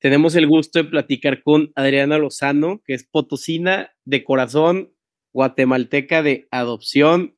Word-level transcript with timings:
tenemos 0.00 0.34
el 0.34 0.46
gusto 0.46 0.78
de 0.78 0.88
platicar 0.88 1.42
con 1.42 1.72
Adriana 1.74 2.16
Lozano, 2.16 2.80
que 2.86 2.94
es 2.94 3.06
potosina 3.06 3.92
de 4.06 4.24
corazón, 4.24 4.94
guatemalteca 5.34 6.22
de 6.22 6.48
adopción. 6.50 7.36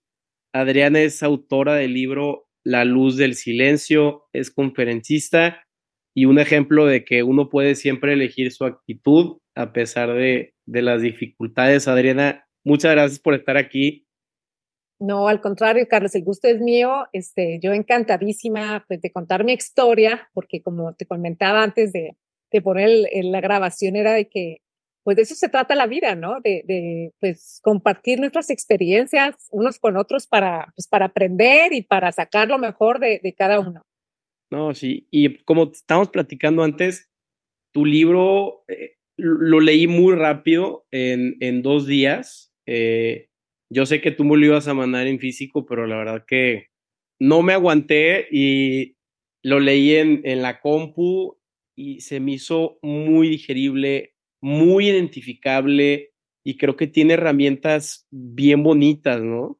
Adriana 0.52 1.00
es 1.00 1.24
autora 1.24 1.74
del 1.74 1.92
libro 1.92 2.46
La 2.62 2.84
luz 2.84 3.16
del 3.16 3.34
silencio, 3.34 4.28
es 4.32 4.52
conferencista 4.52 5.66
y 6.14 6.26
un 6.26 6.38
ejemplo 6.38 6.86
de 6.86 7.04
que 7.04 7.24
uno 7.24 7.48
puede 7.48 7.74
siempre 7.74 8.12
elegir 8.12 8.52
su 8.52 8.64
actitud 8.64 9.38
a 9.56 9.72
pesar 9.72 10.12
de, 10.12 10.54
las 10.66 11.02
dificultades. 11.02 11.88
Adriana, 11.88 12.46
muchas 12.64 12.92
gracias 12.92 13.18
por 13.18 13.34
estar 13.34 13.56
aquí. 13.56 14.06
No, 15.00 15.26
al 15.26 15.40
contrario, 15.40 15.84
Carlos, 15.90 16.14
el 16.14 16.22
gusto 16.22 16.46
es 16.46 16.60
mío. 16.60 17.06
Este, 17.12 17.58
yo 17.60 17.72
encantadísima 17.72 18.84
pues, 18.86 19.00
de 19.00 19.10
contar 19.10 19.42
mi 19.42 19.52
historia, 19.52 20.30
porque 20.32 20.62
como 20.62 20.94
te 20.94 21.06
comentaba 21.06 21.64
antes 21.64 21.92
de, 21.92 22.16
de 22.52 22.62
poner 22.62 23.08
la 23.12 23.40
grabación, 23.40 23.96
era 23.96 24.12
de 24.12 24.28
que, 24.28 24.58
pues 25.04 25.16
de 25.16 25.22
eso 25.22 25.34
se 25.34 25.48
trata 25.48 25.74
la 25.74 25.86
vida, 25.86 26.14
¿no? 26.14 26.40
De, 26.40 26.62
de 26.66 27.12
pues 27.18 27.60
compartir 27.62 28.20
nuestras 28.20 28.50
experiencias 28.50 29.48
unos 29.50 29.78
con 29.78 29.96
otros 29.96 30.26
para, 30.26 30.72
pues, 30.76 30.86
para 30.86 31.06
aprender 31.06 31.72
y 31.72 31.82
para 31.82 32.12
sacar 32.12 32.48
lo 32.48 32.58
mejor 32.58 33.00
de, 33.00 33.20
de 33.22 33.32
cada 33.32 33.58
uno. 33.58 33.82
No, 34.50 34.74
sí, 34.74 35.08
y 35.10 35.38
como 35.44 35.72
estamos 35.72 36.10
platicando 36.10 36.62
antes, 36.62 37.10
tu 37.72 37.86
libro 37.86 38.64
eh, 38.68 38.96
lo 39.16 39.60
leí 39.60 39.86
muy 39.86 40.14
rápido, 40.14 40.86
en, 40.90 41.36
en 41.40 41.62
dos 41.62 41.86
días. 41.86 42.52
Eh, 42.66 43.28
yo 43.70 43.86
sé 43.86 44.00
que 44.00 44.10
tú 44.10 44.24
me 44.24 44.36
lo 44.36 44.44
ibas 44.44 44.68
a 44.68 44.74
mandar 44.74 45.06
en 45.06 45.18
físico, 45.18 45.64
pero 45.64 45.86
la 45.86 45.96
verdad 45.96 46.24
que 46.26 46.66
no 47.18 47.42
me 47.42 47.54
aguanté 47.54 48.28
y 48.30 48.96
lo 49.42 49.58
leí 49.58 49.96
en, 49.96 50.20
en 50.24 50.42
la 50.42 50.60
compu 50.60 51.38
y 51.76 52.00
se 52.00 52.20
me 52.20 52.32
hizo 52.32 52.78
muy 52.82 53.28
digerible, 53.28 54.14
muy 54.40 54.88
identificable 54.88 56.12
y 56.44 56.56
creo 56.56 56.76
que 56.76 56.86
tiene 56.86 57.14
herramientas 57.14 58.06
bien 58.10 58.62
bonitas, 58.62 59.20
¿no? 59.20 59.58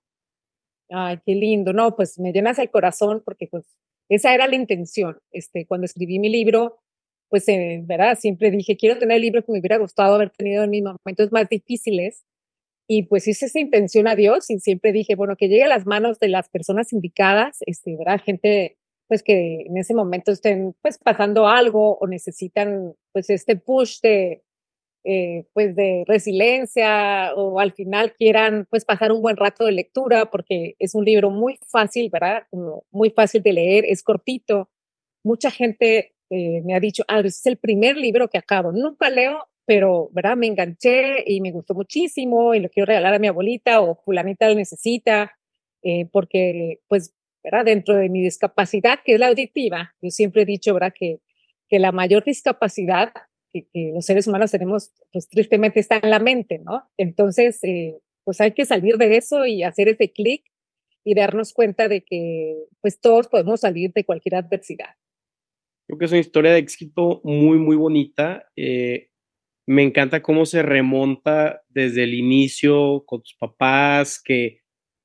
Ay, 0.90 1.18
qué 1.24 1.34
lindo. 1.34 1.72
No, 1.72 1.96
pues 1.96 2.18
me 2.18 2.32
llenas 2.32 2.58
el 2.58 2.70
corazón 2.70 3.22
porque 3.24 3.46
pues 3.46 3.64
esa 4.08 4.34
era 4.34 4.46
la 4.46 4.56
intención. 4.56 5.18
Este, 5.30 5.66
cuando 5.66 5.86
escribí 5.86 6.18
mi 6.18 6.28
libro, 6.28 6.80
pues, 7.28 7.48
eh, 7.48 7.80
¿verdad? 7.84 8.18
Siempre 8.18 8.50
dije, 8.50 8.76
quiero 8.76 8.98
tener 8.98 9.16
el 9.16 9.22
libro 9.22 9.42
que 9.42 9.52
me 9.52 9.60
hubiera 9.60 9.78
gustado 9.78 10.16
haber 10.16 10.30
tenido 10.30 10.64
en 10.64 10.70
mis 10.70 10.82
momentos 10.82 11.32
más 11.32 11.48
difíciles 11.48 12.24
y 12.86 13.04
pues 13.04 13.26
hice 13.26 13.46
esa 13.46 13.58
intención 13.58 14.06
a 14.06 14.16
Dios 14.16 14.50
y 14.50 14.58
siempre 14.58 14.92
dije, 14.92 15.14
bueno, 15.14 15.36
que 15.36 15.48
llegue 15.48 15.64
a 15.64 15.68
las 15.68 15.86
manos 15.86 16.18
de 16.18 16.28
las 16.28 16.50
personas 16.50 16.92
indicadas, 16.92 17.58
este, 17.64 17.96
¿verdad? 17.96 18.20
Gente 18.22 18.76
pues 19.12 19.22
que 19.22 19.66
en 19.66 19.76
ese 19.76 19.92
momento 19.92 20.32
estén 20.32 20.74
pues 20.80 20.96
pasando 20.96 21.46
algo 21.46 21.98
o 21.98 22.06
necesitan 22.06 22.94
pues 23.12 23.28
este 23.28 23.56
push 23.56 24.00
de 24.00 24.42
eh, 25.04 25.44
pues 25.52 25.76
de 25.76 26.04
resiliencia 26.06 27.34
o 27.36 27.60
al 27.60 27.72
final 27.72 28.14
quieran 28.14 28.66
pues 28.70 28.86
pasar 28.86 29.12
un 29.12 29.20
buen 29.20 29.36
rato 29.36 29.66
de 29.66 29.72
lectura 29.72 30.30
porque 30.30 30.76
es 30.78 30.94
un 30.94 31.04
libro 31.04 31.28
muy 31.28 31.58
fácil, 31.66 32.08
¿verdad? 32.08 32.44
muy 32.90 33.10
fácil 33.10 33.42
de 33.42 33.52
leer, 33.52 33.84
es 33.86 34.02
cortito. 34.02 34.70
Mucha 35.22 35.50
gente 35.50 36.14
eh, 36.30 36.62
me 36.64 36.74
ha 36.74 36.80
dicho, 36.80 37.04
ah, 37.06 37.20
es 37.20 37.44
el 37.44 37.58
primer 37.58 37.98
libro 37.98 38.28
que 38.28 38.38
acabo. 38.38 38.72
Nunca 38.72 39.10
leo 39.10 39.46
pero, 39.66 40.08
¿verdad? 40.12 40.38
Me 40.38 40.46
enganché 40.46 41.22
y 41.26 41.42
me 41.42 41.52
gustó 41.52 41.74
muchísimo 41.74 42.54
y 42.54 42.60
lo 42.60 42.70
quiero 42.70 42.86
regalar 42.86 43.12
a 43.12 43.18
mi 43.18 43.26
abuelita 43.26 43.82
o 43.82 43.94
fulanita 43.94 44.48
lo 44.48 44.54
necesita, 44.54 45.36
eh, 45.82 46.06
porque, 46.10 46.80
pues, 46.88 47.14
¿verdad? 47.42 47.64
Dentro 47.64 47.96
de 47.96 48.08
mi 48.08 48.22
discapacidad, 48.22 49.00
que 49.04 49.14
es 49.14 49.20
la 49.20 49.28
auditiva, 49.28 49.94
yo 50.00 50.10
siempre 50.10 50.42
he 50.42 50.46
dicho, 50.46 50.74
¿verdad? 50.74 50.94
Que, 50.98 51.20
que 51.68 51.78
la 51.78 51.92
mayor 51.92 52.24
discapacidad 52.24 53.12
que, 53.52 53.66
que 53.72 53.92
los 53.94 54.06
seres 54.06 54.26
humanos 54.26 54.50
tenemos, 54.50 54.92
pues, 55.12 55.28
tristemente 55.28 55.80
está 55.80 56.00
en 56.02 56.10
la 56.10 56.18
mente, 56.18 56.58
¿no? 56.58 56.88
Entonces, 56.96 57.62
eh, 57.64 57.98
pues 58.24 58.40
hay 58.40 58.52
que 58.52 58.64
salir 58.64 58.96
de 58.96 59.16
eso 59.16 59.46
y 59.46 59.62
hacer 59.62 59.88
ese 59.88 60.12
clic 60.12 60.44
y 61.04 61.14
darnos 61.14 61.52
cuenta 61.52 61.88
de 61.88 62.02
que, 62.02 62.56
pues, 62.80 63.00
todos 63.00 63.28
podemos 63.28 63.60
salir 63.60 63.92
de 63.92 64.04
cualquier 64.04 64.36
adversidad. 64.36 64.94
Creo 65.86 65.98
que 65.98 66.04
es 66.04 66.12
una 66.12 66.20
historia 66.20 66.52
de 66.52 66.58
éxito 66.58 67.20
muy, 67.24 67.58
muy 67.58 67.76
bonita. 67.76 68.46
Eh, 68.56 69.10
me 69.66 69.82
encanta 69.82 70.22
cómo 70.22 70.46
se 70.46 70.62
remonta 70.62 71.62
desde 71.68 72.04
el 72.04 72.14
inicio 72.14 73.04
con 73.04 73.22
tus 73.22 73.34
papás, 73.34 74.20
que, 74.22 74.60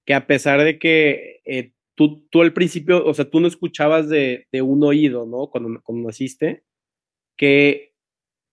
que 0.06 0.14
a 0.14 0.28
pesar 0.28 0.64
de 0.64 0.80
que 0.80 1.42
eh, 1.46 1.74
tú, 1.98 2.28
tú 2.30 2.42
al 2.44 2.54
principio, 2.54 3.06
o 3.06 3.14
sea, 3.14 3.30
tú 3.30 3.40
no 3.40 3.48
escuchabas 3.48 4.08
de, 4.08 4.48
de 4.52 4.62
un 4.62 4.84
oído, 4.84 5.26
¿no? 5.26 5.50
Cuando, 5.50 5.82
cuando 5.84 6.08
naciste, 6.08 6.64
que 7.38 7.94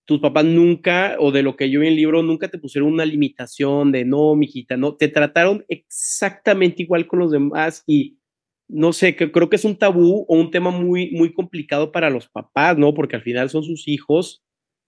tus 0.05 0.19
papás 0.19 0.45
nunca, 0.45 1.17
o 1.19 1.31
de 1.31 1.43
lo 1.43 1.55
que 1.55 1.69
yo 1.69 1.79
vi 1.79 1.87
en 1.87 1.93
el 1.93 1.97
libro, 1.97 2.23
nunca 2.23 2.49
te 2.49 2.59
pusieron 2.59 2.91
una 2.91 3.05
limitación 3.05 3.91
de 3.91 4.05
no, 4.05 4.35
mijita, 4.35 4.77
no, 4.77 4.95
te 4.95 5.09
trataron 5.09 5.65
exactamente 5.67 6.83
igual 6.83 7.07
con 7.07 7.19
los 7.19 7.31
demás 7.31 7.83
y 7.87 8.19
no 8.67 8.93
sé, 8.93 9.15
que 9.15 9.31
creo 9.31 9.49
que 9.49 9.57
es 9.57 9.65
un 9.65 9.77
tabú 9.77 10.25
o 10.27 10.37
un 10.37 10.51
tema 10.51 10.71
muy, 10.71 11.11
muy 11.11 11.33
complicado 11.33 11.91
para 11.91 12.09
los 12.09 12.27
papás, 12.29 12.77
¿no? 12.77 12.93
Porque 12.95 13.15
al 13.15 13.21
final 13.23 13.49
son 13.51 13.63
sus 13.63 13.87
hijos, 13.87 14.43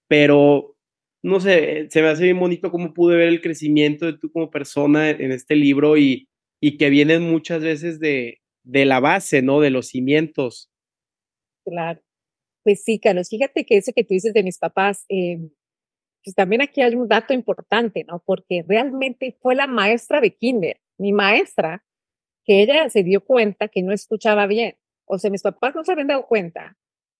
pero 0.08 0.76
no 1.24 1.40
sé, 1.40 1.88
se 1.90 2.02
me 2.02 2.08
hace 2.08 2.24
bien 2.24 2.40
bonito 2.40 2.72
cómo 2.72 2.94
pude 2.94 3.18
ver 3.18 3.28
el 3.28 3.42
crecimiento 3.42 4.08
de 4.08 4.18
tú 4.18 4.32
como 4.32 4.50
persona 4.50 5.12
en 5.12 5.32
este 5.32 5.56
libro 5.56 5.98
y, 5.98 6.28
y 6.62 6.78
que 6.78 6.90
vienen 6.90 7.24
muchas 7.24 7.62
veces 7.62 8.00
de, 8.00 8.40
de 8.68 8.86
la 8.86 9.00
base, 9.00 9.42
¿no? 9.42 9.60
De 9.60 9.70
los 9.70 9.88
cimientos. 9.88 10.70
Claro. 11.66 12.02
Pues 12.64 12.84
sí, 12.84 13.00
Carlos, 13.00 13.30
fíjate 13.30 13.66
que 13.66 13.78
eso 13.78 13.94
que 13.96 14.04
tú 14.04 14.14
dices 14.14 14.34
de 14.34 14.44
mis 14.44 14.58
papás, 14.58 15.06
eh, 15.10 15.40
pues 16.24 16.36
también 16.36 16.62
aquí 16.62 16.82
hay 16.82 16.96
un 16.96 17.08
dato 17.08 17.34
importante, 17.34 18.04
¿no? 18.04 18.22
Porque 18.26 18.64
realmente 18.68 19.38
fue 19.42 19.56
la 19.56 19.68
maestra 19.68 20.20
de 20.20 20.36
kinder, 20.36 20.82
mi 20.98 21.14
maestra, 21.14 21.86
que 22.44 22.62
ella 22.62 22.90
se 22.90 23.04
dio 23.04 23.24
cuenta 23.24 23.70
que 23.70 23.84
no 23.84 23.94
escuchaba 23.94 24.48
bien. 24.48 24.76
O 25.06 25.18
sea, 25.18 25.32
mis 25.32 25.44
papás 25.44 25.76
no 25.76 25.84
se 25.84 25.94
habían 25.94 26.08
dado 26.08 26.28
cuenta 26.28 26.78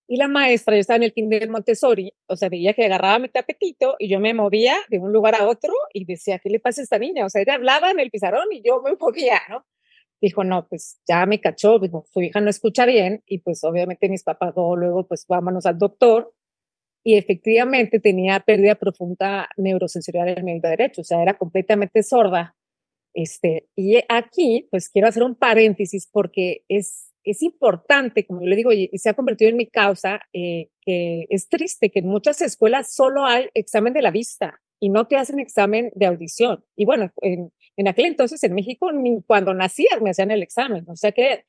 y 0.08 0.16
la 0.16 0.28
maestra, 0.28 0.76
yo 0.76 0.80
estaba 0.80 0.98
en 0.98 1.04
el 1.04 1.14
kinder 1.14 1.50
Montessori, 1.50 2.14
o 2.28 2.38
sea, 2.38 2.48
veía 2.48 2.74
que 2.74 2.86
agarraba 2.86 3.20
mi 3.20 3.28
tapetito 3.28 3.96
y 4.00 4.08
yo 4.08 4.20
me 4.22 4.34
movía 4.34 4.76
de 4.90 5.00
un 5.00 5.12
lugar 5.12 5.36
a 5.36 5.48
otro 5.48 5.74
y 5.94 6.06
decía, 6.06 6.40
¿qué 6.40 6.50
le 6.50 6.62
pasa 6.62 6.82
a 6.82 6.84
esta 6.84 6.98
niña? 6.98 7.26
O 7.26 7.30
sea, 7.30 7.42
ella 7.42 7.56
hablaba 7.56 7.92
en 7.92 8.00
el 8.00 8.10
pizarrón 8.10 8.48
y 8.52 8.62
yo 8.66 8.82
me 8.82 8.96
movía, 9.00 9.42
¿no? 9.50 9.66
Dijo, 10.22 10.44
no, 10.44 10.68
pues 10.68 11.00
ya 11.08 11.26
me 11.26 11.40
cachó, 11.40 11.80
dijo, 11.80 12.06
su 12.12 12.22
hija 12.22 12.42
no 12.42 12.50
escucha 12.50 12.86
bien 12.86 13.22
y 13.26 13.40
pues 13.40 13.64
obviamente 13.64 14.10
mis 14.10 14.24
papás 14.24 14.54
luego, 14.56 15.08
pues 15.08 15.26
vámonos 15.28 15.66
al 15.66 15.78
doctor 15.78 16.34
y 17.04 17.18
efectivamente 17.18 18.00
tenía 18.00 18.40
pérdida 18.40 18.76
profunda 18.76 19.48
neurosensorial 19.58 20.30
en 20.30 20.50
el 20.50 20.62
derecho, 20.62 21.02
o 21.02 21.04
sea, 21.04 21.22
era 21.22 21.38
completamente 21.38 22.04
sorda. 22.04 22.56
Este, 23.14 23.68
y 23.76 24.00
aquí, 24.10 24.68
pues 24.70 24.90
quiero 24.90 25.08
hacer 25.08 25.24
un 25.24 25.36
paréntesis 25.36 26.08
porque 26.12 26.64
es 26.68 27.08
es 27.30 27.44
importante, 27.44 28.26
como 28.26 28.42
yo 28.42 28.48
le 28.48 28.56
digo, 28.56 28.72
y, 28.72 28.90
se 28.94 29.10
ha 29.10 29.14
convertido 29.14 29.50
en 29.50 29.58
mi 29.58 29.68
causa, 29.68 30.22
eh, 30.34 30.70
que 30.82 31.26
es 31.30 31.50
triste 31.50 31.90
que 31.92 32.00
en 32.00 32.08
muchas 32.08 32.42
escuelas 32.42 32.94
solo 32.94 33.26
hay 33.26 33.50
examen 33.54 33.94
de 33.94 34.02
la 34.02 34.12
vista 34.12 34.62
y 34.80 34.90
no 34.90 35.08
te 35.08 35.18
hacen 35.18 35.40
examen 35.40 35.92
de 35.94 36.06
audición. 36.06 36.64
Y 36.76 36.86
bueno, 36.86 37.12
en, 37.22 37.52
en 37.78 37.88
aquel 37.88 38.06
entonces 38.06 38.44
en 38.44 38.54
México, 38.54 38.92
ni 38.92 39.22
cuando 39.24 39.54
nacías 39.54 40.02
me 40.02 40.10
hacían 40.10 40.32
el 40.32 40.44
examen. 40.44 40.86
O 40.90 40.96
sea 40.96 41.12
que 41.12 41.46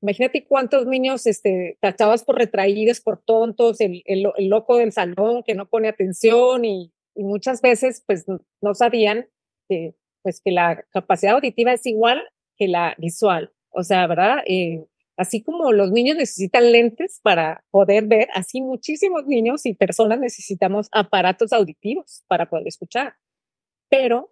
imagínate 0.00 0.46
cuántos 0.46 0.86
niños 0.86 1.26
este, 1.26 1.76
tachabas 1.80 2.24
por 2.24 2.36
retraídos, 2.36 3.00
por 3.00 3.22
tontos, 3.22 3.80
el, 3.80 4.02
el, 4.06 4.26
el, 4.36 4.48
loco 4.48 4.76
del 4.76 4.92
salón 4.92 5.42
que 5.44 5.54
no 5.54 5.68
pone 5.68 5.88
atención 5.88 6.64
y, 6.64 6.92
y 7.14 7.24
muchas 7.24 7.60
veces 7.60 8.02
pues 8.06 8.24
no 8.26 8.74
sabían 8.74 9.28
que, 9.68 9.94
pues, 10.22 10.40
que 10.40 10.52
la 10.52 10.84
capacidad 10.90 11.34
auditiva 11.34 11.72
es 11.72 11.84
igual 11.86 12.22
que 12.56 12.68
la 12.68 12.94
visual. 12.98 13.52
O 13.70 13.82
sea, 13.82 14.06
¿verdad? 14.06 14.38
Eh, 14.46 14.84
Así 15.16 15.42
como 15.42 15.72
los 15.72 15.92
niños 15.92 16.16
necesitan 16.16 16.72
lentes 16.72 17.20
para 17.22 17.64
poder 17.70 18.06
ver, 18.06 18.28
así 18.34 18.62
muchísimos 18.62 19.26
niños 19.26 19.66
y 19.66 19.74
personas 19.74 20.18
necesitamos 20.18 20.88
aparatos 20.90 21.52
auditivos 21.52 22.24
para 22.28 22.48
poder 22.48 22.66
escuchar. 22.66 23.14
Pero, 23.90 24.31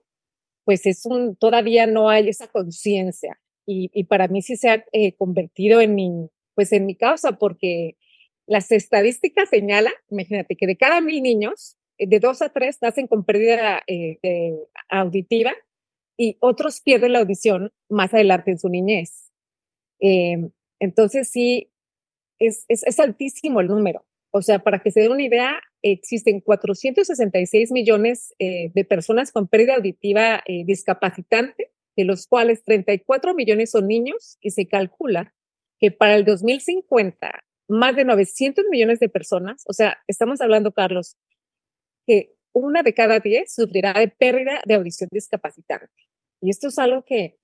pues 0.71 0.87
es 0.87 1.05
un, 1.05 1.35
todavía 1.35 1.89
no 1.89 2.11
hay 2.11 2.29
esa 2.29 2.47
conciencia. 2.47 3.41
Y, 3.67 4.05
para 4.05 4.29
mí 4.29 4.41
sí 4.41 4.55
se 4.55 4.71
ha 4.71 4.85
eh, 4.93 5.17
convertido 5.17 5.81
en 5.81 5.97
mi, 5.97 6.31
pues 6.55 6.73
en 6.73 6.87
mi 6.87 6.95
causa, 6.95 7.39
porque 7.39 7.97
las 8.47 8.71
estadísticas 8.71 9.49
señalan, 9.49 9.93
imagínate, 10.11 10.55
que 10.55 10.69
de 10.69 10.77
cada 10.77 11.01
mil 11.01 11.25
niños, 11.25 11.77
eh, 11.99 12.07
de 12.07 12.21
dos 12.21 12.41
a 12.41 12.51
tres 12.51 12.79
nacen 12.83 13.09
con 13.09 13.25
pérdida 13.25 13.83
eh, 13.89 14.21
auditiva 14.89 15.53
y 16.17 16.37
otros 16.39 16.81
pierden 16.81 17.15
la 17.15 17.19
audición 17.19 17.73
más 17.89 18.15
adelante 18.15 18.53
en 18.53 18.61
su 18.61 18.69
niñez. 18.69 19.33
Eh, 19.99 20.51
entonces 20.79 21.31
sí, 21.31 21.73
es, 22.39 22.65
es, 22.69 22.87
es 22.87 23.01
altísimo 23.01 23.61
el 23.61 23.67
número. 23.67 24.05
O 24.31 24.41
sea, 24.41 24.61
para 24.61 24.79
que 24.79 24.93
se 24.93 25.01
den 25.01 25.11
una 25.11 25.25
idea, 25.25 25.61
existen 25.83 26.41
466 26.41 27.73
millones 27.73 28.35
eh, 28.39 28.71
de 28.75 28.85
personas 28.85 29.33
con 29.33 29.49
pérdida 29.49 29.77
auditiva 29.77 30.43
eh, 30.47 30.65
discapacitante, 30.65 31.71
de 31.97 32.05
los 32.05 32.27
cuales 32.27 32.63
34 32.65 33.35
millones 33.35 33.71
son 33.71 33.87
niños 33.87 34.39
y 34.41 34.51
se 34.51 34.67
calcula 34.69 35.35
que 35.79 35.91
para 35.91 36.15
el 36.17 36.25
2050 36.25 37.45
más 37.69 37.95
de 37.95 38.05
900 38.05 38.65
millones 38.69 38.99
de 38.99 39.09
personas, 39.09 39.63
o 39.67 39.73
sea, 39.73 39.99
estamos 40.09 40.41
hablando, 40.41 40.73
Carlos, 40.73 41.17
que 42.07 42.35
una 42.53 42.83
de 42.83 42.95
cada 42.95 43.21
diez 43.21 43.55
sufrirá 43.55 43.93
de 43.93 44.09
pérdida 44.09 44.61
de 44.67 44.75
audición 44.75 45.09
discapacitante. 45.13 46.09
Y 46.41 46.51
esto 46.51 46.69
es 46.69 46.79
algo 46.79 47.05
que, 47.05 47.39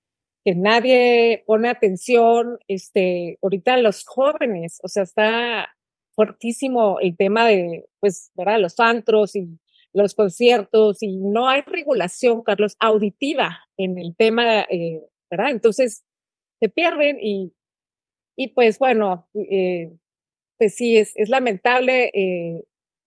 que 0.45 0.57
nadie 0.57 1.45
pone 1.47 1.69
atención. 1.69 2.59
Este, 2.67 3.39
ahorita 3.41 3.77
los 3.77 4.05
jóvenes, 4.05 4.81
o 4.83 4.89
sea, 4.89 5.05
está 5.05 5.69
fuertísimo 6.17 6.99
el 7.01 7.17
tema 7.17 7.47
de, 7.47 7.87
pues, 8.01 8.33
¿verdad? 8.35 8.61
Los 8.61 8.81
antros 8.81 9.37
y 9.37 9.61
los 9.93 10.15
conciertos 10.15 11.03
y 11.03 11.19
no 11.19 11.49
hay 11.49 11.63
regulación, 11.63 12.43
Carlos, 12.43 12.77
auditiva 12.81 13.61
en 13.77 13.99
el 13.99 14.17
tema, 14.17 14.63
eh, 14.63 15.03
¿verdad? 15.31 15.51
Entonces, 15.51 16.05
se 16.61 16.69
pierden 16.69 17.19
y, 17.21 17.53
y 18.37 18.49
pues 18.49 18.79
bueno, 18.79 19.29
eh, 19.35 19.93
pues 20.59 20.75
sí, 20.75 20.97
es, 20.97 21.13
es 21.17 21.29
lamentable. 21.29 22.11
Eh, 22.15 22.65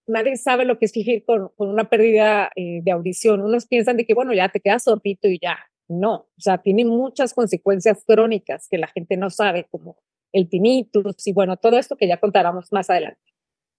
nadie 0.08 0.38
sabe 0.38 0.66
lo 0.66 0.80
que 0.80 0.86
es 0.86 0.94
vivir 0.94 1.24
con, 1.26 1.50
con 1.56 1.70
una 1.70 1.90
pérdida 1.90 2.52
eh, 2.56 2.82
de 2.84 2.92
audición. 2.92 3.42
Unos 3.42 3.68
piensan 3.68 3.98
de 3.98 4.06
que, 4.06 4.14
bueno, 4.14 4.34
ya 4.34 4.50
te 4.50 4.60
quedas 4.60 4.84
sordito 4.84 5.28
y 5.28 5.40
ya. 5.42 5.58
No, 5.88 6.14
o 6.16 6.42
sea, 6.42 6.60
tiene 6.60 6.86
muchas 6.86 7.34
consecuencias 7.34 8.04
crónicas 8.06 8.68
que 8.70 8.78
la 8.78 8.88
gente 8.88 9.18
no 9.18 9.32
sabe, 9.32 9.68
como 9.72 9.98
el 10.34 10.50
tinnitus 10.50 11.28
y 11.28 11.34
bueno, 11.34 11.58
todo 11.58 11.78
esto 11.78 11.96
que 11.96 12.08
ya 12.08 12.20
contáramos 12.20 12.72
más 12.72 12.90
adelante. 12.90 13.22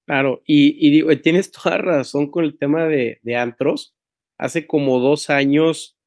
Claro, 0.06 0.42
y, 0.44 0.86
y 0.86 0.90
digo, 0.90 1.16
tienes 1.20 1.50
toda 1.52 1.78
razón 1.78 2.30
con 2.30 2.44
el 2.44 2.58
tema 2.58 2.86
de, 2.86 3.20
de 3.22 3.36
antros. 3.36 3.94
Hace 4.38 4.66
como 4.66 4.98
dos 4.98 5.30
años 5.30 5.98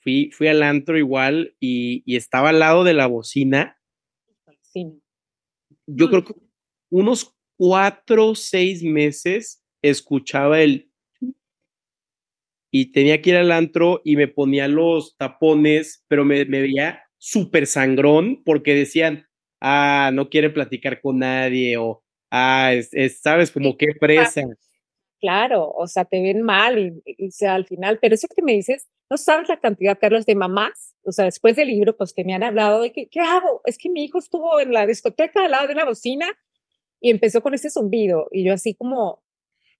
fui, 0.00 0.30
fui 0.32 0.48
al 0.48 0.62
antro 0.62 0.98
igual 0.98 1.54
y, 1.60 2.02
y 2.04 2.16
estaba 2.16 2.48
al 2.48 2.58
lado 2.58 2.84
de 2.84 2.94
la 2.94 3.06
bocina. 3.06 3.78
Sí. 4.62 5.00
Yo 5.86 6.08
creo 6.08 6.24
que 6.24 6.34
unos 6.90 7.36
cuatro 7.56 8.28
o 8.28 8.34
seis 8.34 8.82
meses 8.82 9.62
escuchaba 9.82 10.60
el 10.60 10.90
y 12.74 12.90
tenía 12.90 13.20
que 13.20 13.30
ir 13.30 13.36
al 13.36 13.52
antro 13.52 14.00
y 14.02 14.16
me 14.16 14.28
ponía 14.28 14.66
los 14.66 15.16
tapones, 15.18 16.04
pero 16.08 16.24
me, 16.24 16.46
me 16.46 16.62
veía 16.62 17.02
súper 17.18 17.66
sangrón 17.66 18.42
porque 18.44 18.74
decían, 18.74 19.28
ah, 19.62 20.10
no 20.12 20.28
quiere 20.28 20.50
platicar 20.50 21.00
con 21.00 21.20
nadie 21.20 21.76
o, 21.76 22.02
ah, 22.30 22.72
es, 22.74 22.92
es 22.92 23.20
sabes, 23.20 23.50
como 23.50 23.76
qué 23.76 23.94
presa. 23.98 24.42
Claro, 25.20 25.70
o 25.70 25.86
sea, 25.86 26.04
te 26.04 26.20
ven 26.20 26.42
mal 26.42 27.00
y, 27.06 27.30
sea, 27.30 27.54
al 27.54 27.64
final, 27.64 28.00
pero 28.02 28.16
eso 28.16 28.26
que 28.34 28.42
me 28.42 28.54
dices, 28.54 28.88
no 29.08 29.16
sabes 29.16 29.48
la 29.48 29.60
cantidad, 29.60 29.96
Carlos, 30.00 30.26
de 30.26 30.34
mamás, 30.34 30.96
o 31.04 31.12
sea, 31.12 31.26
después 31.26 31.54
del 31.54 31.68
libro, 31.68 31.96
pues 31.96 32.12
que 32.12 32.24
me 32.24 32.34
han 32.34 32.42
hablado 32.42 32.82
de 32.82 32.90
que, 32.90 33.06
¿qué 33.08 33.20
hago? 33.20 33.60
Es 33.64 33.78
que 33.78 33.88
mi 33.88 34.02
hijo 34.04 34.18
estuvo 34.18 34.58
en 34.58 34.72
la 34.72 34.84
discoteca 34.84 35.44
al 35.44 35.52
lado 35.52 35.68
de 35.68 35.74
una 35.74 35.84
bocina 35.84 36.26
y 37.00 37.10
empezó 37.10 37.40
con 37.40 37.54
ese 37.54 37.70
zumbido 37.70 38.26
y 38.32 38.44
yo 38.44 38.52
así 38.52 38.74
como, 38.74 39.22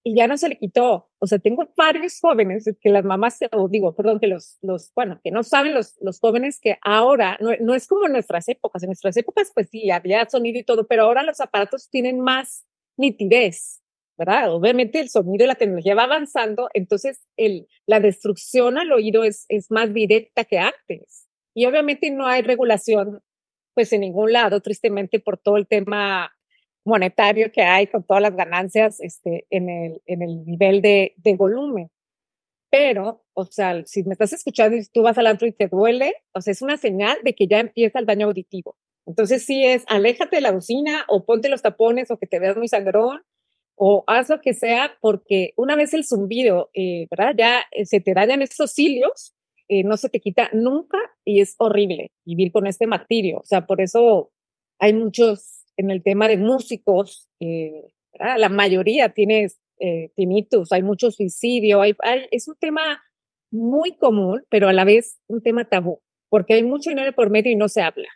y 0.05 0.17
ya 0.17 0.27
no 0.27 0.37
se 0.37 0.49
le 0.49 0.59
quitó. 0.59 1.09
O 1.19 1.27
sea, 1.27 1.39
tengo 1.39 1.69
varios 1.77 2.19
jóvenes 2.21 2.69
que 2.81 2.91
las 2.91 3.05
mamás, 3.05 3.39
o 3.53 3.69
digo, 3.69 3.95
perdón, 3.95 4.19
que 4.19 4.27
los, 4.27 4.59
los, 4.61 4.93
bueno, 4.95 5.21
que 5.23 5.31
no 5.31 5.43
saben 5.43 5.75
los, 5.75 5.97
los 6.01 6.19
jóvenes 6.19 6.59
que 6.61 6.79
ahora, 6.83 7.39
no, 7.41 7.51
no 7.61 7.75
es 7.75 7.87
como 7.87 8.07
en 8.07 8.13
nuestras 8.13 8.49
épocas, 8.49 8.83
en 8.83 8.89
nuestras 8.89 9.17
épocas 9.17 9.53
pues 9.55 9.69
sí, 9.71 9.91
había 9.91 10.29
sonido 10.29 10.59
y 10.59 10.65
todo, 10.65 10.87
pero 10.87 11.05
ahora 11.05 11.23
los 11.23 11.41
aparatos 11.41 11.89
tienen 11.89 12.21
más 12.21 12.67
nitidez, 12.97 13.81
¿verdad? 14.19 14.53
Obviamente 14.53 15.01
el 15.01 15.09
sonido 15.09 15.45
y 15.45 15.49
la 15.49 15.55
tecnología 15.55 15.95
va 15.95 16.05
avanzando, 16.05 16.69
entonces 16.75 17.25
el, 17.37 17.69
la 17.87 18.01
destrucción 18.01 18.79
al 18.79 18.93
oído 18.93 19.25
es, 19.25 19.47
es 19.49 19.71
más 19.71 19.93
directa 19.95 20.45
que 20.45 20.59
antes. 20.59 21.29
Y 21.55 21.67
obviamente 21.67 22.11
no 22.11 22.27
hay 22.27 22.43
regulación 22.43 23.21
pues 23.75 23.93
en 23.93 24.01
ningún 24.03 24.33
lado, 24.33 24.61
tristemente 24.61 25.19
por 25.21 25.39
todo 25.39 25.57
el 25.57 25.67
tema 25.67 26.33
monetario 26.85 27.53
que 27.53 27.63
hay 27.63 27.87
con 27.87 28.05
todas 28.05 28.23
las 28.23 28.35
ganancias 28.35 29.01
este, 29.01 29.47
en, 29.51 29.69
el, 29.69 30.03
en 30.07 30.23
el 30.23 30.45
nivel 30.45 30.83
de, 30.83 31.15
de 31.17 31.37
volumen. 31.37 31.91
Pero, 32.71 33.23
o 33.35 33.45
sea, 33.45 33.85
si 33.85 34.03
me 34.05 34.13
estás 34.13 34.33
escuchando 34.33 34.77
y 34.77 34.85
tú 34.93 35.03
vas 35.03 35.19
al 35.19 35.27
antro 35.27 35.47
y 35.47 35.53
te 35.53 35.69
duele, 35.69 36.15
o 36.33 36.41
sea, 36.41 36.53
es 36.53 36.63
una 36.63 36.79
señal 36.79 37.19
de 37.23 37.35
que 37.35 37.47
ya 37.47 37.61
empieza 37.61 37.99
el 37.99 38.07
daño 38.07 38.27
auditivo. 38.29 38.77
Entonces, 39.07 39.45
sí 39.45 39.65
es, 39.65 39.85
aléjate 39.89 40.37
de 40.37 40.43
la 40.43 40.53
bocina 40.53 41.05
o 41.09 41.25
ponte 41.25 41.49
los 41.49 41.63
tapones 41.63 42.11
o 42.11 42.19
que 42.19 42.27
te 42.27 42.39
veas 42.39 42.57
muy 42.57 42.69
sangrón 42.69 43.23
o 43.75 44.05
haz 44.07 44.29
lo 44.29 44.41
que 44.41 44.55
sea, 44.55 44.97
porque 45.01 45.53
una 45.57 45.77
vez 45.77 45.93
el 45.95 46.05
zumbido, 46.05 46.71
eh, 46.75 47.09
¿verdad? 47.11 47.35
Ya 47.37 47.63
eh, 47.73 47.85
se 47.85 48.01
te 48.01 48.15
dañan 48.15 48.43
esos 48.43 48.73
cilios, 48.73 49.35
eh, 49.69 49.83
no 49.85 49.97
se 49.97 50.09
te 50.09 50.21
quita 50.21 50.51
nunca 50.53 50.99
y 51.25 51.41
es 51.41 51.57
horrible 51.59 52.13
vivir 52.25 52.53
con 52.53 52.67
este 52.67 52.87
martirio. 52.87 53.39
O 53.39 53.45
sea, 53.45 53.67
por 53.67 53.81
eso 53.81 54.31
hay 54.79 54.95
muchos 54.95 55.62
en 55.77 55.91
el 55.91 56.03
tema 56.03 56.29
de 56.29 56.37
músicos, 56.37 57.29
eh, 57.41 57.93
la 58.19 58.49
mayoría 58.49 59.11
tiene 59.11 59.49
eh, 59.79 60.11
tinnitus, 60.15 60.73
hay 60.73 60.83
mucho 60.83 61.11
suicidio, 61.11 61.81
hay, 61.81 61.95
hay, 62.01 62.27
es 62.31 62.49
un 62.49 62.57
tema 62.57 63.03
muy 63.51 63.97
común, 63.97 64.45
pero 64.49 64.69
a 64.69 64.73
la 64.73 64.85
vez 64.85 65.21
un 65.29 65.43
tema 65.43 65.69
tabú, 65.69 66.01
porque 66.29 66.55
hay 66.55 66.63
mucho 66.63 66.91
dinero 66.91 67.13
por 67.13 67.31
medio 67.31 67.51
y 67.53 67.57
no 67.57 67.69
se 67.69 67.83
habla. 67.83 68.09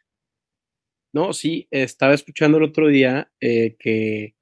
No, 1.12 1.32
sí, 1.32 1.66
estaba 1.70 2.14
escuchando 2.14 2.58
el 2.58 2.64
otro 2.64 2.88
día 2.88 3.30
eh, 3.40 3.76
que, 3.78 4.34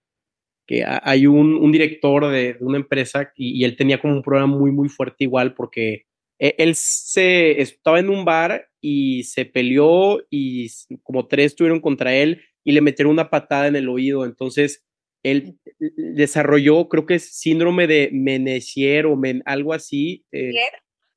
que 0.67 0.85
hay 0.85 1.27
un, 1.27 1.55
un 1.55 1.73
director 1.73 2.31
de, 2.31 2.55
de, 2.55 2.65
una 2.65 2.79
empresa 2.79 3.33
y, 3.37 3.61
y, 3.61 3.65
él 3.65 3.77
tenía 3.77 4.01
como 4.01 4.15
un 4.15 4.23
programa 4.23 4.57
muy, 4.57 4.73
muy 4.73 4.89
fuerte 4.89 5.25
igual 5.25 5.55
porque 5.55 6.07
e, 6.39 6.55
él 6.59 6.75
se 6.75 7.61
estaba 7.61 8.01
en 8.01 8.11
un 8.11 8.25
bar 8.25 8.69
y 8.81 9.23
se 9.25 9.45
peleó 9.45 10.21
y 10.31 10.69
como 11.03 11.27
tres 11.27 11.47
estuvieron 11.47 11.81
contra 11.81 12.15
él 12.15 12.43
y 12.65 12.73
le 12.73 12.81
metieron 12.81 13.13
una 13.13 13.31
patada 13.31 13.69
en 13.69 13.77
el 13.77 13.89
oído. 13.89 14.25
Entonces, 14.25 14.85
él 15.23 15.59
desarrolló, 15.79 16.89
creo 16.89 17.07
que 17.07 17.15
es 17.15 17.39
síndrome 17.39 17.87
de 17.87 18.11
Menesier 18.13 19.07
o 19.07 19.17
men, 19.17 19.43
algo 19.47 19.73
así, 19.73 20.25
eh, 20.33 20.53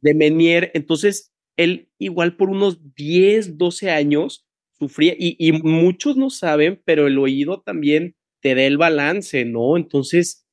de 0.02 0.14
Menier. 0.14 0.72
Entonces, 0.74 1.34
él 1.58 1.90
igual 1.98 2.38
por 2.38 2.50
unos 2.50 2.96
10, 2.96 3.58
12 3.58 3.92
años 3.92 4.46
sufría, 4.80 5.14
y, 5.18 5.36
y, 5.40 5.52
muchos 5.52 6.18
no 6.18 6.30
saben, 6.30 6.82
pero 6.86 7.08
el 7.08 7.18
oído 7.18 7.62
también 7.62 8.16
te 8.42 8.56
da 8.56 8.64
el 8.64 8.78
balance, 8.78 9.44
¿no? 9.46 9.76
Entonces... 9.76 10.46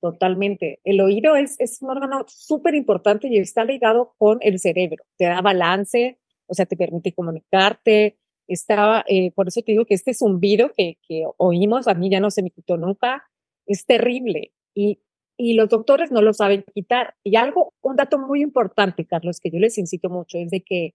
Totalmente. 0.00 0.80
El 0.84 1.00
oído 1.00 1.34
es, 1.34 1.56
es 1.58 1.82
un 1.82 1.90
órgano 1.90 2.24
súper 2.28 2.74
importante 2.76 3.26
y 3.28 3.38
está 3.38 3.64
ligado 3.64 4.14
con 4.18 4.38
el 4.40 4.60
cerebro. 4.60 5.04
Te 5.18 5.24
da 5.24 5.42
balance, 5.42 6.18
o 6.46 6.54
sea, 6.54 6.64
te 6.64 6.76
permite 6.76 7.12
comunicarte, 7.12 8.16
estaba, 8.48 9.04
eh, 9.08 9.30
por 9.32 9.48
eso 9.48 9.62
te 9.62 9.72
digo 9.72 9.86
que 9.86 9.94
este 9.94 10.14
zumbido 10.14 10.70
que, 10.76 10.98
que 11.06 11.24
oímos, 11.36 11.88
a 11.88 11.94
mí 11.94 12.10
ya 12.10 12.20
no 12.20 12.30
se 12.30 12.42
me 12.42 12.50
quitó 12.50 12.76
nunca, 12.76 13.24
es 13.66 13.86
terrible 13.86 14.52
y, 14.74 15.00
y 15.36 15.54
los 15.54 15.68
doctores 15.68 16.10
no 16.12 16.22
lo 16.22 16.32
saben 16.32 16.64
quitar. 16.74 17.14
Y 17.24 17.36
algo, 17.36 17.72
un 17.82 17.96
dato 17.96 18.18
muy 18.18 18.42
importante, 18.42 19.06
Carlos, 19.06 19.40
que 19.40 19.50
yo 19.50 19.58
les 19.58 19.78
incito 19.78 20.10
mucho, 20.10 20.38
es 20.38 20.50
de 20.50 20.60
que 20.62 20.94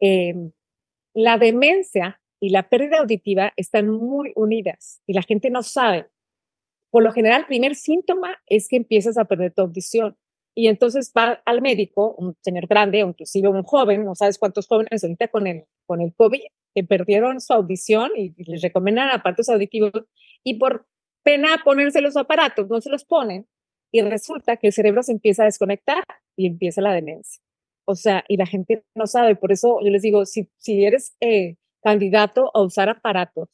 eh, 0.00 0.34
la 1.14 1.38
demencia 1.38 2.20
y 2.40 2.50
la 2.50 2.68
pérdida 2.68 2.98
auditiva 2.98 3.52
están 3.56 3.88
muy 3.88 4.32
unidas 4.34 5.00
y 5.06 5.12
la 5.12 5.22
gente 5.22 5.50
no 5.50 5.62
sabe. 5.62 6.08
Por 6.90 7.02
lo 7.02 7.12
general, 7.12 7.42
el 7.42 7.46
primer 7.46 7.74
síntoma 7.74 8.36
es 8.46 8.68
que 8.68 8.76
empiezas 8.76 9.16
a 9.16 9.24
perder 9.24 9.54
tu 9.54 9.62
audición 9.62 10.16
y 10.54 10.68
entonces 10.68 11.12
va 11.16 11.40
al 11.46 11.62
médico, 11.62 12.14
un 12.18 12.36
señor 12.42 12.66
grande 12.66 13.02
o 13.02 13.08
inclusive 13.08 13.48
un 13.48 13.62
joven, 13.62 14.04
no 14.04 14.14
sabes 14.14 14.38
cuántos 14.38 14.66
jóvenes 14.66 15.02
ahorita 15.02 15.28
con 15.28 15.46
el, 15.46 15.64
con 15.86 16.00
el 16.00 16.14
COVID, 16.14 16.42
que 16.74 16.84
perdieron 16.84 17.40
su 17.40 17.52
audición 17.52 18.10
y, 18.16 18.34
y 18.36 18.44
les 18.44 18.62
recomiendan 18.62 19.10
aparatos 19.10 19.48
auditivos 19.48 19.92
y 20.42 20.58
por 20.58 20.86
pena 21.22 21.62
ponerse 21.64 22.00
los 22.00 22.16
aparatos, 22.16 22.68
no 22.68 22.80
se 22.80 22.90
los 22.90 23.04
ponen 23.04 23.46
y 23.92 24.00
resulta 24.00 24.56
que 24.56 24.68
el 24.68 24.72
cerebro 24.72 25.02
se 25.02 25.12
empieza 25.12 25.42
a 25.42 25.46
desconectar 25.46 26.02
y 26.34 26.46
empieza 26.46 26.80
la 26.80 26.94
demencia. 26.94 27.42
O 27.84 27.94
sea, 27.94 28.24
y 28.26 28.36
la 28.36 28.46
gente 28.46 28.84
no 28.94 29.06
sabe, 29.06 29.36
por 29.36 29.52
eso 29.52 29.78
yo 29.82 29.90
les 29.90 30.02
digo, 30.02 30.24
si, 30.24 30.48
si 30.56 30.84
eres 30.84 31.14
eh, 31.20 31.56
candidato 31.82 32.50
a 32.54 32.62
usar 32.62 32.88
aparatos, 32.88 33.48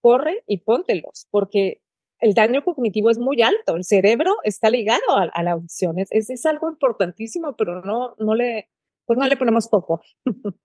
corre 0.00 0.42
y 0.46 0.58
póntelos, 0.58 1.26
porque 1.30 1.82
el 2.20 2.34
daño 2.34 2.64
cognitivo 2.64 3.10
es 3.10 3.18
muy 3.18 3.42
alto, 3.42 3.76
el 3.76 3.84
cerebro 3.84 4.36
está 4.44 4.70
ligado 4.70 5.02
a, 5.10 5.24
a 5.24 5.42
la 5.42 5.52
audición, 5.52 5.98
es, 5.98 6.08
es, 6.10 6.46
algo 6.46 6.70
importantísimo, 6.70 7.56
pero 7.56 7.82
no, 7.82 8.14
no, 8.18 8.34
le, 8.34 8.70
pues 9.06 9.18
no 9.18 9.26
le 9.26 9.36
ponemos 9.36 9.68
poco. 9.68 10.02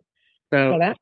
Claro. 0.51 0.79
¿verdad? 0.79 0.95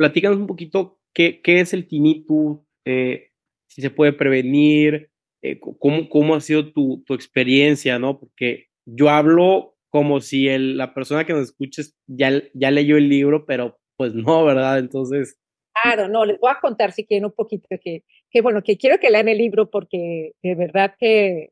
Platícanos 0.00 0.38
un 0.38 0.46
poquito 0.46 0.98
qué, 1.12 1.42
es 1.44 1.74
el 1.74 1.86
tinnitus, 1.86 2.58
eh, 2.86 3.32
si 3.66 3.82
se 3.82 3.90
puede 3.90 4.14
prevenir, 4.14 5.10
eh, 5.42 5.60
cómo, 5.60 6.08
cómo 6.08 6.34
ha 6.34 6.40
sido 6.40 6.72
tu, 6.72 7.04
experiencia, 7.10 7.98
¿no? 7.98 8.18
Porque 8.18 8.68
yo 8.86 9.10
hablo 9.10 9.76
como 9.90 10.22
si 10.22 10.48
el, 10.48 10.78
la 10.78 10.94
persona 10.94 11.26
que 11.26 11.34
nos 11.34 11.42
escuches 11.42 11.98
ya, 12.06 12.32
ya 12.54 12.70
leyó 12.70 12.96
el 12.96 13.10
libro, 13.10 13.44
pero 13.44 13.78
pues 13.98 14.14
no, 14.14 14.42
¿verdad? 14.42 14.78
Entonces... 14.78 15.38
Claro, 15.82 16.08
no, 16.08 16.24
les 16.24 16.40
voy 16.40 16.50
a 16.50 16.60
contar 16.62 16.92
si 16.92 17.04
quieren 17.04 17.26
un 17.26 17.32
poquito 17.32 17.68
que, 17.68 18.02
que 18.30 18.40
bueno, 18.40 18.62
que 18.62 18.78
quiero 18.78 18.98
que 19.00 19.10
lean 19.10 19.28
el 19.28 19.36
libro 19.36 19.68
porque 19.68 20.32
de 20.42 20.54
verdad 20.54 20.94
que 20.98 21.50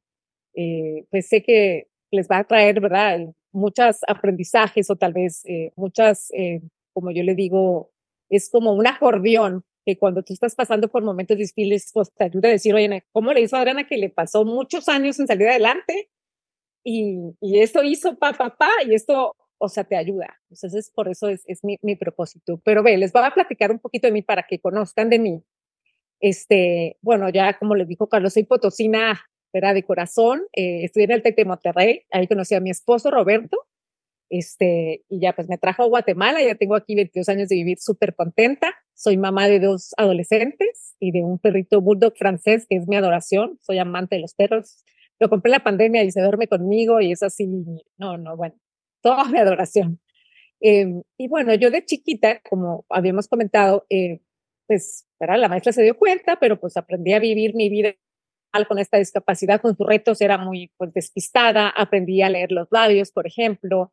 eh, 0.55 1.05
pues 1.11 1.29
sé 1.29 1.43
que 1.43 1.89
les 2.11 2.29
va 2.29 2.39
a 2.39 2.45
traer, 2.45 2.81
¿verdad? 2.81 3.21
Muchos 3.53 3.99
aprendizajes 4.09 4.89
o 4.89 4.97
tal 4.97 5.13
vez 5.13 5.45
muchas, 5.77 6.31
como 6.95 7.11
yo 7.11 7.23
le 7.23 7.35
digo, 7.35 7.91
es 8.29 8.51
como 8.51 8.73
un 8.73 8.87
acordeón 8.87 9.65
que 9.85 9.99
cuando 9.99 10.23
tú 10.23 10.35
estás 10.35 10.55
pasando 10.55 10.89
por 10.89 11.03
momentos 11.03 11.39
difíciles, 11.39 11.91
pues 11.95 12.13
te 12.13 12.25
ayuda 12.25 12.49
a 12.49 12.53
decir, 12.53 12.75
oye, 12.75 13.05
¿cómo 13.11 13.33
le 13.33 13.41
hizo 13.41 13.57
Adriana 13.57 13.87
que 13.87 13.97
le 13.97 14.11
pasó 14.11 14.45
muchos 14.45 14.89
años 14.89 15.19
en 15.19 15.27
salir 15.27 15.49
adelante? 15.49 16.11
Y, 16.85 17.35
y 17.41 17.61
esto 17.61 17.83
hizo 17.83 18.19
papá, 18.19 18.69
y 18.87 18.95
esto, 18.95 19.35
o 19.59 19.69
sea, 19.69 19.85
te 19.85 19.97
ayuda. 19.97 20.39
Entonces, 20.51 20.91
por 20.95 21.09
eso 21.09 21.29
es, 21.29 21.43
mi, 21.63 21.97
propósito. 21.97 22.61
Pero 22.65 22.83
ve, 22.83 22.97
les 22.99 23.13
voy 23.13 23.23
a 23.25 23.31
platicar 23.31 23.71
un 23.71 23.79
poquito 23.79 24.07
de 24.09 24.13
mí 24.13 24.23
para 24.23 24.43
que 24.43 24.61
conozcan 24.61 25.09
de 25.09 25.19
mí. 25.19 25.43
Este, 26.21 26.99
bueno, 27.01 27.29
ya 27.31 27.59
como 27.59 27.75
les 27.75 27.89
dijo 27.89 28.09
Carlos, 28.09 28.35
soy 28.35 28.45
potosina, 28.45 29.21
era 29.53 29.73
de 29.73 29.85
corazón, 29.85 30.43
eh, 30.53 30.85
estudié 30.85 31.07
en 31.07 31.13
el 31.13 31.23
TEC 31.23 31.37
de 31.37 31.45
Monterrey, 31.47 32.03
ahí 32.11 32.27
conocí 32.27 32.55
a 32.55 32.61
mi 32.61 32.71
esposo 32.71 33.11
Roberto, 33.11 33.68
este, 34.31 35.05
y 35.09 35.21
ya 35.21 35.35
pues 35.35 35.49
me 35.49 35.59
trajo 35.59 35.83
a 35.83 35.87
Guatemala, 35.87 36.43
ya 36.43 36.55
tengo 36.55 36.75
aquí 36.75 36.95
22 36.95 37.29
años 37.29 37.49
de 37.49 37.57
vivir 37.57 37.79
súper 37.79 38.15
contenta, 38.15 38.75
soy 38.95 39.17
mamá 39.17 39.49
de 39.49 39.61
dos 39.61 39.95
adolescentes 39.97 40.97
y 41.01 41.13
de 41.13 41.23
un 41.23 41.39
perrito 41.39 41.81
bulldog 41.81 42.17
francés 42.17 42.67
que 42.69 42.77
es 42.77 42.89
mi 42.89 42.97
adoración, 42.97 43.59
soy 43.63 43.79
amante 43.79 44.17
de 44.17 44.23
los 44.23 44.35
perros, 44.35 44.85
lo 45.19 45.29
compré 45.29 45.51
en 45.51 45.59
la 45.59 45.65
pandemia 45.65 46.05
y 46.05 46.11
se 46.11 46.21
duerme 46.21 46.49
conmigo 46.49 47.01
y 47.01 47.13
es 47.13 47.23
así, 47.23 47.47
no, 47.97 48.19
no, 48.19 48.37
bueno, 48.37 48.55
toda 49.03 49.25
mi 49.25 49.39
adoración. 49.39 50.01
Eh, 50.61 51.03
y 51.17 51.29
bueno, 51.29 51.55
yo 51.55 51.71
de 51.71 51.85
chiquita, 51.85 52.41
como 52.49 52.85
habíamos 52.89 53.29
comentado, 53.29 53.87
eh, 53.91 54.21
pues, 54.67 55.07
¿verdad? 55.19 55.39
la 55.39 55.49
maestra 55.49 55.73
se 55.73 55.83
dio 55.83 55.97
cuenta, 55.97 56.39
pero 56.41 56.61
pues 56.61 56.77
aprendí 56.77 57.13
a 57.13 57.21
vivir 57.21 57.55
mi 57.55 57.69
vida 57.71 57.95
con 58.67 58.79
esta 58.79 58.99
discapacidad, 58.99 59.61
con 59.61 59.77
sus 59.77 59.87
retos, 59.87 60.21
era 60.21 60.39
muy 60.39 60.73
pues, 60.77 60.93
despistada, 60.93 61.69
aprendí 61.69 62.23
a 62.23 62.31
leer 62.31 62.51
los 62.51 62.69
labios, 62.71 63.13
por 63.13 63.27
ejemplo, 63.27 63.93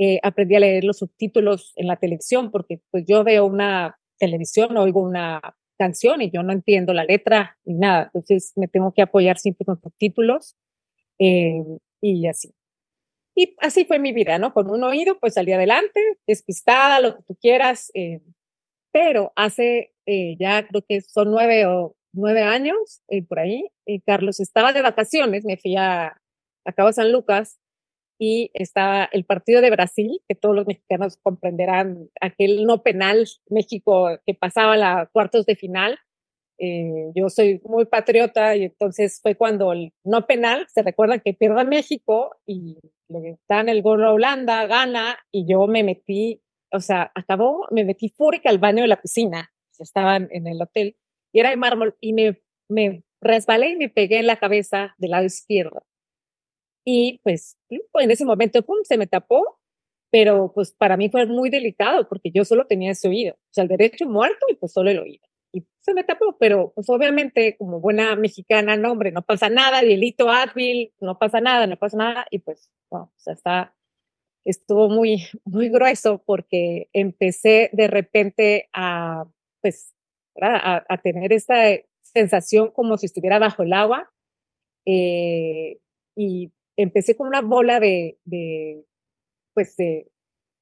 eh, 0.00 0.18
aprendí 0.22 0.56
a 0.56 0.60
leer 0.60 0.84
los 0.84 0.98
subtítulos 0.98 1.72
en 1.76 1.86
la 1.86 1.96
televisión, 1.96 2.50
porque 2.50 2.80
pues 2.90 3.04
yo 3.06 3.22
veo 3.22 3.44
una 3.44 3.98
televisión, 4.18 4.76
oigo 4.78 5.02
una 5.02 5.40
canción 5.78 6.22
y 6.22 6.30
yo 6.30 6.42
no 6.42 6.52
entiendo 6.52 6.94
la 6.94 7.04
letra 7.04 7.58
ni 7.64 7.74
nada, 7.74 8.04
entonces 8.06 8.52
me 8.56 8.66
tengo 8.66 8.92
que 8.92 9.02
apoyar 9.02 9.38
siempre 9.38 9.64
con 9.66 9.80
subtítulos 9.80 10.56
eh, 11.18 11.62
y 12.00 12.26
así. 12.26 12.54
Y 13.34 13.54
así 13.58 13.84
fue 13.84 13.98
mi 13.98 14.12
vida, 14.12 14.38
¿no? 14.38 14.52
Con 14.54 14.70
un 14.70 14.82
oído, 14.84 15.18
pues 15.20 15.34
salí 15.34 15.52
adelante, 15.52 16.00
despistada, 16.26 17.00
lo 17.00 17.16
que 17.16 17.22
tú 17.24 17.36
quieras, 17.36 17.90
eh, 17.94 18.20
pero 18.92 19.32
hace 19.36 19.92
eh, 20.06 20.36
ya 20.40 20.66
creo 20.66 20.82
que 20.88 21.02
son 21.02 21.30
nueve 21.30 21.66
o 21.66 21.94
nueve 22.12 22.42
años, 22.42 23.02
eh, 23.08 23.22
por 23.22 23.38
ahí, 23.38 23.70
eh, 23.86 24.00
Carlos 24.06 24.40
estaba 24.40 24.72
de 24.72 24.82
vacaciones, 24.82 25.44
me 25.44 25.58
fui 25.58 25.76
a, 25.76 26.20
a 26.64 26.72
Cabo 26.72 26.90
San 26.92 27.12
Lucas 27.12 27.58
y 28.20 28.50
estaba 28.52 29.08
el 29.12 29.24
partido 29.24 29.62
de 29.62 29.70
Brasil, 29.70 30.20
que 30.28 30.34
todos 30.34 30.54
los 30.54 30.66
mexicanos 30.66 31.16
comprenderán, 31.16 32.10
aquel 32.20 32.66
no 32.66 32.82
penal 32.82 33.26
México 33.48 34.10
que 34.26 34.34
pasaba 34.34 34.74
a 34.74 35.06
cuartos 35.06 35.46
de 35.46 35.56
final. 35.56 35.98
Eh, 36.58 37.12
yo 37.14 37.30
soy 37.30 37.62
muy 37.64 37.86
patriota 37.86 38.54
y 38.56 38.64
entonces 38.64 39.20
fue 39.22 39.36
cuando 39.36 39.72
el 39.72 39.94
no 40.04 40.26
penal, 40.26 40.66
se 40.68 40.82
recuerda 40.82 41.20
que 41.20 41.32
pierde 41.32 41.64
México 41.64 42.36
y 42.44 42.76
le 43.08 43.38
dan 43.48 43.70
el 43.70 43.80
gol 43.80 44.04
a 44.04 44.12
Holanda, 44.12 44.66
gana 44.66 45.18
y 45.32 45.50
yo 45.50 45.66
me 45.66 45.82
metí, 45.82 46.42
o 46.70 46.80
sea, 46.80 47.10
acabó, 47.14 47.66
me 47.70 47.86
metí 47.86 48.10
fúrica 48.10 48.50
al 48.50 48.58
baño 48.58 48.82
de 48.82 48.88
la 48.88 49.00
piscina, 49.00 49.50
estaban 49.78 50.28
en 50.30 50.46
el 50.46 50.60
hotel 50.60 50.94
y 51.32 51.40
era 51.40 51.48
de 51.48 51.56
mármol 51.56 51.96
y 52.00 52.12
me, 52.12 52.42
me 52.68 53.02
resbalé 53.22 53.70
y 53.70 53.76
me 53.76 53.88
pegué 53.88 54.18
en 54.18 54.26
la 54.26 54.36
cabeza 54.36 54.94
del 54.98 55.12
lado 55.12 55.24
izquierdo. 55.24 55.86
Y 56.92 57.20
pues 57.22 57.56
en 57.70 58.10
ese 58.10 58.24
momento, 58.24 58.62
pum, 58.62 58.78
se 58.82 58.98
me 58.98 59.06
tapó, 59.06 59.60
pero 60.10 60.52
pues 60.52 60.72
para 60.72 60.96
mí 60.96 61.08
fue 61.08 61.24
muy 61.26 61.48
delicado 61.48 62.08
porque 62.08 62.32
yo 62.32 62.44
solo 62.44 62.66
tenía 62.66 62.90
ese 62.90 63.06
oído, 63.06 63.34
o 63.34 63.52
sea, 63.52 63.62
el 63.62 63.68
derecho 63.68 64.08
muerto 64.08 64.44
y 64.50 64.56
pues 64.56 64.72
solo 64.72 64.90
el 64.90 64.98
oído. 64.98 65.24
Y 65.52 65.64
se 65.78 65.94
me 65.94 66.02
tapó, 66.02 66.36
pero 66.40 66.72
pues 66.74 66.90
obviamente 66.90 67.56
como 67.56 67.78
buena 67.78 68.16
mexicana, 68.16 68.76
no 68.76 68.90
hombre, 68.90 69.12
no 69.12 69.22
pasa 69.22 69.48
nada, 69.48 69.82
Dielito 69.82 70.30
Advil, 70.30 70.92
no 71.00 71.16
pasa 71.16 71.40
nada, 71.40 71.68
no 71.68 71.76
pasa 71.76 71.96
nada, 71.96 72.26
y 72.28 72.40
pues, 72.40 72.72
no, 72.90 73.02
o 73.02 73.12
sea, 73.18 73.34
está, 73.34 73.76
estuvo 74.44 74.88
muy, 74.88 75.28
muy 75.44 75.68
grueso 75.68 76.24
porque 76.26 76.88
empecé 76.92 77.70
de 77.72 77.86
repente 77.86 78.68
a, 78.72 79.26
pues, 79.62 79.94
a, 80.40 80.84
a, 80.88 80.98
tener 80.98 81.32
esta 81.32 81.54
sensación 82.02 82.72
como 82.72 82.98
si 82.98 83.06
estuviera 83.06 83.38
bajo 83.38 83.62
el 83.62 83.74
agua. 83.74 84.10
Eh, 84.86 85.78
y 86.16 86.52
empecé 86.82 87.16
con 87.16 87.28
una 87.28 87.40
bola 87.40 87.80
de, 87.80 88.18
de, 88.24 88.84
pues, 89.54 89.76
de 89.76 90.10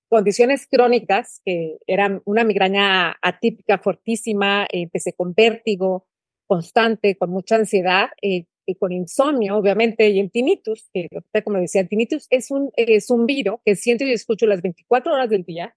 condiciones 0.08 0.66
crónicas, 0.70 1.40
que 1.44 1.78
eran 1.86 2.22
una 2.24 2.44
migraña 2.44 3.16
atípica 3.22 3.78
fortísima, 3.78 4.66
empecé 4.70 5.12
con 5.12 5.34
vértigo 5.34 6.06
constante, 6.46 7.16
con 7.16 7.30
mucha 7.30 7.56
ansiedad, 7.56 8.08
eh, 8.22 8.46
y 8.68 8.74
con 8.74 8.92
insomnio, 8.92 9.56
obviamente, 9.56 10.10
y 10.10 10.20
el 10.20 10.30
tinnitus, 10.30 10.90
que 10.92 11.08
como 11.42 11.58
decía, 11.58 11.80
el 11.80 11.88
tinnitus 11.88 12.26
es 12.28 12.50
un 12.50 12.70
es 12.76 13.06
zumbido 13.06 13.62
que 13.64 13.76
siento 13.76 14.04
y 14.04 14.12
escucho 14.12 14.46
las 14.46 14.60
24 14.60 15.12
horas 15.14 15.30
del 15.30 15.44
día. 15.44 15.74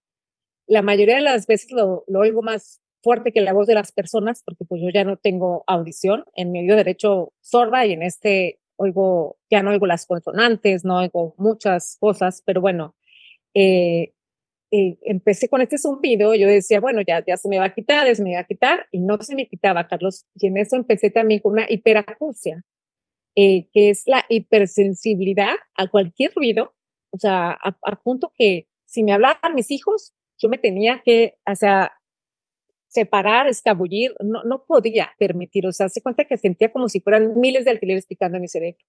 La 0.68 0.82
mayoría 0.82 1.16
de 1.16 1.22
las 1.22 1.48
veces 1.48 1.72
lo, 1.72 2.04
lo 2.08 2.20
oigo 2.20 2.42
más 2.42 2.82
fuerte 3.02 3.32
que 3.32 3.40
la 3.40 3.54
voz 3.54 3.68
de 3.68 3.76
las 3.76 3.94
personas, 3.94 4.44
porque 4.44 4.66
pues 4.66 4.82
yo 4.82 4.90
ya 4.94 5.06
no 5.06 5.16
tengo 5.16 5.64
audición, 5.68 6.26
en 6.36 6.52
medio 6.52 6.76
derecho 6.76 7.32
sorda 7.40 7.86
y 7.86 7.94
en 7.94 8.04
este 8.04 8.60
oigo, 8.82 9.38
ya 9.50 9.64
no 9.64 9.72
oigo 9.72 9.86
las 9.86 10.06
consonantes, 10.06 10.84
no 10.86 10.98
oigo 10.98 11.36
muchas 11.38 11.98
cosas, 12.00 12.42
pero 12.46 12.62
bueno, 12.62 12.96
eh, 13.54 14.14
eh, 14.72 14.98
empecé 15.04 15.50
con 15.50 15.62
este 15.62 15.78
zumbido, 15.78 16.34
yo 16.36 16.48
decía, 16.48 16.80
bueno, 16.80 17.02
ya, 17.02 17.24
ya 17.26 17.38
se 17.38 17.50
me 17.50 17.60
va 17.60 17.66
a 17.66 17.74
quitar, 17.74 18.08
ya 18.08 18.16
se 18.16 18.24
me 18.24 18.34
va 18.36 18.42
a 18.42 18.46
quitar, 18.46 18.88
y 18.92 19.00
no 19.00 19.22
se 19.22 19.36
me 19.36 19.48
quitaba, 19.48 19.88
Carlos, 19.88 20.26
y 20.36 20.48
en 20.48 20.58
eso 20.58 20.76
empecé 20.76 21.10
también 21.12 21.42
con 21.42 21.54
una 21.54 21.66
hiperacusia, 21.70 22.64
eh, 23.36 23.68
que 23.74 23.90
es 23.90 24.04
la 24.08 24.26
hipersensibilidad 24.30 25.56
a 25.76 25.88
cualquier 25.88 26.34
ruido, 26.36 26.74
o 27.12 27.18
sea, 27.18 27.52
a, 27.52 27.78
a 27.84 27.96
punto 28.02 28.32
que 28.38 28.68
si 28.86 29.04
me 29.04 29.14
hablaban 29.14 29.56
mis 29.56 29.72
hijos, 29.72 30.14
yo 30.38 30.50
me 30.50 30.58
tenía 30.58 31.02
que, 31.04 31.36
o 31.46 31.56
sea, 31.56 31.92
separar, 32.92 33.48
escabullir, 33.48 34.14
no, 34.20 34.44
no 34.44 34.66
podía 34.66 35.12
permitir, 35.18 35.66
o 35.66 35.72
sea, 35.72 35.88
se 35.88 36.02
cuenta 36.02 36.26
que 36.26 36.38
sentía 36.38 36.72
como 36.72 36.90
si 36.90 37.00
fueran 37.00 37.40
miles 37.40 37.64
de 37.64 37.72
alquileres 37.72 38.06
picando 38.06 38.36
en 38.36 38.42
mi 38.42 38.50
cerebro. 38.50 38.84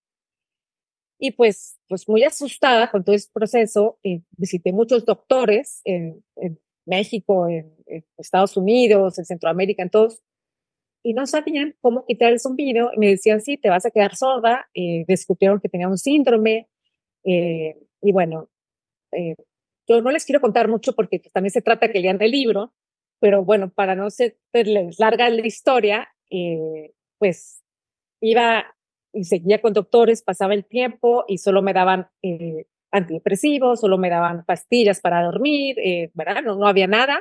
Y 1.20 1.30
pues, 1.30 1.78
pues 1.88 2.08
muy 2.08 2.24
asustada 2.24 2.90
con 2.90 3.04
todo 3.04 3.14
este 3.14 3.30
proceso, 3.32 3.98
eh, 4.02 4.22
visité 4.36 4.72
muchos 4.72 5.04
doctores 5.04 5.80
en, 5.84 6.24
en 6.36 6.58
México, 6.84 7.46
en, 7.48 7.72
Estados 8.18 8.56
Unidos, 8.56 9.18
en 9.18 9.24
Centroamérica, 9.24 9.82
en 9.82 9.90
todos, 9.90 10.20
y 11.04 11.14
no 11.14 11.26
sabían 11.26 11.76
cómo 11.80 12.04
quitar 12.06 12.32
el 12.32 12.40
zumbido. 12.40 12.90
Me 12.96 13.08
decían, 13.08 13.40
sí, 13.40 13.56
te 13.56 13.68
vas 13.68 13.84
a 13.86 13.90
quedar 13.90 14.16
sorda. 14.16 14.68
Eh, 14.74 15.04
descubrieron 15.06 15.60
que 15.60 15.68
tenía 15.68 15.88
un 15.88 15.98
síndrome. 15.98 16.68
Eh, 17.24 17.76
y 18.00 18.12
bueno, 18.12 18.48
eh, 19.12 19.36
yo 19.88 20.00
no 20.00 20.10
les 20.10 20.24
quiero 20.24 20.40
contar 20.40 20.68
mucho 20.68 20.94
porque 20.94 21.18
también 21.32 21.50
se 21.50 21.62
trata 21.62 21.90
que 21.90 22.00
lean 22.00 22.20
el 22.22 22.30
libro, 22.30 22.72
pero 23.22 23.44
bueno, 23.44 23.70
para 23.70 23.94
no 23.94 24.10
ser 24.10 24.36
larga 24.98 25.30
la 25.30 25.46
historia, 25.46 26.08
eh, 26.28 26.92
pues 27.18 27.62
iba 28.20 28.64
y 29.12 29.22
seguía 29.22 29.60
con 29.60 29.72
doctores, 29.72 30.22
pasaba 30.22 30.54
el 30.54 30.64
tiempo 30.64 31.24
y 31.28 31.38
solo 31.38 31.62
me 31.62 31.72
daban 31.72 32.08
eh, 32.22 32.66
antidepresivos, 32.90 33.78
solo 33.78 33.96
me 33.96 34.10
daban 34.10 34.44
pastillas 34.44 35.00
para 35.00 35.22
dormir, 35.22 35.76
eh, 35.78 36.10
¿verdad? 36.14 36.42
No, 36.42 36.56
no 36.56 36.66
había 36.66 36.88
nada. 36.88 37.20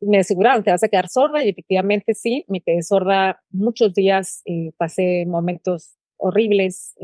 Me 0.00 0.18
aseguraron, 0.18 0.62
te 0.62 0.70
vas 0.70 0.84
a 0.84 0.88
quedar 0.88 1.08
sorda 1.08 1.44
y 1.44 1.48
efectivamente 1.48 2.14
sí, 2.14 2.44
me 2.46 2.60
quedé 2.60 2.84
sorda 2.84 3.42
muchos 3.50 3.94
días, 3.94 4.42
eh, 4.44 4.70
pasé 4.76 5.26
momentos 5.26 5.96
horribles, 6.18 6.94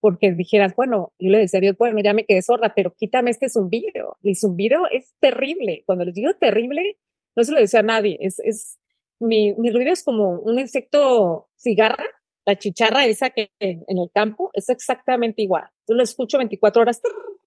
porque 0.00 0.32
dijeras, 0.32 0.74
bueno, 0.76 1.12
yo 1.18 1.30
le 1.30 1.38
decía 1.38 1.58
a 1.58 1.60
Dios, 1.62 1.76
bueno, 1.78 2.00
ya 2.02 2.12
me 2.12 2.26
quedé 2.26 2.42
sorda, 2.42 2.74
pero 2.74 2.92
quítame 2.94 3.30
este 3.30 3.48
zumbido. 3.48 4.18
El 4.22 4.36
zumbido 4.36 4.82
es 4.90 5.14
terrible. 5.20 5.84
Cuando 5.86 6.04
les 6.04 6.14
digo 6.14 6.34
terrible, 6.38 6.98
no 7.38 7.44
se 7.44 7.52
lo 7.52 7.60
decía 7.60 7.80
a 7.80 7.84
nadie, 7.84 8.18
es, 8.20 8.40
es, 8.40 8.78
mi, 9.20 9.54
mi 9.54 9.70
ruido 9.70 9.92
es 9.92 10.02
como 10.02 10.40
un 10.40 10.58
insecto 10.58 11.48
cigarra, 11.56 12.04
la 12.44 12.58
chicharra 12.58 13.06
esa 13.06 13.30
que 13.30 13.50
en 13.60 13.84
el 13.98 14.10
campo 14.12 14.50
es 14.54 14.68
exactamente 14.68 15.42
igual. 15.42 15.68
Yo 15.86 15.94
lo 15.94 16.02
escucho 16.02 16.38
24 16.38 16.82
horas 16.82 17.00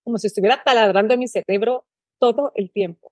como 0.04 0.18
si 0.18 0.28
estuviera 0.28 0.64
taladrando 0.64 1.14
en 1.14 1.20
mi 1.20 1.28
cerebro 1.28 1.86
todo 2.20 2.52
el 2.56 2.72
tiempo. 2.72 3.12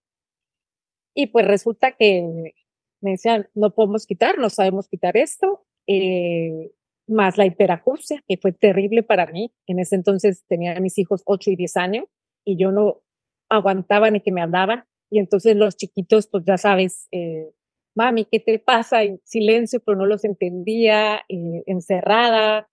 Y 1.13 1.27
pues 1.27 1.45
resulta 1.45 1.91
que 1.93 2.53
me 3.01 3.11
decían, 3.11 3.49
no 3.55 3.71
podemos 3.71 4.05
quitar, 4.05 4.37
no 4.37 4.49
sabemos 4.49 4.87
quitar 4.87 5.17
esto, 5.17 5.65
eh, 5.87 6.71
más 7.07 7.37
la 7.37 7.45
hiperacusia, 7.45 8.23
que 8.27 8.37
fue 8.37 8.51
terrible 8.51 9.03
para 9.03 9.25
mí. 9.25 9.51
En 9.67 9.79
ese 9.79 9.95
entonces 9.95 10.45
tenía 10.47 10.77
a 10.77 10.79
mis 10.79 10.97
hijos 10.97 11.23
8 11.25 11.51
y 11.51 11.55
10 11.55 11.77
años 11.77 12.05
y 12.45 12.57
yo 12.57 12.71
no 12.71 13.01
aguantaba 13.49 14.11
ni 14.11 14.21
que 14.21 14.31
me 14.31 14.41
hablaban. 14.41 14.85
Y 15.11 15.19
entonces 15.19 15.55
los 15.55 15.75
chiquitos, 15.75 16.27
pues 16.27 16.43
ya 16.45 16.57
sabes, 16.57 17.07
eh, 17.11 17.51
mami, 17.95 18.25
¿qué 18.25 18.39
te 18.39 18.59
pasa? 18.59 19.03
En 19.03 19.19
silencio, 19.23 19.81
pero 19.85 19.97
no 19.97 20.05
los 20.05 20.23
entendía, 20.23 21.23
eh, 21.29 21.63
encerrada, 21.65 22.69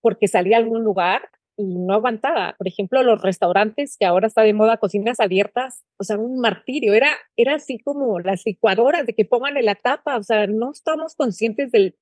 porque 0.00 0.28
salía 0.28 0.56
a 0.56 0.60
algún 0.60 0.84
lugar 0.84 1.28
y 1.56 1.64
no 1.78 1.94
aguantaba. 1.94 2.54
Por 2.58 2.68
ejemplo, 2.68 3.02
los 3.02 3.22
restaurantes 3.22 3.96
que 3.98 4.06
ahora 4.06 4.26
está 4.26 4.42
de 4.42 4.54
moda, 4.54 4.76
cocinas 4.78 5.20
abiertas, 5.20 5.84
o 5.98 6.04
sea, 6.04 6.18
un 6.18 6.40
martirio. 6.40 6.94
Era, 6.94 7.10
era 7.36 7.54
así 7.54 7.78
como 7.78 8.20
las 8.20 8.44
licuadoras 8.46 9.06
de 9.06 9.14
que 9.14 9.24
pongan 9.24 9.56
en 9.56 9.66
la 9.66 9.74
tapa, 9.74 10.16
o 10.16 10.22
sea, 10.22 10.46
no 10.46 10.70
estamos 10.72 11.14
conscientes 11.14 11.72
del 11.72 11.96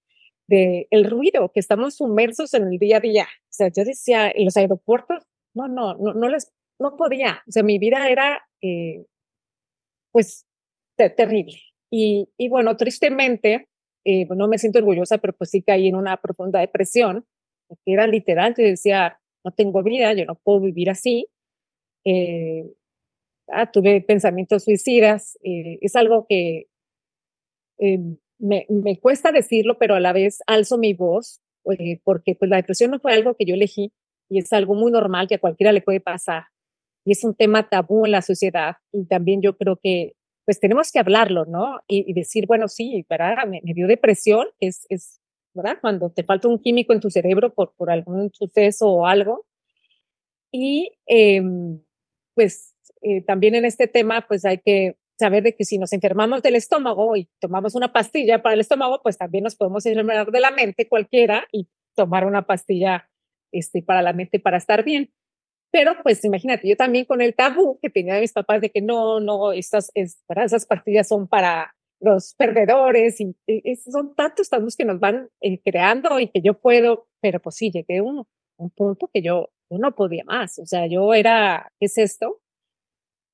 de 0.46 0.86
el 0.90 1.10
ruido, 1.10 1.50
que 1.52 1.60
estamos 1.60 1.96
sumersos 1.96 2.54
en 2.54 2.64
el 2.64 2.78
día 2.78 2.98
a 2.98 3.00
día. 3.00 3.24
O 3.24 3.52
sea, 3.52 3.68
yo 3.74 3.84
decía, 3.84 4.30
en 4.30 4.44
los 4.44 4.56
aeropuertos, 4.56 5.22
no, 5.54 5.68
no, 5.68 5.94
no, 5.94 6.14
no 6.14 6.28
les, 6.28 6.52
no 6.78 6.96
podía. 6.96 7.42
O 7.48 7.52
sea, 7.52 7.62
mi 7.62 7.78
vida 7.78 8.08
era, 8.08 8.46
eh, 8.60 9.06
pues, 10.14 10.46
terrible. 10.96 11.58
Y, 11.90 12.28
y 12.38 12.48
bueno, 12.48 12.76
tristemente, 12.76 13.68
eh, 14.04 14.26
no 14.30 14.46
me 14.46 14.58
siento 14.58 14.78
orgullosa, 14.78 15.18
pero 15.18 15.32
pues 15.32 15.50
sí 15.50 15.60
caí 15.60 15.88
en 15.88 15.96
una 15.96 16.16
profunda 16.18 16.60
depresión, 16.60 17.26
porque 17.66 17.82
era 17.94 18.06
literal, 18.06 18.54
yo 18.56 18.62
decía, 18.62 19.18
no 19.44 19.50
tengo 19.50 19.82
vida, 19.82 20.12
yo 20.14 20.24
no 20.24 20.36
puedo 20.36 20.60
vivir 20.60 20.88
así. 20.88 21.26
Eh, 22.04 22.64
ah, 23.48 23.72
tuve 23.72 24.02
pensamientos 24.02 24.64
suicidas, 24.64 25.36
eh, 25.42 25.78
es 25.80 25.96
algo 25.96 26.26
que 26.28 26.68
eh, 27.78 27.98
me, 28.38 28.66
me, 28.68 29.00
cuesta 29.00 29.32
decirlo, 29.32 29.78
pero 29.78 29.96
a 29.96 30.00
la 30.00 30.12
vez 30.12 30.42
alzo 30.46 30.78
mi 30.78 30.94
voz, 30.94 31.40
eh, 31.76 32.00
porque 32.04 32.36
pues 32.36 32.48
la 32.50 32.58
depresión 32.58 32.92
no 32.92 33.00
fue 33.00 33.14
algo 33.14 33.34
que 33.34 33.46
yo 33.46 33.54
elegí 33.54 33.92
y 34.28 34.38
es 34.38 34.52
algo 34.52 34.74
muy 34.74 34.92
normal 34.92 35.26
que 35.26 35.36
a 35.36 35.40
cualquiera 35.40 35.72
le 35.72 35.82
puede 35.82 36.00
pasar. 36.00 36.44
Y 37.04 37.12
es 37.12 37.24
un 37.24 37.34
tema 37.34 37.68
tabú 37.68 38.06
en 38.06 38.12
la 38.12 38.22
sociedad 38.22 38.76
y 38.92 39.06
también 39.06 39.42
yo 39.42 39.56
creo 39.56 39.78
que 39.82 40.14
pues 40.44 40.60
tenemos 40.60 40.92
que 40.92 40.98
hablarlo, 40.98 41.46
¿no? 41.46 41.80
Y, 41.88 42.10
y 42.10 42.12
decir, 42.12 42.46
bueno, 42.46 42.68
sí, 42.68 43.06
¿verdad? 43.08 43.46
Me, 43.46 43.60
me 43.64 43.72
dio 43.72 43.86
depresión, 43.86 44.46
es, 44.60 44.86
es 44.90 45.20
¿verdad? 45.54 45.78
Cuando 45.80 46.10
te 46.10 46.24
falta 46.24 46.48
un 46.48 46.58
químico 46.58 46.92
en 46.92 47.00
tu 47.00 47.10
cerebro 47.10 47.54
por, 47.54 47.74
por 47.76 47.90
algún 47.90 48.30
suceso 48.34 48.88
o 48.88 49.06
algo. 49.06 49.46
Y 50.52 50.92
eh, 51.06 51.42
pues 52.34 52.74
eh, 53.02 53.22
también 53.22 53.54
en 53.54 53.64
este 53.64 53.86
tema, 53.86 54.26
pues 54.26 54.44
hay 54.44 54.58
que 54.58 54.96
saber 55.18 55.44
de 55.44 55.54
que 55.54 55.64
si 55.64 55.78
nos 55.78 55.92
enfermamos 55.92 56.42
del 56.42 56.56
estómago 56.56 57.16
y 57.16 57.28
tomamos 57.40 57.74
una 57.74 57.92
pastilla 57.92 58.42
para 58.42 58.54
el 58.54 58.60
estómago, 58.60 59.00
pues 59.02 59.16
también 59.16 59.44
nos 59.44 59.54
podemos 59.54 59.86
enfermar 59.86 60.30
de 60.30 60.40
la 60.40 60.50
mente 60.50 60.88
cualquiera 60.88 61.46
y 61.52 61.68
tomar 61.94 62.26
una 62.26 62.46
pastilla 62.46 63.08
este, 63.52 63.82
para 63.82 64.02
la 64.02 64.12
mente 64.12 64.40
para 64.40 64.56
estar 64.56 64.84
bien. 64.84 65.12
Pero 65.74 65.96
pues 66.04 66.24
imagínate, 66.24 66.68
yo 66.68 66.76
también 66.76 67.04
con 67.04 67.20
el 67.20 67.34
tabú 67.34 67.80
que 67.82 67.90
tenía 67.90 68.14
de 68.14 68.20
mis 68.20 68.32
papás 68.32 68.60
de 68.60 68.70
que 68.70 68.80
no, 68.80 69.18
no, 69.18 69.50
estas, 69.50 69.90
es, 69.94 70.22
para 70.28 70.44
esas 70.44 70.66
pastillas 70.66 71.08
son 71.08 71.26
para 71.26 71.74
los 71.98 72.36
perdedores 72.36 73.20
y, 73.20 73.34
y, 73.48 73.74
son 73.74 74.14
tantos 74.14 74.48
tabús 74.48 74.76
que 74.76 74.84
nos 74.84 75.00
van 75.00 75.30
eh, 75.40 75.60
creando 75.64 76.20
y 76.20 76.28
que 76.28 76.42
yo 76.42 76.60
puedo, 76.60 77.08
pero 77.20 77.40
pues 77.40 77.56
sí, 77.56 77.72
llegué 77.72 77.98
a 77.98 78.02
un, 78.04 78.24
un 78.56 78.70
punto 78.70 79.10
que 79.12 79.20
yo, 79.20 79.50
yo 79.68 79.78
no 79.78 79.96
podía 79.96 80.22
más. 80.22 80.60
O 80.60 80.66
sea, 80.66 80.86
yo 80.86 81.12
era, 81.12 81.72
¿qué 81.80 81.86
es 81.86 81.98
esto? 81.98 82.40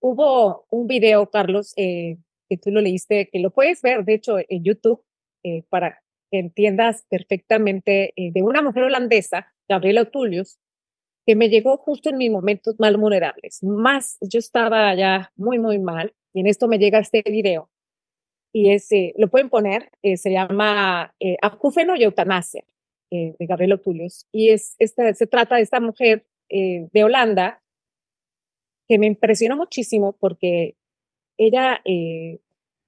Hubo 0.01 0.65
un 0.71 0.87
video, 0.87 1.29
Carlos, 1.29 1.75
eh, 1.77 2.17
que 2.49 2.57
tú 2.57 2.71
lo 2.71 2.81
leíste, 2.81 3.29
que 3.31 3.41
lo 3.41 3.51
puedes 3.51 3.83
ver, 3.83 4.07
de 4.07 4.15
hecho, 4.15 4.39
en 4.39 4.65
YouTube, 4.65 5.05
eh, 5.45 5.65
para 5.69 6.03
que 6.31 6.39
entiendas 6.39 7.05
perfectamente, 7.11 8.15
eh, 8.17 8.33
de 8.33 8.43
una 8.43 8.63
mujer 8.63 8.85
holandesa, 8.85 9.53
Gabriela 9.69 10.01
Otulius, 10.01 10.59
que 11.27 11.37
me 11.37 11.49
llegó 11.49 11.77
justo 11.77 12.11
en 12.11 12.19
mis 12.19 12.31
momentos 12.31 12.77
más 12.79 12.97
vulnerables. 12.97 13.63
Más, 13.63 14.19
yo 14.21 14.39
estaba 14.39 14.95
ya 14.95 15.33
muy, 15.37 15.59
muy 15.59 15.79
mal, 15.79 16.15
y 16.33 16.41
en 16.41 16.47
esto 16.47 16.69
me 16.69 16.79
llega 16.79 16.99
este 16.99 17.23
video 17.23 17.69
y 18.53 18.71
ese, 18.73 19.15
lo 19.17 19.29
pueden 19.29 19.49
poner, 19.49 19.91
eh, 20.03 20.17
se 20.17 20.33
llama 20.33 21.15
eh, 21.21 21.37
Acúfeno 21.41 21.95
y 21.97 22.03
Eutanasia, 22.03 22.65
eh, 23.11 23.35
de 23.39 23.47
Gabriel 23.47 23.75
Otulius. 23.75 24.27
Y 24.33 24.51
es, 24.51 24.75
esta, 24.79 25.13
se 25.15 25.27
trata 25.27 25.57
de 25.57 25.63
esta 25.63 25.81
mujer 25.81 26.27
eh, 26.49 26.89
de 26.93 27.05
Holanda 27.05 27.63
que 28.89 28.99
me 28.99 29.07
impresionó 29.07 29.57
muchísimo 29.57 30.17
porque 30.19 30.77
ella 31.37 31.81
eh, 31.85 32.41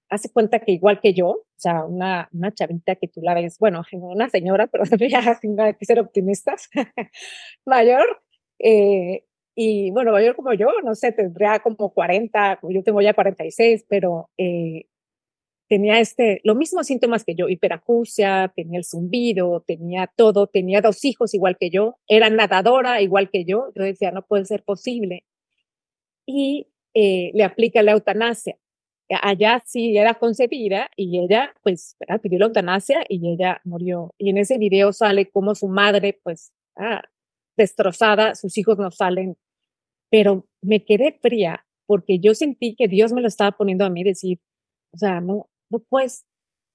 hace 0.08 0.30
cuenta 0.30 0.58
que 0.60 0.72
igual 0.72 1.00
que 1.00 1.14
yo, 1.14 1.44
sea, 1.62 1.84
una, 1.84 2.28
una 2.32 2.52
chavita 2.52 2.96
que 2.96 3.08
tú 3.08 3.20
la 3.22 3.34
ves, 3.34 3.58
bueno, 3.58 3.82
una 3.92 4.28
señora, 4.28 4.66
pero 4.66 4.84
ya 5.08 5.34
sin 5.40 5.56
que 5.56 5.84
ser 5.84 6.00
optimistas, 6.00 6.68
mayor, 7.66 8.22
eh, 8.58 9.24
y 9.54 9.90
bueno, 9.90 10.12
mayor 10.12 10.36
como 10.36 10.54
yo, 10.54 10.68
no 10.84 10.94
sé, 10.94 11.12
tendría 11.12 11.60
como 11.60 11.92
40, 11.92 12.60
yo 12.70 12.82
tengo 12.82 13.02
ya 13.02 13.14
46, 13.14 13.84
pero 13.88 14.30
eh, 14.38 14.86
tenía 15.68 16.00
este, 16.00 16.40
lo 16.44 16.54
mismos 16.54 16.86
síntomas 16.86 17.24
que 17.24 17.34
yo, 17.34 17.48
hiperacusia, 17.48 18.52
tenía 18.54 18.78
el 18.78 18.84
zumbido, 18.84 19.62
tenía 19.66 20.10
todo, 20.16 20.46
tenía 20.46 20.80
dos 20.82 21.04
hijos 21.04 21.34
igual 21.34 21.56
que 21.58 21.70
yo, 21.70 21.96
era 22.08 22.30
nadadora 22.30 23.00
igual 23.02 23.30
que 23.30 23.44
yo, 23.44 23.72
yo 23.74 23.84
decía, 23.84 24.10
no 24.10 24.22
puede 24.26 24.44
ser 24.46 24.64
posible. 24.64 25.24
Y 26.26 26.68
eh, 26.94 27.30
le 27.34 27.44
aplica 27.44 27.82
la 27.82 27.92
eutanasia. 27.92 28.56
Allá 29.22 29.62
sí 29.66 29.96
era 29.96 30.14
concebida 30.14 30.90
y 30.96 31.18
ella, 31.18 31.54
pues, 31.62 31.96
¿verdad? 32.00 32.20
pidió 32.20 32.38
la 32.38 32.46
eutanasia 32.46 33.04
y 33.08 33.32
ella 33.32 33.60
murió. 33.64 34.14
Y 34.18 34.30
en 34.30 34.38
ese 34.38 34.58
video 34.58 34.92
sale 34.92 35.30
como 35.30 35.54
su 35.54 35.68
madre, 35.68 36.18
pues, 36.22 36.52
ah, 36.76 37.02
destrozada, 37.56 38.34
sus 38.34 38.56
hijos 38.58 38.78
no 38.78 38.90
salen. 38.90 39.36
Pero 40.10 40.46
me 40.62 40.84
quedé 40.84 41.18
fría 41.20 41.66
porque 41.86 42.18
yo 42.18 42.34
sentí 42.34 42.74
que 42.76 42.88
Dios 42.88 43.12
me 43.12 43.20
lo 43.20 43.28
estaba 43.28 43.52
poniendo 43.52 43.84
a 43.84 43.90
mí, 43.90 44.04
decir, 44.04 44.40
o 44.94 44.98
sea, 44.98 45.20
no, 45.20 45.50
no 45.70 45.78
puedes 45.80 46.24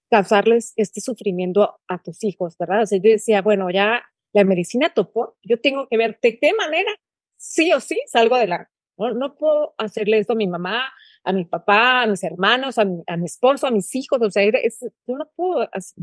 causarles 0.09 0.73
este 0.75 1.01
sufrimiento 1.01 1.79
a, 1.87 2.01
tus 2.01 2.23
hijos, 2.23 2.57
¿verdad? 2.57 2.83
O 2.83 2.85
sea, 2.85 2.99
yo 2.99 3.09
decía, 3.11 3.41
bueno, 3.41 3.69
ya 3.69 4.03
la 4.33 4.43
medicina 4.43 4.93
topó, 4.93 5.37
yo 5.43 5.59
tengo 5.59 5.87
que 5.89 5.97
ver 5.97 6.19
de 6.21 6.39
qué 6.39 6.53
manera, 6.53 6.91
sí 7.37 7.73
o 7.73 7.79
sí, 7.79 7.99
salgo 8.07 8.35
adelante. 8.35 8.71
No, 8.97 9.35
puedo 9.35 9.75
hacerle 9.77 10.19
esto 10.19 10.33
a 10.33 10.35
mi 10.35 10.47
mamá, 10.47 10.91
a 11.23 11.33
mi 11.33 11.45
papá, 11.45 12.03
a 12.03 12.07
mis 12.07 12.23
hermanos, 12.23 12.77
a 12.77 12.85
mi, 12.85 13.03
esposo, 13.25 13.67
a 13.67 13.71
mis 13.71 13.93
hijos, 13.95 14.19
o 14.21 14.31
sea, 14.31 14.43
es, 14.43 14.79
yo 15.07 15.15
no 15.17 15.29
puedo 15.35 15.69
así. 15.71 15.95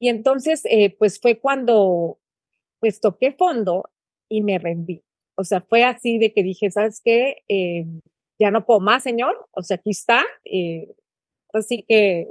Y 0.00 0.08
entonces, 0.08 0.62
eh, 0.64 0.96
pues 0.98 1.20
fue 1.20 1.38
cuando, 1.38 2.18
pues 2.80 3.00
toqué 3.00 3.32
fondo 3.32 3.84
y 4.28 4.42
me 4.42 4.58
rendí. 4.58 5.02
O 5.36 5.44
sea, 5.44 5.60
fue 5.60 5.84
así 5.84 6.18
de 6.18 6.32
que 6.32 6.42
dije, 6.42 6.70
¿sabes 6.70 7.02
qué? 7.04 7.42
Eh, 7.48 7.86
ya 8.38 8.50
no 8.50 8.64
puedo 8.64 8.80
más, 8.80 9.02
Señor. 9.02 9.48
O 9.52 9.62
sea, 9.62 9.76
aquí 9.76 9.90
está. 9.90 10.24
Eh, 10.44 10.88
Así 11.52 11.84
que 11.88 12.28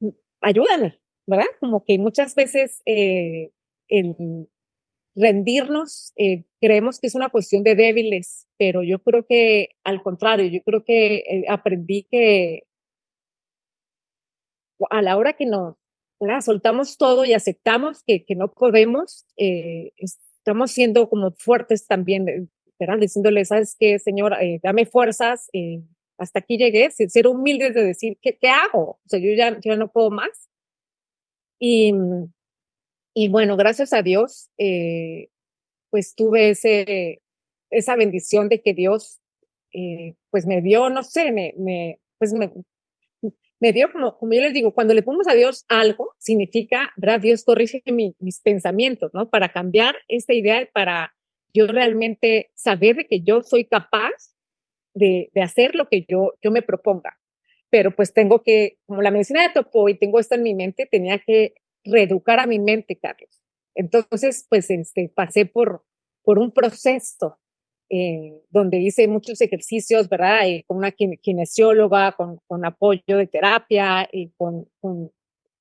mm, 0.00 0.08
ayúdame, 0.40 1.00
¿verdad? 1.26 1.46
Como 1.60 1.84
que 1.84 1.98
muchas 1.98 2.34
veces 2.34 2.82
el 2.84 4.48
rendirnos 5.14 6.12
eh, 6.16 6.44
creemos 6.60 7.00
que 7.00 7.06
es 7.06 7.14
una 7.14 7.28
cuestión 7.28 7.62
de 7.64 7.74
débiles, 7.74 8.46
pero 8.58 8.82
yo 8.82 8.98
creo 9.00 9.26
que 9.26 9.70
al 9.84 10.02
contrario, 10.02 10.46
yo 10.46 10.62
creo 10.62 10.84
que 10.84 11.16
eh, 11.16 11.44
aprendí 11.48 12.06
que 12.10 12.62
a 14.90 15.02
la 15.02 15.16
hora 15.16 15.34
que 15.34 15.46
nos 15.46 15.76
¿verdad? 16.22 16.40
soltamos 16.40 16.96
todo 16.98 17.24
y 17.24 17.32
aceptamos 17.34 18.04
que, 18.04 18.24
que 18.24 18.36
no 18.36 18.52
podemos, 18.52 19.26
eh, 19.36 19.92
estamos 19.96 20.70
siendo 20.70 21.08
como 21.08 21.32
fuertes 21.32 21.86
también, 21.86 22.48
¿verdad? 22.78 22.98
Diciéndole, 22.98 23.44
¿sabes 23.44 23.76
qué, 23.78 23.98
Señor? 23.98 24.34
Eh, 24.40 24.60
dame 24.62 24.86
fuerzas, 24.86 25.48
eh, 25.52 25.82
hasta 26.18 26.38
aquí 26.38 26.58
llegué, 26.58 26.90
ser 26.92 27.26
humilde 27.26 27.72
de 27.72 27.84
decir, 27.84 28.18
¿qué, 28.22 28.38
qué 28.40 28.48
hago? 28.48 29.00
O 29.04 29.08
sea, 29.08 29.18
yo 29.18 29.32
ya, 29.34 29.76
no 29.76 29.90
puedo 29.90 30.10
más. 30.10 30.48
Y, 31.58 31.92
y 33.14 33.28
bueno, 33.28 33.56
gracias 33.56 33.92
a 33.92 34.02
Dios, 34.02 34.50
eh, 34.58 35.28
pues 35.90 36.14
tuve 36.14 36.50
ese, 36.50 37.22
esa 37.70 37.96
bendición 37.96 38.48
de 38.48 38.62
que 38.62 38.74
Dios, 38.74 39.20
eh, 39.72 40.14
pues 40.30 40.46
me 40.46 40.62
dio, 40.62 40.88
no 40.88 41.02
sé, 41.02 41.32
me, 41.32 41.54
me, 41.58 42.00
pues 42.18 42.32
me, 42.32 42.50
me 43.60 43.72
dio 43.72 43.92
como, 43.92 44.18
como 44.18 44.32
yo 44.32 44.40
les 44.40 44.54
digo, 44.54 44.72
cuando 44.74 44.94
le 44.94 45.02
ponemos 45.02 45.28
a 45.28 45.34
Dios 45.34 45.64
algo, 45.68 46.14
significa, 46.18 46.92
¿verdad? 46.96 47.20
Dios 47.20 47.44
corrige 47.44 47.82
mi, 47.86 48.16
mis 48.18 48.40
pensamientos, 48.40 49.12
¿no? 49.14 49.28
Para 49.30 49.52
cambiar 49.52 49.94
esta 50.08 50.32
idea, 50.32 50.68
para 50.72 51.14
yo 51.54 51.66
realmente 51.66 52.50
saber 52.54 52.96
de 52.96 53.06
que 53.06 53.20
yo 53.20 53.42
soy 53.42 53.66
capaz 53.66 54.34
de, 54.94 55.30
de, 55.34 55.42
hacer 55.42 55.74
lo 55.74 55.88
que 55.88 56.04
yo, 56.08 56.34
yo 56.42 56.50
me 56.50 56.62
proponga. 56.62 57.18
Pero 57.70 57.94
pues 57.94 58.12
tengo 58.12 58.42
que, 58.42 58.78
como 58.86 59.00
la 59.02 59.10
medicina 59.10 59.42
de 59.42 59.54
topo 59.54 59.88
y 59.88 59.98
tengo 59.98 60.18
esto 60.18 60.34
en 60.34 60.42
mi 60.42 60.54
mente, 60.54 60.86
tenía 60.90 61.18
que 61.18 61.54
reeducar 61.84 62.40
a 62.40 62.46
mi 62.46 62.58
mente, 62.58 62.98
Carlos. 62.98 63.42
Entonces, 63.74 64.46
pues 64.48 64.70
este, 64.70 65.08
pasé 65.14 65.46
por, 65.46 65.84
por 66.22 66.38
un 66.38 66.52
proceso 66.52 67.38
eh, 67.90 68.40
donde 68.50 68.78
hice 68.78 69.06
muchos 69.08 69.40
ejercicios, 69.40 70.08
¿verdad? 70.08 70.48
Eh, 70.48 70.64
con 70.66 70.78
una 70.78 70.92
kinesióloga, 70.92 72.12
con, 72.12 72.38
con 72.46 72.64
apoyo 72.64 73.16
de 73.18 73.26
terapia 73.26 74.08
y 74.10 74.30
con, 74.30 74.66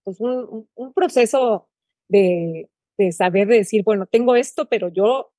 pues 0.03 0.19
un, 0.19 0.67
un, 0.73 0.93
proceso 0.93 1.67
de, 2.07 2.69
de 2.97 3.11
saber 3.11 3.47
de 3.47 3.57
decir, 3.57 3.83
bueno, 3.83 4.05
tengo 4.05 4.35
esto, 4.35 4.67
pero 4.69 4.89
yo 4.89 5.31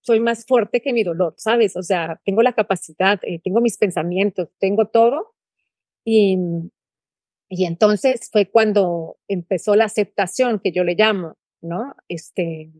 soy 0.00 0.20
más 0.20 0.46
fuerte 0.46 0.80
que 0.80 0.92
mi 0.92 1.02
dolor, 1.02 1.34
¿sabes? 1.36 1.76
O 1.76 1.82
sea, 1.82 2.20
tengo 2.24 2.42
la 2.42 2.54
capacidad, 2.54 3.20
eh, 3.22 3.40
tengo 3.42 3.60
mis 3.60 3.78
pensamientos, 3.78 4.48
tengo 4.58 4.86
todo. 4.86 5.34
Y, 6.04 6.38
y 7.48 7.66
entonces 7.66 8.28
fue 8.32 8.46
cuando 8.50 9.18
empezó 9.28 9.76
la 9.76 9.84
aceptación, 9.86 10.60
que 10.60 10.72
yo 10.72 10.84
le 10.84 10.94
llamo, 10.96 11.36
¿no? 11.62 11.94
Este, 12.08 12.72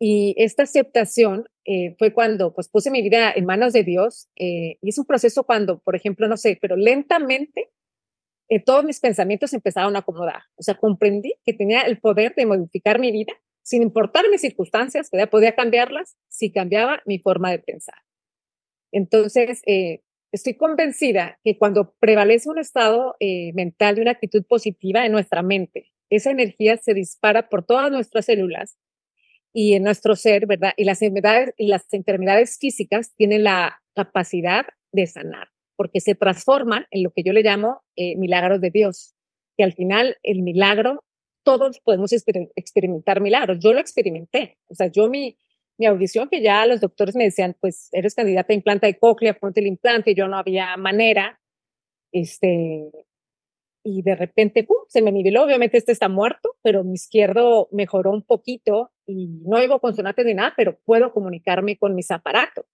Y 0.00 0.34
esta 0.38 0.62
aceptación 0.62 1.48
eh, 1.64 1.96
fue 1.98 2.12
cuando 2.12 2.54
pues 2.54 2.68
puse 2.68 2.90
mi 2.90 3.02
vida 3.02 3.32
en 3.34 3.44
manos 3.46 3.72
de 3.72 3.82
Dios 3.82 4.28
eh, 4.36 4.78
y 4.80 4.90
es 4.90 4.98
un 4.98 5.06
proceso 5.06 5.44
cuando, 5.44 5.80
por 5.80 5.96
ejemplo, 5.96 6.28
no 6.28 6.36
sé, 6.36 6.56
pero 6.60 6.76
lentamente 6.76 7.70
eh, 8.48 8.62
todos 8.64 8.84
mis 8.84 9.00
pensamientos 9.00 9.52
empezaron 9.52 9.96
a 9.96 10.00
acomodar. 10.00 10.42
O 10.56 10.62
sea, 10.62 10.76
comprendí 10.76 11.34
que 11.44 11.52
tenía 11.52 11.82
el 11.82 12.00
poder 12.00 12.34
de 12.36 12.46
modificar 12.46 12.98
mi 13.00 13.12
vida 13.12 13.34
sin 13.62 13.82
importar 13.82 14.24
mis 14.30 14.40
circunstancias, 14.40 15.10
que 15.10 15.26
podía 15.26 15.54
cambiarlas 15.54 16.16
si 16.28 16.50
cambiaba 16.52 17.02
mi 17.06 17.18
forma 17.18 17.50
de 17.50 17.58
pensar. 17.58 17.96
Entonces, 18.92 19.62
estoy 20.32 20.54
convencida 20.54 21.38
que 21.44 21.58
cuando 21.58 21.94
prevalece 22.00 22.48
un 22.48 22.58
estado 22.58 23.16
mental 23.54 23.96
de 23.96 24.02
una 24.02 24.12
actitud 24.12 24.44
positiva 24.44 25.04
en 25.06 25.12
nuestra 25.12 25.42
mente, 25.42 25.92
esa 26.10 26.30
energía 26.30 26.76
se 26.76 26.94
dispara 26.94 27.48
por 27.48 27.64
todas 27.64 27.90
nuestras 27.90 28.26
células 28.26 28.78
y 29.52 29.74
en 29.74 29.82
nuestro 29.82 30.14
ser, 30.16 30.46
¿verdad? 30.46 30.72
Y 30.76 30.84
las 30.84 31.02
enfermedades, 31.02 31.54
y 31.56 31.68
las 31.68 31.92
enfermedades 31.92 32.58
físicas 32.58 33.14
tienen 33.16 33.44
la 33.44 33.80
capacidad 33.94 34.66
de 34.92 35.06
sanar, 35.06 35.48
porque 35.76 36.00
se 36.00 36.14
transforman 36.14 36.86
en 36.90 37.02
lo 37.02 37.10
que 37.10 37.22
yo 37.22 37.32
le 37.32 37.42
llamo 37.42 37.82
eh, 37.96 38.16
milagros 38.16 38.60
de 38.60 38.70
Dios, 38.70 39.14
que 39.56 39.64
al 39.64 39.72
final 39.72 40.16
el 40.22 40.42
milagro, 40.42 41.04
todos 41.44 41.80
podemos 41.80 42.12
experimentar 42.12 43.20
milagros. 43.20 43.58
Yo 43.60 43.72
lo 43.72 43.80
experimenté, 43.80 44.58
o 44.68 44.74
sea, 44.74 44.88
yo 44.88 45.08
mi, 45.08 45.38
mi 45.78 45.86
audición, 45.86 46.28
que 46.28 46.42
ya 46.42 46.66
los 46.66 46.80
doctores 46.80 47.16
me 47.16 47.24
decían, 47.24 47.56
pues 47.60 47.88
eres 47.92 48.14
candidata 48.14 48.52
a 48.52 48.56
implante 48.56 48.86
de 48.86 48.98
cóclea, 48.98 49.34
ponte 49.34 49.60
el 49.60 49.66
implante, 49.66 50.10
y 50.10 50.14
yo 50.14 50.28
no 50.28 50.36
había 50.36 50.76
manera, 50.76 51.40
este, 52.12 52.90
y 53.84 54.02
de 54.02 54.16
repente, 54.16 54.64
¡pum!, 54.64 54.76
se 54.88 55.02
me 55.02 55.12
niveló. 55.12 55.44
Obviamente 55.44 55.78
este 55.78 55.92
está 55.92 56.08
muerto, 56.08 56.56
pero 56.62 56.84
mi 56.84 56.94
izquierdo 56.94 57.68
mejoró 57.72 58.10
un 58.10 58.22
poquito 58.22 58.90
y 59.06 59.28
no 59.46 59.56
oigo 59.56 59.80
consonantes 59.80 60.26
ni 60.26 60.34
nada, 60.34 60.52
pero 60.56 60.78
puedo 60.84 61.12
comunicarme 61.12 61.78
con 61.78 61.94
mis 61.94 62.10
aparatos. 62.10 62.66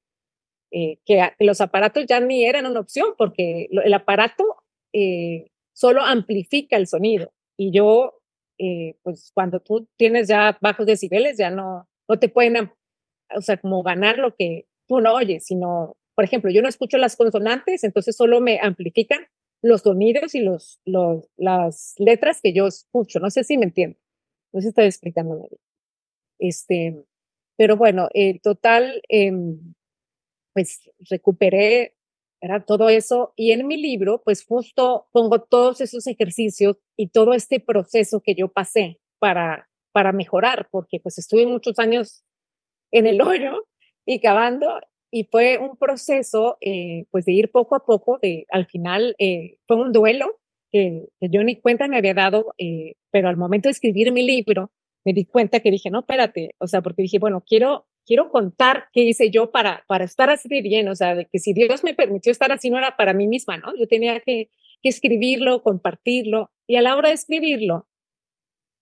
Eh, 0.73 0.99
que, 1.05 1.23
los 1.39 1.61
aparatos 1.61 2.05
ya 2.09 2.19
ni 2.19 2.45
eran 2.45 2.67
una 2.67 2.81
opción 2.81 3.15
porque 3.17 3.69
el 3.71 3.95
aparato 3.95 4.45
eh, 4.93 5.53
solo 5.73 6.03
amplifica 6.03 6.77
el 6.77 6.89
sonido 6.89 7.33
y 7.57 7.71
yo, 7.71 8.21
eh, 8.59 8.97
pues 9.05 9.31
cuando 9.35 9.61
tú 9.61 9.89
tienes 9.97 10.27
ya 10.27 10.59
bajos 10.61 10.87
decibeles, 10.87 11.39
ya 11.39 11.51
no, 11.51 11.89
no 12.09 12.19
te 12.19 12.29
pueden, 12.29 12.73
o 13.35 13.41
sea, 13.41 13.57
como 13.57 13.83
ganar 13.83 14.19
lo 14.19 14.35
que 14.35 14.67
tú 14.87 15.01
no 15.01 15.15
oyes, 15.15 15.47
sino, 15.47 15.97
por 16.15 16.25
ejemplo, 16.25 16.51
yo 16.51 16.63
no 16.63 16.69
escucho 16.69 16.99
las 16.99 17.17
consonantes, 17.17 17.85
entonces 17.85 18.17
solo 18.17 18.41
me 18.41 18.61
amplifican 18.61 19.27
los 19.63 19.83
sonidos 19.83 20.35
y 20.35 20.41
los, 20.41 20.81
los, 20.85 21.27
las 21.37 21.95
letras 21.99 22.41
que 22.43 22.53
yo 22.53 22.67
escucho. 22.67 23.19
No 23.19 23.31
sé 23.31 23.45
si 23.45 23.57
me 23.57 23.65
entiendo. 23.65 23.99
No 24.53 24.61
sé 24.61 24.65
si 24.65 24.69
estoy 24.69 24.85
explicando. 24.85 25.49
Este, 26.39 27.05
pero 27.57 27.77
bueno, 27.77 28.09
el 28.13 28.41
total, 28.43 29.01
em, 29.09 29.75
pues 30.53 30.91
recuperé 31.11 31.95
era 32.41 32.65
todo 32.65 32.91
eso 32.91 33.33
y 33.37 33.53
en 33.53 33.67
mi 33.67 33.79
libro, 33.79 34.23
pues 34.23 34.45
justo 34.45 35.09
pongo 35.13 35.43
todos 35.43 35.81
esos 35.81 36.07
ejercicios 36.07 36.77
y 36.95 37.09
todo 37.09 37.33
este 37.33 37.59
proceso 37.59 38.21
que 38.21 38.35
yo 38.35 38.49
pasé 38.49 39.01
para, 39.19 39.71
para 39.93 40.13
mejorar, 40.13 40.69
porque 40.71 41.01
pues 41.01 41.17
estuve 41.19 41.47
muchos 41.47 41.79
años 41.79 42.24
en 42.95 43.07
el 43.07 43.21
hoyo 43.21 43.67
y 44.07 44.21
cavando 44.21 44.81
y 45.11 45.25
fue 45.25 45.59
un 45.59 45.77
proceso, 45.77 46.59
eh, 46.61 47.07
pues, 47.11 47.25
de 47.25 47.33
ir 47.33 47.51
poco 47.51 47.77
a 47.77 47.85
poco, 47.85 48.19
de, 48.23 48.47
al 48.51 48.67
final 48.67 49.15
eh, 49.19 49.59
fue 49.67 49.77
un 49.77 49.93
duelo 49.93 50.41
que, 50.71 51.09
yo 51.21 51.45
ni 51.45 51.61
cuenta 51.61 51.87
me 51.87 51.99
había 51.99 52.15
dado, 52.15 52.55
eh, 52.59 52.95
pero 53.11 53.29
al 53.29 53.37
momento 53.37 53.69
de 53.69 53.73
escribir 53.73 54.13
mi 54.13 54.25
libro, 54.25 54.73
me 55.05 55.13
di 55.13 55.25
cuenta 55.25 55.61
que 55.61 55.71
dije, 55.71 55.91
no, 55.91 56.01
espérate, 56.01 56.55
o 56.59 56.67
sea, 56.67 56.83
porque 56.83 57.03
dije, 57.03 57.19
bueno, 57.19 57.45
quiero, 57.47 57.87
quiero 58.07 58.31
contar 58.31 58.87
qué 58.93 59.03
hice 59.03 59.31
yo 59.31 59.53
para, 59.53 59.85
para 59.87 60.05
estar 60.05 60.31
así 60.31 60.49
de 60.49 60.63
bien, 60.63 60.89
o 60.89 60.97
sea, 60.97 61.15
de 61.15 61.27
que 61.27 61.39
si 61.39 61.53
Dios 61.53 61.85
me 61.85 61.95
permitió 61.95 62.33
estar 62.33 62.51
así 62.51 62.71
no 62.71 62.79
era 62.79 62.97
para 62.97 63.13
mí 63.13 63.29
misma, 63.29 63.57
¿no? 63.57 63.77
Yo 63.77 63.87
tenía 63.87 64.19
que, 64.21 64.51
que 64.83 64.89
escribirlo, 64.89 65.63
compartirlo, 65.63 66.51
y 66.67 66.77
a 66.77 66.83
la 66.83 66.97
hora 66.97 67.11
de 67.11 67.15
escribirlo, 67.15 67.87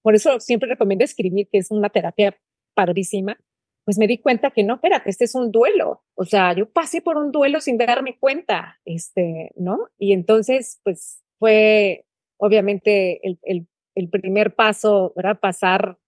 por 0.03 0.15
eso 0.15 0.41
siempre 0.41 0.69
recomiendo 0.69 1.05
escribir, 1.05 1.49
que 1.51 1.59
es 1.59 1.71
una 1.71 1.91
terapia 1.91 2.39
padrísima, 2.75 3.39
pues 3.85 3.99
me 3.99 4.07
di 4.07 4.19
cuenta 4.19 4.51
que 4.51 4.63
no, 4.63 4.75
espérate, 4.75 5.11
este 5.11 5.25
es 5.25 5.35
un 5.35 5.51
duelo. 5.51 6.03
O 6.15 6.25
sea, 6.25 6.55
yo 6.55 6.71
pasé 6.71 7.03
por 7.03 7.17
un 7.17 7.33
duelo 7.33 7.61
sin 7.61 7.79
darme 7.79 8.19
cuenta, 8.19 8.81
este, 8.85 9.51
¿no? 9.57 9.89
Y 9.99 10.13
entonces, 10.13 10.81
pues 10.85 11.23
fue 11.39 12.07
obviamente 12.39 13.27
el, 13.27 13.39
el, 13.43 13.67
el 13.95 14.09
primer 14.09 14.55
paso, 14.55 15.13
¿verdad? 15.17 15.41
Pasar 15.41 15.99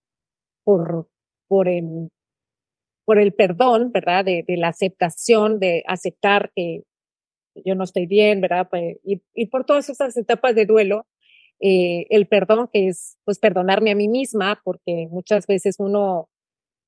por, 0.64 1.08
por 1.48 1.68
el, 1.68 2.10
por 3.04 3.18
el 3.18 3.34
perdón, 3.34 3.92
¿verdad? 3.92 4.24
De, 4.24 4.44
de 4.46 4.56
la 4.56 4.68
aceptación, 4.68 5.58
de 5.58 5.82
aceptar 5.86 6.52
que 6.54 6.82
yo 7.64 7.74
no 7.74 7.84
estoy 7.84 8.06
bien, 8.06 8.40
¿verdad? 8.40 8.68
Pues, 8.70 8.98
y, 9.04 9.22
y 9.34 9.46
por 9.46 9.64
todas 9.64 9.88
esas 9.90 10.16
etapas 10.16 10.54
de 10.54 10.66
duelo, 10.66 11.06
eh, 11.60 12.06
el 12.10 12.26
perdón 12.26 12.68
que 12.72 12.88
es, 12.88 13.16
pues, 13.24 13.38
perdonarme 13.38 13.90
a 13.92 13.94
mí 13.94 14.08
misma, 14.08 14.60
porque 14.64 15.06
muchas 15.10 15.46
veces 15.46 15.76
uno 15.78 16.28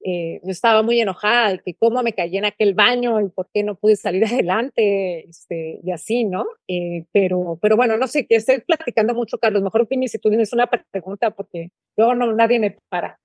eh, 0.08 0.40
yo 0.44 0.52
estaba 0.52 0.84
muy 0.84 1.00
enojada 1.00 1.50
de 1.50 1.58
que 1.58 1.74
cómo 1.74 2.00
me 2.04 2.12
caí 2.12 2.36
en 2.36 2.44
aquel 2.44 2.74
baño 2.74 3.20
y 3.20 3.28
por 3.28 3.48
qué 3.52 3.64
no 3.64 3.74
pude 3.74 3.96
salir 3.96 4.22
adelante, 4.24 5.28
este, 5.28 5.80
y 5.82 5.90
así, 5.90 6.24
¿no? 6.24 6.46
Eh, 6.68 7.06
pero, 7.10 7.58
pero 7.60 7.74
bueno, 7.74 7.96
no 7.96 8.06
sé, 8.06 8.24
que 8.24 8.36
estoy 8.36 8.60
platicando 8.60 9.14
mucho, 9.14 9.36
Carlos. 9.38 9.64
Mejor 9.64 9.82
opines 9.82 10.12
si 10.12 10.20
tú 10.20 10.28
tienes 10.28 10.52
una 10.52 10.68
pregunta, 10.68 11.32
porque 11.32 11.72
luego 11.96 12.14
no, 12.14 12.32
nadie 12.34 12.60
me 12.60 12.78
para. 12.88 13.18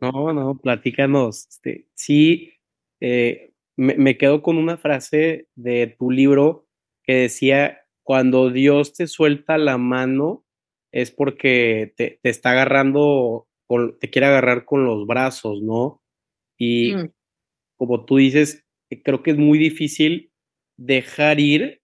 No, 0.00 0.32
no, 0.32 0.58
platícanos. 0.58 1.46
Este, 1.46 1.86
sí, 1.94 2.54
eh, 3.00 3.52
me, 3.76 4.18
quedo 4.18 4.42
con 4.42 4.58
una 4.58 4.78
frase 4.78 5.46
de 5.54 5.94
tu 5.96 6.10
libro 6.10 6.66
que 7.04 7.14
decía, 7.14 7.86
cuando 8.02 8.50
Dios 8.50 8.94
te 8.94 9.06
suelta 9.06 9.58
la 9.58 9.78
mano 9.78 10.44
es 10.90 11.12
porque 11.12 11.94
te, 11.96 12.18
te 12.20 12.30
está 12.30 12.50
agarrando, 12.50 13.46
te 14.00 14.10
quiere 14.10 14.26
agarrar 14.26 14.64
con 14.64 14.84
los 14.84 15.06
brazos, 15.06 15.62
¿no? 15.62 15.99
Y 16.60 16.94
mm. 16.94 17.12
como 17.76 18.04
tú 18.04 18.18
dices, 18.18 18.64
eh, 18.90 19.02
creo 19.02 19.22
que 19.22 19.30
es 19.30 19.38
muy 19.38 19.58
difícil 19.58 20.30
dejar 20.76 21.40
ir 21.40 21.80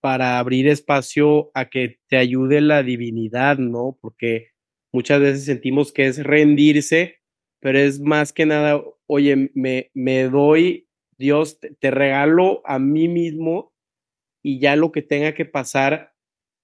para 0.00 0.38
abrir 0.38 0.68
espacio 0.68 1.50
a 1.54 1.68
que 1.68 1.98
te 2.08 2.16
ayude 2.16 2.60
la 2.60 2.82
divinidad, 2.82 3.58
¿no? 3.58 3.98
Porque 4.00 4.52
muchas 4.92 5.20
veces 5.20 5.44
sentimos 5.44 5.92
que 5.92 6.06
es 6.06 6.22
rendirse, 6.22 7.16
pero 7.60 7.78
es 7.78 8.00
más 8.00 8.32
que 8.32 8.46
nada, 8.46 8.82
oye, 9.06 9.50
me, 9.54 9.90
me 9.92 10.22
doy, 10.24 10.88
Dios, 11.18 11.58
te, 11.60 11.90
regalo 11.90 12.62
a 12.64 12.78
mí 12.78 13.08
mismo 13.08 13.74
y 14.42 14.60
ya 14.60 14.76
lo 14.76 14.92
que 14.92 15.02
tenga 15.02 15.34
que 15.34 15.44
pasar, 15.44 16.14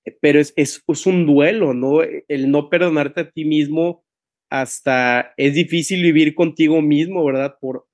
eh, 0.07 0.17
pero 0.21 0.41
es, 0.41 0.55
es, 0.57 0.83
es 0.87 1.07
un 1.07 1.27
duelo, 1.27 1.75
¿no? 1.75 2.03
El 2.03 2.51
no 2.51 2.71
perdonarte 2.71 3.21
a 3.21 3.31
ti 3.31 3.45
mismo 3.45 4.06
hasta 4.51 5.33
es 5.37 5.55
difícil 5.55 6.03
vivir 6.03 6.35
contigo 6.35 6.83
mismo, 6.83 7.25
¿verdad? 7.25 7.57
Por, 7.61 7.87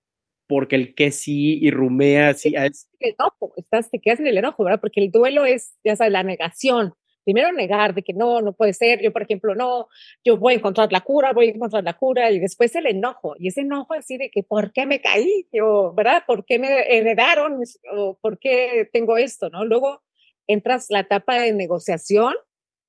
porque 0.47 0.77
el 0.77 0.95
que 0.95 1.11
sí 1.11 1.59
y 1.62 1.71
rumea, 1.71 2.31
así. 2.31 2.55
Es... 2.57 2.88
El 3.01 3.15
enojo, 3.19 3.53
estás, 3.57 3.91
te 3.91 4.01
quedas 4.01 4.21
en 4.21 4.27
el 4.27 4.38
enojo, 4.38 4.65
¿verdad? 4.65 4.81
Porque 4.81 5.01
el 5.01 5.11
duelo 5.11 5.47
es, 5.47 5.79
ya 5.85 5.97
sabes, 5.97 6.12
la 6.12 6.23
negación. 6.23 6.95
Primero 7.25 7.53
negar 7.53 7.95
de 7.95 8.03
que 8.03 8.12
no, 8.12 8.41
no 8.41 8.53
puede 8.53 8.73
ser. 8.73 9.01
Yo, 9.01 9.12
por 9.12 9.23
ejemplo, 9.23 9.55
no, 9.55 9.87
yo 10.25 10.37
voy 10.37 10.55
a 10.55 10.57
encontrar 10.57 10.91
la 10.91 11.03
cura, 11.03 11.33
voy 11.33 11.49
a 11.49 11.53
encontrar 11.53 11.85
la 11.85 11.95
cura. 11.95 12.31
Y 12.33 12.41
después 12.41 12.75
el 12.75 12.87
enojo. 12.87 13.35
Y 13.38 13.49
ese 13.49 13.61
enojo 13.61 13.95
así 13.95 14.19
de 14.19 14.31
que, 14.31 14.43
¿por 14.43 14.73
qué 14.73 14.87
me 14.87 15.01
caí? 15.01 15.47
Yo, 15.53 15.95
¿verdad? 15.95 16.25
¿Por 16.27 16.45
qué 16.45 16.59
me 16.59 16.69
heredaron? 16.99 17.61
¿O 17.97 18.19
¿Por 18.21 18.38
qué 18.38 18.88
tengo 18.93 19.17
esto? 19.17 19.51
¿No? 19.51 19.65
Luego 19.65 20.03
entras 20.49 20.87
la 20.91 21.01
etapa 21.01 21.41
de 21.41 21.53
negociación 21.53 22.35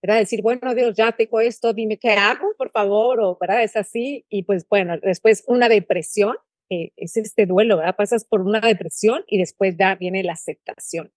era 0.04 0.16
decir, 0.16 0.42
bueno, 0.42 0.76
Dios, 0.76 0.96
ya 0.96 1.14
tengo 1.14 1.40
esto, 1.40 1.74
dime 1.74 1.98
qué 1.98 2.12
hago, 2.12 2.54
por 2.58 2.72
favor, 2.72 3.22
o, 3.22 3.38
¿verdad? 3.40 3.64
Es 3.64 3.78
así. 3.78 4.26
Y 4.30 4.44
pues, 4.44 4.68
bueno, 4.68 4.98
después 5.02 5.44
una 5.48 5.70
depresión, 5.70 6.36
eh, 6.70 6.92
es 6.98 7.16
este 7.16 7.46
duelo, 7.46 7.78
¿verdad? 7.78 7.96
Pasas 7.96 8.26
por 8.26 8.42
una 8.42 8.60
depresión 8.60 9.24
y 9.28 9.38
después 9.38 9.76
ya 9.78 9.96
viene 9.96 10.24
la 10.24 10.34
aceptación. 10.34 11.14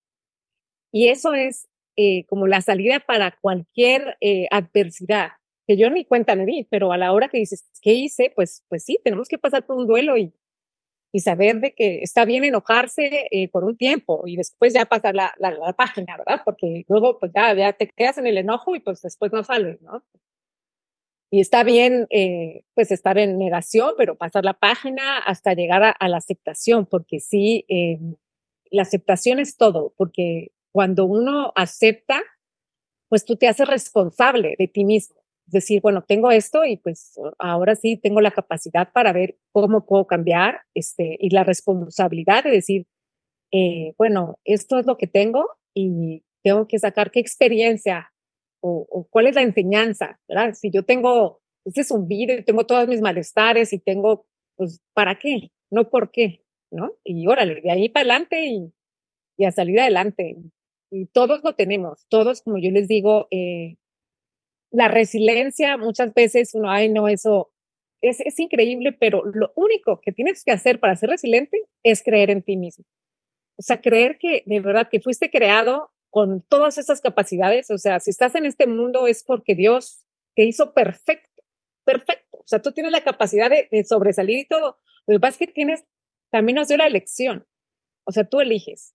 Y 0.92 1.08
eso 1.08 1.34
es 1.34 1.68
eh, 1.96 2.26
como 2.26 2.46
la 2.46 2.60
salida 2.60 3.00
para 3.00 3.36
cualquier 3.40 4.16
eh, 4.20 4.46
adversidad, 4.50 5.30
que 5.66 5.76
yo 5.76 5.90
ni 5.90 6.04
cuenta 6.04 6.36
me 6.36 6.46
di, 6.46 6.64
pero 6.70 6.92
a 6.92 6.96
la 6.96 7.12
hora 7.12 7.28
que 7.28 7.38
dices, 7.38 7.68
¿qué 7.82 7.92
hice? 7.92 8.32
Pues, 8.36 8.64
pues 8.68 8.84
sí, 8.84 9.00
tenemos 9.02 9.28
que 9.28 9.38
pasar 9.38 9.66
por 9.66 9.76
un 9.76 9.86
duelo 9.86 10.16
y, 10.16 10.32
y 11.16 11.20
saber 11.20 11.60
de 11.60 11.72
que 11.72 12.00
está 12.02 12.26
bien 12.26 12.44
enojarse 12.44 13.26
eh, 13.30 13.48
por 13.48 13.64
un 13.64 13.78
tiempo 13.78 14.24
y 14.26 14.36
después 14.36 14.74
ya 14.74 14.84
pasar 14.84 15.14
la, 15.14 15.32
la, 15.38 15.72
página, 15.72 16.14
¿verdad? 16.18 16.42
Porque 16.44 16.84
luego 16.88 17.18
pues 17.18 17.32
ya, 17.34 17.54
ya, 17.54 17.72
te 17.72 17.88
quedas 17.88 18.18
en 18.18 18.26
el 18.26 18.36
enojo 18.36 18.76
y 18.76 18.80
pues 18.80 19.00
después 19.00 19.32
no 19.32 19.42
sales, 19.42 19.80
¿no? 19.80 20.04
Y 21.30 21.40
está 21.40 21.64
bien 21.64 22.06
eh, 22.10 22.64
pues 22.74 22.90
estar 22.90 23.16
en 23.16 23.38
negación, 23.38 23.94
pero 23.96 24.18
pasar 24.18 24.44
la 24.44 24.52
página 24.52 25.16
hasta 25.20 25.54
llegar 25.54 25.96
a, 25.98 26.08
la 26.10 26.18
aceptación, 26.18 26.84
porque 26.84 27.18
sí, 27.20 27.64
eh, 27.70 27.98
la 28.70 28.82
aceptación 28.82 29.38
es 29.38 29.56
todo, 29.56 29.94
porque 29.96 30.52
cuando 30.70 31.06
uno 31.06 31.50
acepta, 31.56 32.20
pues 33.08 33.24
tú 33.24 33.36
te 33.36 33.48
haces 33.48 33.66
responsable 33.66 34.54
de 34.58 34.68
ti 34.68 34.84
mismo. 34.84 35.16
Decir, 35.46 35.80
bueno, 35.80 36.02
tengo 36.02 36.30
esto 36.30 36.64
y 36.64 36.76
pues 36.76 37.14
ahora 37.38 37.76
sí 37.76 37.96
tengo 37.96 38.20
la 38.20 38.32
capacidad 38.32 38.92
para 38.92 39.12
ver 39.12 39.38
cómo 39.52 39.86
puedo 39.86 40.06
cambiar 40.06 40.60
este, 40.74 41.16
y 41.20 41.30
la 41.30 41.44
responsabilidad 41.44 42.44
de 42.44 42.50
decir, 42.50 42.86
eh, 43.52 43.94
bueno, 43.96 44.38
esto 44.44 44.78
es 44.78 44.86
lo 44.86 44.96
que 44.96 45.06
tengo 45.06 45.46
y 45.74 46.24
tengo 46.42 46.66
que 46.66 46.78
sacar 46.78 47.10
qué 47.10 47.20
experiencia 47.20 48.12
o, 48.60 49.06
cuál 49.10 49.28
es 49.28 49.36
la 49.36 49.42
enseñanza, 49.42 50.18
¿verdad? 50.28 50.54
Si 50.54 50.70
yo 50.72 50.82
tengo, 50.82 51.40
este 51.64 51.82
es 51.82 51.90
un 51.92 52.08
video, 52.08 52.44
tengo 52.44 52.66
todos 52.66 52.88
mis 52.88 53.00
malestares 53.00 53.72
y 53.72 53.78
tengo, 53.78 54.26
pues, 54.56 54.80
¿para 54.92 55.18
qué? 55.20 55.52
No 55.70 55.88
por 55.88 56.10
qué, 56.10 56.44
¿no? 56.72 56.92
Y 57.04 57.28
órale, 57.28 57.60
de 57.60 57.70
ahí 57.70 57.88
para 57.88 58.02
adelante 58.02 58.44
y, 58.44 58.72
y 59.36 59.44
a 59.44 59.52
salir 59.52 59.78
adelante. 59.78 60.36
Y 60.90 61.06
todos 61.06 61.44
lo 61.44 61.54
tenemos, 61.54 62.06
todos, 62.08 62.42
como 62.42 62.58
yo 62.58 62.70
les 62.70 62.88
digo, 62.88 63.28
eh, 63.30 63.76
la 64.70 64.88
resiliencia, 64.88 65.76
muchas 65.76 66.12
veces 66.14 66.54
uno, 66.54 66.70
ay, 66.70 66.88
no, 66.88 67.08
eso 67.08 67.50
es, 68.00 68.20
es 68.20 68.38
increíble, 68.38 68.92
pero 68.92 69.24
lo 69.24 69.52
único 69.56 70.00
que 70.00 70.12
tienes 70.12 70.44
que 70.44 70.52
hacer 70.52 70.80
para 70.80 70.96
ser 70.96 71.10
resiliente 71.10 71.62
es 71.82 72.02
creer 72.02 72.30
en 72.30 72.42
ti 72.42 72.56
mismo. 72.56 72.84
O 73.58 73.62
sea, 73.62 73.80
creer 73.80 74.18
que 74.18 74.42
de 74.46 74.60
verdad 74.60 74.88
que 74.90 75.00
fuiste 75.00 75.30
creado 75.30 75.90
con 76.10 76.42
todas 76.42 76.78
esas 76.78 77.00
capacidades. 77.00 77.70
O 77.70 77.78
sea, 77.78 78.00
si 78.00 78.10
estás 78.10 78.34
en 78.34 78.46
este 78.46 78.66
mundo 78.66 79.06
es 79.06 79.22
porque 79.22 79.54
Dios 79.54 80.04
te 80.34 80.44
hizo 80.44 80.72
perfecto, 80.74 81.42
perfecto. 81.84 82.38
O 82.38 82.46
sea, 82.46 82.60
tú 82.60 82.72
tienes 82.72 82.92
la 82.92 83.04
capacidad 83.04 83.50
de, 83.50 83.68
de 83.70 83.84
sobresalir 83.84 84.38
y 84.38 84.46
todo. 84.46 84.78
Lo 85.06 85.16
que 85.16 85.20
pasa 85.20 85.32
es 85.32 85.38
que 85.46 85.52
tienes, 85.52 85.84
también 86.30 86.56
nos 86.56 86.68
dio 86.68 86.76
la 86.76 86.86
elección. 86.86 87.46
O 88.04 88.12
sea, 88.12 88.24
tú 88.24 88.40
eliges. 88.40 88.94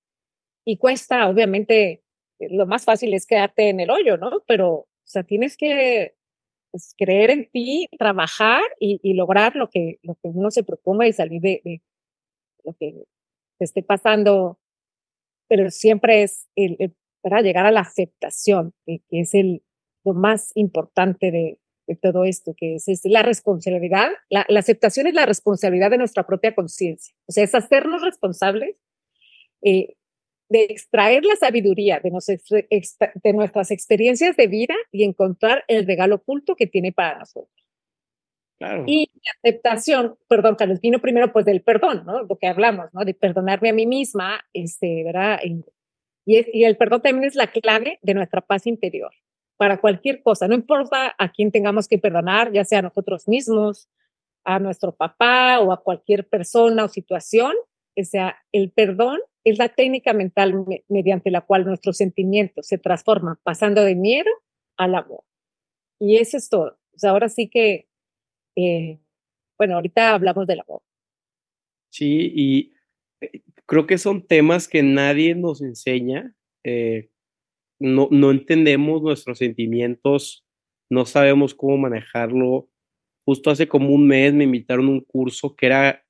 Y 0.66 0.78
cuesta, 0.78 1.28
obviamente, 1.28 2.04
lo 2.40 2.66
más 2.66 2.86
fácil 2.86 3.14
es 3.14 3.26
quedarte 3.26 3.70
en 3.70 3.80
el 3.80 3.90
hoyo, 3.90 4.18
¿no? 4.18 4.44
Pero 4.48 4.88
o 5.04 5.08
sea, 5.08 5.24
tienes 5.24 5.58
que 5.58 6.16
pues, 6.72 6.94
creer 6.98 7.32
en 7.32 7.50
ti, 7.50 7.88
trabajar 7.98 8.62
y, 8.80 9.00
y, 9.04 9.14
lograr 9.14 9.56
lo 9.56 9.70
que, 9.70 10.00
lo 10.04 10.16
que 10.16 10.30
uno 10.30 10.52
se 10.52 10.64
proponga 10.64 11.08
y 11.08 11.14
salir 11.14 11.42
de, 11.42 11.62
de 11.64 11.82
lo 12.64 12.74
que 12.74 13.06
te 13.58 13.66
esté 13.66 13.84
pasando. 13.84 14.60
Pero 15.48 15.70
siempre 15.70 16.24
es 16.24 16.48
el, 16.56 16.96
para 17.22 17.42
llegar 17.42 17.66
a 17.66 17.72
la 17.72 17.82
aceptación, 17.82 18.74
que, 18.86 19.02
que 19.10 19.22
es 19.22 19.34
el, 19.34 19.64
lo 20.06 20.14
más 20.14 20.52
importante 20.56 21.32
de, 21.32 21.60
de 21.88 21.96
todo 21.96 22.24
esto, 22.24 22.54
que 22.56 22.76
es, 22.76 22.88
es 22.88 23.02
la 23.04 23.22
responsabilidad. 23.22 24.10
La, 24.30 24.46
la, 24.48 24.60
aceptación 24.60 25.08
es 25.08 25.14
la 25.14 25.26
responsabilidad 25.26 25.92
de 25.92 25.98
nuestra 25.98 26.26
propia 26.26 26.56
conciencia. 26.56 27.14
O 27.28 27.32
sea, 27.32 27.44
es 27.44 27.54
hacernos 27.54 28.02
responsables 28.02 28.76
eh, 29.62 29.96
de 30.52 30.64
extraer 30.64 31.24
la 31.24 31.36
sabiduría 31.38 32.02
de, 32.04 32.12
nos, 32.12 32.26
de, 32.26 33.34
nuestras 33.34 33.72
experiencias 33.72 34.36
de 34.36 34.48
vida 34.48 34.76
y 34.92 35.04
encontrar 35.04 35.64
el 35.68 35.88
regalo 35.88 36.16
oculto 36.16 36.56
que 36.56 36.68
tiene 36.68 36.92
para 36.92 37.20
nosotros. 37.20 37.50
Claro. 38.60 38.84
Y 38.86 39.10
la 39.16 39.32
aceptación, 39.44 40.18
perdón, 40.28 40.56
Carlos, 40.56 40.82
vino 40.82 41.00
primero 41.00 41.32
pues 41.32 41.46
del 41.46 41.62
perdón, 41.62 42.04
¿no? 42.06 42.24
Lo 42.24 42.38
que 42.38 42.48
hablamos, 42.48 42.94
¿no? 42.94 43.06
De 43.06 43.14
perdonarme 43.14 43.70
a 43.70 43.74
mí 43.74 43.86
misma, 43.86 44.42
este, 44.54 45.04
¿verdad? 45.06 45.40
Y, 45.44 45.64
y 46.26 46.66
el 46.66 46.76
perdón 46.76 47.02
también 47.02 47.24
es 47.24 47.36
la 47.36 47.48
clave 47.48 47.98
de 48.02 48.14
nuestra 48.14 48.42
paz 48.42 48.68
interior 48.68 49.12
para 49.62 49.80
cualquier 49.80 50.24
cosa, 50.24 50.48
no 50.48 50.56
importa 50.56 51.14
a 51.18 51.32
quién 51.32 51.52
tengamos 51.52 51.88
que 51.88 52.00
perdonar, 52.00 52.52
ya 52.52 52.66
sea 52.66 52.80
a 52.80 52.82
nosotros 52.82 53.28
mismos, 53.28 53.88
a 54.44 54.58
nuestro 54.58 54.92
papá 54.92 55.60
o 55.60 55.72
a 55.72 55.84
cualquier 55.84 56.28
persona 56.28 56.84
o 56.84 56.88
situación, 56.88 57.54
o 57.97 58.04
sea, 58.04 58.38
el 58.51 58.71
perdón 58.71 59.19
es 59.43 59.58
la 59.58 59.69
técnica 59.69 60.13
mental 60.13 60.65
me 60.67 60.84
mediante 60.88 61.32
la 61.32 61.41
cual 61.41 61.65
nuestros 61.65 61.97
sentimientos 61.97 62.67
se 62.67 62.77
transforman, 62.77 63.38
pasando 63.43 63.84
de 63.84 63.95
miedo 63.95 64.30
al 64.77 64.95
amor. 64.95 65.23
Y 65.99 66.17
eso 66.17 66.38
es 66.38 66.49
todo. 66.49 66.77
Ahora 67.04 67.30
sí 67.30 67.49
que, 67.49 67.88
eh, 68.56 68.99
bueno, 69.58 69.75
ahorita 69.75 70.13
hablamos 70.13 70.47
del 70.47 70.62
amor. 70.62 70.82
Sí, 71.89 72.32
y 72.36 72.73
eh, 73.21 73.41
creo 73.65 73.88
que 73.88 73.97
son 73.97 74.25
temas 74.25 74.67
que 74.67 74.84
nadie 74.84 75.36
nos 75.36 75.62
enseña. 75.62 76.36
Eh, 76.63 77.10
no, 77.80 78.08
no 78.12 78.32
entendemos 78.32 79.01
nuestros 79.01 79.39
sentimientos, 79.39 80.45
no 80.89 81.06
sabemos 81.06 81.56
cómo 81.56 81.77
manejarlo. 81.77 82.69
Justo 83.25 83.49
hace 83.49 83.67
como 83.67 83.89
un 83.89 84.08
mes 84.08 84.34
me 84.34 84.43
invitaron 84.43 84.88
a 84.88 84.91
un 84.91 85.01
curso 85.01 85.56
que 85.56 85.65
era 85.65 86.04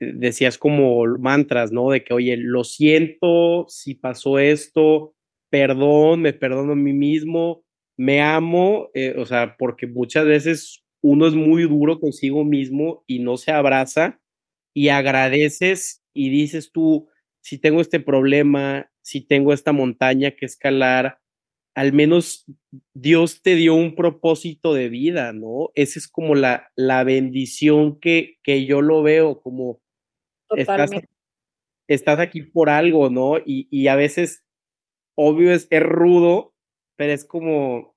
decías 0.00 0.58
como 0.58 1.04
mantras, 1.18 1.72
¿no? 1.72 1.90
De 1.90 2.04
que, 2.04 2.14
oye, 2.14 2.36
lo 2.36 2.64
siento 2.64 3.66
si 3.68 3.94
pasó 3.94 4.38
esto, 4.38 5.14
perdón, 5.50 6.22
me 6.22 6.32
perdono 6.32 6.72
a 6.72 6.76
mí 6.76 6.92
mismo, 6.92 7.64
me 7.96 8.20
amo, 8.20 8.90
eh, 8.94 9.14
o 9.18 9.26
sea, 9.26 9.56
porque 9.58 9.86
muchas 9.86 10.26
veces 10.26 10.84
uno 11.02 11.26
es 11.26 11.34
muy 11.34 11.62
duro 11.64 12.00
consigo 12.00 12.44
mismo 12.44 13.04
y 13.06 13.20
no 13.20 13.36
se 13.36 13.52
abraza 13.52 14.20
y 14.74 14.88
agradeces 14.88 16.02
y 16.12 16.30
dices 16.30 16.72
tú, 16.72 17.08
si 17.42 17.58
tengo 17.58 17.80
este 17.80 18.00
problema, 18.00 18.90
si 19.02 19.20
tengo 19.20 19.52
esta 19.52 19.72
montaña 19.72 20.32
que 20.32 20.46
escalar, 20.46 21.18
al 21.74 21.92
menos 21.92 22.46
Dios 22.94 23.42
te 23.42 23.54
dio 23.54 23.74
un 23.74 23.94
propósito 23.94 24.74
de 24.74 24.88
vida, 24.88 25.32
¿no? 25.32 25.70
Esa 25.74 25.98
es 25.98 26.08
como 26.08 26.34
la, 26.34 26.70
la 26.76 27.04
bendición 27.04 27.98
que, 28.00 28.38
que 28.42 28.64
yo 28.64 28.80
lo 28.80 29.02
veo, 29.02 29.40
como 29.42 29.80
estás, 30.50 30.90
estás, 31.88 32.18
aquí 32.18 32.42
por 32.42 32.70
algo, 32.70 33.10
¿no? 33.10 33.38
Y, 33.38 33.68
y 33.70 33.88
a 33.88 33.96
veces, 33.96 34.44
obvio, 35.14 35.52
es, 35.52 35.66
es, 35.70 35.82
rudo, 35.82 36.54
pero 36.96 37.12
es 37.12 37.24
como 37.24 37.96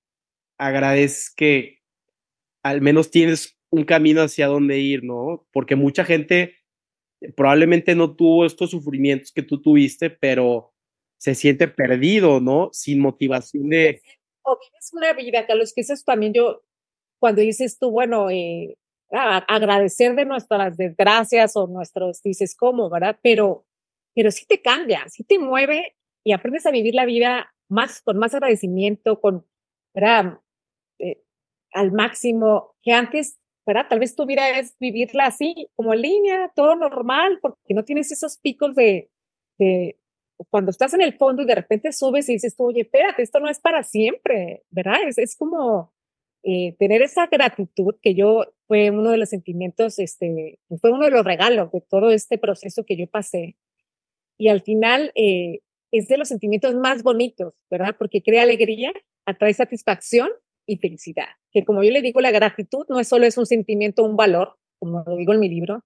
agradeces 0.58 1.34
que 1.36 1.80
al 2.64 2.82
menos 2.82 3.12
tienes 3.12 3.58
un 3.70 3.84
camino 3.84 4.22
hacia 4.22 4.48
dónde 4.48 4.80
ir, 4.80 5.04
¿no? 5.04 5.48
Porque 5.52 5.76
mucha 5.76 6.06
gente 6.06 6.56
probablemente 7.36 7.96
no 7.96 8.16
tuvo 8.16 8.46
estos 8.46 8.72
sufrimientos 8.72 9.32
que 9.32 9.44
tú 9.44 9.62
tuviste, 9.62 10.10
pero 10.10 10.74
se 11.18 11.36
siente 11.36 11.68
perdido, 11.68 12.40
¿no? 12.40 12.70
Sin 12.74 13.00
motivación 13.00 13.70
de... 13.70 14.02
O 14.44 14.58
vives 14.58 14.92
una 14.94 15.14
vida, 15.14 15.46
Carlos, 15.46 15.74
que 15.74 15.82
eso 15.82 15.94
es 15.94 16.06
también 16.06 16.34
yo, 16.34 16.64
cuando 17.20 17.42
dices 17.42 17.80
tú, 17.80 17.92
bueno, 17.92 18.30
eh, 18.30 18.78
agradecer 19.12 20.16
de 20.16 20.26
nuestras 20.26 20.78
desgracias 20.78 21.56
o 21.56 21.68
nuestros, 21.68 22.22
dices, 22.22 22.56
¿cómo, 22.56 22.90
verdad? 22.90 23.18
Pero, 23.22 23.66
pero 24.14 24.32
sí 24.32 24.46
te 24.46 24.62
cambia, 24.62 25.08
sí 25.10 25.24
te 25.24 25.40
mueve 25.40 25.96
y 26.24 26.34
aprendes 26.34 26.66
a 26.66 26.72
vivir 26.72 26.94
la 26.94 27.06
vida 27.06 27.54
más, 27.70 28.02
con 28.02 28.18
más 28.18 28.34
agradecimiento, 28.34 29.20
con, 29.22 29.46
¿verdad? 29.94 30.40
Eh, 31.00 31.24
al 31.72 31.92
máximo, 31.92 32.76
que 32.82 32.92
antes, 32.92 33.40
¿verdad? 33.66 33.88
Tal 33.90 34.00
vez 34.00 34.16
tu 34.16 34.26
vida 34.26 34.60
es 34.60 34.76
vivirla 34.80 35.28
así, 35.28 35.70
como 35.76 35.94
en 35.94 36.02
línea, 36.02 36.52
todo 36.56 36.76
normal, 36.76 37.40
porque 37.42 37.74
no 37.74 37.84
tienes 37.84 38.12
esos 38.12 38.38
picos 38.38 38.76
de, 38.76 39.10
de 39.58 39.98
cuando 40.50 40.72
estás 40.72 40.94
en 40.94 41.02
el 41.02 41.14
fondo 41.14 41.42
y 41.42 41.46
de 41.46 41.56
repente 41.56 41.92
subes 41.92 42.30
y 42.30 42.34
dices, 42.34 42.56
oye, 42.58 42.82
espérate, 42.82 43.24
esto 43.24 43.40
no 43.40 43.50
es 43.50 43.60
para 43.60 43.84
siempre, 43.84 44.64
¿verdad? 44.70 44.98
Es, 45.08 45.18
es 45.18 45.36
como, 45.36 45.94
eh, 46.50 46.78
tener 46.80 47.02
esa 47.02 47.28
gratitud 47.28 47.96
que 48.02 48.16
yo 48.16 48.46
fue 48.68 48.90
uno 48.90 49.12
de 49.12 49.18
los 49.18 49.28
sentimientos, 49.28 50.00
este, 50.00 50.60
fue 50.80 50.92
uno 50.92 51.04
de 51.04 51.12
los 51.12 51.26
regalos 51.26 51.70
de 51.74 51.82
todo 51.82 52.10
este 52.10 52.38
proceso 52.38 52.86
que 52.86 52.96
yo 52.96 53.06
pasé. 53.06 53.58
Y 54.38 54.48
al 54.48 54.62
final 54.62 55.12
eh, 55.16 55.60
es 55.92 56.08
de 56.08 56.18
los 56.18 56.30
sentimientos 56.30 56.74
más 56.76 57.04
bonitos, 57.04 57.54
¿verdad? 57.70 57.98
Porque 58.00 58.24
crea 58.24 58.44
alegría, 58.44 58.94
atrae 59.26 59.54
satisfacción 59.54 60.30
y 60.66 60.78
felicidad. 60.78 61.28
Que 61.52 61.66
como 61.66 61.84
yo 61.84 61.92
le 61.92 62.02
digo, 62.02 62.22
la 62.22 62.32
gratitud 62.32 62.86
no 62.88 62.98
es 63.02 63.10
solo 63.10 63.26
es 63.26 63.38
un 63.38 63.46
sentimiento, 63.46 64.06
un 64.06 64.16
valor, 64.16 64.58
como 64.80 65.04
lo 65.06 65.18
digo 65.18 65.34
en 65.34 65.42
mi 65.42 65.50
libro, 65.50 65.84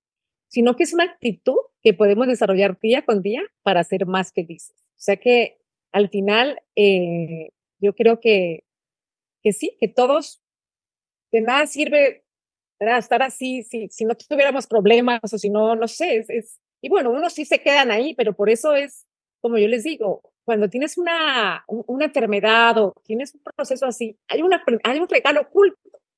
sino 0.48 0.76
que 0.76 0.84
es 0.84 0.94
una 0.94 1.06
actitud 1.06 1.58
que 1.82 1.96
podemos 1.96 2.28
desarrollar 2.28 2.80
día 2.80 3.02
con 3.04 3.24
día 3.24 3.42
para 3.64 3.84
ser 3.84 4.06
más 4.06 4.32
felices. 4.32 4.76
O 4.78 5.02
sea 5.02 5.16
que 5.16 5.58
al 5.92 6.10
final, 6.10 6.62
eh, 6.76 7.50
yo 7.80 7.96
creo 7.96 8.20
que, 8.20 8.64
que 9.42 9.54
sí, 9.54 9.76
que 9.80 9.88
todos 9.88 10.41
de 11.32 11.42
nada 11.42 11.68
sirve 11.68 12.24
¿verdad? 12.80 12.98
estar 12.98 13.22
así 13.22 13.64
si, 13.64 13.88
si 13.90 14.06
no 14.06 14.16
tuviéramos 14.16 14.68
problemas 14.68 15.22
o 15.32 15.38
si 15.38 15.50
no, 15.50 15.76
no 15.76 15.88
sé, 15.88 16.18
es, 16.18 16.30
es, 16.30 16.60
y 16.82 16.90
bueno, 16.90 17.12
unos 17.12 17.34
sí 17.34 17.46
se 17.46 17.60
quedan 17.60 17.92
ahí, 17.92 18.16
pero 18.16 18.34
por 18.34 18.50
eso 18.50 18.74
es, 18.74 19.06
como 19.40 19.58
yo 19.58 19.68
les 19.68 19.84
digo, 19.84 20.24
cuando 20.44 20.70
tienes 20.70 20.98
una, 20.98 21.64
una 21.68 22.06
enfermedad 22.06 22.78
o 22.80 22.94
tienes 23.04 23.36
un 23.36 23.42
proceso 23.42 23.86
así, 23.86 24.18
hay, 24.28 24.42
una, 24.42 24.64
hay 24.84 25.00
un 25.00 25.08
regalo 25.08 25.42
oculto. 25.42 25.78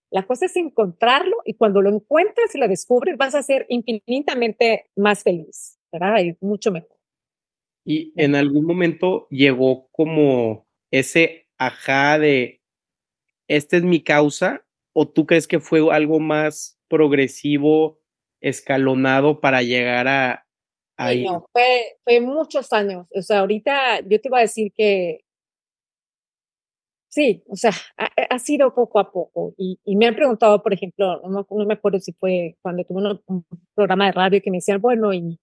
La 0.10 0.26
cosa 0.26 0.46
es 0.46 0.56
encontrarlo 0.56 1.36
y 1.44 1.56
cuando 1.56 1.82
lo 1.82 1.90
encuentras 1.90 2.54
y 2.56 2.60
lo 2.60 2.68
descubres, 2.68 3.18
vas 3.18 3.36
a 3.36 3.44
ser 3.44 3.66
infinitamente 3.68 4.86
más 4.96 5.24
feliz, 5.24 5.80
¿verdad? 5.92 6.24
Y 6.24 6.38
mucho 6.40 6.72
mejor. 6.72 6.98
Y 7.84 8.14
en 8.16 8.36
algún 8.36 8.66
momento 8.66 9.28
llegó 9.30 9.90
como 9.92 10.66
ese 10.92 11.48
ajá 11.58 12.20
de, 12.20 12.62
esta 13.48 13.76
es 13.76 13.84
mi 13.84 14.02
causa 14.02 14.64
¿O 14.94 15.08
tú 15.08 15.26
crees 15.26 15.48
que 15.48 15.60
fue 15.60 15.82
algo 15.94 16.20
más 16.20 16.80
progresivo, 16.88 18.00
escalonado 18.42 19.42
para 19.42 19.64
llegar 19.64 20.08
a 20.08 20.46
ahí? 20.98 21.24
no, 21.24 21.46
fue, 21.52 21.98
fue 22.04 22.22
muchos 22.22 22.72
años. 22.72 23.08
O 23.16 23.22
sea, 23.22 23.40
ahorita 23.40 24.02
yo 24.02 24.22
te 24.22 24.28
iba 24.28 24.38
a 24.38 24.42
decir 24.42 24.72
que 24.76 25.24
Sí, 27.14 27.44
o 27.48 27.56
sea, 27.56 27.72
ha, 27.96 28.40
sido 28.40 28.74
poco 28.74 29.00
a 29.00 29.12
poco. 29.12 29.54
Y, 29.56 29.78
me 29.96 30.08
han 30.08 30.16
preguntado, 30.16 30.64
por 30.64 30.74
ejemplo, 30.74 31.22
no, 31.22 31.46
me 31.68 31.76
acuerdo 31.76 32.00
si 32.00 32.12
fue 32.14 32.58
cuando 32.64 32.84
tuve 32.86 33.22
un, 33.28 33.46
programa 33.76 34.08
de 34.08 34.14
radio 34.14 34.42
que 34.42 34.50
me 34.50 34.58
decían, 34.58 34.82
bueno, 34.82 35.14
y, 35.14 35.40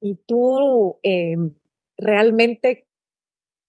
y 0.00 0.16
tú 0.26 0.98
em, 1.04 1.54
realmente 1.96 2.88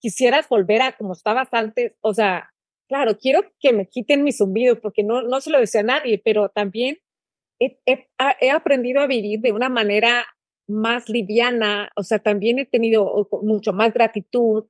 quisieras 0.02 0.50
volver 0.50 0.82
a 0.82 0.98
como 0.98 1.14
estabas 1.14 1.50
antes. 1.52 1.94
O 2.02 2.16
sea, 2.16 2.52
claro, 2.88 3.18
quiero 3.18 3.42
que 3.60 3.74
me 3.74 3.88
quiten 3.88 4.24
mi 4.24 4.32
zumbido 4.32 4.80
porque 4.80 5.04
no, 5.04 5.22
no 5.22 5.42
se 5.42 5.50
lo 5.50 5.60
decía 5.60 5.82
a 5.82 5.86
nadie, 5.86 6.22
pero 6.24 6.50
también 6.50 6.98
he, 7.60 7.80
he 8.40 8.52
aprendido 8.52 9.02
a 9.02 9.08
vivir 9.08 9.40
de 9.42 9.52
una 9.52 9.70
manera 9.70 10.26
más 10.68 11.10
liviana. 11.10 11.90
O 11.96 12.04
sea, 12.04 12.20
también 12.20 12.60
he 12.60 12.66
tenido 12.66 13.28
mucho 13.42 13.74
más 13.74 13.94
gratitud. 13.94 14.66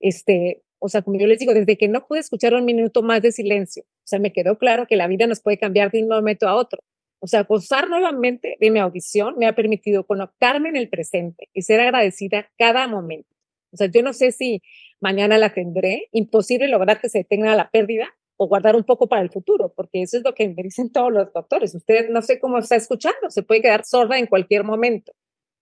Este, 0.00 0.62
o 0.78 0.88
sea, 0.88 1.02
como 1.02 1.18
yo 1.18 1.26
les 1.26 1.38
digo, 1.38 1.54
desde 1.54 1.76
que 1.76 1.88
no 1.88 2.06
pude 2.06 2.20
escuchar 2.20 2.54
un 2.54 2.64
minuto 2.64 3.02
más 3.02 3.22
de 3.22 3.32
silencio, 3.32 3.84
o 3.84 4.06
sea, 4.06 4.18
me 4.18 4.32
quedó 4.32 4.58
claro 4.58 4.86
que 4.86 4.96
la 4.96 5.08
vida 5.08 5.26
nos 5.26 5.40
puede 5.40 5.58
cambiar 5.58 5.90
de 5.90 6.02
un 6.02 6.08
momento 6.08 6.48
a 6.48 6.54
otro. 6.54 6.80
O 7.18 7.26
sea, 7.26 7.44
gozar 7.44 7.88
nuevamente 7.88 8.56
de 8.60 8.70
mi 8.70 8.78
audición 8.78 9.36
me 9.38 9.46
ha 9.46 9.54
permitido 9.54 10.06
conectarme 10.06 10.68
en 10.68 10.76
el 10.76 10.88
presente 10.88 11.48
y 11.54 11.62
ser 11.62 11.80
agradecida 11.80 12.50
cada 12.58 12.86
momento. 12.88 13.34
O 13.72 13.76
sea, 13.76 13.88
yo 13.88 14.02
no 14.02 14.12
sé 14.12 14.32
si 14.32 14.62
mañana 15.00 15.38
la 15.38 15.52
tendré, 15.52 16.08
imposible 16.12 16.68
lograr 16.68 17.00
que 17.00 17.08
se 17.08 17.18
detenga 17.18 17.54
la 17.56 17.70
pérdida 17.70 18.08
o 18.36 18.48
guardar 18.48 18.76
un 18.76 18.84
poco 18.84 19.08
para 19.08 19.22
el 19.22 19.30
futuro, 19.30 19.72
porque 19.74 20.02
eso 20.02 20.18
es 20.18 20.24
lo 20.24 20.34
que 20.34 20.48
me 20.48 20.62
dicen 20.62 20.92
todos 20.92 21.12
los 21.12 21.32
doctores. 21.32 21.74
Usted 21.74 22.10
no 22.10 22.22
sé 22.22 22.38
cómo 22.38 22.58
está 22.58 22.76
escuchando, 22.76 23.30
se 23.30 23.42
puede 23.42 23.62
quedar 23.62 23.84
sorda 23.84 24.18
en 24.18 24.26
cualquier 24.26 24.64
momento. 24.64 25.12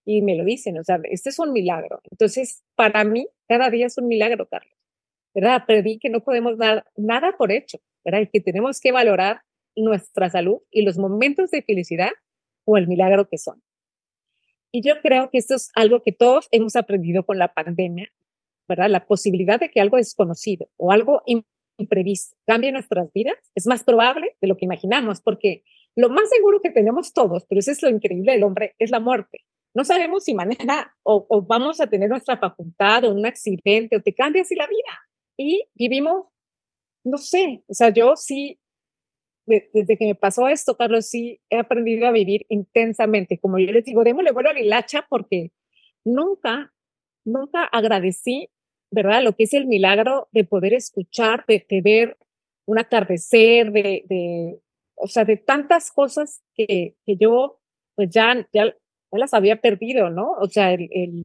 Y 0.05 0.23
me 0.23 0.37
lo 0.37 0.45
dicen, 0.45 0.79
o 0.79 0.85
sea, 0.85 1.01
este 1.05 1.31
es 1.31 1.39
un 1.39 1.53
milagro. 1.53 2.01
Entonces, 2.11 2.63
para 2.75 3.05
mí, 3.05 3.27
cada 3.49 3.71
día 3.71 3.87
es 3.87 3.97
un 3.97 4.07
milagro, 4.07 4.47
Carlos. 4.49 4.75
¿verdad? 5.35 5.57
Aprendí 5.57 5.99
que 5.99 6.09
no 6.09 6.21
podemos 6.21 6.57
dar 6.57 6.87
nada 6.97 7.37
por 7.37 7.51
hecho, 7.51 7.79
¿verdad? 8.05 8.21
Y 8.21 8.27
que 8.29 8.41
tenemos 8.41 8.81
que 8.81 8.93
valorar 8.93 9.43
nuestra 9.77 10.31
salud 10.31 10.59
y 10.71 10.83
los 10.83 10.97
momentos 10.97 11.51
de 11.51 11.63
felicidad 11.63 12.13
o 12.65 12.77
el 12.77 12.87
milagro 12.87 13.29
que 13.29 13.39
son. 13.39 13.61
Y 14.71 14.83
yo 14.83 15.01
creo 15.03 15.31
que 15.31 15.39
esto 15.39 15.57
es 15.57 15.71
algo 15.75 16.03
que 16.03 16.13
todos 16.13 16.49
hemos 16.53 16.77
aprendido 16.77 17.25
con 17.25 17.39
la 17.39 17.53
pandemia, 17.53 18.13
¿verdad? 18.69 18.91
La 18.91 19.07
posibilidad 19.07 19.61
de 19.61 19.71
que 19.71 19.81
algo 19.81 19.97
desconocido 19.97 20.69
o 20.77 20.93
algo 20.93 21.23
imprevisto 21.79 22.37
cambie 22.47 22.73
nuestras 22.73 23.13
vidas 23.13 23.37
es 23.55 23.67
más 23.67 23.85
probable 23.85 24.37
de 24.41 24.49
lo 24.49 24.57
que 24.57 24.65
imaginamos, 24.65 25.21
porque 25.21 25.65
lo 25.97 26.09
más 26.09 26.29
seguro 26.31 26.61
que 26.61 26.71
tenemos 26.71 27.13
todos, 27.13 27.45
pero 27.49 27.59
eso 27.61 27.71
es 27.71 27.83
lo 27.83 27.89
increíble 27.89 28.33
del 28.33 28.45
hombre, 28.45 28.75
es 28.79 28.91
la 28.91 29.01
muerte. 29.01 29.45
No 29.75 29.85
sabemos 29.85 30.25
si 30.25 30.35
mañana 30.35 30.95
o, 31.03 31.27
o 31.29 31.43
vamos 31.43 31.81
a 31.81 31.89
tener 31.89 32.09
nuestra 32.09 32.39
facultad 32.39 33.05
o 33.05 33.13
un 33.13 33.27
accidente 33.27 33.97
o 33.97 34.03
te 34.03 34.15
cambia 34.15 34.43
así 34.43 34.55
la 34.55 34.67
vida 34.67 35.09
y 35.37 35.65
vivimos, 35.75 36.27
no 37.05 37.19
sé, 37.19 37.65
o 37.67 37.75
sea, 37.75 37.91
yo 37.91 38.17
sí, 38.17 38.61
desde 39.47 39.99
que 39.99 40.07
me 40.07 40.15
pasó 40.15 40.49
esto, 40.49 40.77
Carlos, 40.77 41.07
sí 41.07 41.41
he 41.51 41.59
aprendido 41.59 42.07
a 42.07 42.13
vivir 42.13 42.47
intensamente. 42.49 43.39
Como 43.39 43.59
yo 43.59 43.73
les 43.73 43.85
digo, 43.85 44.05
démosle 44.05 44.33
vuelo 44.33 44.51
a 44.51 44.55
la 44.55 44.79
hacha 44.79 45.07
porque 45.09 45.53
nunca, 46.05 46.73
nunca 47.25 47.65
agradecí, 47.65 48.49
¿verdad? 48.95 49.23
Lo 49.23 49.35
que 49.35 49.45
es 49.45 49.55
el 49.55 49.67
milagro 49.67 50.29
de 50.33 50.45
poder 50.45 50.75
escuchar, 50.75 51.45
de, 51.47 51.65
ver 51.83 52.17
un 52.67 52.79
atardecer, 52.79 53.73
de, 53.73 54.61
o 54.95 55.07
sea, 55.09 55.25
de 55.25 55.37
tantas 55.37 55.91
cosas 55.93 56.43
que, 56.55 56.97
que 57.05 57.17
yo, 57.17 57.61
pues 57.95 58.11
ya, 58.11 58.49
ya, 58.53 58.75
las 59.13 59.35
había 59.35 59.61
perdido, 59.61 60.11
¿no? 60.11 60.33
O 60.41 60.49
sea, 60.49 60.73
el, 60.73 60.89
el 60.91 61.25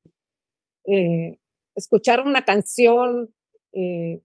eh, 0.86 1.40
escuchar 1.76 2.22
una 2.22 2.44
canción 2.44 3.34
eh, 3.74 4.22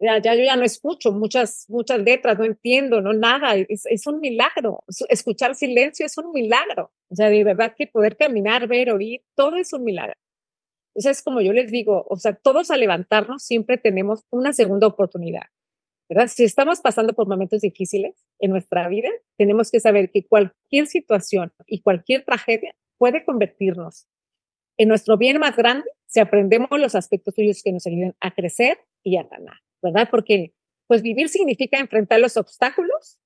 ya, 0.00 0.18
ya, 0.18 0.34
yo 0.34 0.44
ya 0.44 0.56
no 0.56 0.64
escucho 0.64 1.10
muchas, 1.12 1.66
muchas 1.68 2.00
letras, 2.00 2.38
no 2.38 2.44
entiendo, 2.44 3.00
no 3.00 3.12
nada, 3.12 3.56
es, 3.56 3.84
es, 3.86 4.06
un 4.06 4.20
milagro. 4.20 4.84
Escuchar 5.08 5.56
silencio 5.56 6.06
es 6.06 6.16
un 6.18 6.30
milagro. 6.32 6.92
O 7.10 7.16
sea, 7.16 7.28
de 7.30 7.42
verdad 7.42 7.74
que 7.76 7.88
poder 7.88 8.16
caminar, 8.16 8.68
ver, 8.68 8.92
oír, 8.92 9.22
todo 9.34 9.56
es 9.56 9.72
un 9.72 9.82
milagro. 9.84 10.14
Entonces, 10.98 11.22
como 11.22 11.40
yo 11.40 11.52
les 11.52 11.70
digo, 11.70 12.04
o 12.08 12.16
sea, 12.16 12.34
todos 12.34 12.72
al 12.72 12.80
levantarnos 12.80 13.44
siempre 13.44 13.78
tenemos 13.78 14.24
una 14.30 14.52
segunda 14.52 14.88
oportunidad, 14.88 15.44
¿verdad? 16.08 16.26
Si 16.26 16.42
estamos 16.42 16.80
pasando 16.80 17.12
por 17.12 17.28
momentos 17.28 17.60
difíciles 17.60 18.16
en 18.40 18.50
nuestra 18.50 18.88
vida, 18.88 19.08
tenemos 19.36 19.70
que 19.70 19.78
saber 19.78 20.10
que 20.10 20.26
cualquier 20.26 20.88
situación 20.88 21.52
y 21.68 21.82
cualquier 21.82 22.24
tragedia 22.24 22.74
puede 22.98 23.24
convertirnos 23.24 24.08
en 24.76 24.88
nuestro 24.88 25.16
bien 25.16 25.38
más 25.38 25.56
grande 25.56 25.88
si 26.06 26.18
aprendemos 26.18 26.68
los 26.72 26.96
aspectos 26.96 27.32
tuyos 27.32 27.62
que 27.62 27.70
nos 27.70 27.86
ayuden 27.86 28.16
a 28.18 28.32
crecer 28.32 28.78
y 29.04 29.18
a 29.18 29.22
ganar, 29.22 29.58
¿verdad? 29.80 30.08
Porque 30.10 30.52
pues 30.88 31.02
vivir 31.02 31.28
significa 31.28 31.78
enfrentar 31.78 32.18
los 32.18 32.36
obstáculos 32.36 33.20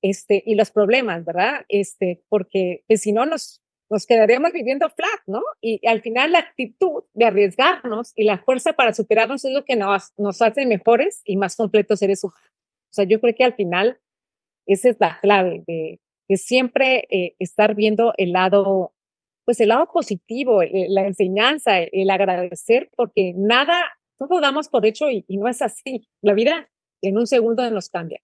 este, 0.00 0.42
y 0.46 0.54
los 0.54 0.70
problemas, 0.70 1.26
¿verdad? 1.26 1.66
Este, 1.68 2.24
porque 2.30 2.84
pues, 2.88 3.02
si 3.02 3.12
no 3.12 3.26
nos, 3.26 3.61
nos 3.92 4.06
quedaríamos 4.06 4.52
viviendo 4.52 4.88
flat, 4.88 5.20
¿no? 5.26 5.42
Y, 5.60 5.86
al 5.86 6.00
final 6.00 6.32
la 6.32 6.38
actitud 6.38 7.04
de 7.12 7.26
arriesgarnos 7.26 8.12
y 8.16 8.24
la 8.24 8.38
fuerza 8.38 8.72
para 8.72 8.94
superarnos 8.94 9.44
es 9.44 9.52
lo 9.52 9.64
que 9.64 9.76
nos, 9.76 10.12
nos 10.16 10.40
hace 10.40 10.64
mejores 10.66 11.20
y 11.24 11.36
más 11.36 11.56
completos 11.56 11.98
seres 11.98 12.24
humanos. 12.24 12.50
O 12.90 12.94
sea, 12.94 13.04
yo 13.04 13.20
creo 13.20 13.34
que 13.34 13.44
al 13.44 13.54
final 13.54 14.00
esa 14.66 14.88
es 14.88 14.96
la 14.98 15.18
clave 15.20 15.62
de, 15.66 16.00
de 16.28 16.36
siempre 16.36 17.06
eh, 17.10 17.36
estar 17.38 17.74
viendo 17.74 18.14
el 18.16 18.32
lado 18.32 18.94
pues 19.44 19.60
el 19.60 19.68
lado 19.68 19.88
positivo, 19.92 20.62
la 20.62 21.06
enseñanza, 21.06 21.80
el 21.80 22.10
agradecer, 22.10 22.90
porque 22.96 23.34
nada, 23.36 23.98
todo 24.16 24.40
damos 24.40 24.68
por 24.68 24.86
hecho 24.86 25.10
y, 25.10 25.24
no 25.28 25.48
es 25.48 25.62
así. 25.62 26.06
La 26.22 26.32
vida 26.32 26.70
en 27.02 27.18
un 27.18 27.26
segundo 27.26 27.68
nos 27.70 27.88
cambia. 27.88 28.20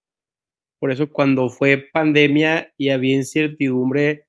Por 0.78 0.92
eso 0.92 1.10
cuando 1.10 1.48
fue 1.48 1.88
pandemia 1.92 2.72
y 2.76 2.90
había 2.90 3.16
incertidumbre, 3.16 4.27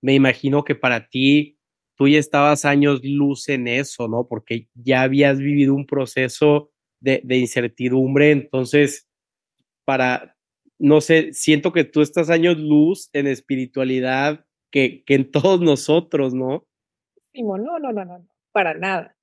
me 0.00 0.14
imagino 0.14 0.64
que 0.64 0.74
para 0.74 1.08
ti 1.08 1.58
tú 1.96 2.06
ya 2.06 2.18
estabas 2.18 2.64
años 2.64 3.00
luz 3.02 3.48
en 3.48 3.66
eso, 3.66 4.06
¿no? 4.06 4.26
Porque 4.28 4.68
ya 4.74 5.02
habías 5.02 5.38
vivido 5.38 5.74
un 5.74 5.86
proceso 5.86 6.70
de, 7.00 7.22
incertidumbre, 7.36 8.30
entonces 8.30 9.08
para, 9.84 10.36
no 10.78 11.00
sé, 11.00 11.32
siento 11.32 11.72
que 11.72 11.84
tú 11.84 12.00
estás 12.00 12.30
años 12.30 12.58
luz 12.58 13.10
en 13.12 13.26
espiritualidad 13.26 14.44
que, 14.70 15.02
que 15.04 15.14
en 15.14 15.30
todos 15.30 15.60
nosotros, 15.60 16.34
¿no? 16.34 16.66
No, 17.34 17.56
no, 17.56 17.78
no, 17.78 17.92
no, 17.92 18.04
no, 18.04 18.26
para 18.52 18.74
nada. 18.74 19.16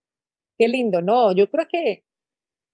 Qué 0.57 0.67
lindo, 0.67 1.01
no, 1.01 1.33
yo 1.33 1.49
creo 1.49 1.67
que, 1.69 2.05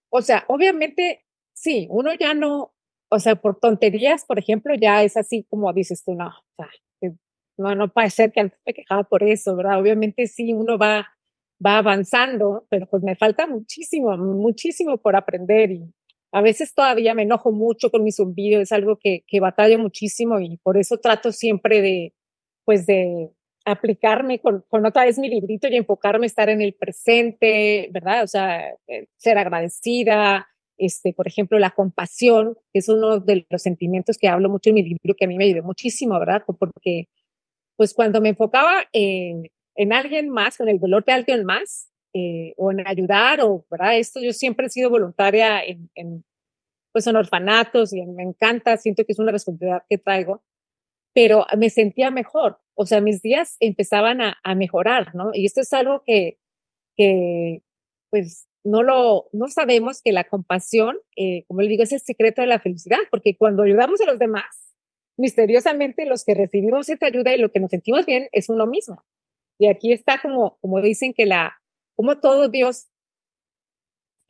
o 0.10 0.22
sea, 0.22 0.46
obviamente, 0.48 1.26
sí, 1.54 1.88
uno 1.90 2.12
ya 2.14 2.34
no, 2.34 2.74
o 3.10 3.20
sea, 3.20 3.36
por 3.36 3.60
tonterías, 3.60 4.26
por 4.26 4.40
ejemplo, 4.40 4.74
ya 4.76 5.04
es 5.04 5.18
así 5.18 5.46
como 5.50 5.74
dices 5.74 6.04
tú, 6.04 6.14
no, 6.16 6.28
o 6.28 6.56
sea, 6.56 6.70
no, 7.58 7.76
no 7.76 7.92
puede 7.92 8.10
ser 8.10 8.32
que 8.32 8.44
me 8.44 8.74
quejaba 8.74 9.04
por 9.04 9.24
eso, 9.24 9.56
¿verdad? 9.56 9.80
Obviamente 9.80 10.28
sí, 10.28 10.54
uno 10.54 10.78
va, 10.78 11.08
va 11.66 11.78
avanzando, 11.78 12.66
pero 12.70 12.88
pues 12.88 13.04
me 13.04 13.16
falta 13.16 13.48
muchísimo, 13.48 14.16
muchísimo 14.18 14.98
por 14.98 15.16
aprender 15.16 15.72
y 15.72 15.94
a 16.32 16.42
veces 16.42 16.74
todavía 16.74 17.14
me 17.14 17.24
enojo 17.24 17.52
mucho 17.52 17.92
con 17.92 18.04
mi 18.04 18.12
zumbido, 18.12 18.62
es 18.62 18.72
algo 18.72 18.98
que, 18.98 19.24
que 19.28 19.40
batallo 19.40 19.80
muchísimo 19.80 20.40
y 20.40 20.58
por 20.58 20.78
eso 20.78 20.98
trato 20.98 21.32
siempre 21.32 21.82
de, 21.82 22.14
pues 22.66 22.86
de 22.86 23.32
aplicarme 23.66 24.40
con, 24.40 24.64
con, 24.70 24.86
otra 24.86 25.06
vez 25.06 25.20
mi 25.20 25.30
librito 25.30 25.68
y 25.68 25.76
enfocarme 25.76 26.26
estar 26.26 26.50
en 26.50 26.62
el 26.62 26.74
presente, 26.74 27.90
¿verdad? 27.92 28.24
O 28.24 28.28
sea, 28.28 28.70
eh, 28.88 29.08
ser 29.18 29.38
agradecida, 29.38 30.48
este, 30.82 31.14
por 31.14 31.28
ejemplo, 31.28 31.60
la 31.60 31.72
compasión, 31.72 32.58
que 32.74 32.80
es 32.80 32.90
uno 32.90 33.20
de 33.20 33.46
los 33.50 33.62
sentimientos 33.62 34.18
que 34.18 34.28
hablo 34.28 34.50
mucho 34.50 34.72
en 34.72 34.76
mi 34.76 34.84
libro, 34.84 35.16
que 35.16 35.26
a 35.26 35.28
mí 35.28 35.38
me 35.38 35.46
ayudó 35.46 35.62
muchísimo, 35.64 36.20
¿verdad? 36.20 36.44
Porque, 36.46 37.08
pues 37.78 37.94
cuando 37.94 38.22
me 38.22 38.30
enfocaba 38.30 38.84
en, 38.94 39.50
en 39.76 39.94
alguien 39.94 40.30
más, 40.30 40.60
en 40.60 40.70
el 40.70 40.80
dolor 40.80 41.04
de 41.06 41.14
alguien 41.14 41.46
más, 41.46 41.90
eh, 42.14 42.54
o 42.58 42.72
en 42.72 42.86
ayudar, 42.88 43.42
o, 43.42 43.66
¿verdad? 43.70 43.98
Esto 43.98 44.20
yo 44.22 44.34
siempre 44.34 44.68
he 44.68 44.70
sido 44.70 44.90
voluntaria 44.90 45.64
en, 45.64 46.24
pues 46.92 47.08
en 47.08 47.16
orfanatos 47.16 47.94
y 47.94 48.06
me 48.06 48.24
encanta, 48.24 48.78
siento 48.78 49.06
que 49.06 49.14
es 49.14 49.20
una 49.20 49.32
responsabilidad 49.32 49.84
que 49.90 49.98
traigo 49.98 50.44
pero 51.14 51.46
me 51.58 51.70
sentía 51.70 52.12
mejor, 52.12 52.60
o 52.76 52.86
sea, 52.86 53.02
mis 53.02 53.22
días 53.22 53.58
empezaban 53.60 54.22
a, 54.22 54.38
a 54.44 54.56
mejorar, 54.56 55.14
¿no? 55.14 55.32
Y 55.34 55.46
esto 55.46 55.62
es 55.62 55.74
algo 55.74 56.04
que, 56.06 56.40
que 56.96 57.64
pues, 58.10 58.48
no 58.64 58.84
lo, 58.84 59.28
no 59.34 59.48
sabemos 59.48 60.02
que 60.02 60.12
la 60.12 60.24
compasión, 60.24 60.98
eh, 61.18 61.44
como 61.48 61.62
le 61.62 61.68
digo, 61.68 61.84
es 61.84 61.92
el 61.92 62.00
secreto 62.00 62.42
de 62.42 62.48
la 62.48 62.60
felicidad, 62.60 63.00
porque 63.10 63.36
cuando 63.36 63.64
ayudamos 63.64 64.00
a 64.02 64.06
los 64.06 64.20
demás, 64.20 64.71
misteriosamente 65.18 66.06
los 66.06 66.24
que 66.24 66.34
recibimos 66.34 66.90
esta 66.90 67.08
ayuda 67.08 67.36
y 67.36 67.40
lo 67.40 67.52
que 67.52 67.60
nos 67.60 67.72
sentimos 67.72 68.06
bien 68.06 68.28
es 68.32 68.50
uno 68.50 68.66
mismo. 68.66 69.04
Y 69.60 69.68
aquí 69.68 69.92
está 69.92 70.20
como, 70.22 70.58
como 70.62 70.82
dicen 70.82 71.14
que 71.14 71.26
la, 71.26 71.62
como 71.96 72.20
todo 72.20 72.50
Dios 72.50 72.88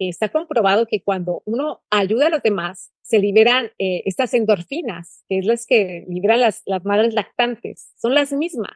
está 0.09 0.29
comprobado 0.29 0.87
que 0.87 1.03
cuando 1.03 1.43
uno 1.45 1.81
ayuda 1.89 2.27
a 2.27 2.29
los 2.29 2.41
demás, 2.41 2.91
se 3.01 3.19
liberan 3.19 3.71
eh, 3.77 4.03
estas 4.05 4.33
endorfinas, 4.33 5.23
que 5.29 5.39
es 5.39 5.45
las 5.45 5.65
que 5.65 6.05
liberan 6.07 6.39
las, 6.39 6.63
las 6.65 6.83
madres 6.85 7.13
lactantes. 7.13 7.93
Son 7.97 8.15
las 8.15 8.31
mismas 8.31 8.71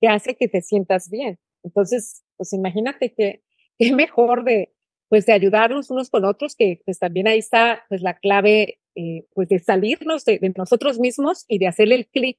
que 0.00 0.08
hace 0.08 0.36
que 0.36 0.48
te 0.48 0.60
sientas 0.60 1.08
bien. 1.08 1.38
Entonces, 1.62 2.24
pues 2.36 2.52
imagínate 2.52 3.14
que 3.14 3.42
qué 3.78 3.92
mejor 3.92 4.44
de, 4.44 4.74
pues 5.08 5.26
de 5.26 5.32
ayudarnos 5.32 5.90
unos 5.90 6.10
con 6.10 6.24
otros, 6.24 6.56
que 6.56 6.80
pues 6.84 6.98
también 6.98 7.28
ahí 7.28 7.38
está 7.38 7.84
pues 7.88 8.02
la 8.02 8.18
clave 8.18 8.80
eh, 8.98 9.26
pues 9.34 9.48
de 9.48 9.58
salirnos 9.58 10.24
de, 10.24 10.40
nosotros 10.56 10.98
mismos 10.98 11.44
y 11.48 11.58
de 11.58 11.66
hacerle 11.66 11.96
el 11.96 12.06
clic 12.06 12.38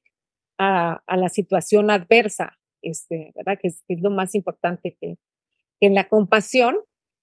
a, 0.58 1.04
a, 1.06 1.16
la 1.16 1.28
situación 1.28 1.88
adversa, 1.88 2.58
este, 2.82 3.32
¿verdad? 3.36 3.60
Que 3.62 3.68
es, 3.68 3.84
lo 3.88 4.10
más 4.10 4.34
importante 4.34 4.96
que, 5.00 5.18
que, 5.78 5.86
en 5.86 5.94
la 5.94 6.08
compasión. 6.08 6.76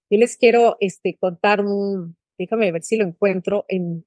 Yo 0.08 0.18
les 0.18 0.38
quiero 0.38 0.78
este, 0.80 1.18
contar 1.18 1.62
un, 1.62 2.16
déjame 2.38 2.72
ver 2.72 2.82
si 2.82 2.96
lo 2.96 3.04
encuentro, 3.04 3.66
en, 3.68 4.06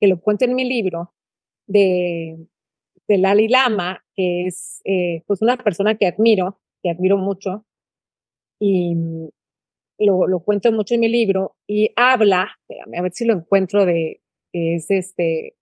que 0.00 0.08
lo 0.08 0.20
cuento 0.20 0.46
en 0.46 0.56
mi 0.56 0.64
libro, 0.64 1.14
de, 1.68 2.36
de 3.06 3.18
Lali 3.18 3.46
Lama, 3.46 4.04
que 4.16 4.46
es 4.46 4.80
eh, 4.84 5.22
pues 5.28 5.42
una 5.42 5.58
persona 5.58 5.96
que 5.96 6.08
admiro, 6.08 6.60
que 6.82 6.90
admiro 6.90 7.18
mucho, 7.18 7.64
y 8.58 8.96
lo, 9.98 10.26
lo 10.26 10.40
cuento 10.40 10.72
mucho 10.72 10.94
en 10.94 11.00
mi 11.00 11.08
libro, 11.08 11.54
y 11.68 11.92
habla, 11.94 12.58
a 12.68 13.02
ver 13.02 13.12
si 13.12 13.24
lo 13.24 13.34
encuentro, 13.34 13.86
de 13.86 14.20
que 14.52 14.76
es 14.76 14.90
este... 14.90 15.56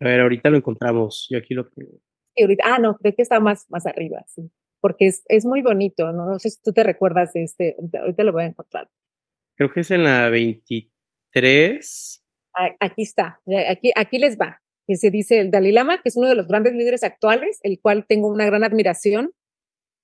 a 0.00 0.04
ver, 0.04 0.20
ahorita 0.20 0.50
lo 0.50 0.58
encontramos, 0.58 1.26
yo 1.30 1.38
aquí 1.38 1.54
lo 1.54 1.66
tengo. 1.68 1.98
ah, 2.62 2.78
no, 2.78 2.96
creo 2.96 3.14
que 3.14 3.22
está 3.22 3.40
más, 3.40 3.66
más 3.70 3.86
arriba, 3.86 4.22
sí, 4.26 4.50
porque 4.80 5.06
es, 5.06 5.24
es 5.28 5.44
muy 5.44 5.62
bonito, 5.62 6.12
¿no? 6.12 6.26
no 6.26 6.38
sé 6.38 6.50
si 6.50 6.62
tú 6.62 6.72
te 6.72 6.82
recuerdas 6.82 7.32
de 7.32 7.44
este, 7.44 7.76
ahorita 7.98 8.24
lo 8.24 8.32
voy 8.32 8.44
a 8.44 8.46
encontrar. 8.46 8.88
Creo 9.56 9.72
que 9.72 9.80
es 9.80 9.90
en 9.90 10.04
la 10.04 10.28
23. 10.28 12.22
Aquí 12.80 13.02
está, 13.02 13.40
aquí, 13.68 13.92
aquí 13.94 14.18
les 14.18 14.38
va. 14.38 14.60
Que 14.86 14.96
se 14.96 15.10
dice 15.10 15.40
el 15.40 15.50
Dalai 15.50 15.72
Lama, 15.72 16.00
que 16.00 16.10
es 16.10 16.16
uno 16.16 16.28
de 16.28 16.36
los 16.36 16.46
grandes 16.46 16.74
líderes 16.74 17.02
actuales, 17.02 17.58
el 17.62 17.80
cual 17.80 18.06
tengo 18.06 18.28
una 18.28 18.46
gran 18.46 18.62
admiración, 18.64 19.32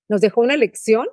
nos 0.09 0.21
dejó 0.21 0.41
una 0.41 0.57
lección, 0.57 1.07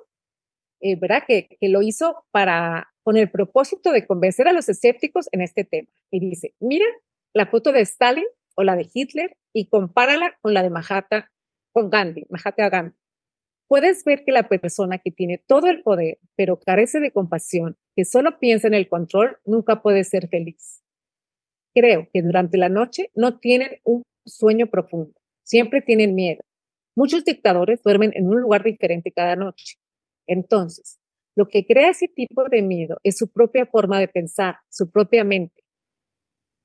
eh, 0.81 0.95
¿verdad? 0.95 1.23
Que, 1.27 1.57
que 1.59 1.69
lo 1.69 1.81
hizo 1.81 2.25
para, 2.31 2.93
con 3.03 3.17
el 3.17 3.29
propósito 3.29 3.91
de 3.91 4.05
convencer 4.05 4.47
a 4.47 4.53
los 4.53 4.69
escépticos 4.69 5.27
en 5.31 5.41
este 5.41 5.63
tema. 5.63 5.89
Y 6.11 6.19
dice, 6.19 6.55
mira 6.59 6.85
la 7.33 7.47
foto 7.47 7.71
de 7.71 7.81
Stalin 7.81 8.25
o 8.55 8.63
la 8.63 8.75
de 8.75 8.89
Hitler 8.93 9.37
y 9.53 9.67
compárala 9.67 10.37
con 10.41 10.53
la 10.53 10.63
de 10.63 10.69
Mahatma, 10.69 11.31
con 11.71 11.89
Gandhi, 11.89 12.25
Mahatma 12.29 12.69
Gandhi 12.69 13.01
puedes 13.71 14.03
ver 14.03 14.25
que 14.25 14.33
la 14.33 14.49
persona 14.49 14.97
que 14.97 15.11
tiene 15.11 15.37
todo 15.37 15.67
el 15.67 15.81
poder, 15.81 16.19
pero 16.35 16.59
carece 16.59 16.99
de 16.99 17.11
compasión, 17.11 17.77
que 17.95 18.03
solo 18.03 18.37
piensa 18.37 18.67
en 18.67 18.73
el 18.73 18.89
control, 18.89 19.37
nunca 19.45 19.81
puede 19.81 20.03
ser 20.03 20.27
feliz. 20.27 20.83
Creo 21.73 22.09
que 22.11 22.21
durante 22.21 22.57
la 22.57 22.67
noche 22.67 23.11
no 23.15 23.39
tienen 23.39 23.79
un 23.85 24.03
sueño 24.25 24.67
profundo, 24.67 25.13
siempre 25.43 25.79
tienen 25.79 26.15
miedo. 26.15 26.41
Muchos 26.97 27.23
dictadores 27.23 27.81
duermen 27.81 28.11
en 28.13 28.27
un 28.27 28.41
lugar 28.41 28.61
diferente 28.61 29.09
cada 29.13 29.37
noche. 29.37 29.77
Entonces, 30.31 30.97
lo 31.35 31.49
que 31.49 31.65
crea 31.65 31.89
ese 31.89 32.07
tipo 32.07 32.47
de 32.47 32.61
miedo 32.61 32.97
es 33.03 33.17
su 33.17 33.29
propia 33.29 33.65
forma 33.65 33.99
de 33.99 34.07
pensar, 34.07 34.59
su 34.69 34.89
propia 34.89 35.25
mente. 35.25 35.61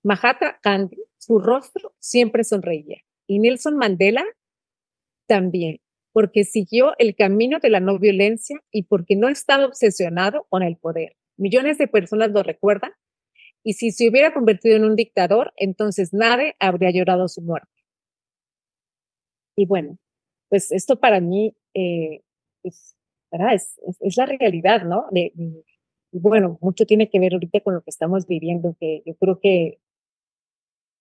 Mahatma 0.05 0.57
Gandhi, 0.63 1.03
su 1.19 1.41
rostro 1.41 1.93
siempre 1.99 2.45
sonreía. 2.45 2.99
Y 3.27 3.41
Nelson 3.41 3.77
Mandela 3.77 4.25
también 5.27 5.81
porque 6.13 6.45
siguió 6.45 6.95
el 6.99 7.17
camino 7.17 7.59
de 7.59 7.69
la 7.69 7.81
no 7.81 7.99
violencia 7.99 8.61
y 8.71 8.85
porque 8.85 9.17
no 9.17 9.29
estaba 9.29 9.67
obsesionado 9.67 10.47
con 10.49 10.63
el 10.63 10.77
poder. 10.77 11.17
Millones 11.37 11.77
de 11.77 11.89
personas 11.89 12.31
lo 12.31 12.45
recuerdan 12.45 12.93
y 13.65 13.73
si 13.73 13.91
se 13.91 14.09
hubiera 14.09 14.33
convertido 14.33 14.77
en 14.77 14.85
un 14.85 14.95
dictador, 14.95 15.53
entonces 15.57 16.15
nadie 16.15 16.55
habría 16.61 16.93
llorado 16.93 17.27
su 17.27 17.43
muerte. 17.43 17.83
Y 19.57 19.67
bueno, 19.67 19.99
pues 20.49 20.71
esto 20.71 21.01
para 21.01 21.21
mí 21.21 21.57
eh, 21.75 22.23
es, 22.63 22.96
es, 23.53 23.79
la 24.17 24.27
realidad, 24.27 24.85
¿no? 24.85 25.07
bueno, 26.13 26.59
mucho 26.61 26.87
tiene 26.87 27.09
que 27.09 27.21
ver 27.21 27.35
ahorita 27.35 27.61
con 27.61 27.75
lo 27.75 27.83
que 27.83 27.91
estamos 27.91 28.27
viviendo, 28.27 28.77
que 28.81 29.03
yo 29.05 29.15
creo 29.17 29.41
que 29.41 29.79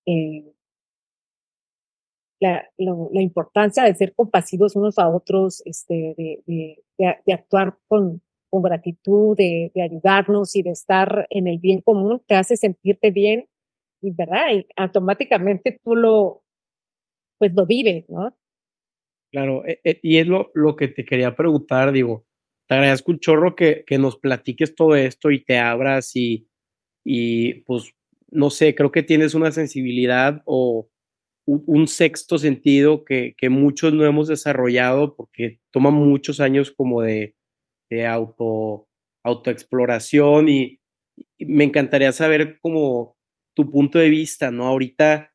eh, 0.06 0.56
la, 2.40 2.70
importancia 3.22 3.84
de 3.84 3.96
ser 3.96 4.14
compasivos 4.14 4.76
unos 4.76 5.00
a 5.00 5.10
otros, 5.10 5.62
este, 5.66 6.16
de, 6.46 6.84
de, 6.98 7.34
actuar 7.34 7.78
con, 7.88 8.22
con 8.50 8.62
gratitud, 8.62 9.36
de, 9.38 9.72
de, 9.74 9.82
ayudarnos 9.82 10.56
y 10.56 10.62
de 10.62 10.72
estar 10.72 11.28
en 11.30 11.48
el 11.48 11.60
bien 11.60 11.82
común, 11.82 12.22
te 12.28 12.36
hace 12.36 12.58
sentirte 12.58 13.12
bien 13.12 13.48
y, 14.02 14.12
¿verdad? 14.12 14.54
Y 14.54 14.68
automáticamente 14.76 15.80
tú 15.84 15.96
lo, 15.96 16.44
pues 17.40 17.54
lo 17.54 17.66
vives, 17.66 18.10
¿no? 18.10 18.36
Claro, 19.36 19.66
e, 19.66 19.82
e, 19.84 20.00
y 20.02 20.18
es 20.20 20.28
lo, 20.28 20.50
lo 20.54 20.78
que 20.78 20.88
te 20.88 21.04
quería 21.04 21.36
preguntar, 21.36 21.92
digo, 21.92 22.26
te 22.70 22.76
agradezco 22.76 23.12
un 23.12 23.20
chorro 23.20 23.54
que, 23.54 23.84
que 23.86 23.98
nos 23.98 24.18
platiques 24.18 24.76
todo 24.76 24.96
esto 24.96 25.30
y 25.30 25.44
te 25.44 25.58
abras 25.60 26.16
y, 26.16 26.48
y 27.04 27.56
pues, 27.66 27.94
no 28.30 28.50
sé, 28.50 28.76
creo 28.76 28.94
que 28.94 29.04
tienes 29.04 29.34
una 29.34 29.52
sensibilidad 29.52 30.42
o 30.46 30.90
un 31.46 31.88
sexto 31.90 32.38
sentido 32.38 33.04
que, 33.04 33.36
que, 33.38 33.50
muchos 33.50 33.94
no 33.94 34.06
hemos 34.06 34.30
desarrollado 34.30 35.18
porque 35.18 35.60
toma 35.70 35.92
muchos 35.92 36.40
años 36.40 36.72
como 36.72 37.02
de, 37.02 37.36
de 37.90 38.08
auto, 38.08 38.88
autoexploración 39.22 40.48
y, 40.48 40.80
me 41.40 41.66
encantaría 41.66 42.14
saber 42.14 42.58
como 42.62 43.18
tu 43.54 43.70
punto 43.70 44.00
de 44.00 44.10
vista, 44.10 44.50
¿no? 44.52 44.66
Ahorita, 44.68 45.34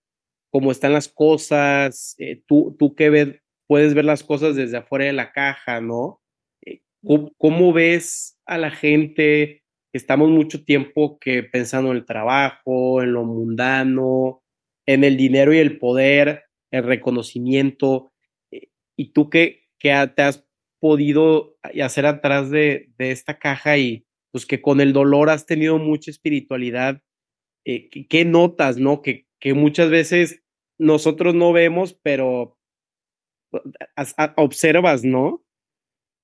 cómo 0.50 0.72
están 0.72 0.94
las 0.94 1.08
cosas, 1.08 2.14
eh, 2.18 2.42
tú, 2.46 2.74
tú 2.78 2.94
que 2.94 3.10
ves, 3.10 3.40
puedes 3.70 3.94
ver 3.94 4.04
las 4.04 4.24
cosas 4.24 4.56
desde 4.56 4.78
afuera 4.78 5.04
de 5.04 5.12
la 5.12 5.30
caja, 5.30 5.80
¿no? 5.80 6.20
Eh, 6.66 6.80
¿cómo, 7.04 7.32
¿Cómo, 7.38 7.72
ves 7.72 8.36
a 8.44 8.58
la 8.58 8.72
gente? 8.72 9.62
Estamos 9.92 10.28
mucho 10.28 10.64
tiempo 10.64 11.20
que 11.20 11.44
pensando 11.44 11.92
en 11.92 11.98
el 11.98 12.04
trabajo, 12.04 13.00
en 13.00 13.12
lo 13.12 13.22
mundano, 13.22 14.42
en 14.86 15.04
el 15.04 15.16
dinero 15.16 15.54
y 15.54 15.58
el 15.58 15.78
poder, 15.78 16.46
el 16.72 16.82
reconocimiento. 16.82 18.12
Eh, 18.50 18.70
¿Y 18.96 19.12
tú 19.12 19.30
qué, 19.30 19.68
qué 19.78 20.10
te 20.16 20.22
has 20.22 20.44
podido 20.80 21.56
hacer 21.80 22.06
atrás 22.06 22.50
de, 22.50 22.90
de, 22.98 23.12
esta 23.12 23.38
caja 23.38 23.78
y 23.78 24.04
pues 24.32 24.46
que 24.46 24.60
con 24.60 24.80
el 24.80 24.92
dolor 24.92 25.30
has 25.30 25.46
tenido 25.46 25.78
mucha 25.78 26.10
espiritualidad? 26.10 27.02
Eh, 27.64 27.88
¿qué, 27.88 28.24
notas, 28.24 28.78
no? 28.78 29.00
Que, 29.00 29.28
que 29.38 29.54
muchas 29.54 29.90
veces 29.90 30.42
nosotros 30.76 31.36
no 31.36 31.52
vemos, 31.52 31.94
pero 32.02 32.56
observas, 34.36 35.04
¿no? 35.04 35.42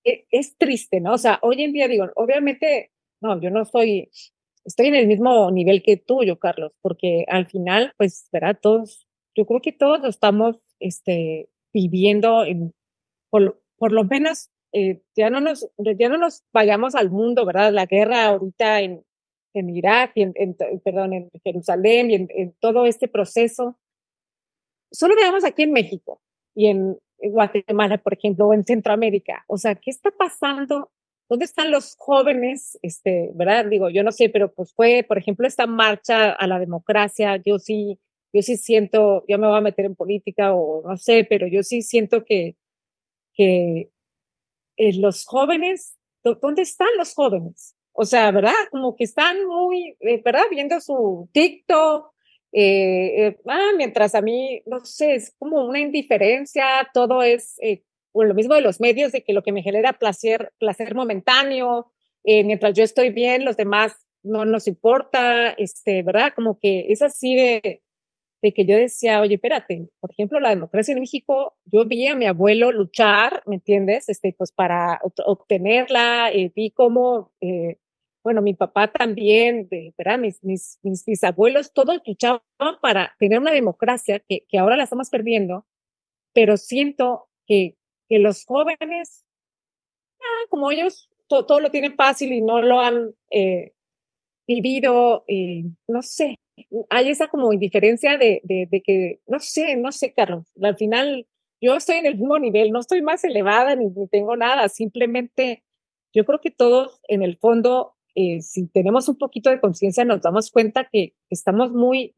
E, 0.04 0.26
es 0.30 0.56
triste, 0.56 1.00
¿no? 1.00 1.14
O 1.14 1.18
sea, 1.18 1.38
hoy 1.42 1.62
en 1.62 1.72
día 1.72 1.88
digo, 1.88 2.06
obviamente, 2.14 2.92
no, 3.20 3.40
yo 3.40 3.50
no 3.50 3.64
soy 3.64 4.10
estoy 4.66 4.88
en 4.88 4.96
el 4.96 5.06
mismo 5.06 5.50
nivel 5.50 5.82
que 5.82 5.96
tú, 5.96 6.24
yo, 6.24 6.38
Carlos, 6.38 6.72
porque 6.82 7.24
al 7.28 7.46
final, 7.46 7.94
pues, 7.96 8.28
¿verdad? 8.32 8.58
Todos, 8.60 9.06
yo 9.34 9.46
creo 9.46 9.62
que 9.62 9.72
todos 9.72 10.04
estamos 10.04 10.56
este, 10.80 11.48
viviendo, 11.72 12.44
en, 12.44 12.74
por, 13.30 13.62
por 13.78 13.92
lo 13.92 14.04
menos, 14.04 14.50
eh, 14.72 15.02
ya, 15.14 15.30
no 15.30 15.40
nos, 15.40 15.68
ya 15.78 16.08
no 16.08 16.18
nos 16.18 16.42
vayamos 16.52 16.94
al 16.96 17.10
mundo, 17.10 17.46
¿verdad? 17.46 17.72
La 17.72 17.86
guerra 17.86 18.26
ahorita 18.26 18.80
en, 18.80 19.04
en 19.54 19.70
Irak, 19.70 20.12
y 20.16 20.22
en, 20.22 20.32
en, 20.34 20.56
perdón, 20.84 21.12
en 21.12 21.30
Jerusalén 21.44 22.10
y 22.10 22.14
en, 22.14 22.28
en, 22.30 22.52
todo 22.60 22.86
este 22.86 23.08
proceso. 23.08 23.78
Solo 24.90 25.14
veamos 25.14 25.44
aquí 25.44 25.62
en 25.62 25.72
México 25.72 26.20
y 26.54 26.66
en 26.66 26.98
Guatemala, 27.18 27.98
por 27.98 28.14
ejemplo, 28.14 28.46
o 28.46 28.54
en 28.54 28.64
Centroamérica. 28.64 29.44
O 29.48 29.58
sea, 29.58 29.74
¿qué 29.74 29.90
está 29.90 30.10
pasando 30.10 30.90
¿Dónde 31.28 31.44
están 31.44 31.70
los 31.72 31.96
jóvenes? 31.96 32.78
Este, 32.82 33.30
¿verdad? 33.34 33.66
Digo, 33.66 33.90
yo 33.90 34.04
no 34.04 34.12
sé, 34.12 34.28
pero 34.28 34.52
pues 34.52 34.72
fue, 34.72 35.04
por 35.06 35.18
ejemplo, 35.18 35.46
esta 35.46 35.66
marcha 35.66 36.30
a 36.30 36.46
la 36.46 36.58
democracia, 36.60 37.36
yo 37.44 37.58
sí, 37.58 37.98
yo 38.32 38.42
sí 38.42 38.56
siento, 38.56 39.24
yo 39.26 39.38
me 39.38 39.48
voy 39.48 39.58
a 39.58 39.60
meter 39.60 39.86
en 39.86 39.96
política 39.96 40.54
o 40.54 40.88
no 40.88 40.96
sé, 40.96 41.26
pero 41.28 41.48
yo 41.48 41.62
sí 41.64 41.82
siento 41.82 42.24
que, 42.24 42.56
que 43.34 43.90
eh, 44.76 44.98
los 45.00 45.24
jóvenes, 45.26 45.98
¿dónde 46.22 46.62
están 46.62 46.88
los 46.96 47.14
jóvenes? 47.14 47.74
O 47.92 48.04
sea, 48.04 48.30
¿verdad? 48.30 48.52
Como 48.70 48.94
que 48.94 49.04
están 49.04 49.46
muy, 49.46 49.96
eh, 50.00 50.22
¿verdad? 50.24 50.44
Viendo 50.50 50.80
su 50.80 51.28
TikTok, 51.32 52.12
eh, 52.52 53.26
eh, 53.26 53.38
ah, 53.46 53.70
mientras 53.76 54.14
a 54.14 54.22
mí, 54.22 54.62
no 54.66 54.84
sé, 54.84 55.14
es 55.14 55.34
como 55.38 55.64
una 55.66 55.80
indiferencia, 55.80 56.64
todo 56.94 57.22
es 57.22 57.56
eh, 57.60 57.82
o 58.12 58.24
lo 58.24 58.34
mismo 58.34 58.54
de 58.54 58.62
los 58.62 58.80
medios, 58.80 59.12
de 59.12 59.22
que 59.22 59.34
lo 59.34 59.42
que 59.42 59.52
me 59.52 59.62
genera 59.62 59.92
placer, 59.94 60.52
placer 60.58 60.94
momentáneo, 60.94 61.92
eh, 62.24 62.44
mientras 62.44 62.74
yo 62.74 62.82
estoy 62.82 63.10
bien, 63.10 63.44
los 63.44 63.56
demás 63.56 63.94
no 64.22 64.44
nos 64.46 64.66
importa, 64.66 65.50
este, 65.50 66.02
¿verdad? 66.02 66.32
Como 66.34 66.58
que 66.58 66.86
es 66.88 67.02
así 67.02 67.36
de, 67.36 67.82
de 68.42 68.52
que 68.54 68.64
yo 68.66 68.76
decía, 68.76 69.20
oye, 69.20 69.34
espérate, 69.36 69.88
por 70.00 70.10
ejemplo, 70.12 70.40
la 70.40 70.50
democracia 70.50 70.92
en 70.92 71.00
México, 71.00 71.56
yo 71.64 71.84
vi 71.86 72.06
a 72.06 72.16
mi 72.16 72.26
abuelo 72.26 72.72
luchar, 72.72 73.42
¿me 73.46 73.56
entiendes? 73.56 74.08
Este, 74.08 74.34
pues 74.36 74.52
para 74.52 75.00
obtenerla, 75.26 76.30
eh, 76.32 76.52
vi 76.54 76.70
cómo, 76.70 77.32
eh, 77.40 77.78
bueno, 78.26 78.42
mi 78.42 78.54
papá 78.54 78.90
también, 78.90 79.68
de, 79.68 79.94
¿verdad? 79.96 80.18
Mis, 80.18 80.42
mis, 80.42 80.78
mis, 80.82 81.06
mis, 81.06 81.22
abuelos, 81.24 81.72
todos 81.72 82.00
luchaban 82.04 82.40
para 82.82 83.14
tener 83.18 83.38
una 83.38 83.52
democracia 83.52 84.20
que, 84.20 84.44
que 84.48 84.58
ahora 84.58 84.76
la 84.76 84.84
estamos 84.84 85.10
perdiendo, 85.10 85.64
pero 86.32 86.56
siento 86.56 87.28
que 87.46 87.76
que 88.08 88.18
los 88.18 88.44
jóvenes, 88.44 89.24
ah, 90.20 90.46
como 90.48 90.70
ellos 90.70 91.08
todo 91.28 91.60
lo 91.60 91.70
tienen 91.70 91.96
fácil 91.96 92.32
y 92.32 92.40
no 92.40 92.62
lo 92.62 92.80
han 92.80 93.14
eh, 93.30 93.72
vivido, 94.46 95.24
eh, 95.26 95.64
no 95.88 96.02
sé, 96.02 96.38
hay 96.88 97.10
esa 97.10 97.26
como 97.28 97.52
indiferencia 97.52 98.16
de, 98.16 98.40
de, 98.44 98.68
de, 98.70 98.80
que, 98.80 99.20
no 99.26 99.40
sé, 99.40 99.76
no 99.76 99.90
sé, 99.90 100.12
Carlos, 100.12 100.46
al 100.62 100.76
final 100.76 101.26
yo 101.60 101.74
estoy 101.74 101.96
en 101.96 102.06
el 102.06 102.16
mismo 102.16 102.38
nivel, 102.38 102.70
no 102.70 102.80
estoy 102.80 103.02
más 103.02 103.24
elevada 103.24 103.74
ni, 103.74 103.86
ni 103.86 104.06
tengo 104.08 104.36
nada, 104.36 104.68
simplemente 104.68 105.64
yo 106.14 106.24
creo 106.24 106.40
que 106.40 106.50
todos 106.50 107.00
en 107.08 107.22
el 107.22 107.36
fondo, 107.38 107.95
eh, 108.16 108.40
si 108.40 108.66
tenemos 108.66 109.08
un 109.08 109.16
poquito 109.16 109.50
de 109.50 109.60
conciencia, 109.60 110.04
nos 110.04 110.22
damos 110.22 110.50
cuenta 110.50 110.88
que 110.90 111.14
estamos 111.30 111.70
muy 111.70 112.16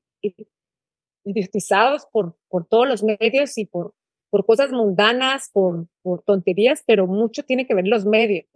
idiotizados 1.24 2.06
por, 2.12 2.36
por 2.48 2.66
todos 2.66 2.88
los 2.88 3.02
medios 3.02 3.58
y 3.58 3.66
por, 3.66 3.94
por 4.30 4.46
cosas 4.46 4.70
mundanas, 4.70 5.50
por, 5.52 5.88
por 6.02 6.22
tonterías, 6.22 6.84
pero 6.86 7.08
mucho 7.08 7.42
tiene 7.42 7.66
que 7.66 7.74
ver 7.74 7.88
los 7.88 8.06
medios, 8.06 8.46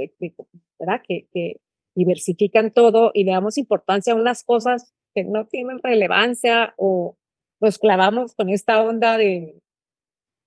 ¿verdad? 0.79 1.03
Que, 1.07 1.27
que 1.33 1.61
diversifican 1.97 2.71
todo 2.71 3.11
y 3.13 3.25
le 3.25 3.33
damos 3.33 3.59
importancia 3.59 4.13
a 4.13 4.17
unas 4.17 4.45
cosas 4.45 4.95
que 5.13 5.25
no 5.25 5.47
tienen 5.47 5.81
relevancia 5.83 6.75
o 6.77 7.17
nos 7.61 7.79
clavamos 7.79 8.35
con 8.37 8.51
esta 8.51 8.83
onda 8.83 9.19
de, 9.19 9.61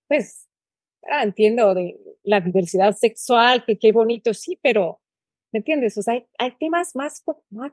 pues, 0.08 0.48
ah, 1.04 1.24
entiendo, 1.24 1.74
de 1.74 2.00
la 2.24 2.40
diversidad 2.40 2.96
sexual, 2.96 3.66
que 3.66 3.78
qué 3.78 3.92
bonito, 3.92 4.34
sí, 4.34 4.58
pero, 4.62 5.02
¿me 5.56 5.60
entiendes? 5.60 5.98
O 5.98 6.02
sea, 6.02 6.16
hay, 6.16 6.26
hay 6.38 6.52
temas 6.60 6.98
más, 6.98 7.24
más 7.50 7.72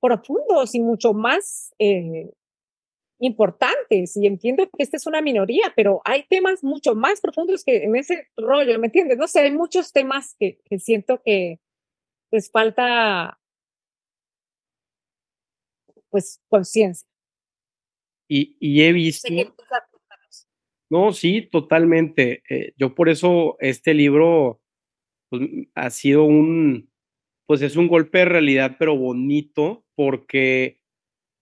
profundos 0.00 0.74
y 0.74 0.80
mucho 0.80 1.12
más 1.12 1.74
eh, 1.78 2.32
importantes 3.20 4.16
y 4.16 4.26
entiendo 4.26 4.64
que 4.64 4.82
esta 4.82 4.96
es 4.96 5.06
una 5.06 5.20
minoría, 5.20 5.74
pero 5.76 6.00
hay 6.06 6.24
temas 6.24 6.64
mucho 6.64 6.94
más 6.94 7.20
profundos 7.20 7.64
que 7.64 7.84
en 7.84 7.94
ese 7.96 8.28
rollo, 8.34 8.78
¿me 8.78 8.86
entiendes? 8.86 9.18
No 9.18 9.28
sé, 9.28 9.40
hay 9.40 9.50
muchos 9.50 9.92
temas 9.92 10.34
que, 10.40 10.58
que 10.64 10.78
siento 10.78 11.20
que 11.22 11.60
les 12.30 12.50
falta 12.50 13.38
pues 16.08 16.40
conciencia. 16.48 17.06
Y, 18.26 18.56
y, 18.58 18.84
he 18.84 18.92
visto... 18.92 19.28
No, 20.88 21.12
sí, 21.12 21.42
totalmente. 21.42 22.42
Eh, 22.48 22.72
yo 22.78 22.94
por 22.94 23.10
eso 23.10 23.58
este 23.60 23.92
libro 23.92 24.62
pues, 25.28 25.42
ha 25.74 25.88
sido 25.90 26.24
un, 26.24 26.91
pues 27.52 27.60
es 27.60 27.76
un 27.76 27.86
golpe 27.86 28.16
de 28.16 28.24
realidad, 28.24 28.76
pero 28.78 28.96
bonito, 28.96 29.84
porque 29.94 30.80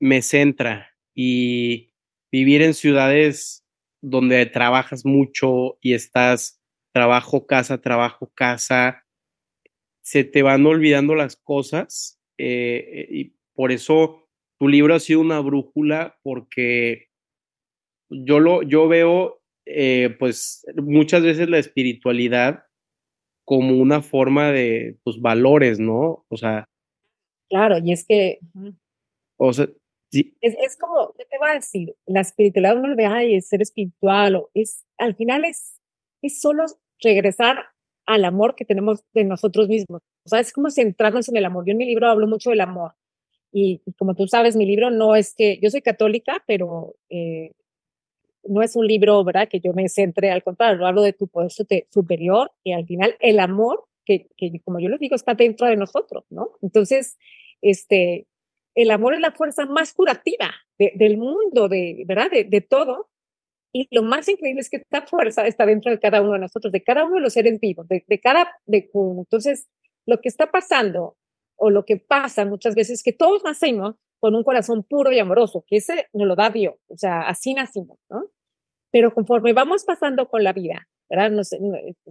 me 0.00 0.22
centra, 0.22 0.90
y 1.14 1.94
vivir 2.32 2.62
en 2.62 2.74
ciudades 2.74 3.64
donde 4.02 4.44
trabajas 4.46 5.06
mucho 5.06 5.78
y 5.80 5.94
estás 5.94 6.60
trabajo, 6.92 7.46
casa, 7.46 7.80
trabajo, 7.80 8.32
casa, 8.34 9.06
se 10.02 10.24
te 10.24 10.42
van 10.42 10.66
olvidando 10.66 11.14
las 11.14 11.36
cosas 11.36 12.20
eh, 12.38 13.06
y 13.08 13.36
por 13.54 13.70
eso 13.70 14.28
tu 14.58 14.66
libro 14.66 14.96
ha 14.96 14.98
sido 14.98 15.20
una 15.20 15.38
brújula 15.38 16.18
porque 16.24 17.06
yo 18.08 18.40
lo 18.40 18.64
yo 18.64 18.88
veo 18.88 19.44
eh, 19.64 20.16
pues 20.18 20.66
muchas 20.74 21.22
veces 21.22 21.48
la 21.48 21.58
espiritualidad 21.58 22.64
como 23.50 23.74
una 23.82 24.00
forma 24.00 24.52
de 24.52 24.96
pues 25.02 25.20
valores, 25.20 25.80
¿no? 25.80 26.24
O 26.28 26.36
sea, 26.36 26.68
claro, 27.48 27.78
y 27.82 27.90
es 27.90 28.06
que 28.06 28.38
o 29.36 29.52
sea, 29.52 29.68
es, 30.12 30.28
es, 30.40 30.76
como, 30.78 31.12
¿qué 31.18 31.24
te 31.24 31.36
voy 31.36 31.50
a 31.50 31.54
decir? 31.54 31.96
La 32.06 32.20
espiritualidad 32.20 32.78
uno 32.78 32.94
ve, 32.94 33.06
ay, 33.06 33.34
es 33.34 33.48
ser 33.48 33.60
espiritual, 33.60 34.36
o 34.36 34.50
es, 34.54 34.86
al 34.98 35.16
final 35.16 35.44
es, 35.44 35.80
es 36.22 36.40
solo 36.40 36.64
regresar 37.00 37.56
al 38.06 38.24
amor 38.24 38.54
que 38.54 38.64
tenemos 38.64 39.02
de 39.14 39.24
nosotros 39.24 39.66
mismos. 39.66 40.00
O 40.24 40.28
sea, 40.28 40.38
es 40.38 40.52
como 40.52 40.70
centrarnos 40.70 41.28
en 41.28 41.36
el 41.36 41.44
amor. 41.44 41.64
Yo 41.66 41.72
en 41.72 41.78
mi 41.78 41.86
libro 41.86 42.08
hablo 42.08 42.28
mucho 42.28 42.50
del 42.50 42.60
amor. 42.60 42.92
Y, 43.50 43.82
como 43.98 44.14
tú 44.14 44.28
sabes, 44.28 44.54
mi 44.54 44.64
libro 44.64 44.92
no 44.92 45.16
es 45.16 45.34
que, 45.34 45.58
yo 45.60 45.70
soy 45.70 45.82
católica, 45.82 46.44
pero 46.46 46.94
eh, 47.08 47.50
no 48.44 48.62
es 48.62 48.76
un 48.76 48.86
libro, 48.86 49.22
¿verdad? 49.24 49.48
Que 49.48 49.60
yo 49.60 49.72
me 49.72 49.88
centre, 49.88 50.30
al 50.30 50.42
contrario, 50.42 50.86
hablo 50.86 51.02
de 51.02 51.12
tu 51.12 51.28
poder 51.28 51.50
superior 51.90 52.52
y 52.64 52.72
al 52.72 52.86
final 52.86 53.16
el 53.20 53.38
amor, 53.40 53.84
que, 54.04 54.28
que 54.36 54.60
como 54.64 54.80
yo 54.80 54.88
les 54.88 55.00
digo, 55.00 55.14
está 55.14 55.34
dentro 55.34 55.66
de 55.66 55.76
nosotros, 55.76 56.24
¿no? 56.30 56.52
Entonces, 56.62 57.18
este, 57.62 58.26
el 58.74 58.90
amor 58.90 59.14
es 59.14 59.20
la 59.20 59.32
fuerza 59.32 59.66
más 59.66 59.92
curativa 59.92 60.50
del 60.78 61.18
mundo, 61.18 61.68
de, 61.68 62.04
¿verdad? 62.06 62.30
De, 62.30 62.60
todo. 62.60 63.10
Y 63.72 63.86
lo 63.90 64.02
más 64.02 64.28
increíble 64.28 64.60
es 64.60 64.70
que 64.70 64.78
esta 64.78 65.02
fuerza 65.02 65.46
está 65.46 65.66
dentro 65.66 65.90
de 65.90 66.00
cada 66.00 66.22
uno 66.22 66.32
de 66.32 66.38
nosotros, 66.38 66.72
de 66.72 66.82
cada 66.82 67.04
uno 67.04 67.16
de 67.16 67.20
los 67.20 67.34
seres 67.34 67.60
vivos, 67.60 67.86
de, 67.88 68.20
cada, 68.20 68.50
de, 68.66 68.90
entonces, 68.94 69.68
lo 70.06 70.20
que 70.20 70.28
está 70.28 70.50
pasando 70.50 71.16
o 71.56 71.70
lo 71.70 71.84
que 71.84 71.98
pasa 71.98 72.46
muchas 72.46 72.74
veces 72.74 73.00
es 73.00 73.02
que 73.02 73.12
todos 73.12 73.44
nacemos 73.44 73.96
con 74.20 74.34
un 74.34 74.44
corazón 74.44 74.84
puro 74.84 75.10
y 75.10 75.18
amoroso, 75.18 75.64
que 75.66 75.78
ese 75.78 76.06
nos 76.12 76.28
lo 76.28 76.36
da 76.36 76.50
Dios, 76.50 76.74
o 76.88 76.96
sea, 76.96 77.22
así 77.22 77.54
nacimos, 77.54 77.98
¿no? 78.08 78.26
Pero 78.92 79.14
conforme 79.14 79.52
vamos 79.52 79.84
pasando 79.84 80.28
con 80.28 80.44
la 80.44 80.52
vida, 80.52 80.88
¿verdad? 81.08 81.30
Nos, 81.30 81.50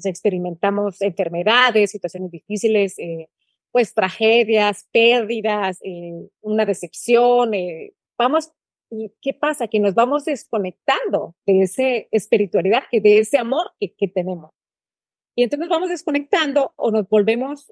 experimentamos 0.04 1.02
enfermedades, 1.02 1.92
situaciones 1.92 2.32
difíciles, 2.32 2.98
eh, 2.98 3.30
pues 3.72 3.94
tragedias, 3.94 4.88
pérdidas, 4.92 5.80
eh, 5.84 6.28
una 6.42 6.66
decepción, 6.66 7.54
eh, 7.54 7.94
vamos, 8.18 8.52
¿y 8.90 9.14
qué 9.22 9.34
pasa? 9.34 9.68
Que 9.68 9.80
nos 9.80 9.94
vamos 9.94 10.26
desconectando 10.26 11.36
de 11.46 11.62
esa 11.62 11.84
espiritualidad, 12.12 12.84
que 12.90 13.00
de 13.00 13.20
ese 13.20 13.38
amor 13.38 13.72
que, 13.80 13.94
que 13.96 14.08
tenemos. 14.08 14.52
Y 15.36 15.44
entonces 15.44 15.68
nos 15.68 15.70
vamos 15.70 15.90
desconectando 15.90 16.74
o 16.76 16.92
nos 16.92 17.08
volvemos 17.08 17.72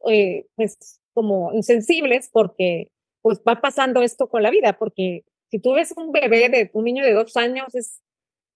pues 0.55 1.01
como 1.13 1.51
insensibles 1.53 2.29
porque 2.31 2.91
pues 3.22 3.41
va 3.47 3.61
pasando 3.61 4.01
esto 4.01 4.30
con 4.30 4.43
la 4.43 4.49
vida, 4.49 4.74
porque 4.74 5.26
si 5.49 5.59
tú 5.59 5.74
ves 5.74 5.93
un 5.95 6.11
bebé 6.11 6.49
de 6.49 6.70
un 6.74 6.86
niño 6.86 7.03
de 7.03 7.13
dos 7.13 7.36
años 7.38 7.74
es 7.76 8.01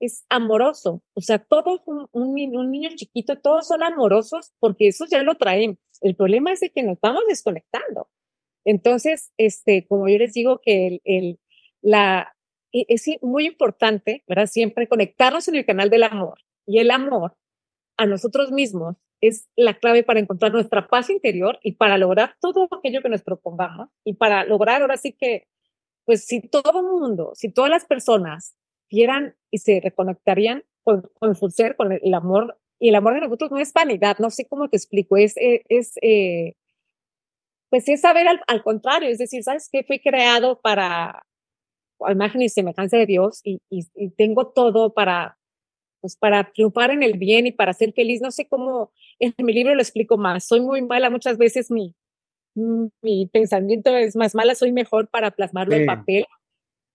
es 0.01 0.25
amoroso. 0.29 1.01
O 1.13 1.21
sea, 1.21 1.39
todos, 1.39 1.81
un, 1.85 2.09
un, 2.11 2.33
niño 2.71 2.89
chiquito, 2.95 3.39
todos 3.39 3.67
son 3.67 3.83
amorosos 3.83 4.51
porque 4.59 4.87
eso 4.87 5.05
ya 5.09 5.23
lo 5.23 5.35
traemos. 5.35 5.77
El 6.01 6.15
problema 6.15 6.51
es 6.51 6.59
de 6.59 6.71
que 6.71 6.83
nos 6.83 6.99
vamos 6.99 7.23
desconectando. 7.29 8.09
Entonces, 8.65 9.31
este, 9.37 9.87
como 9.87 10.09
yo 10.09 10.17
les 10.17 10.33
digo 10.33 10.59
que 10.59 10.87
el, 10.87 11.01
el, 11.05 11.39
la, 11.81 12.35
e, 12.73 12.85
es 12.89 13.05
muy 13.21 13.45
importante, 13.45 14.23
¿verdad? 14.27 14.47
Siempre 14.47 14.87
conectarnos 14.87 15.47
en 15.47 15.55
el 15.55 15.65
canal 15.65 15.89
del 15.89 16.03
amor. 16.03 16.39
Y 16.65 16.79
el 16.79 16.89
amor 16.91 17.35
a 17.97 18.05
nosotros 18.07 18.51
mismos 18.51 18.97
es 19.21 19.47
la 19.55 19.75
clave 19.75 20.03
para 20.03 20.19
encontrar 20.19 20.51
nuestra 20.51 20.87
paz 20.87 21.09
interior 21.09 21.59
y 21.63 21.73
para 21.73 21.97
lograr 21.97 22.35
todo 22.41 22.67
aquello 22.71 23.01
que 23.01 23.09
nos 23.09 23.21
propongamos 23.21 23.89
y 24.03 24.13
para 24.13 24.43
lograr 24.43 24.81
ahora 24.81 24.97
sí 24.97 25.13
que, 25.13 25.47
pues 26.05 26.25
si 26.25 26.41
todo 26.41 26.79
el 26.79 26.87
mundo, 26.87 27.31
si 27.35 27.51
todas 27.51 27.69
las 27.69 27.85
personas 27.85 28.55
vieran 28.89 29.35
y 29.51 29.59
se 29.59 29.79
reconectarían 29.79 30.63
con, 30.83 31.09
con 31.19 31.51
ser, 31.51 31.75
con 31.75 31.91
el, 31.91 32.13
amor. 32.13 32.57
Y 32.79 32.89
el 32.89 32.95
amor 32.95 33.13
de 33.13 33.21
nosotros 33.21 33.51
no 33.51 33.59
es 33.59 33.71
vanidad, 33.73 34.17
no 34.19 34.31
sé 34.31 34.47
cómo 34.47 34.67
te 34.67 34.77
explico, 34.77 35.15
es, 35.15 35.37
eh, 35.37 35.63
es, 35.69 35.93
eh, 36.01 36.55
pues 37.69 37.87
es 37.87 38.01
saber 38.01 38.27
al, 38.27 38.63
contrario, 38.63 39.09
es 39.09 39.19
decir, 39.19 39.43
¿sabes 39.43 39.69
qué? 39.71 39.83
Fui 39.83 39.99
creado 39.99 40.59
para 40.59 41.25
imagen 42.09 42.41
y 42.41 42.49
semejanza 42.49 42.97
de 42.97 43.05
Dios 43.05 43.41
y, 43.43 43.61
y, 43.69 43.85
y, 43.93 44.09
tengo 44.09 44.47
todo 44.47 44.93
para, 44.93 45.37
pues 46.01 46.17
para 46.17 46.51
triunfar 46.51 46.89
en 46.89 47.03
el 47.03 47.17
bien 47.19 47.45
y 47.45 47.51
para 47.51 47.73
ser 47.73 47.93
feliz. 47.93 48.21
No 48.21 48.31
sé 48.31 48.47
cómo, 48.47 48.91
en 49.21 49.45
mi 49.45 49.53
libro 49.53 49.75
lo 49.75 49.81
explico 49.81 50.17
más. 50.17 50.45
Soy 50.45 50.61
muy 50.61 50.81
mala, 50.81 51.09
muchas 51.09 51.37
veces 51.37 51.71
mi, 51.71 51.95
mi 52.55 53.27
pensamiento 53.27 53.95
es 53.95 54.15
más 54.15 54.35
mala, 54.35 54.55
soy 54.55 54.71
mejor 54.71 55.07
para 55.09 55.31
plasmarlo 55.31 55.75
sí. 55.75 55.81
en 55.81 55.85
papel 55.85 56.25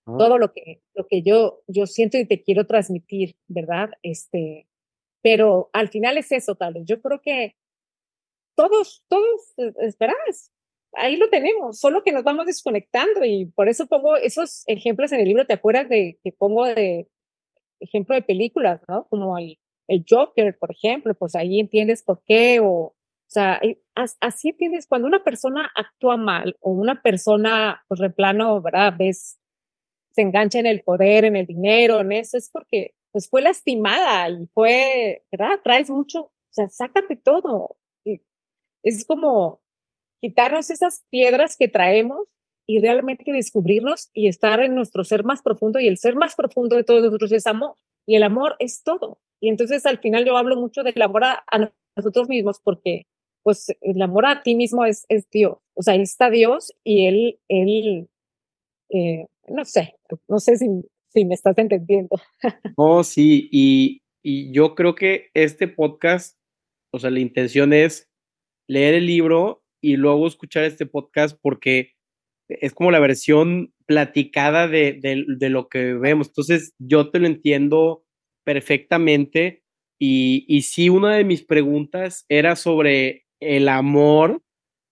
todo 0.07 0.39
lo 0.39 0.53
que, 0.53 0.81
lo 0.95 1.07
que 1.09 1.23
yo, 1.23 1.63
yo 1.67 1.87
siento 1.87 2.17
y 2.17 2.27
te 2.27 2.43
quiero 2.43 2.67
transmitir, 2.67 3.37
¿verdad? 3.49 3.91
Este, 4.03 4.69
pero 5.21 5.69
al 5.73 5.89
final 5.89 6.17
es 6.17 6.31
eso, 6.31 6.55
tal 6.55 6.75
vez. 6.75 6.85
Yo 6.87 7.01
creo 7.03 7.21
que 7.21 7.57
todos, 8.55 9.05
todos, 9.09 9.53
eh, 9.57 9.73
esperas, 9.81 10.53
ahí 10.93 11.17
lo 11.17 11.29
tenemos, 11.29 11.81
solo 11.81 12.05
que 12.05 12.13
nos 12.13 12.23
vamos 12.23 12.47
desconectando 12.47 13.25
y 13.25 13.47
por 13.47 13.69
eso 13.69 13.87
pongo 13.87 14.17
esos 14.17 14.63
ejemplos 14.69 15.11
en 15.13 15.21
el 15.21 15.29
libro, 15.29 15.47
¿te 15.47 15.55
acuerdas 15.55 15.89
de 15.89 16.19
que 16.23 16.33
pongo 16.33 16.65
de 16.67 17.09
ejemplo 17.81 18.15
de 18.15 18.23
películas, 18.23 18.81
¿no? 18.89 19.07
Como 19.09 19.37
el, 19.37 19.59
el 19.89 20.05
Joker, 20.09 20.57
por 20.59 20.73
ejemplo, 20.73 21.15
pues 21.15 21.35
ahí 21.35 21.61
entiendes 21.61 22.03
por 22.03 22.23
qué 22.25 22.61
o, 22.61 22.69
o 22.69 22.95
sea, 23.29 23.61
así 24.21 24.49
entiendes 24.51 24.87
cuando 24.87 25.09
una 25.09 25.25
persona 25.25 25.71
actúa 25.75 26.17
mal 26.17 26.57
o 26.61 26.71
una 26.71 27.03
persona, 27.03 27.85
pues 27.89 28.01
replano, 28.01 28.61
¿verdad? 28.63 28.95
Ves 28.99 29.39
se 30.13 30.23
engancha 30.23 30.59
en 30.59 30.67
el 30.67 30.83
poder, 30.83 31.27
en 31.27 31.37
el 31.37 31.47
dinero, 31.47 32.01
en 32.01 32.13
eso, 32.13 32.39
es 32.39 32.49
porque 32.51 32.95
pues 33.13 33.29
fue 33.29 33.43
lastimada 33.43 34.31
y 34.31 34.47
fue, 34.55 35.25
¿verdad? 35.31 35.61
Traes 35.63 35.91
mucho, 35.91 36.21
o 36.23 36.33
sea, 36.51 36.69
sácate 36.69 37.17
todo. 37.17 37.77
Es 38.83 39.05
como 39.05 39.61
quitarnos 40.21 40.71
esas 40.71 41.05
piedras 41.11 41.57
que 41.57 41.69
traemos 41.69 42.21
y 42.67 42.81
realmente 42.81 43.33
descubrirnos 43.33 44.11
y 44.15 44.29
estar 44.29 44.61
en 44.61 44.75
nuestro 44.75 45.05
ser 45.05 45.25
más 45.25 45.43
profundo 45.43 45.81
y 45.81 45.89
el 45.89 45.99
ser 45.99 46.17
más 46.17 46.35
profundo 46.35 46.77
de 46.77 46.85
todos 46.85 47.03
nosotros 47.03 47.33
es 47.33 47.47
amor 47.47 47.77
y 48.07 48.17
el 48.17 48.23
amor 48.23 48.57
es 48.59 48.83
todo. 48.83 49.19
Y 49.41 49.49
entonces 49.49 49.85
al 49.85 49.99
final 49.99 50.25
yo 50.25 50.37
hablo 50.37 50.57
mucho 50.57 50.83
del 50.83 51.01
amor 51.03 51.25
a, 51.25 51.45
a 51.51 51.71
nosotros 51.97 52.29
mismos 52.29 52.61
porque 52.63 53.07
pues 53.43 53.69
el 53.81 54.03
amor 54.03 54.27
a 54.27 54.43
ti 54.43 54.57
mismo 54.57 54.85
es, 54.85 55.07
es 55.09 55.31
Dios. 55.31 55.59
O 55.75 55.83
sea, 55.83 55.95
ahí 55.95 56.03
está 56.03 56.31
Dios 56.31 56.73
y 56.83 57.07
Él, 57.07 57.39
Él, 57.49 58.09
eh, 58.91 59.27
no 59.49 59.65
sé, 59.65 59.95
no 60.27 60.41
sé 60.41 60.57
si, 60.57 60.67
si 61.11 61.25
me 61.25 61.35
estás 61.35 61.57
entendiendo. 61.59 62.17
Oh, 62.77 63.05
sí, 63.05 63.49
y, 63.53 64.03
y 64.21 64.53
yo 64.53 64.75
creo 64.75 64.97
que 64.97 65.31
este 65.33 65.69
podcast, 65.69 66.37
o 66.93 66.99
sea, 66.99 67.11
la 67.11 67.21
intención 67.21 67.73
es 67.73 68.11
leer 68.69 68.95
el 68.95 69.07
libro 69.07 69.63
y 69.81 69.97
luego 69.97 70.27
escuchar 70.27 70.65
este 70.65 70.85
podcast 70.85 71.39
porque 71.41 71.93
es 72.49 72.73
como 72.73 72.91
la 72.91 73.01
versión 73.01 73.73
platicada 73.87 74.69
de, 74.69 74.93
de, 74.95 75.25
de, 75.27 75.51
lo 75.51 75.69
que 75.69 75.95
vemos. 75.95 76.29
Entonces, 76.29 76.75
yo 76.79 77.11
te 77.11 77.19
lo 77.19 77.27
entiendo 77.27 78.05
perfectamente. 78.45 79.63
Y, 79.99 80.45
y 80.49 80.63
sí, 80.63 80.89
una 80.89 81.17
de 81.17 81.25
mis 81.25 81.43
preguntas 81.45 82.25
era 82.29 82.57
sobre 82.57 83.27
el 83.41 83.69
amor, 83.69 84.43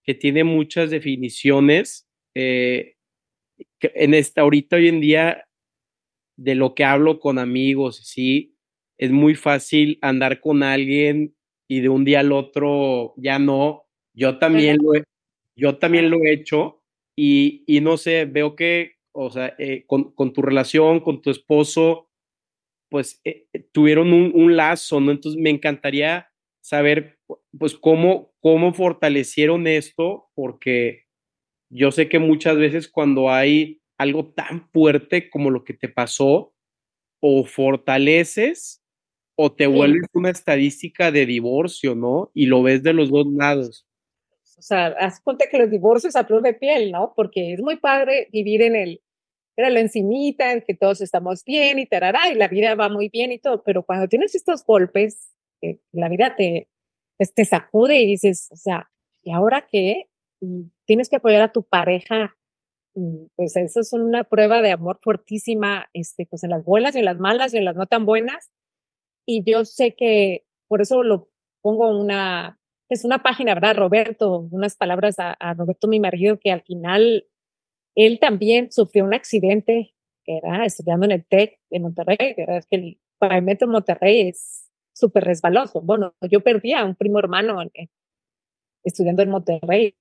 que 0.03 0.15
tiene 0.15 0.45
muchas 0.45 0.91
definiciones. 0.91 2.09
Eh, 2.35 2.97
que 3.79 3.93
en 3.95 4.15
esta, 4.15 4.43
ahorita, 4.43 4.77
hoy 4.77 4.89
en 4.89 5.01
día, 5.01 5.45
de 6.37 6.55
lo 6.55 6.75
que 6.75 6.85
hablo 6.85 7.21
con 7.21 7.39
amigos, 7.39 8.01
sí, 8.05 8.57
es 8.99 9.11
muy 9.11 9.35
fácil 9.35 9.99
andar 10.03 10.41
con 10.41 10.63
alguien 10.63 11.35
y 11.69 11.81
de 11.81 11.89
un 11.89 12.05
día 12.05 12.21
al 12.21 12.33
otro 12.33 13.15
ya 13.17 13.39
no. 13.39 13.87
Yo 14.13 14.39
también 14.39 14.79
lo 14.83 14.95
he, 14.95 15.05
yo 15.57 15.79
también 15.79 16.11
lo 16.11 16.23
he 16.23 16.33
hecho 16.33 16.84
y, 17.17 17.65
y 17.67 17.81
no 17.81 17.97
sé, 17.97 18.25
veo 18.25 18.57
que, 18.57 18.97
o 19.13 19.31
sea, 19.31 19.55
eh, 19.59 19.85
con, 19.87 20.13
con, 20.15 20.33
tu 20.33 20.43
relación, 20.43 21.01
con 21.01 21.23
tu 21.23 21.31
esposo, 21.31 22.11
pues 22.91 23.21
eh, 23.25 23.47
tuvieron 23.73 24.13
un, 24.13 24.33
un, 24.35 24.57
lazo, 24.57 25.01
¿no? 25.01 25.13
Entonces 25.13 25.41
me 25.41 25.51
encantaría 25.51 26.29
saber, 26.63 27.19
pues, 27.59 27.75
cómo, 27.75 28.35
cómo 28.41 28.73
fortalecieron 28.73 29.67
esto, 29.67 30.31
porque 30.35 31.05
yo 31.71 31.91
sé 31.91 32.09
que 32.09 32.19
muchas 32.19 32.57
veces 32.57 32.89
cuando 32.89 33.31
hay 33.31 33.83
algo 33.99 34.33
tan 34.33 34.69
fuerte 34.71 35.31
como 35.31 35.51
lo 35.51 35.65
que 35.65 35.75
te 35.75 35.89
pasó, 35.89 36.55
o 37.27 37.45
fortaleces 37.47 38.85
o 39.37 39.51
te 39.51 39.65
sí. 39.65 39.71
vuelves 39.71 40.09
una 40.13 40.29
estadística 40.29 41.11
de 41.11 41.25
divorcio, 41.25 41.95
¿no? 41.95 42.31
Y 42.35 42.47
lo 42.47 42.63
ves 42.63 42.83
de 42.83 42.93
los 42.93 43.11
dos 43.11 43.27
lados. 43.33 43.87
O 44.59 44.63
sea, 44.63 44.87
haz 44.99 45.21
cuenta 45.21 45.47
que 45.51 45.59
los 45.59 45.71
divorcios 45.71 46.17
a 46.17 46.25
flor 46.25 46.43
de 46.43 46.55
piel, 46.55 46.93
¿no? 46.93 47.13
Porque 47.17 47.53
es 47.55 47.61
muy 47.63 47.77
padre 47.77 48.29
vivir 48.33 48.63
en 48.63 48.77
el, 48.77 49.03
era 49.57 49.71
lo 49.71 49.79
encimita, 49.81 50.53
en 50.53 50.63
que 50.63 50.75
todos 50.75 51.01
estamos 51.01 51.45
bien 51.45 51.79
y 51.79 51.87
tarará, 51.87 52.31
y 52.31 52.35
la 52.35 52.49
vida 52.49 52.75
va 52.75 52.89
muy 52.89 53.09
bien 53.09 53.33
y 53.33 53.39
todo, 53.39 53.63
pero 53.63 53.85
cuando 53.85 54.09
tienes 54.09 54.35
estos 54.35 54.65
golpes, 54.65 55.33
eh, 55.63 55.79
la 55.93 56.09
vida 56.09 56.35
te, 56.37 56.69
pues, 57.19 57.35
te 57.35 57.45
sacude 57.45 58.01
y 58.01 58.07
dices, 58.07 58.49
o 58.53 58.57
sea, 58.57 58.91
¿y 59.23 59.33
ahora 59.33 59.67
qué? 59.71 60.09
Y 60.41 60.71
tienes 60.87 61.09
que 61.09 61.17
apoyar 61.17 61.43
a 61.43 61.53
tu 61.53 61.63
pareja, 61.65 62.37
pues 63.37 63.57
eso 63.57 63.81
es 63.81 63.93
una 63.93 64.25
prueba 64.25 64.63
de 64.63 64.73
amor 64.73 65.01
fuertísima, 65.03 65.89
este, 65.95 66.27
pues 66.27 66.45
en 66.45 66.51
las 66.51 66.65
buenas 66.65 66.95
y 66.95 67.01
en 67.01 67.05
las 67.07 67.19
malas 67.19 67.53
y 67.53 67.59
en 67.59 67.65
las 67.65 67.77
no 67.77 67.87
tan 67.87 68.07
buenas, 68.07 68.51
y 69.27 69.43
yo 69.45 69.65
sé 69.65 69.95
que 69.95 70.45
por 70.69 70.83
eso 70.83 71.03
lo 71.03 71.29
pongo 71.63 71.99
una, 71.99 72.59
es 72.89 73.05
una 73.05 73.23
página, 73.23 73.55
¿verdad? 73.55 73.77
Roberto, 73.77 74.49
unas 74.51 74.77
palabras 74.77 75.17
a, 75.19 75.55
Roberto, 75.55 75.89
mi 75.89 76.01
marido, 76.01 76.39
que 76.39 76.53
al 76.53 76.63
final 76.63 77.27
él 77.95 78.19
también 78.19 78.71
sufrió 78.73 79.05
un 79.05 79.15
accidente, 79.15 79.95
que 80.25 80.39
era 80.39 80.65
estudiando 80.65 81.07
en 81.07 81.13
el 81.13 81.25
TEC 81.25 81.59
de 81.71 81.81
Monterrey, 81.81 82.35
¿verdad? 82.37 82.59
Es 82.59 82.67
que 82.67 82.77
el 82.77 83.01
pavimento 83.19 83.65
en 83.65 83.71
Monterrey 83.71 84.29
es 84.29 84.71
súper 84.93 85.25
resbaloso. 85.25 85.81
Bueno, 85.81 86.15
yo 86.31 86.41
perdí 86.41 86.73
a 86.73 86.85
un 86.85 86.95
primo 86.95 87.19
hermano 87.19 87.59
estudiando 88.85 89.23
en 89.23 89.31
Monterrey, 89.31 89.97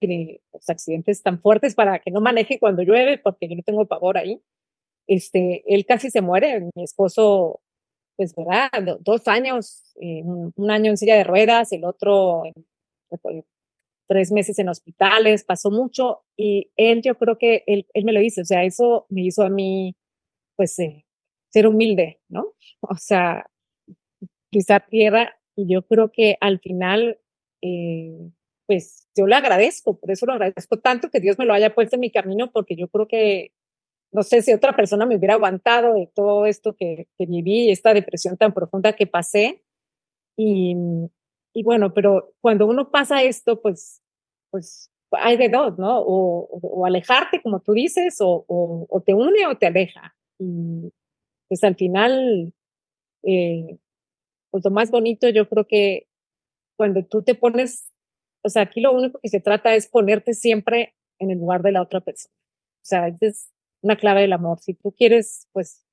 los 0.54 0.70
accidentes 0.70 1.24
tan 1.24 1.40
fuertes 1.40 1.76
para 1.76 2.00
que 2.00 2.12
no 2.12 2.22
maneje 2.22 2.60
cuando 2.60 2.84
llueve, 2.84 3.18
porque 3.18 3.48
yo 3.48 3.56
no 3.56 3.64
tengo 3.64 3.86
pavor 3.86 4.18
ahí. 4.18 4.42
Este, 5.08 5.64
él 5.68 5.86
casi 5.86 6.10
se 6.10 6.22
muere, 6.22 6.70
mi 6.76 6.84
esposo 6.84 7.62
pues, 8.16 8.36
¿verdad? 8.36 8.70
Dos 9.02 9.28
años, 9.28 9.94
eh, 10.00 10.24
un 10.24 10.72
año 10.72 10.92
en 10.92 10.98
silla 10.98 11.16
de 11.16 11.24
ruedas, 11.24 11.72
el 11.72 11.84
otro 11.86 12.46
en, 12.46 12.54
tres 14.08 14.32
meses 14.32 14.60
en 14.60 14.70
hospitales, 14.70 15.44
pasó 15.44 15.72
mucho 15.72 16.24
y 16.38 16.72
él, 16.76 17.02
yo 17.02 17.18
creo 17.18 17.38
que 17.38 17.64
él, 17.68 17.88
él 17.94 18.06
me 18.06 18.14
lo 18.14 18.22
hizo, 18.22 18.42
o 18.42 18.46
sea, 18.46 18.64
eso 18.64 19.06
me 19.10 19.24
hizo 19.24 19.44
a 19.44 19.50
mí, 19.50 19.96
pues, 20.56 20.78
eh, 20.80 21.06
ser 21.50 21.68
humilde, 21.68 22.20
¿no? 22.30 22.54
O 22.82 22.96
sea, 22.96 23.46
pisar 24.52 24.86
tierra 24.88 25.36
y 25.56 25.72
yo 25.72 25.86
creo 25.86 26.12
que 26.12 26.38
al 26.42 26.60
final, 26.60 27.20
eh, 27.62 28.30
pues, 28.68 29.08
yo 29.16 29.28
le 29.28 29.36
agradezco, 29.36 30.00
por 30.00 30.12
eso 30.12 30.26
lo 30.26 30.34
agradezco 30.34 30.80
tanto 30.80 31.10
que 31.10 31.20
Dios 31.20 31.38
me 31.40 31.46
lo 31.46 31.54
haya 31.54 31.74
puesto 31.74 31.96
en 31.96 32.02
mi 32.02 32.12
camino, 32.12 32.52
porque 32.52 32.76
yo 32.76 32.88
creo 32.90 33.08
que 33.08 33.52
no 34.12 34.22
sé 34.24 34.42
si 34.44 34.54
otra 34.54 34.76
persona 34.76 35.06
me 35.06 35.16
hubiera 35.18 35.34
aguantado 35.34 35.96
de 35.96 36.08
todo 36.14 36.46
esto 36.46 36.76
que, 36.76 37.08
que 37.18 37.26
viví, 37.26 37.72
esta 37.72 37.94
depresión 37.94 38.38
tan 38.38 38.54
profunda 38.54 38.94
que 38.94 39.08
pasé. 39.08 39.64
Y, 40.38 40.76
y, 41.54 41.64
bueno, 41.64 41.94
pero 41.94 42.34
cuando 42.42 42.66
uno 42.68 42.90
pasa 42.92 43.24
esto, 43.24 43.62
pues, 43.62 44.02
pues 44.52 44.92
hay 45.12 45.38
de 45.38 45.50
dos, 45.50 45.78
¿no? 45.78 46.00
O, 46.00 46.48
o, 46.50 46.60
o 46.62 46.86
alejarte, 46.86 47.42
como 47.42 47.60
tú 47.62 47.74
dices, 47.74 48.18
o, 48.20 48.46
o, 48.48 49.02
te 49.02 49.14
une 49.14 49.46
o 49.48 49.58
te 49.58 49.68
aleja. 49.68 50.16
Y 50.40 50.92
pues 51.48 51.64
al 51.64 51.76
final, 51.76 52.54
eh, 53.24 53.78
pues 54.52 54.64
lo 54.66 54.72
más 54.72 54.92
bonito 54.92 55.30
yo 55.30 55.48
creo 55.50 55.68
que 55.68 56.08
cuando 56.78 57.06
tú 57.06 57.24
te 57.24 57.36
pones, 57.36 57.92
o 58.44 58.50
sea, 58.50 58.64
aquí 58.64 58.82
lo 58.82 58.94
único 58.94 59.20
que 59.22 59.30
se 59.30 59.40
trata 59.40 59.76
es 59.76 59.88
ponerte 59.88 60.34
siempre 60.34 60.96
en 61.20 61.32
el 61.32 61.40
lugar 61.40 61.62
de 61.64 61.72
la 61.72 61.82
otra 61.82 62.02
persona. 62.02 62.34
O 62.84 62.86
sea, 62.86 63.16
es 63.22 63.52
una 63.82 63.98
clave 63.98 64.22
del 64.22 64.34
amor. 64.34 64.60
Si 64.60 64.74
tú 64.74 64.92
quieres, 64.92 65.48
pues, 65.54 65.86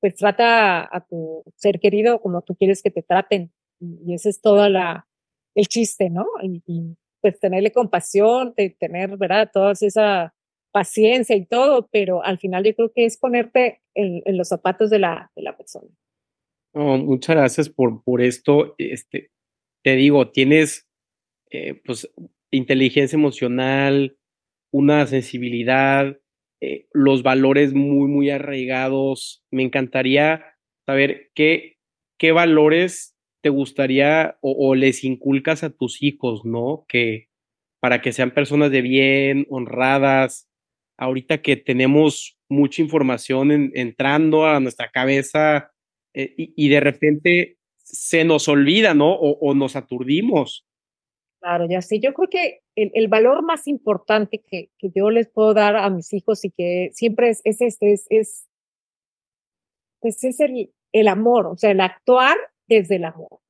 pues 0.00 0.16
trata 0.16 0.88
a 0.94 1.06
tu 1.06 1.44
ser 1.56 1.80
querido 1.80 2.20
como 2.20 2.42
tú 2.42 2.56
quieres 2.56 2.82
que 2.82 2.90
te 2.90 3.02
traten. 3.02 3.52
Y, 3.80 4.14
ese 4.14 4.30
es 4.30 4.40
todo 4.40 4.68
la, 4.68 5.08
el 5.54 5.66
chiste, 5.66 6.10
¿no? 6.10 6.26
Y, 6.42 6.62
y, 6.66 6.96
pues 7.20 7.38
tenerle 7.38 7.70
compasión, 7.70 8.54
de 8.56 8.70
tener, 8.70 9.16
¿verdad? 9.18 9.50
Toda 9.52 9.72
esa 9.72 10.34
paciencia 10.72 11.36
y 11.36 11.44
todo, 11.44 11.88
pero 11.92 12.24
al 12.24 12.38
final 12.38 12.64
yo 12.64 12.74
creo 12.74 12.92
que 12.94 13.04
es 13.04 13.18
ponerte 13.18 13.82
en, 13.94 14.22
en 14.24 14.38
los 14.38 14.48
zapatos 14.48 14.88
de 14.88 15.00
la, 15.00 15.30
de 15.36 15.42
la 15.42 15.56
persona. 15.56 15.88
Oh, 16.72 16.96
muchas 16.96 17.36
gracias 17.36 17.68
por, 17.68 18.02
por 18.04 18.22
esto. 18.22 18.74
Este, 18.78 19.30
te 19.82 19.96
digo, 19.96 20.30
tienes 20.30 20.88
eh, 21.50 21.80
pues 21.84 22.10
inteligencia 22.50 23.16
emocional, 23.16 24.16
una 24.72 25.06
sensibilidad, 25.06 26.16
eh, 26.60 26.86
los 26.92 27.22
valores 27.22 27.74
muy, 27.74 28.08
muy 28.08 28.30
arraigados. 28.30 29.44
Me 29.50 29.64
encantaría 29.64 30.44
saber 30.86 31.30
qué, 31.34 31.78
qué 32.18 32.32
valores 32.32 33.16
te 33.40 33.48
gustaría 33.48 34.38
o, 34.40 34.74
les 34.74 35.04
inculcas 35.04 35.62
a 35.62 35.70
tus 35.70 36.02
hijos, 36.02 36.44
¿no? 36.44 36.84
Que 36.88 37.28
para 37.80 38.02
que 38.02 38.12
sean 38.12 38.32
personas 38.32 38.70
de 38.70 38.82
bien, 38.82 39.46
honradas. 39.48 40.48
Ahorita 40.98 41.40
que 41.40 41.56
tenemos 41.56 42.38
mucha 42.48 42.82
información 42.82 43.50
en, 43.50 43.72
entrando 43.74 44.46
a 44.46 44.60
nuestra 44.60 44.90
cabeza 44.90 45.72
eh, 46.12 46.34
y, 46.36 46.68
de 46.68 46.80
repente 46.80 47.56
se 47.78 48.24
nos 48.24 48.48
olvida, 48.48 48.92
¿no? 48.92 49.14
O, 49.14 49.54
nos 49.54 49.76
aturdimos. 49.76 50.66
Claro, 51.40 51.66
ya 51.68 51.80
sé. 51.80 52.00
Yo 52.00 52.12
creo 52.12 52.28
que 52.28 52.60
el, 52.76 52.90
el 52.94 53.08
valor 53.08 53.42
más 53.42 53.66
importante 53.66 54.42
que, 54.46 54.68
que, 54.78 54.90
yo 54.94 55.10
les 55.10 55.28
puedo 55.28 55.54
dar 55.54 55.76
a 55.76 55.88
mis 55.88 56.12
hijos 56.12 56.44
y 56.44 56.50
que 56.50 56.90
siempre 56.92 57.30
es, 57.30 57.40
es 57.44 57.62
este, 57.62 57.92
es, 57.92 58.06
es, 58.10 58.46
pues 60.00 60.22
es 60.22 60.38
el, 60.40 60.70
el 60.92 61.08
amor, 61.08 61.46
o 61.46 61.56
sea, 61.56 61.70
el 61.70 61.80
actuar 61.80 62.36
desde 62.70 62.96
el 62.96 63.04
amor. 63.04 63.40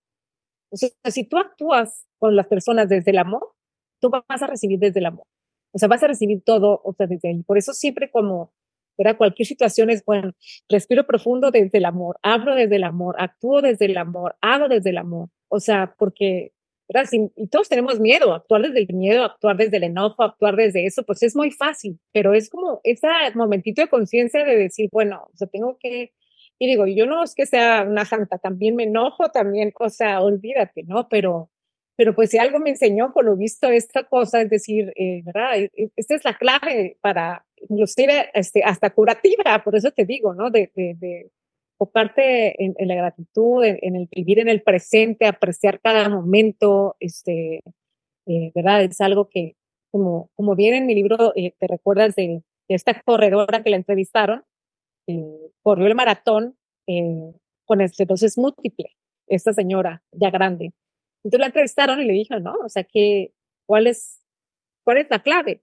O 0.73 0.77
sea, 0.77 0.91
si 1.05 1.25
tú 1.25 1.39
actúas 1.39 2.07
con 2.19 2.35
las 2.35 2.47
personas 2.47 2.89
desde 2.89 3.11
el 3.11 3.19
amor, 3.19 3.53
tú 4.01 4.11
vas 4.11 4.43
a 4.43 4.47
recibir 4.47 4.79
desde 4.79 5.01
el 5.01 5.07
amor. 5.07 5.27
O 5.73 5.79
sea, 5.79 5.89
vas 5.89 6.03
a 6.03 6.09
recibir 6.09 6.43
todo, 6.43 6.81
o 6.83 6.93
sea, 6.95 7.07
desde 7.07 7.29
ahí. 7.29 7.43
Por 7.43 7.59
eso 7.59 7.73
siempre 7.73 8.11
como, 8.11 8.53
¿verdad? 8.99 9.17
Cualquier 9.17 9.47
situación 9.47 9.91
es, 9.91 10.05
bueno, 10.05 10.33
respiro 10.69 11.07
profundo 11.07 11.51
desde 11.51 11.79
el 11.79 11.85
amor, 11.85 12.19
hablo 12.23 12.55
desde 12.55 12.77
el 12.77 12.85
amor, 12.85 13.17
actúo 13.19 13.63
desde 13.63 13.87
el 13.87 13.99
amor, 13.99 14.37
hago 14.41 14.69
desde 14.69 14.91
el 14.91 14.99
amor. 14.99 15.29
O 15.49 15.61
sea, 15.61 15.95
porque 15.99 16.53
¿verdad? 16.93 17.09
y 17.37 17.47
todos 17.47 17.69
tenemos 17.69 18.01
miedo, 18.01 18.35
actuar 18.35 18.63
desde 18.63 18.81
el 18.81 18.97
miedo, 18.97 19.25
actuar 19.25 19.57
desde 19.57 19.77
el 19.77 19.85
enojo, 19.85 20.25
actuar 20.25 20.57
desde 20.57 20.87
eso, 20.87 21.05
pues 21.05 21.23
es 21.23 21.37
muy 21.37 21.53
fácil, 21.53 22.01
pero 22.13 22.35
es 22.35 22.51
como 22.51 22.81
ese 22.83 23.07
momentito 23.37 23.81
de 23.81 23.89
conciencia 23.89 24.45
de 24.45 24.57
decir, 24.57 24.89
bueno, 24.91 25.29
o 25.33 25.37
sea, 25.37 25.47
tengo 25.47 25.79
que, 25.79 26.13
y 26.61 26.67
digo, 26.67 26.87
yo 26.87 27.07
no 27.07 27.25
es 27.25 27.35
que 27.35 27.47
sea 27.47 27.87
una 27.89 28.05
santa, 28.05 28.39
también 28.39 28.77
me 28.77 28.85
enojo, 28.85 29.31
también, 29.31 29.73
o 29.81 29.89
sea, 29.89 30.21
olvídate, 30.21 30.83
¿no? 30.85 31.09
Pero, 31.09 31.51
pero 31.97 32.15
pues 32.15 32.31
si 32.31 32.39
algo 32.39 32.59
me 32.59 32.71
enseñó, 32.71 33.13
por 33.15 33.25
lo 33.25 33.35
visto, 33.35 33.71
esta 33.71 34.05
cosa, 34.05 34.43
es 34.43 34.51
decir, 34.51 34.93
eh, 34.97 35.23
¿verdad? 35.25 35.57
E, 35.59 35.71
e, 35.75 35.91
esta 35.97 36.15
es 36.17 36.25
la 36.25 36.37
clave 36.37 36.99
para, 37.01 37.47
inclusive, 37.69 38.31
este, 38.35 38.63
hasta 38.63 38.91
curativa, 38.91 39.63
por 39.65 39.75
eso 39.75 39.91
te 39.91 40.05
digo, 40.05 40.35
¿no? 40.35 40.51
De, 40.51 40.71
de, 40.77 40.95
de 40.99 41.31
enfocarte 41.81 42.63
en, 42.63 42.89
la 42.89 42.95
gratitud, 42.95 43.65
en, 43.65 43.97
el 43.97 44.09
vivir 44.13 44.39
en 44.39 44.49
el 44.49 44.63
presente, 44.63 45.27
apreciar 45.27 45.81
cada 45.81 46.11
momento, 46.11 46.95
este, 47.01 47.63
eh, 48.27 48.53
¿verdad? 48.55 48.85
Es 48.85 49.01
algo 49.01 49.31
que, 49.31 49.57
como, 49.91 50.31
como 50.37 50.57
viene 50.57 50.77
en 50.79 50.87
mi 50.87 50.95
libro, 50.95 51.33
eh, 51.37 51.55
te 51.59 51.67
recuerdas 51.67 52.15
de, 52.17 52.43
esta 52.69 53.01
corredora 53.03 53.65
que 53.65 53.71
la 53.71 53.77
entrevistaron, 53.77 54.45
corrió 55.63 55.87
el 55.87 55.95
maratón 55.95 56.57
con 57.65 57.81
esclerosis 57.81 58.37
múltiple, 58.37 58.97
esta 59.27 59.53
señora 59.53 60.03
ya 60.13 60.31
grande. 60.31 60.73
Entonces 61.23 61.41
la 61.41 61.47
entrevistaron 61.47 62.01
y 62.01 62.05
le 62.05 62.13
dijeron, 62.13 62.43
¿no? 62.45 62.55
O 62.65 62.69
sea, 62.69 62.85
que, 62.85 63.33
¿cuál 63.67 63.87
es, 63.87 64.21
cuál 64.85 64.99
es 64.99 65.07
la 65.11 65.23
clave? 65.23 65.63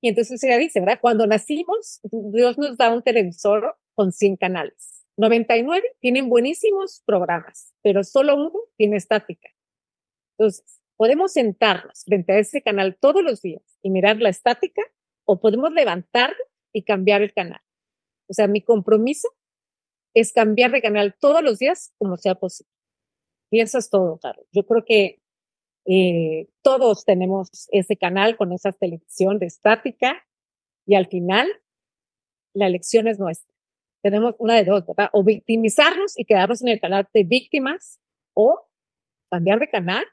Y 0.00 0.08
entonces 0.08 0.42
ella 0.44 0.58
dice, 0.58 0.80
¿verdad? 0.80 0.98
Cuando 1.00 1.26
nacimos, 1.26 2.00
Dios 2.04 2.58
nos 2.58 2.76
da 2.76 2.92
un 2.92 3.02
televisor 3.02 3.76
con 3.94 4.12
100 4.12 4.36
canales. 4.36 5.04
99 5.16 5.82
tienen 6.00 6.28
buenísimos 6.28 7.02
programas, 7.06 7.74
pero 7.82 8.04
solo 8.04 8.36
uno 8.36 8.52
tiene 8.76 8.96
estática. 8.96 9.48
Entonces, 10.38 10.80
podemos 10.96 11.32
sentarnos 11.32 12.04
frente 12.04 12.32
a 12.32 12.38
ese 12.38 12.62
canal 12.62 12.96
todos 12.96 13.22
los 13.22 13.40
días 13.40 13.62
y 13.82 13.90
mirar 13.90 14.18
la 14.18 14.28
estática 14.28 14.82
o 15.24 15.40
podemos 15.40 15.72
levantarlo 15.72 16.44
y 16.72 16.82
cambiar 16.82 17.22
el 17.22 17.32
canal. 17.32 17.60
O 18.28 18.34
sea, 18.34 18.48
mi 18.48 18.62
compromiso 18.62 19.28
es 20.14 20.32
cambiar 20.32 20.70
de 20.70 20.82
canal 20.82 21.14
todos 21.18 21.42
los 21.42 21.58
días 21.58 21.92
como 21.98 22.16
sea 22.16 22.34
posible. 22.34 22.70
Y 23.50 23.60
eso 23.60 23.78
es 23.78 23.90
todo, 23.90 24.18
Carlos. 24.18 24.46
Yo 24.52 24.66
creo 24.66 24.84
que 24.84 25.20
eh, 25.86 26.48
todos 26.62 27.04
tenemos 27.04 27.68
ese 27.70 27.96
canal 27.96 28.36
con 28.36 28.52
esa 28.52 28.72
televisión 28.72 29.38
de 29.38 29.46
estática 29.46 30.26
y 30.84 30.94
al 30.94 31.06
final 31.06 31.48
la 32.54 32.66
elección 32.66 33.06
es 33.06 33.18
nuestra. 33.18 33.54
Tenemos 34.02 34.34
una 34.38 34.54
de 34.54 34.64
dos, 34.64 34.86
¿verdad? 34.86 35.10
O 35.12 35.22
victimizarnos 35.22 36.18
y 36.18 36.24
quedarnos 36.24 36.62
en 36.62 36.68
el 36.68 36.80
canal 36.80 37.08
de 37.12 37.24
víctimas 37.24 38.00
o 38.34 38.66
cambiar 39.30 39.60
de 39.60 39.68
canal 39.68 40.04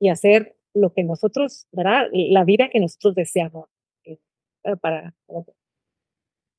y 0.00 0.08
hacer 0.10 0.56
lo 0.74 0.92
que 0.92 1.04
nosotros, 1.04 1.66
¿verdad? 1.72 2.08
La 2.12 2.44
vida 2.44 2.68
que 2.70 2.80
nosotros 2.80 3.14
deseamos 3.14 3.68
eh, 4.04 4.18
para, 4.80 5.14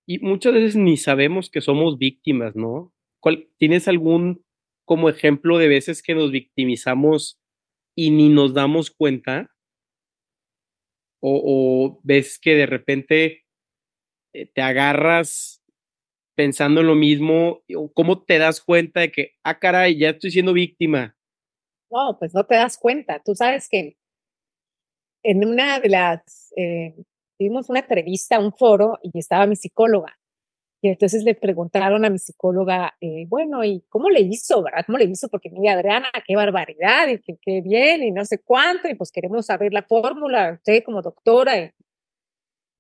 Y 0.07 0.19
muchas 0.19 0.53
veces 0.53 0.75
ni 0.75 0.97
sabemos 0.97 1.49
que 1.49 1.61
somos 1.61 1.97
víctimas, 1.97 2.55
¿no? 2.55 2.93
¿Cuál, 3.19 3.49
¿Tienes 3.57 3.87
algún 3.87 4.45
como 4.85 5.09
ejemplo 5.09 5.57
de 5.57 5.67
veces 5.67 6.03
que 6.03 6.13
nos 6.13 6.31
victimizamos 6.31 7.39
y 7.95 8.11
ni 8.11 8.29
nos 8.29 8.53
damos 8.53 8.91
cuenta? 8.91 9.51
O, 11.21 11.99
ves 12.03 12.37
que 12.39 12.53
de 12.53 12.67
repente 12.67 13.45
eh, 14.33 14.45
te 14.45 14.61
agarras 14.61 15.63
pensando 16.35 16.81
en 16.81 16.87
lo 16.87 16.95
mismo, 16.95 17.63
o 17.75 17.91
cómo 17.91 18.23
te 18.23 18.37
das 18.37 18.61
cuenta 18.61 18.99
de 18.99 19.11
que, 19.11 19.31
ah, 19.43 19.57
caray, 19.57 19.97
ya 19.97 20.09
estoy 20.09 20.31
siendo 20.31 20.53
víctima. 20.53 21.17
No, 21.89 22.17
pues 22.19 22.33
no 22.35 22.45
te 22.45 22.55
das 22.55 22.77
cuenta. 22.77 23.21
Tú 23.23 23.33
sabes 23.33 23.69
que 23.69 23.97
en 25.23 25.45
una 25.45 25.79
de 25.79 25.89
las, 25.89 26.53
eh, 26.57 26.93
tuvimos 27.37 27.69
una 27.69 27.79
entrevista, 27.79 28.39
un 28.39 28.53
foro, 28.53 28.99
y 29.03 29.17
estaba 29.19 29.45
mi 29.47 29.55
psicóloga. 29.55 30.17
Y 30.81 30.89
entonces 30.89 31.23
le 31.23 31.35
preguntaron 31.35 32.05
a 32.05 32.09
mi 32.09 32.19
psicóloga, 32.19 32.93
eh, 33.01 33.25
bueno, 33.27 33.63
¿y 33.63 33.83
cómo 33.89 34.09
le 34.09 34.21
hizo, 34.21 34.61
verdad? 34.61 34.83
¿Cómo 34.85 34.97
le 34.99 35.05
hizo? 35.05 35.29
Porque 35.29 35.49
mira, 35.49 35.73
Adriana, 35.73 36.09
qué 36.27 36.35
barbaridad, 36.35 37.07
y 37.07 37.19
qué 37.41 37.61
bien, 37.61 38.03
y 38.03 38.11
no 38.11 38.23
sé 38.25 38.39
cuánto, 38.39 38.87
y 38.87 38.95
pues 38.95 39.11
queremos 39.11 39.47
saber 39.47 39.73
la 39.73 39.83
fórmula, 39.83 40.53
usted 40.53 40.83
como 40.83 41.01
doctora. 41.01 41.57
Y, 41.57 41.71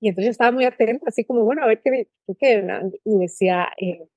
y 0.01 0.09
entonces 0.09 0.31
estaba 0.31 0.51
muy 0.51 0.65
atenta, 0.65 1.05
así 1.07 1.25
como, 1.25 1.43
bueno, 1.43 1.63
a 1.63 1.67
ver 1.67 1.81
qué, 1.83 2.07
qué 2.39 2.67
y 3.05 3.17
decía, 3.17 3.69
eh, 3.77 4.07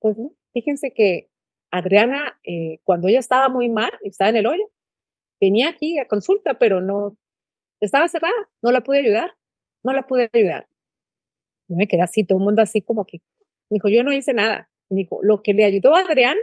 pues 0.00 0.16
fíjense 0.54 0.92
que 0.92 1.28
Adriana, 1.70 2.38
eh, 2.44 2.78
cuando 2.84 3.08
ella 3.08 3.20
estaba 3.20 3.48
muy 3.48 3.68
mal, 3.68 3.90
estaba 4.02 4.30
en 4.30 4.36
el 4.36 4.46
hoyo, 4.46 4.64
venía 5.40 5.68
aquí 5.68 5.98
a 5.98 6.08
consulta, 6.08 6.58
pero 6.58 6.80
no, 6.80 7.16
estaba 7.80 8.08
cerrada, 8.08 8.34
no 8.62 8.72
la 8.72 8.82
pude 8.82 9.00
ayudar, 9.00 9.34
no 9.82 9.92
la 9.92 10.06
pude 10.06 10.30
ayudar. 10.32 10.66
Yo 11.68 11.76
me 11.76 11.86
quedé 11.86 12.02
así, 12.02 12.24
todo 12.24 12.38
el 12.38 12.44
mundo 12.44 12.62
así 12.62 12.82
como 12.82 13.04
que, 13.06 13.20
dijo, 13.70 13.88
yo 13.88 14.02
no 14.02 14.12
hice 14.12 14.34
nada. 14.34 14.68
dijo, 14.90 15.20
lo 15.22 15.42
que 15.42 15.54
le 15.54 15.64
ayudó 15.64 15.94
a 15.94 16.00
Adriana, 16.00 16.40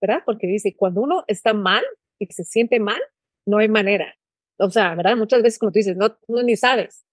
¿verdad? 0.00 0.22
Porque 0.24 0.46
dice, 0.46 0.74
cuando 0.76 1.00
uno 1.02 1.24
está 1.26 1.52
mal 1.54 1.82
y 2.18 2.26
se 2.26 2.44
siente 2.44 2.78
mal, 2.80 3.00
no 3.46 3.58
hay 3.58 3.68
manera. 3.68 4.14
O 4.58 4.70
sea, 4.70 4.94
¿verdad? 4.94 5.16
Muchas 5.16 5.42
veces, 5.42 5.58
como 5.58 5.72
tú 5.72 5.78
dices, 5.78 5.96
no, 5.96 6.16
no 6.28 6.42
ni 6.42 6.56
sabes. 6.56 7.04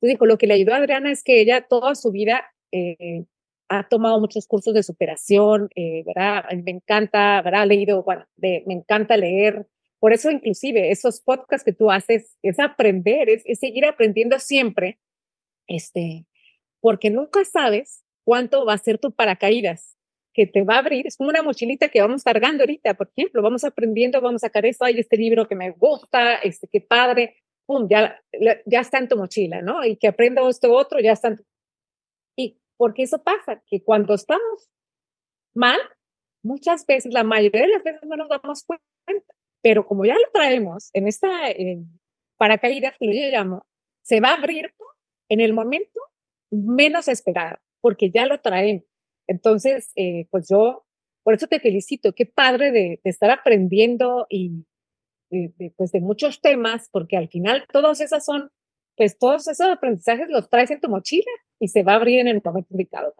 Entonces 0.00 0.16
dijo, 0.16 0.26
lo 0.26 0.38
que 0.38 0.46
le 0.46 0.54
ayudó 0.54 0.74
a 0.74 0.78
Adriana 0.78 1.10
es 1.12 1.24
que 1.24 1.40
ella 1.40 1.66
toda 1.68 1.94
su 1.94 2.12
vida 2.12 2.44
eh, 2.72 3.24
ha 3.68 3.88
tomado 3.88 4.20
muchos 4.20 4.46
cursos 4.46 4.74
de 4.74 4.82
superación, 4.82 5.70
eh, 5.76 6.04
¿verdad? 6.04 6.44
Me 6.64 6.72
encanta, 6.72 7.40
¿verdad? 7.42 7.62
Ha 7.62 7.66
leído, 7.66 8.02
bueno, 8.02 8.26
me 8.36 8.62
encanta 8.66 9.16
leer. 9.16 9.66
Por 10.02 10.12
eso, 10.12 10.32
inclusive, 10.32 10.90
esos 10.90 11.20
podcasts 11.20 11.64
que 11.64 11.72
tú 11.72 11.88
haces 11.88 12.36
es 12.42 12.58
aprender, 12.58 13.30
es, 13.30 13.42
es 13.44 13.60
seguir 13.60 13.84
aprendiendo 13.84 14.40
siempre, 14.40 14.98
este, 15.68 16.26
porque 16.80 17.08
nunca 17.08 17.44
sabes 17.44 18.02
cuánto 18.24 18.66
va 18.66 18.72
a 18.72 18.78
ser 18.78 18.98
tu 18.98 19.12
paracaídas 19.12 19.96
que 20.34 20.44
te 20.48 20.64
va 20.64 20.74
a 20.74 20.78
abrir. 20.78 21.06
Es 21.06 21.16
como 21.16 21.30
una 21.30 21.44
mochilita 21.44 21.88
que 21.88 22.00
vamos 22.00 22.24
cargando 22.24 22.64
ahorita, 22.64 22.94
por 22.94 23.12
ejemplo, 23.14 23.42
vamos 23.42 23.62
aprendiendo, 23.62 24.20
vamos 24.20 24.42
a 24.42 24.48
sacar 24.48 24.66
esto, 24.66 24.84
hay 24.84 24.98
este 24.98 25.16
libro 25.16 25.46
que 25.46 25.54
me 25.54 25.70
gusta, 25.70 26.34
este, 26.34 26.66
qué 26.66 26.80
padre, 26.80 27.36
pum, 27.64 27.86
ya, 27.88 28.20
ya 28.66 28.80
está 28.80 28.98
en 28.98 29.06
tu 29.06 29.16
mochila, 29.16 29.62
¿no? 29.62 29.84
Y 29.84 29.94
que 29.98 30.08
aprendo 30.08 30.48
esto 30.48 30.74
otro, 30.74 30.98
ya 30.98 31.12
está. 31.12 31.36
Y 32.36 32.58
porque 32.76 33.04
eso 33.04 33.22
pasa, 33.22 33.62
que 33.68 33.84
cuando 33.84 34.14
estamos 34.14 34.68
mal, 35.54 35.78
muchas 36.42 36.84
veces, 36.86 37.14
la 37.14 37.22
mayoría 37.22 37.62
de 37.62 37.68
las 37.68 37.84
veces 37.84 38.02
no 38.02 38.16
nos 38.16 38.28
damos 38.28 38.64
cuenta, 38.64 39.32
pero 39.62 39.86
como 39.86 40.04
ya 40.04 40.14
lo 40.14 40.30
traemos 40.32 40.90
en 40.92 41.08
esta 41.08 41.50
eh, 41.50 41.82
paracaídas 42.36 42.94
que 42.98 43.06
yo 43.06 43.30
llamo, 43.30 43.64
se 44.02 44.20
va 44.20 44.30
a 44.30 44.34
abrir 44.34 44.74
en 45.28 45.40
el 45.40 45.52
momento 45.52 46.00
menos 46.50 47.08
esperado, 47.08 47.58
porque 47.80 48.10
ya 48.10 48.26
lo 48.26 48.40
traen. 48.40 48.84
Entonces, 49.26 49.92
eh, 49.96 50.26
pues 50.30 50.48
yo, 50.50 50.84
por 51.22 51.34
eso 51.34 51.46
te 51.46 51.60
felicito, 51.60 52.12
qué 52.12 52.26
padre 52.26 52.72
de, 52.72 53.00
estar 53.04 53.30
aprendiendo 53.30 54.26
y 54.28 54.66
de, 55.30 55.72
pues 55.76 55.92
de 55.92 56.00
muchos 56.00 56.40
temas, 56.40 56.88
porque 56.90 57.16
al 57.16 57.28
final 57.28 57.64
todos 57.72 58.00
esas 58.00 58.24
son, 58.24 58.50
pues 58.96 59.16
todos 59.18 59.48
esos 59.48 59.68
aprendizajes 59.68 60.28
los 60.28 60.50
traes 60.50 60.70
en 60.70 60.80
tu 60.80 60.90
mochila 60.90 61.30
y 61.58 61.68
se 61.68 61.82
va 61.82 61.92
a 61.92 61.96
abrir 61.96 62.18
en 62.18 62.28
el 62.28 62.42
momento 62.44 62.68
indicado. 62.72 63.14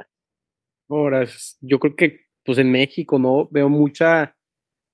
Ahora, 0.89 1.25
yo 1.61 1.79
creo 1.79 1.97
que 1.97 2.21
pues 2.45 2.59
en 2.59 2.71
México, 2.71 3.19
¿no? 3.19 3.49
Veo 3.51 3.69
mucha, 3.69 4.37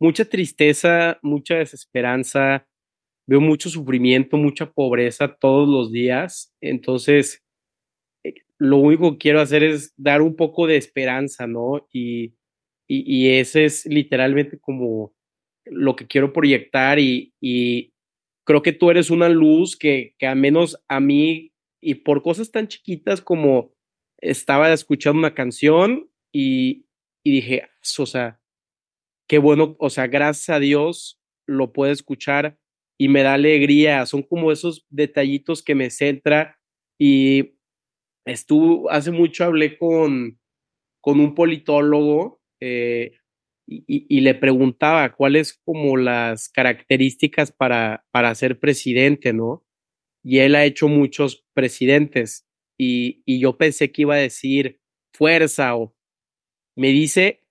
mucha 0.01 0.25
tristeza, 0.25 1.19
mucha 1.23 1.57
desesperanza, 1.57 2.67
veo 3.27 3.41
mucho 3.41 3.69
sufrimiento, 3.69 4.37
mucha 4.37 4.71
pobreza 4.71 5.37
todos 5.37 5.69
los 5.69 5.93
días. 5.93 6.55
Entonces, 6.61 7.45
lo 8.59 8.79
único 8.79 9.13
que 9.13 9.19
quiero 9.19 9.41
hacer 9.41 9.63
es 9.63 9.93
dar 9.97 10.23
un 10.23 10.35
poco 10.35 10.67
de 10.67 10.77
esperanza, 10.77 11.47
¿no? 11.47 11.87
Y, 11.93 12.35
y, 12.89 13.29
ese 13.31 13.67
es 13.67 13.87
literalmente 13.87 14.59
como 14.59 15.15
lo 15.67 15.95
que 15.95 16.07
quiero 16.07 16.33
proyectar 16.33 16.99
y, 16.99 17.35
y 17.41 17.93
creo 18.45 18.63
que 18.63 18.73
tú 18.73 18.91
eres 18.91 19.11
una 19.11 19.29
luz 19.29 19.77
que, 19.77 20.15
que 20.19 20.27
al 20.27 20.37
menos 20.37 20.83
a 20.89 20.99
mí 20.99 21.53
y 21.83 21.97
por 21.97 22.23
cosas 22.23 22.51
tan 22.51 22.67
chiquitas 22.67 23.21
como 23.21 23.75
estaba 24.21 24.73
escuchando 24.73 25.19
una 25.19 25.35
canción 25.35 26.11
y, 26.33 26.87
y 27.23 27.33
dije, 27.33 27.69
o 27.99 28.07
sea, 28.07 28.41
qué 29.29 29.39
bueno, 29.39 29.77
o 29.79 29.91
sea, 29.91 30.07
gracias 30.07 30.49
a 30.49 30.59
Dios 30.59 31.21
lo 31.47 31.73
puedo 31.73 31.93
escuchar 31.93 32.59
y 32.99 33.09
me 33.09 33.23
da 33.23 33.35
alegría, 33.35 34.05
son 34.07 34.23
como 34.23 34.51
esos 34.51 34.87
detallitos 34.91 35.63
que 35.63 35.75
me 35.75 35.91
centra 35.91 36.59
y 36.99 37.55
estuvo, 38.25 38.91
hace 38.91 39.13
mucho 39.13 39.45
hablé 39.45 39.79
con, 39.79 40.41
con 41.01 41.21
un 41.21 41.35
politólogo 41.35 42.41
eh, 42.61 43.19
y, 43.71 44.21
le 44.23 44.35
preguntaba 44.35 45.15
cuáles 45.15 45.61
como 45.63 45.99
las 45.99 46.49
características 46.49 47.53
para, 47.53 48.07
para 48.11 48.35
ser 48.35 48.59
presidente, 48.59 49.35
¿no? 49.35 49.67
Y 50.25 50.39
él 50.39 50.55
ha 50.55 50.65
hecho 50.65 50.89
muchos 50.89 51.45
presidentes 51.53 52.49
y, 52.79 53.23
y 53.27 53.41
yo 53.41 53.59
pensé 53.59 53.93
que 53.93 54.03
iba 54.03 54.15
a 54.15 54.19
decir 54.19 54.81
fuerza 55.13 55.77
o 55.77 55.95
me 56.77 56.89
dice 56.89 57.43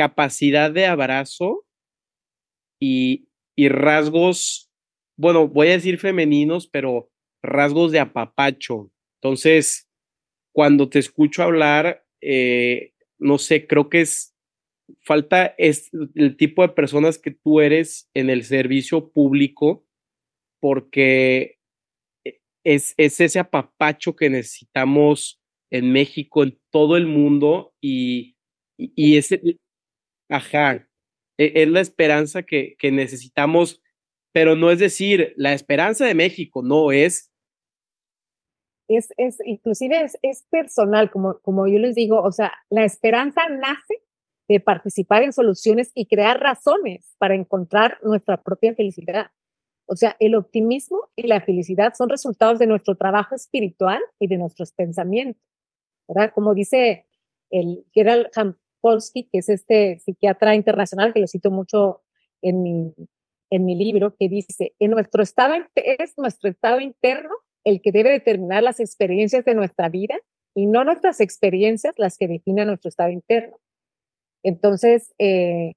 capacidad 0.00 0.70
de 0.70 0.86
abrazo 0.86 1.66
y, 2.80 3.28
y 3.54 3.68
rasgos, 3.68 4.70
bueno, 5.18 5.46
voy 5.46 5.68
a 5.68 5.72
decir 5.72 5.98
femeninos, 5.98 6.66
pero 6.66 7.10
rasgos 7.42 7.92
de 7.92 7.98
apapacho, 7.98 8.90
entonces, 9.22 9.90
cuando 10.54 10.88
te 10.88 10.98
escucho 10.98 11.42
hablar, 11.42 12.06
eh, 12.22 12.94
no 13.18 13.36
sé, 13.36 13.66
creo 13.66 13.90
que 13.90 14.00
es 14.00 14.34
falta 15.02 15.54
es 15.58 15.90
el 16.14 16.36
tipo 16.38 16.62
de 16.62 16.70
personas 16.70 17.18
que 17.18 17.30
tú 17.30 17.60
eres 17.60 18.08
en 18.14 18.30
el 18.30 18.44
servicio 18.44 19.12
público, 19.12 19.84
porque 20.60 21.58
es, 22.64 22.94
es 22.96 23.20
ese 23.20 23.38
apapacho 23.38 24.16
que 24.16 24.30
necesitamos 24.30 25.38
en 25.70 25.92
México, 25.92 26.42
en 26.42 26.58
todo 26.70 26.96
el 26.96 27.06
mundo, 27.06 27.74
y, 27.82 28.36
y, 28.78 29.18
ese, 29.18 29.40
ajá, 30.30 30.88
e, 31.36 31.52
es 31.54 31.68
la 31.68 31.80
esperanza 31.80 32.42
que, 32.42 32.76
que 32.78 32.90
necesitamos 32.90 33.82
pero 34.32 34.56
no 34.56 34.70
es 34.70 34.78
decir 34.78 35.34
la 35.36 35.52
esperanza 35.52 36.04
de 36.04 36.14
México, 36.14 36.62
no 36.62 36.92
es. 36.92 37.30
Es, 38.88 39.12
es 39.16 39.38
inclusive 39.44 40.02
es, 40.02 40.18
es 40.22 40.44
personal, 40.50 41.10
como, 41.10 41.38
como 41.40 41.66
yo 41.68 41.78
les 41.78 41.94
digo, 41.94 42.20
o 42.20 42.32
sea, 42.32 42.52
la 42.70 42.84
esperanza 42.84 43.48
nace 43.48 44.02
de 44.48 44.58
participar 44.58 45.22
en 45.22 45.32
soluciones 45.32 45.92
y 45.94 46.06
crear 46.06 46.40
razones 46.40 47.14
para 47.18 47.36
encontrar 47.36 47.98
nuestra 48.02 48.42
propia 48.42 48.74
felicidad. 48.74 49.30
O 49.86 49.96
sea, 49.96 50.16
el 50.18 50.34
optimismo 50.34 51.08
y 51.16 51.26
la 51.26 51.40
felicidad 51.40 51.94
son 51.94 52.08
resultados 52.08 52.58
de 52.58 52.66
nuestro 52.66 52.96
trabajo 52.96 53.34
espiritual 53.34 54.00
y 54.18 54.26
de 54.26 54.38
nuestros 54.38 54.72
pensamientos. 54.72 55.42
¿verdad? 56.08 56.32
Como 56.34 56.54
dice 56.54 57.06
el 57.50 57.84
Gerald 57.92 58.28
Jampolsky, 58.82 59.24
que 59.24 59.38
es 59.38 59.48
este 59.48 59.98
psiquiatra 59.98 60.54
internacional 60.54 61.12
que 61.12 61.20
lo 61.20 61.26
cito 61.26 61.50
mucho 61.50 62.02
en 62.42 62.62
mi, 62.62 62.94
en 63.50 63.64
mi 63.64 63.74
libro, 63.74 64.14
que 64.16 64.28
dice, 64.28 64.74
en 64.78 64.90
nuestro 64.90 65.22
estado, 65.22 65.54
es 65.74 66.16
nuestro 66.16 66.48
estado 66.48 66.80
interno 66.80 67.30
el 67.64 67.82
que 67.82 67.92
debe 67.92 68.10
determinar 68.10 68.62
las 68.62 68.80
experiencias 68.80 69.44
de 69.44 69.54
nuestra 69.54 69.88
vida 69.88 70.16
y 70.54 70.66
no 70.66 70.84
nuestras 70.84 71.20
experiencias 71.20 71.94
las 71.98 72.16
que 72.16 72.28
definen 72.28 72.68
nuestro 72.68 72.88
estado 72.88 73.10
interno. 73.10 73.58
Entonces, 74.42 75.14
eh, 75.18 75.74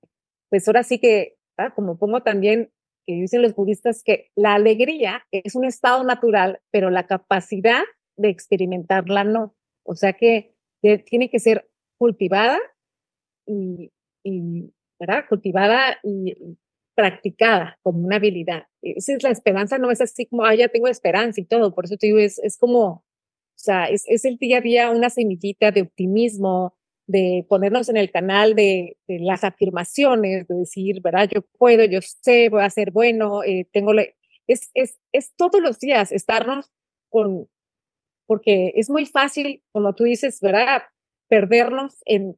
pues 0.50 0.68
ahora 0.68 0.84
sí 0.84 1.00
que, 1.00 1.36
ah, 1.58 1.74
como 1.74 1.98
pongo 1.98 2.22
también, 2.22 2.72
que 3.06 3.14
dicen 3.14 3.42
los 3.42 3.56
budistas, 3.56 4.02
que 4.04 4.32
la 4.36 4.54
alegría 4.54 5.26
es 5.32 5.56
un 5.56 5.66
estado 5.66 6.04
natural, 6.04 6.62
pero 6.72 6.90
la 6.90 7.06
capacidad 7.06 7.84
de 8.16 8.30
experimentarla 8.30 9.24
no. 9.24 9.56
O 9.84 9.96
sea 9.96 10.14
que, 10.14 10.52
tiene 11.06 11.30
que 11.30 11.40
ser 11.40 11.70
cultivada 11.98 12.60
y, 13.46 13.92
¿verdad? 15.00 15.26
Cultivada 15.28 15.98
y, 16.04 16.36
practicada 16.96 17.80
como 17.82 18.06
una 18.06 18.18
habilidad. 18.18 18.68
Esa 18.82 19.14
es 19.14 19.24
la 19.24 19.32
esperanza, 19.32 19.78
no 19.78 19.92
es 19.92 20.02
así 20.02 20.28
como, 20.28 20.46
ah, 20.46 20.56
ya 20.56 20.68
tengo 20.68 20.88
esperanza 20.88 21.42
y 21.42 21.46
todo. 21.46 21.74
Por 21.74 21.86
eso 21.86 21.98
te 21.98 22.08
digo, 22.08 22.20
es, 22.20 22.40
es 22.40 22.58
como, 22.58 22.86
o 22.88 23.04
sea, 23.56 23.86
es, 23.86 24.04
es 24.08 24.26
el 24.26 24.38
día 24.38 24.60
a 24.60 24.62
día 24.62 24.92
una 24.92 25.10
semillita 25.10 25.72
de 25.72 25.82
optimismo, 25.82 26.76
de 27.08 27.46
ponernos 27.50 27.90
en 27.90 27.98
el 27.98 28.12
canal 28.12 28.56
de, 28.56 28.98
las 29.08 29.44
afirmaciones, 29.44 30.48
de 30.48 30.56
decir, 30.56 31.02
¿verdad? 31.02 31.30
Yo 31.34 31.42
puedo, 31.42 31.84
yo 31.86 32.00
sé, 32.02 32.50
voy 32.50 32.62
a 32.64 32.70
ser 32.70 32.92
bueno, 32.92 33.44
eh, 33.44 33.68
tengo... 33.72 33.94
es, 34.48 34.72
es, 34.74 35.00
es 35.12 35.34
todos 35.36 35.62
los 35.62 35.80
días 35.80 36.12
estarnos 36.12 36.72
con... 37.10 37.50
Porque 38.26 38.72
es 38.76 38.90
muy 38.90 39.06
fácil, 39.06 39.62
como 39.74 39.94
tú 39.96 40.06
dices, 40.06 40.40
¿verdad? 40.40 40.84
Perdernos 41.28 41.98
en, 42.06 42.38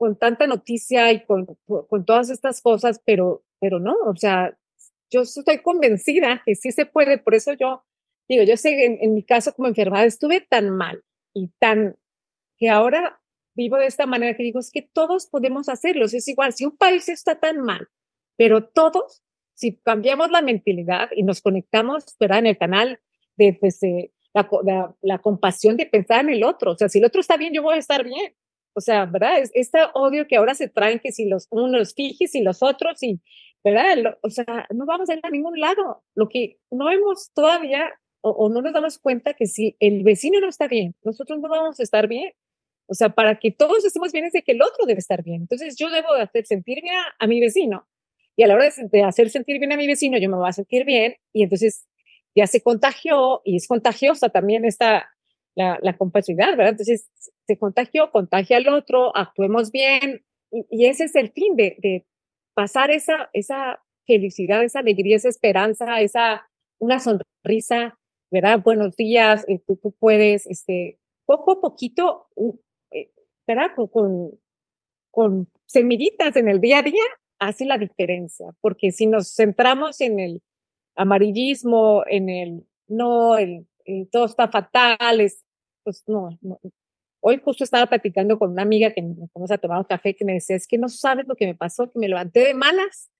con 0.00 0.16
tanta 0.16 0.46
noticia 0.46 1.12
y 1.12 1.26
con, 1.26 1.44
con 1.66 2.06
todas 2.06 2.30
estas 2.30 2.62
cosas, 2.62 3.02
pero, 3.04 3.44
pero 3.60 3.78
no, 3.80 3.94
o 4.06 4.16
sea, 4.16 4.56
yo 5.10 5.20
estoy 5.20 5.58
convencida 5.58 6.40
que 6.46 6.54
sí 6.54 6.72
se 6.72 6.86
puede, 6.86 7.18
por 7.18 7.34
eso 7.34 7.52
yo 7.52 7.84
digo, 8.26 8.44
yo 8.44 8.56
sé, 8.56 8.86
en, 8.86 8.96
en 9.02 9.12
mi 9.12 9.22
caso 9.22 9.52
como 9.52 9.68
enfermedad 9.68 10.06
estuve 10.06 10.40
tan 10.40 10.70
mal 10.70 11.04
y 11.34 11.48
tan 11.58 11.98
que 12.56 12.70
ahora 12.70 13.20
vivo 13.54 13.76
de 13.76 13.88
esta 13.88 14.06
manera 14.06 14.34
que 14.34 14.42
digo, 14.42 14.58
es 14.58 14.70
que 14.70 14.80
todos 14.80 15.26
podemos 15.26 15.68
hacerlo. 15.68 16.06
Es 16.06 16.26
igual, 16.28 16.54
si 16.54 16.64
un 16.64 16.78
país 16.78 17.10
está 17.10 17.38
tan 17.38 17.60
mal, 17.60 17.88
pero 18.38 18.64
todos, 18.64 19.22
si 19.52 19.76
cambiamos 19.76 20.30
la 20.30 20.40
mentalidad 20.40 21.10
y 21.14 21.24
nos 21.24 21.42
conectamos, 21.42 22.06
¿verdad? 22.18 22.38
En 22.38 22.46
el 22.46 22.56
canal 22.56 23.00
de, 23.36 23.52
pues, 23.52 23.80
la, 24.32 24.96
la, 25.02 25.18
compasión 25.18 25.76
de 25.76 25.84
pensar 25.84 26.20
en 26.24 26.30
el 26.30 26.42
otro. 26.42 26.72
O 26.72 26.78
sea, 26.78 26.88
si 26.88 27.00
el 27.00 27.04
otro 27.04 27.20
está 27.20 27.36
bien, 27.36 27.52
yo 27.52 27.62
voy 27.62 27.74
a 27.74 27.78
estar 27.78 28.02
bien. 28.02 28.34
O 28.74 28.80
sea, 28.80 29.06
¿verdad? 29.06 29.38
Es, 29.40 29.50
este 29.54 29.78
odio 29.94 30.26
que 30.26 30.36
ahora 30.36 30.54
se 30.54 30.68
traen, 30.68 31.00
que 31.00 31.12
si 31.12 31.28
los 31.28 31.46
unos 31.50 31.70
los 31.70 31.94
fijes 31.94 32.34
y 32.34 32.42
los 32.42 32.62
otros, 32.62 33.02
y, 33.02 33.20
¿verdad? 33.64 34.18
o 34.22 34.30
sea, 34.30 34.66
no 34.70 34.86
vamos 34.86 35.10
a 35.10 35.14
ir 35.14 35.20
a 35.22 35.30
ningún 35.30 35.58
lado. 35.58 36.02
Lo 36.14 36.28
que 36.28 36.58
no 36.70 36.90
hemos 36.90 37.32
todavía, 37.32 37.90
o, 38.20 38.30
o 38.30 38.48
no 38.48 38.62
nos 38.62 38.72
damos 38.72 38.98
cuenta 38.98 39.34
que 39.34 39.46
si 39.46 39.76
el 39.80 40.02
vecino 40.04 40.40
no 40.40 40.48
está 40.48 40.68
bien, 40.68 40.94
nosotros 41.02 41.40
no 41.40 41.48
vamos 41.48 41.80
a 41.80 41.82
estar 41.82 42.06
bien. 42.06 42.32
O 42.90 42.94
sea, 42.94 43.10
para 43.10 43.38
que 43.38 43.52
todos 43.52 43.84
estemos 43.84 44.10
bien 44.10 44.24
es 44.24 44.32
de 44.32 44.42
que 44.42 44.50
el 44.50 44.62
otro 44.62 44.84
debe 44.84 44.98
estar 44.98 45.22
bien. 45.22 45.42
Entonces 45.42 45.76
yo 45.76 45.90
debo 45.90 46.12
de 46.12 46.22
hacer 46.22 46.44
sentir 46.44 46.82
bien 46.82 46.96
a, 47.20 47.26
mi 47.28 47.38
vecino. 47.38 47.86
Y 48.34 48.42
a 48.42 48.48
la 48.48 48.54
hora 48.54 48.68
de, 48.68 49.02
hacer 49.04 49.30
sentir 49.30 49.60
bien 49.60 49.70
a 49.72 49.76
mi 49.76 49.86
vecino, 49.86 50.18
yo 50.18 50.28
me 50.28 50.36
voy 50.36 50.48
a 50.48 50.52
sentir 50.52 50.84
bien. 50.84 51.14
Y 51.32 51.44
entonces 51.44 51.86
ya 52.34 52.48
se 52.48 52.62
contagió 52.62 53.42
y 53.44 53.54
es 53.54 53.68
contagiosa 53.68 54.30
también 54.30 54.64
esta, 54.64 55.08
la, 55.54 55.78
la 55.82 55.96
¿verdad? 55.96 56.68
Entonces 56.68 57.10
se 57.46 57.58
contagió, 57.58 58.10
contagia 58.10 58.56
al 58.58 58.68
otro, 58.68 59.16
actuemos 59.16 59.70
bien. 59.70 60.24
Y, 60.50 60.86
ese 60.86 61.04
es 61.04 61.14
el 61.14 61.30
fin 61.32 61.56
de, 61.56 62.06
pasar 62.54 62.90
esa, 62.90 63.30
esa 63.32 63.82
felicidad, 64.06 64.62
esa 64.64 64.80
alegría, 64.80 65.16
esa 65.16 65.28
esperanza, 65.28 66.00
esa, 66.00 66.48
una 66.78 66.98
sonrisa, 66.98 67.98
¿verdad? 68.30 68.60
Buenos 68.62 68.96
días, 68.96 69.44
eh, 69.48 69.60
tú, 69.66 69.76
tú 69.76 69.92
puedes, 69.92 70.46
este, 70.46 70.98
poco 71.26 71.52
a 71.52 71.60
poquito, 71.60 72.28
con, 73.90 74.38
con 75.10 75.48
semillitas 75.66 76.36
en 76.36 76.48
el 76.48 76.60
día 76.60 76.78
a 76.78 76.82
día, 76.82 77.02
hace 77.38 77.64
la 77.64 77.78
diferencia, 77.78 78.48
porque 78.60 78.92
si 78.92 79.06
nos 79.06 79.34
centramos 79.34 80.00
en 80.00 80.20
el 80.20 80.42
amarillismo, 80.96 82.04
en 82.06 82.28
el 82.28 82.66
no, 82.88 83.38
el, 83.38 83.66
todo 84.10 84.26
está 84.26 84.48
fatal, 84.48 85.20
es, 85.20 85.44
pues 85.84 86.04
no, 86.06 86.38
Hoy 87.22 87.38
justo 87.44 87.64
estaba 87.64 87.86
platicando 87.86 88.38
con 88.38 88.52
una 88.52 88.62
amiga 88.62 88.94
que 88.94 89.02
nos 89.02 89.50
a 89.50 89.58
tomar 89.58 89.78
un 89.78 89.84
café 89.84 90.16
que 90.16 90.24
me 90.24 90.32
decía, 90.34 90.56
es 90.56 90.66
que 90.66 90.78
no 90.78 90.88
sabes 90.88 91.26
lo 91.28 91.36
que 91.36 91.46
me 91.46 91.54
pasó, 91.54 91.90
que 91.90 91.98
me 91.98 92.08
levanté 92.08 92.40
de 92.40 92.54
malas 92.54 93.10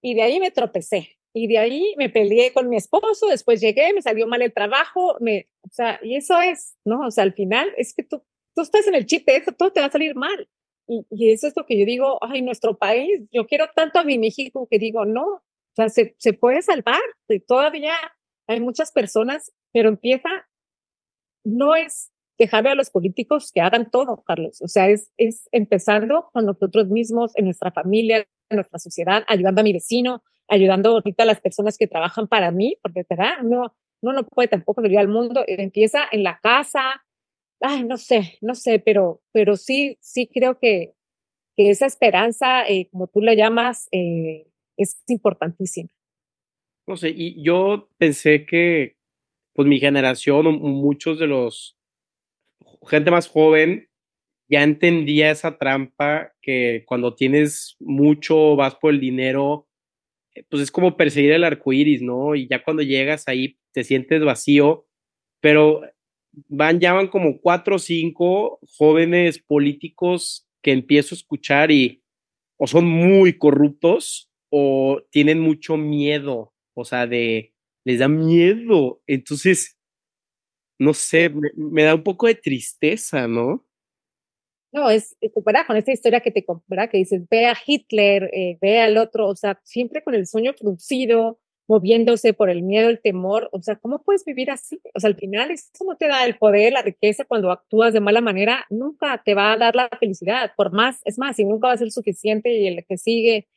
y 0.00 0.14
de 0.14 0.22
ahí 0.22 0.38
me 0.38 0.52
tropecé 0.52 1.18
y 1.34 1.48
de 1.48 1.58
ahí 1.58 1.94
me 1.98 2.10
peleé 2.10 2.52
con 2.52 2.68
mi 2.68 2.76
esposo, 2.76 3.26
después 3.26 3.60
llegué, 3.60 3.92
me 3.92 4.02
salió 4.02 4.28
mal 4.28 4.42
el 4.42 4.52
trabajo, 4.52 5.16
me, 5.20 5.48
o 5.62 5.68
sea, 5.72 5.98
y 6.02 6.14
eso 6.14 6.40
es, 6.40 6.76
¿no? 6.84 7.06
O 7.06 7.10
sea, 7.10 7.24
al 7.24 7.32
final 7.32 7.72
es 7.76 7.92
que 7.92 8.04
tú 8.04 8.22
tú 8.58 8.62
estás 8.62 8.88
en 8.88 8.96
el 8.96 9.06
chip 9.06 9.24
de 9.24 9.36
eso, 9.36 9.52
todo 9.52 9.72
te 9.72 9.78
va 9.78 9.86
a 9.86 9.90
salir 9.90 10.16
mal. 10.16 10.48
Y, 10.88 11.06
y, 11.10 11.30
eso 11.30 11.46
es 11.46 11.54
lo 11.56 11.64
que 11.64 11.78
yo 11.78 11.86
digo, 11.86 12.18
ay, 12.20 12.42
nuestro 12.42 12.76
país, 12.76 13.20
yo 13.30 13.46
quiero 13.46 13.68
tanto 13.72 14.00
a 14.00 14.04
mi 14.04 14.18
México 14.18 14.66
que 14.68 14.80
digo, 14.80 15.04
no, 15.04 15.26
o 15.26 15.42
sea, 15.76 15.88
se, 15.88 16.16
se 16.18 16.32
puede 16.32 16.60
salvar. 16.62 17.00
Y 17.28 17.38
todavía 17.38 17.94
hay 18.48 18.60
muchas 18.60 18.90
personas, 18.90 19.52
pero 19.72 19.88
empieza, 19.88 20.28
no 21.44 21.74
es 21.74 22.12
dejarle 22.38 22.70
a 22.70 22.74
los 22.74 22.90
políticos 22.90 23.50
que 23.52 23.60
hagan 23.60 23.90
todo, 23.90 24.22
Carlos. 24.24 24.60
O 24.62 24.68
sea, 24.68 24.88
es, 24.88 25.12
es 25.16 25.48
empezando 25.52 26.30
con 26.32 26.46
nosotros 26.46 26.88
mismos, 26.88 27.32
en 27.36 27.46
nuestra 27.46 27.72
familia, 27.72 28.26
en 28.48 28.56
nuestra 28.56 28.78
sociedad, 28.78 29.24
ayudando 29.26 29.60
a 29.60 29.64
mi 29.64 29.72
vecino, 29.72 30.22
ayudando 30.46 30.90
ahorita 30.90 31.24
a 31.24 31.26
las 31.26 31.40
personas 31.40 31.76
que 31.76 31.86
trabajan 31.86 32.28
para 32.28 32.50
mí, 32.50 32.78
porque 32.82 33.04
¿verdad? 33.08 33.42
no, 33.42 33.74
no, 34.02 34.12
no 34.12 34.26
puede 34.26 34.48
tampoco 34.48 34.82
vivir 34.82 34.98
al 34.98 35.08
mundo. 35.08 35.44
Empieza 35.46 36.04
en 36.10 36.22
la 36.22 36.38
casa, 36.40 37.04
ay, 37.60 37.84
no 37.84 37.96
sé, 37.96 38.38
no 38.40 38.54
sé, 38.54 38.78
pero, 38.78 39.20
pero 39.32 39.56
sí, 39.56 39.98
sí 40.00 40.28
creo 40.32 40.58
que, 40.58 40.94
que 41.56 41.70
esa 41.70 41.86
esperanza, 41.86 42.66
eh, 42.68 42.88
como 42.90 43.08
tú 43.08 43.20
la 43.20 43.34
llamas, 43.34 43.88
eh, 43.90 44.46
es 44.76 45.02
importantísima. 45.08 45.90
No 46.86 46.96
sé, 46.96 47.10
y 47.10 47.42
yo 47.42 47.90
pensé 47.98 48.46
que, 48.46 48.96
pues 49.58 49.66
mi 49.66 49.80
generación, 49.80 50.46
o 50.46 50.52
muchos 50.52 51.18
de 51.18 51.26
los, 51.26 51.76
gente 52.86 53.10
más 53.10 53.26
joven, 53.26 53.88
ya 54.48 54.62
entendía 54.62 55.32
esa 55.32 55.58
trampa 55.58 56.32
que 56.40 56.84
cuando 56.86 57.16
tienes 57.16 57.74
mucho, 57.80 58.54
vas 58.54 58.76
por 58.76 58.94
el 58.94 59.00
dinero, 59.00 59.66
eh, 60.36 60.44
pues 60.48 60.62
es 60.62 60.70
como 60.70 60.96
perseguir 60.96 61.32
el 61.32 61.42
arco 61.42 61.72
iris, 61.72 62.02
¿no? 62.02 62.36
Y 62.36 62.46
ya 62.46 62.62
cuando 62.62 62.84
llegas 62.84 63.26
ahí 63.26 63.58
te 63.72 63.82
sientes 63.82 64.22
vacío, 64.22 64.86
pero 65.40 65.80
van, 66.46 66.78
ya 66.78 66.92
van 66.92 67.08
como 67.08 67.40
cuatro 67.40 67.74
o 67.74 67.80
cinco 67.80 68.60
jóvenes 68.78 69.40
políticos 69.40 70.46
que 70.62 70.70
empiezo 70.70 71.16
a 71.16 71.18
escuchar 71.18 71.72
y 71.72 72.04
o 72.58 72.68
son 72.68 72.86
muy 72.86 73.36
corruptos 73.36 74.30
o 74.50 75.02
tienen 75.10 75.40
mucho 75.40 75.76
miedo, 75.76 76.54
o 76.74 76.84
sea, 76.84 77.08
de, 77.08 77.54
les 77.88 78.00
da 78.00 78.08
miedo. 78.08 79.00
Entonces, 79.06 79.78
no 80.78 80.92
sé, 80.92 81.30
me, 81.56 81.84
da 81.84 81.94
un 81.94 82.02
poco 82.02 82.26
de 82.26 82.34
tristeza, 82.34 83.26
¿no? 83.26 83.64
No, 84.70 84.90
es, 84.90 85.16
¿verdad? 85.44 85.66
Con 85.66 85.78
esta 85.78 85.92
historia 85.92 86.20
que 86.20 86.30
te, 86.30 86.44
¿verdad? 86.66 86.90
Que 86.90 86.98
dices, 86.98 87.22
ve 87.30 87.46
a 87.46 87.56
Hitler, 87.66 88.30
eh, 88.34 88.58
ve 88.60 88.80
al 88.80 88.98
otro, 88.98 89.28
o 89.28 89.34
sea, 89.34 89.58
siempre 89.64 90.02
con 90.02 90.14
el 90.14 90.26
sueño 90.26 90.52
fruncido, 90.52 91.40
moviéndose 91.66 92.34
por 92.34 92.50
el 92.50 92.62
miedo, 92.62 92.90
el 92.90 93.00
temor, 93.00 93.48
o 93.52 93.62
sea, 93.62 93.76
¿cómo 93.76 94.02
puedes 94.02 94.26
vivir 94.26 94.50
así? 94.50 94.78
O 94.94 95.00
sea, 95.00 95.08
al 95.08 95.16
final 95.16 95.50
eso 95.50 95.70
no 95.86 95.96
te 95.96 96.08
da 96.08 96.26
el 96.26 96.36
poder, 96.36 96.74
la 96.74 96.82
riqueza 96.82 97.24
cuando 97.24 97.50
actúas 97.50 97.94
de 97.94 98.00
mala 98.00 98.20
manera, 98.20 98.66
nunca 98.68 99.22
te 99.24 99.34
va 99.34 99.52
a 99.52 99.56
dar 99.56 99.74
la 99.74 99.88
felicidad, 99.98 100.52
por 100.56 100.72
más, 100.72 101.00
es 101.06 101.18
más, 101.18 101.38
y 101.38 101.46
nunca 101.46 101.68
va 101.68 101.72
a 101.74 101.78
ser 101.78 101.90
suficiente 101.90 102.52
y 102.52 102.66
el 102.66 102.84
que 102.86 102.98
sigue. 102.98 103.48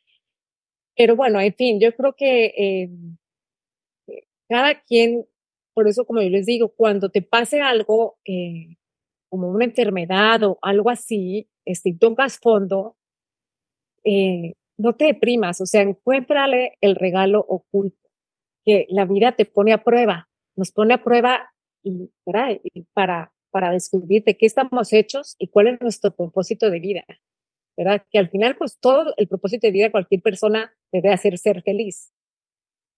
Pero 0.96 1.16
bueno, 1.16 1.40
en 1.40 1.54
fin, 1.54 1.80
yo 1.80 1.94
creo 1.94 2.14
que 2.14 2.46
eh, 2.56 2.90
cada 4.52 4.82
quien, 4.82 5.24
por 5.74 5.88
eso 5.88 6.04
como 6.04 6.20
yo 6.20 6.28
les 6.28 6.44
digo, 6.44 6.74
cuando 6.76 7.08
te 7.08 7.22
pase 7.22 7.62
algo 7.62 8.18
eh, 8.26 8.76
como 9.30 9.48
una 9.48 9.64
enfermedad 9.64 10.42
o 10.42 10.58
algo 10.60 10.90
así, 10.90 11.48
este, 11.64 11.96
tocas 11.98 12.38
fondo, 12.38 12.98
eh, 14.04 14.52
no 14.76 14.94
te 14.94 15.06
deprimas, 15.06 15.62
o 15.62 15.66
sea, 15.66 15.80
encuéntrale 15.80 16.76
el 16.82 16.96
regalo 16.96 17.40
oculto, 17.48 18.10
que 18.62 18.86
la 18.90 19.06
vida 19.06 19.32
te 19.32 19.46
pone 19.46 19.72
a 19.72 19.82
prueba, 19.82 20.28
nos 20.54 20.70
pone 20.70 20.92
a 20.92 21.02
prueba 21.02 21.50
y, 21.82 22.10
para, 22.92 23.32
para 23.50 23.70
descubrir 23.70 24.24
de 24.24 24.36
qué 24.36 24.44
estamos 24.44 24.92
hechos 24.92 25.34
y 25.38 25.48
cuál 25.48 25.68
es 25.68 25.80
nuestro 25.80 26.14
propósito 26.14 26.68
de 26.68 26.78
vida, 26.78 27.04
¿verdad? 27.74 28.04
Que 28.10 28.18
al 28.18 28.28
final, 28.28 28.54
pues 28.56 28.78
todo 28.78 29.14
el 29.16 29.28
propósito 29.28 29.66
de 29.66 29.72
vida 29.72 29.84
de 29.86 29.92
cualquier 29.92 30.20
persona 30.20 30.74
debe 30.92 31.10
hacer 31.10 31.38
ser 31.38 31.62
feliz. 31.62 32.12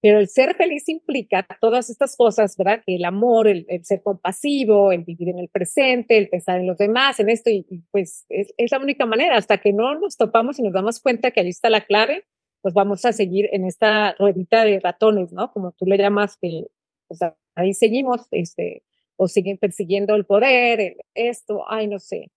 Pero 0.05 0.19
el 0.19 0.29
ser 0.29 0.55
feliz 0.55 0.87
implica 0.91 1.47
todas 1.63 1.89
estas 1.89 2.15
cosas, 2.15 2.59
¿verdad? 2.59 2.83
El 2.87 3.07
amor, 3.07 3.49
el, 3.49 3.65
ser 3.85 4.03
compasivo, 4.03 4.93
el 4.93 5.03
vivir 5.03 5.31
en 5.31 5.39
el 5.39 5.49
presente, 5.49 6.19
el 6.19 6.29
pensar 6.29 6.61
en 6.61 6.67
los 6.67 6.77
demás, 6.77 7.21
en 7.21 7.31
esto, 7.31 7.49
y, 7.49 7.65
pues 7.91 8.27
es, 8.29 8.53
es, 8.59 8.71
la 8.71 8.81
única 8.81 9.07
manera. 9.07 9.39
Hasta 9.39 9.57
que 9.57 9.73
no 9.73 9.99
nos 9.99 10.19
topamos 10.19 10.59
y 10.59 10.63
nos 10.63 10.75
damos 10.75 11.01
cuenta 11.01 11.31
que 11.31 11.41
ahí 11.41 11.49
está 11.49 11.71
la 11.71 11.87
clave, 11.87 12.27
pues 12.61 12.75
vamos 12.75 13.07
a 13.07 13.15
seguir 13.15 13.49
en 13.53 13.65
esta 13.65 14.15
ruedita 14.19 14.67
de 14.67 14.79
ratones, 14.79 15.33
¿no? 15.33 15.51
Como 15.51 15.73
tú 15.73 15.87
le 15.87 15.97
llamas, 15.97 16.37
que 16.37 16.67
pues 17.09 17.21
ahí 17.55 17.73
seguimos, 17.73 18.29
este, 18.31 18.83
o 19.17 19.27
siguen 19.27 19.57
persiguiendo 19.57 20.17
el 20.17 20.27
poder, 20.27 20.99
esto, 21.15 21.65
ay, 21.67 21.89
no 21.89 21.99
sé. 21.99 22.31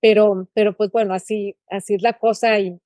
Pero, 0.00 0.48
pero 0.54 0.76
pues 0.76 0.92
bueno, 0.92 1.14
así, 1.14 1.56
así 1.68 1.94
es 1.94 2.02
la 2.02 2.12
cosa 2.12 2.60
y, 2.60 2.78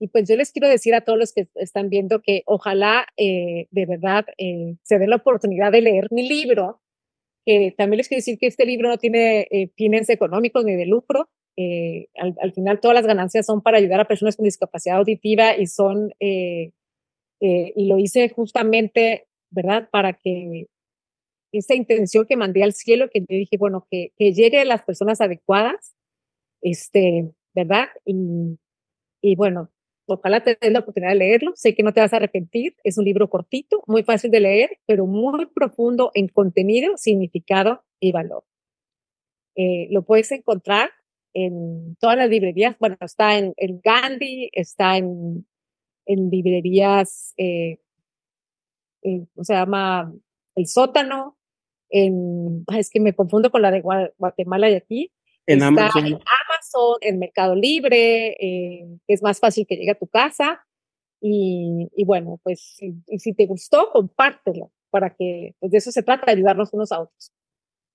y 0.00 0.08
pues 0.08 0.26
yo 0.26 0.34
les 0.34 0.50
quiero 0.50 0.66
decir 0.66 0.94
a 0.94 1.02
todos 1.02 1.18
los 1.18 1.32
que 1.34 1.48
están 1.56 1.90
viendo 1.90 2.22
que 2.22 2.42
ojalá 2.46 3.06
eh, 3.18 3.68
de 3.70 3.84
verdad 3.84 4.24
eh, 4.38 4.76
se 4.82 4.98
den 4.98 5.10
la 5.10 5.16
oportunidad 5.16 5.70
de 5.70 5.82
leer 5.82 6.08
mi 6.10 6.26
libro, 6.26 6.80
que 7.44 7.74
también 7.76 7.98
les 7.98 8.08
quiero 8.08 8.20
decir 8.20 8.38
que 8.38 8.46
este 8.46 8.64
libro 8.64 8.88
no 8.88 8.96
tiene 8.96 9.46
eh, 9.50 9.68
fines 9.76 10.08
económicos 10.08 10.64
ni 10.64 10.74
de 10.74 10.86
lucro. 10.86 11.28
Al, 12.16 12.34
al, 12.40 12.52
final 12.54 12.80
todas 12.80 12.94
las 12.94 13.06
ganancias 13.06 13.44
son 13.44 13.60
para 13.60 13.76
ayudar 13.76 14.00
a 14.00 14.08
personas 14.08 14.34
con 14.34 14.44
discapacidad 14.44 14.96
auditiva 14.96 15.58
y 15.58 15.66
son, 15.66 16.10
y 16.18 16.72
lo 17.86 17.98
hice 17.98 18.30
justamente, 18.30 19.26
¿verdad? 19.50 19.90
Para 19.92 20.14
que 20.14 20.68
esa 21.52 21.74
intención 21.74 22.24
que 22.24 22.38
mandé 22.38 22.62
al 22.62 22.72
cielo, 22.72 23.10
que 23.12 23.20
yo 23.20 23.26
dije, 23.28 23.58
bueno, 23.58 23.86
que, 23.90 24.14
que 24.16 24.32
llegue 24.32 24.60
a 24.60 24.64
las 24.64 24.84
personas 24.84 25.20
adecuadas, 25.20 25.94
este, 26.62 27.30
¿verdad? 27.54 27.88
Y 28.06 29.36
bueno, 29.36 29.70
Ojalá 30.10 30.42
te 30.42 30.58
des 30.60 30.72
la 30.72 30.80
oportunidad 30.80 31.12
de 31.12 31.18
leerlo. 31.18 31.52
Sé 31.54 31.74
que 31.74 31.82
no 31.82 31.92
te 31.92 32.00
vas 32.00 32.12
a 32.12 32.16
arrepentir. 32.16 32.76
Es 32.84 32.98
un 32.98 33.04
libro 33.04 33.30
cortito, 33.30 33.82
muy 33.86 34.02
fácil 34.02 34.30
de 34.30 34.40
leer, 34.40 34.78
pero 34.86 35.06
muy 35.06 35.46
profundo 35.46 36.10
en 36.14 36.28
contenido, 36.28 36.96
significado 36.96 37.84
y 38.00 38.12
valor. 38.12 38.44
Eh, 39.56 39.88
lo 39.90 40.02
puedes 40.02 40.30
encontrar 40.32 40.90
en 41.34 41.96
todas 42.00 42.16
las 42.16 42.28
librerías. 42.28 42.76
Bueno, 42.78 42.96
está 43.00 43.38
en, 43.38 43.54
Gandhi, 43.84 44.50
está 44.52 44.96
en, 44.96 45.46
en 46.06 46.30
librerías, 46.30 47.34
eh, 47.36 47.78
se 49.02 49.54
llama? 49.54 50.12
El 50.54 50.66
Sótano. 50.66 51.36
En, 51.88 52.64
es 52.76 52.90
que 52.90 53.00
me 53.00 53.14
confundo 53.14 53.50
con 53.50 53.62
la 53.62 53.70
de 53.70 53.80
Guatemala 53.80 54.70
y 54.70 54.74
aquí. 54.74 55.12
En 55.46 55.62
Amazon. 55.62 56.06
En 56.06 56.18
Amazon, 56.60 56.96
en 57.00 57.18
Mercado 57.18 57.54
Libre, 57.54 58.36
eh, 58.38 58.86
es 59.06 59.22
más 59.22 59.40
fácil 59.40 59.66
que 59.66 59.76
llegue 59.76 59.90
a 59.90 59.98
tu 59.98 60.06
casa. 60.06 60.64
Y, 61.20 61.88
y 61.94 62.04
bueno, 62.04 62.40
pues 62.42 62.60
si, 62.76 62.94
si 63.18 63.34
te 63.34 63.46
gustó, 63.46 63.90
compártelo 63.92 64.72
para 64.90 65.14
que, 65.14 65.54
pues 65.58 65.72
de 65.72 65.78
eso 65.78 65.92
se 65.92 66.02
trata, 66.02 66.30
ayudarnos 66.30 66.72
unos 66.72 66.92
a 66.92 67.00
otros. 67.00 67.32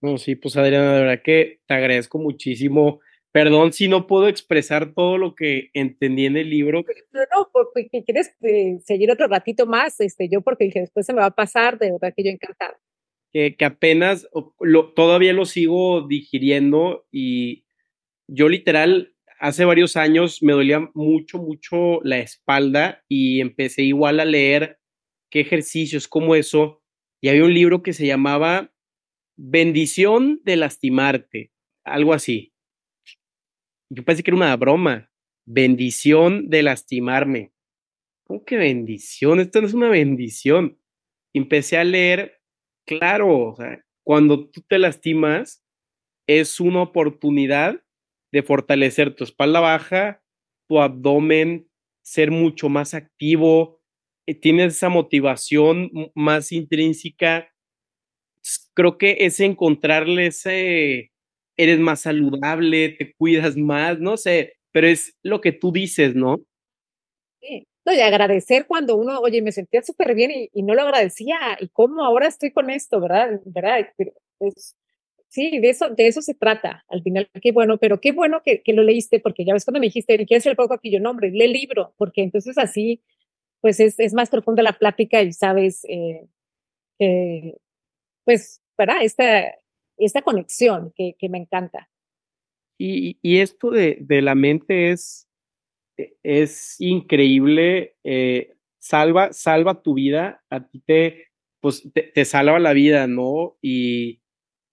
No, 0.01 0.17
sí, 0.17 0.35
pues 0.35 0.55
Adriana, 0.55 0.93
de 0.93 1.01
verdad 1.01 1.23
que 1.23 1.59
te 1.67 1.73
agradezco 1.73 2.19
muchísimo. 2.19 2.99
Perdón 3.31 3.73
si 3.73 3.87
no 3.87 4.07
puedo 4.07 4.27
expresar 4.27 4.93
todo 4.93 5.17
lo 5.17 5.35
que 5.35 5.69
entendí 5.73 6.25
en 6.25 6.37
el 6.37 6.49
libro. 6.49 6.85
No, 7.11 7.21
no, 7.35 7.49
porque 7.51 8.03
quieres 8.03 8.33
eh, 8.41 8.79
seguir 8.83 9.11
otro 9.11 9.27
ratito 9.27 9.65
más, 9.65 9.99
este, 9.99 10.29
yo 10.29 10.41
porque 10.41 10.65
dije, 10.65 10.81
después 10.81 11.05
se 11.05 11.13
me 11.13 11.19
va 11.19 11.27
a 11.27 11.35
pasar, 11.35 11.77
de 11.77 11.91
verdad 11.91 12.13
que 12.15 12.23
yo 12.23 12.29
encantada 12.29 12.77
que, 13.57 13.65
apenas 13.65 14.29
lo, 14.61 14.93
todavía 14.93 15.33
lo 15.33 15.45
sigo 15.45 16.07
digiriendo 16.07 17.05
y 17.11 17.64
yo 18.27 18.49
literal 18.49 19.15
hace 19.39 19.65
varios 19.65 19.97
años 19.97 20.41
me 20.41 20.53
dolía 20.53 20.89
mucho, 20.93 21.37
mucho 21.37 22.01
la 22.03 22.19
espalda 22.19 23.03
y 23.07 23.41
empecé 23.41 23.83
igual 23.83 24.19
a 24.19 24.25
leer 24.25 24.79
qué 25.29 25.41
ejercicios, 25.41 26.07
como 26.07 26.35
eso, 26.35 26.81
y 27.21 27.29
había 27.29 27.43
un 27.43 27.53
libro 27.53 27.83
que 27.83 27.93
se 27.93 28.05
llamaba 28.05 28.71
Bendición 29.37 30.41
de 30.43 30.55
lastimarte, 30.55 31.51
algo 31.83 32.13
así. 32.13 32.53
Yo 33.89 34.03
pensé 34.03 34.23
que 34.23 34.31
era 34.31 34.37
una 34.37 34.55
broma. 34.55 35.11
Bendición 35.45 36.49
de 36.49 36.63
lastimarme. 36.63 37.51
¿Cómo 38.25 38.45
que 38.45 38.57
bendición? 38.57 39.39
Esto 39.39 39.61
no 39.61 39.67
es 39.67 39.73
una 39.73 39.89
bendición. 39.89 40.79
Empecé 41.33 41.77
a 41.77 41.83
leer 41.83 42.35
Claro, 42.85 43.49
o 43.49 43.55
sea, 43.55 43.83
cuando 44.03 44.47
tú 44.49 44.61
te 44.61 44.77
lastimas, 44.77 45.65
es 46.27 46.59
una 46.59 46.83
oportunidad 46.83 47.81
de 48.35 48.43
fortalecer 48.43 49.15
tu 49.15 49.23
espalda 49.23 49.61
baja, 49.61 50.21
tu 50.67 50.81
abdomen, 50.81 51.69
ser 52.01 52.31
mucho 52.31 52.67
más 52.67 52.93
activo, 52.93 53.79
eh, 54.27 54.35
tienes 54.35 54.75
esa 54.75 54.89
motivación 54.89 55.89
más 56.15 56.51
intrínseca. 56.51 57.49
Creo 58.73 58.97
que 58.97 59.15
es 59.21 59.39
encontrarle 59.39 60.27
ese, 60.27 61.13
eres 61.55 61.79
más 61.79 62.01
saludable, 62.01 62.89
te 62.89 63.13
cuidas 63.13 63.55
más, 63.55 63.99
no 63.99 64.17
sé, 64.17 64.57
pero 64.73 64.87
es 64.87 65.15
lo 65.23 65.39
que 65.39 65.53
tú 65.53 65.71
dices, 65.71 66.13
¿no? 66.13 66.41
Sí, 67.39 67.65
no, 67.85 67.93
y 67.93 68.01
agradecer 68.01 68.65
cuando 68.67 68.97
uno, 68.97 69.17
oye, 69.19 69.41
me 69.41 69.53
sentía 69.53 69.81
súper 69.81 70.13
bien 70.13 70.49
y, 70.51 70.61
no 70.61 70.75
lo 70.75 70.81
agradecía, 70.81 71.37
y 71.61 71.69
cómo 71.69 72.03
ahora 72.03 72.27
estoy 72.27 72.51
con 72.51 72.69
esto, 72.69 72.99
¿verdad? 72.99 73.39
¿verdad? 73.45 73.87
Pues, 74.37 74.75
sí, 75.27 75.59
de 75.59 75.69
eso, 75.69 75.89
de 75.89 76.07
eso 76.07 76.21
se 76.21 76.33
trata, 76.33 76.85
al 76.87 77.01
final, 77.01 77.29
qué 77.41 77.51
bueno, 77.51 77.77
pero 77.77 77.99
qué 77.99 78.11
bueno 78.11 78.41
que, 78.43 78.61
que 78.61 78.73
lo 78.73 78.83
leíste, 78.83 79.19
porque 79.19 79.45
ya 79.45 79.53
ves 79.53 79.65
cuando 79.65 79.79
me 79.79 79.87
dijiste, 79.87 80.25
¿quieres 80.25 80.45
el 80.45 80.55
poco 80.55 80.73
aquí? 80.73 80.91
Yo, 80.91 80.99
no, 80.99 81.11
hombre, 81.11 81.31
lee 81.31 81.45
el 81.45 81.53
libro, 81.53 81.93
porque 81.97 82.21
entonces 82.23 82.57
así, 82.57 83.01
pues 83.61 83.79
es, 83.79 83.99
es 83.99 84.13
más 84.13 84.29
profunda 84.29 84.63
la 84.63 84.73
plática 84.73 85.21
y 85.21 85.33
sabes 85.33 85.85
eh, 85.89 86.27
que, 86.99 87.57
pues, 88.23 88.61
¿verdad? 88.77 88.97
Esta, 89.01 89.55
esta 89.97 90.21
conexión 90.21 90.93
que, 90.95 91.15
que 91.17 91.29
me 91.29 91.37
encanta. 91.37 91.89
Y, 92.77 93.17
y 93.21 93.39
esto 93.39 93.71
de, 93.71 93.97
de 94.01 94.21
la 94.21 94.35
mente 94.35 94.91
es 94.91 95.25
e, 95.97 96.17
es 96.23 96.79
increíble, 96.79 97.95
eh, 98.03 98.55
salva, 98.79 99.33
salva 99.33 99.81
tu 99.81 99.93
vida, 99.93 100.43
a 100.49 100.67
ti 100.67 100.79
te, 100.85 101.27
pues, 101.61 101.87
te, 101.93 102.25
salva 102.25 102.59
la 102.59 102.73
vida, 102.73 103.07
¿no? 103.07 103.57
Y, 103.61 104.21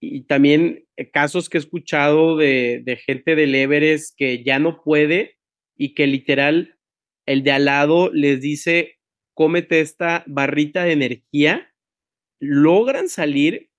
y, 0.03 0.21
también 0.23 0.85
casos 1.11 1.49
que 1.49 1.57
he 1.57 1.61
escuchado 1.61 2.37
de, 2.37 2.81
de 2.83 2.95
gente 2.97 3.35
del 3.35 3.55
Everest 3.55 4.15
que 4.17 4.43
ya 4.43 4.59
no 4.59 4.81
puede 4.81 5.37
y 5.75 5.93
que 5.93 6.07
literal 6.07 6.77
el 7.25 7.43
de 7.43 7.51
al 7.51 7.65
lado 7.65 8.11
les 8.13 8.41
dice, 8.41 8.99
cómete 9.33 9.79
esta 9.79 10.23
barrita 10.27 10.83
de 10.83 10.93
energía, 10.93 11.73
logran 12.39 13.09
salir 13.09 13.69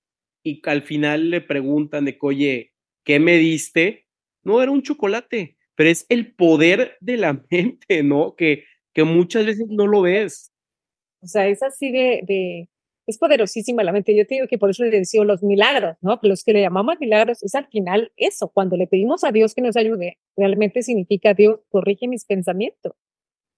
y 0.43 0.61
al 0.65 0.81
final 0.81 1.29
le 1.29 1.41
preguntan 1.41 2.05
de 2.05 2.17
oye, 2.19 2.73
¿qué 3.03 3.19
me 3.19 3.37
diste? 3.37 4.07
No, 4.43 4.61
era 4.61 4.71
un 4.71 4.81
chocolate 4.81 5.55
pero 5.75 5.89
es 5.89 6.05
el 6.09 6.33
poder 6.33 6.97
de 7.01 7.17
la 7.17 7.33
mente, 7.51 8.03
¿no? 8.03 8.35
Que, 8.35 8.63
que 8.93 9.03
muchas 9.03 9.45
veces 9.45 9.67
no 9.69 9.87
lo 9.87 10.01
ves. 10.01 10.51
O 11.21 11.27
sea, 11.27 11.47
es 11.47 11.61
así 11.61 11.91
de, 11.91 12.69
es 13.07 13.17
poderosísima 13.17 13.83
la 13.83 13.91
mente. 13.91 14.15
Yo 14.15 14.25
te 14.25 14.35
digo 14.35 14.47
que 14.47 14.57
por 14.57 14.69
eso 14.69 14.83
le 14.83 14.89
decía 14.89 15.23
los 15.23 15.43
milagros, 15.43 15.97
¿no? 16.01 16.19
Los 16.23 16.43
que 16.43 16.53
le 16.53 16.61
llamamos 16.61 16.99
milagros 16.99 17.43
es 17.43 17.55
al 17.55 17.67
final 17.67 18.11
eso, 18.15 18.49
cuando 18.49 18.77
le 18.77 18.87
pedimos 18.87 19.23
a 19.23 19.31
Dios 19.31 19.53
que 19.53 19.61
nos 19.61 19.77
ayude, 19.77 20.17
realmente 20.35 20.81
significa 20.83 21.33
Dios 21.33 21.59
corrige 21.69 22.07
mis 22.07 22.25
pensamientos, 22.25 22.93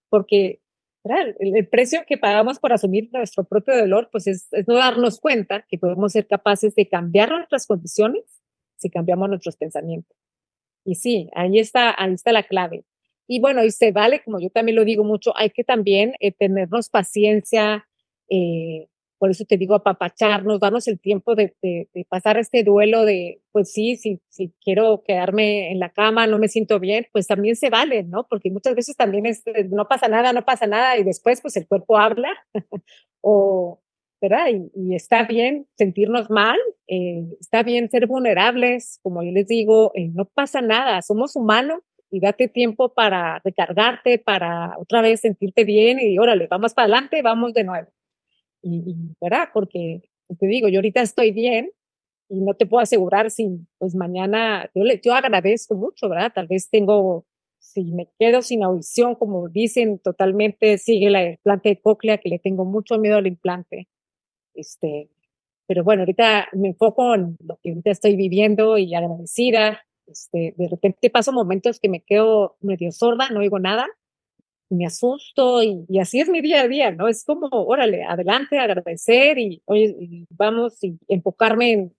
porque 0.09 0.61
el, 1.03 1.55
el, 1.55 1.67
precio 1.67 2.01
que 2.05 2.17
pagamos 2.17 2.59
por 2.59 2.73
asumir 2.73 3.09
nuestro 3.13 3.45
propio 3.45 3.77
dolor, 3.77 4.09
pues 4.11 4.27
es, 4.27 4.47
es 4.51 4.67
no 4.67 4.75
darnos 4.75 5.19
cuenta 5.19 5.65
que 5.69 5.77
podemos 5.77 6.11
ser 6.11 6.27
capaces 6.27 6.75
de 6.75 6.87
cambiar 6.89 7.31
nuestras 7.31 7.65
condiciones 7.65 8.23
si 8.75 8.89
cambiamos 8.89 9.29
nuestros 9.29 9.55
pensamientos. 9.55 10.17
Y 10.83 10.95
sí, 10.95 11.29
ahí 11.33 11.59
está, 11.59 11.93
ahí 11.97 12.13
está 12.13 12.31
la 12.31 12.43
clave. 12.43 12.85
Y 13.27 13.41
bueno, 13.41 13.63
y 13.63 13.71
se 13.71 13.91
vale, 13.91 14.23
como 14.23 14.39
yo 14.39 14.49
también 14.49 14.77
lo 14.77 14.85
digo 14.85 15.03
mucho, 15.03 15.35
hay 15.35 15.49
que 15.49 15.63
también 15.63 16.13
eh, 16.19 16.31
tenernos 16.31 16.89
paciencia, 16.89 17.87
eh, 18.29 18.87
por 19.17 19.31
eso 19.31 19.45
te 19.45 19.57
digo, 19.57 19.75
apapacharnos, 19.75 20.59
darnos 20.59 20.87
el 20.87 20.99
tiempo 20.99 21.35
de, 21.35 21.55
de, 21.61 21.87
pasar 22.09 22.37
este 22.37 22.63
duelo 22.63 23.05
de, 23.05 23.41
pues 23.51 23.71
sí, 23.71 23.95
si, 23.95 24.21
quiero 24.63 25.03
quedarme 25.05 25.71
en 25.71 25.79
la 25.79 25.89
cama, 25.89 26.27
no 26.27 26.37
me 26.37 26.47
siento 26.47 26.79
bien, 26.79 27.07
pues 27.11 27.27
también 27.27 27.55
se 27.55 27.69
vale, 27.69 28.03
¿no? 28.03 28.27
Porque 28.29 28.51
muchas 28.51 28.75
veces 28.75 28.95
también 28.95 29.25
es, 29.25 29.43
no 29.69 29.87
pasa 29.87 30.07
nada, 30.07 30.33
no 30.33 30.45
pasa 30.45 30.67
nada, 30.67 30.97
y 30.97 31.03
después 31.03 31.41
pues 31.41 31.57
el 31.57 31.67
cuerpo 31.67 31.97
habla, 31.97 32.29
o, 33.21 33.81
¿verdad? 34.21 34.47
Y, 34.75 34.95
está 34.95 35.23
bien 35.23 35.67
sentirnos 35.77 36.29
mal, 36.29 36.57
eh, 36.87 37.23
está 37.39 37.63
bien 37.63 37.89
ser 37.89 38.07
vulnerables, 38.07 38.99
como 39.01 39.23
yo 39.23 39.31
les 39.31 39.47
digo, 39.47 39.91
eh, 39.95 40.09
no 40.13 40.25
pasa 40.25 40.61
nada, 40.61 41.01
somos 41.01 41.35
humanos 41.35 41.79
y 42.09 42.19
date 42.19 42.47
tiempo 42.47 42.93
para 42.93 43.41
recargarte, 43.43 44.19
para 44.19 44.77
otra 44.79 45.01
vez 45.01 45.21
sentirte 45.21 45.65
bien 45.65 45.99
y 45.99 46.17
órale, 46.19 46.47
vamos 46.47 46.73
para 46.73 46.85
adelante, 46.85 47.21
vamos 47.21 47.53
de 47.53 47.63
nuevo. 47.63 47.96
Y, 48.61 48.77
y 48.91 48.95
¿verdad? 49.21 49.49
Porque 49.53 50.09
te 50.39 50.47
digo, 50.47 50.67
yo 50.67 50.79
ahorita 50.79 51.01
estoy 51.01 51.31
bien 51.31 51.71
y 52.29 52.41
no 52.41 52.53
te 52.53 52.65
puedo 52.65 52.81
asegurar 52.81 53.31
si, 53.31 53.65
pues 53.77 53.95
mañana, 53.95 54.69
yo, 54.75 54.83
le, 54.83 54.99
yo 55.03 55.13
agradezco 55.13 55.75
mucho, 55.75 56.09
¿verdad? 56.09 56.31
Tal 56.33 56.47
vez 56.47 56.69
tengo, 56.69 57.25
si 57.59 57.85
me 57.85 58.09
quedo 58.19 58.41
sin 58.41 58.63
audición, 58.63 59.15
como 59.15 59.47
dicen, 59.49 59.99
totalmente 59.99 60.77
sigue 60.77 61.09
la 61.09 61.31
implante 61.31 61.69
de 61.69 61.81
cóclea, 61.81 62.17
que 62.17 62.29
le 62.29 62.39
tengo 62.39 62.65
mucho 62.65 62.97
miedo 62.97 63.17
al 63.17 63.27
implante. 63.27 63.87
Este, 64.53 65.09
pero 65.67 65.83
bueno, 65.83 66.01
ahorita 66.01 66.49
me 66.53 66.69
enfoco 66.69 67.15
en 67.15 67.37
lo 67.39 67.57
que 67.63 67.69
ahorita 67.69 67.91
estoy 67.91 68.15
viviendo 68.15 68.77
y 68.77 68.93
agradecida. 68.93 69.81
Este, 70.05 70.53
de 70.57 70.67
repente 70.69 71.09
paso 71.09 71.33
momentos 71.33 71.79
que 71.79 71.89
me 71.89 72.01
quedo 72.01 72.57
medio 72.61 72.91
sorda, 72.91 73.29
no 73.29 73.41
oigo 73.41 73.59
nada, 73.59 73.87
me 74.69 74.85
asusto 74.85 75.63
y, 75.63 75.85
y, 75.87 75.99
así 75.99 76.19
es 76.19 76.29
mi 76.29 76.41
día 76.41 76.61
a 76.61 76.67
día, 76.67 76.91
¿no? 76.91 77.07
Es 77.07 77.23
como, 77.23 77.47
órale, 77.51 78.03
adelante, 78.03 78.59
agradecer 78.59 79.37
y, 79.37 79.61
oye, 79.65 79.95
y 79.99 80.25
vamos 80.29 80.83
y 80.83 80.97
enfocarme 81.07 81.71
en, 81.71 81.95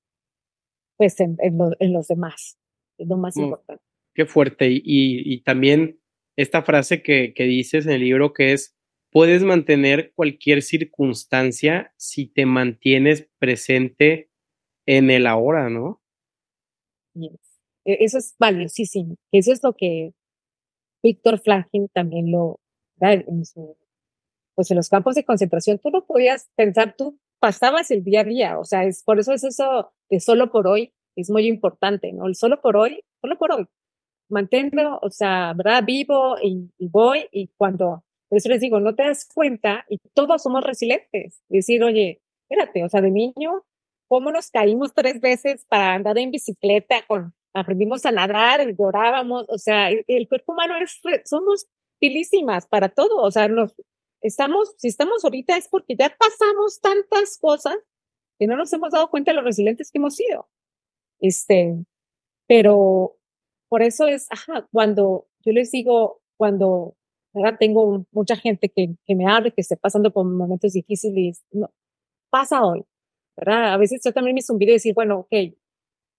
pues 0.96 1.18
en, 1.20 1.36
en, 1.40 1.58
lo, 1.58 1.70
en, 1.78 1.92
los 1.92 2.08
demás, 2.08 2.58
es 2.98 3.08
lo 3.08 3.16
más 3.16 3.36
mm, 3.36 3.40
importante. 3.40 3.82
Qué 4.14 4.26
fuerte. 4.26 4.70
Y, 4.70 4.82
y, 4.84 5.42
también 5.42 6.00
esta 6.36 6.62
frase 6.62 7.02
que, 7.02 7.32
que 7.34 7.44
dices 7.44 7.86
en 7.86 7.92
el 7.92 8.00
libro 8.02 8.32
que 8.32 8.52
es, 8.52 8.76
puedes 9.10 9.42
mantener 9.42 10.12
cualquier 10.14 10.62
circunstancia 10.62 11.92
si 11.96 12.26
te 12.26 12.46
mantienes 12.46 13.28
presente 13.38 14.30
en 14.86 15.10
el 15.10 15.26
ahora, 15.26 15.70
¿no? 15.70 16.02
Yes. 17.14 17.48
E, 17.84 18.04
eso 18.04 18.18
es 18.18 18.34
valiosísimo. 18.38 19.16
Eso 19.32 19.52
es 19.52 19.62
lo 19.62 19.74
que 19.74 20.12
Víctor 21.02 21.40
Franklin 21.40 21.88
también 21.92 22.30
lo 22.30 22.58
en 23.00 23.44
su, 23.44 23.76
pues 24.54 24.70
en 24.70 24.76
los 24.76 24.88
campos 24.88 25.14
de 25.14 25.24
concentración. 25.24 25.78
Tú 25.78 25.90
no 25.90 26.04
podías 26.04 26.48
pensar, 26.56 26.94
tú 26.96 27.18
pasabas 27.38 27.90
el 27.90 28.04
día 28.04 28.20
a 28.20 28.24
día. 28.24 28.58
O 28.58 28.64
sea, 28.64 28.84
es 28.84 29.02
por 29.02 29.18
eso 29.18 29.32
es 29.32 29.44
eso 29.44 29.92
de 30.10 30.20
solo 30.20 30.50
por 30.50 30.66
hoy, 30.66 30.92
es 31.16 31.30
muy 31.30 31.46
importante, 31.46 32.12
¿no? 32.12 32.26
El 32.26 32.34
solo 32.34 32.60
por 32.60 32.76
hoy, 32.76 33.02
solo 33.20 33.38
por 33.38 33.52
hoy. 33.52 33.66
Manténlo, 34.28 34.98
o 35.02 35.10
sea, 35.10 35.54
¿verdad? 35.54 35.84
Vivo 35.84 36.36
y, 36.42 36.70
y 36.78 36.88
voy 36.88 37.26
y 37.32 37.48
cuando, 37.56 38.04
por 38.28 38.38
eso 38.38 38.48
les 38.48 38.60
digo, 38.60 38.78
no 38.80 38.94
te 38.94 39.04
das 39.04 39.26
cuenta 39.32 39.84
y 39.88 39.98
todos 40.14 40.42
somos 40.42 40.64
resilientes. 40.64 41.42
Decir, 41.48 41.82
oye, 41.82 42.20
espérate, 42.48 42.84
o 42.84 42.88
sea, 42.88 43.00
de 43.00 43.10
niño, 43.10 43.64
¿cómo 44.06 44.30
nos 44.30 44.50
caímos 44.50 44.92
tres 44.94 45.20
veces 45.20 45.64
para 45.68 45.94
andar 45.94 46.18
en 46.18 46.30
bicicleta 46.30 46.96
con, 47.06 47.34
aprendimos 47.54 48.04
a 48.06 48.12
nadar, 48.12 48.66
llorábamos, 48.76 49.46
o 49.48 49.58
sea, 49.58 49.90
el, 49.90 50.04
el 50.06 50.28
cuerpo 50.28 50.52
humano 50.52 50.74
es, 50.76 51.00
somos 51.24 51.66
pilísimas 51.98 52.66
para 52.66 52.88
todo, 52.88 53.22
o 53.22 53.30
sea, 53.30 53.48
nos, 53.48 53.74
estamos, 54.20 54.74
si 54.76 54.88
estamos 54.88 55.24
ahorita 55.24 55.56
es 55.56 55.68
porque 55.68 55.96
ya 55.96 56.14
pasamos 56.16 56.80
tantas 56.80 57.38
cosas 57.38 57.76
que 58.38 58.46
no 58.46 58.56
nos 58.56 58.72
hemos 58.72 58.92
dado 58.92 59.10
cuenta 59.10 59.32
de 59.32 59.36
los 59.36 59.44
resilientes 59.44 59.90
que 59.90 59.98
hemos 59.98 60.14
sido. 60.14 60.48
Este, 61.20 61.84
pero 62.46 63.16
por 63.68 63.82
eso 63.82 64.06
es, 64.06 64.26
ajá, 64.30 64.68
cuando 64.72 65.26
yo 65.44 65.52
les 65.52 65.70
digo, 65.70 66.20
cuando 66.36 66.96
ahora 67.34 67.58
tengo 67.58 68.06
mucha 68.12 68.36
gente 68.36 68.68
que, 68.68 68.94
que 69.04 69.14
me 69.14 69.26
habla, 69.30 69.50
que 69.50 69.60
esté 69.60 69.76
pasando 69.76 70.12
por 70.12 70.24
momentos 70.24 70.72
difíciles, 70.72 71.44
no, 71.50 71.70
pasa 72.30 72.64
hoy, 72.64 72.84
¿verdad? 73.36 73.74
A 73.74 73.76
veces 73.76 74.00
yo 74.04 74.12
también 74.12 74.36
me 74.36 74.58
video 74.58 74.72
y 74.72 74.76
decir, 74.76 74.94
bueno, 74.94 75.20
ok, 75.20 75.32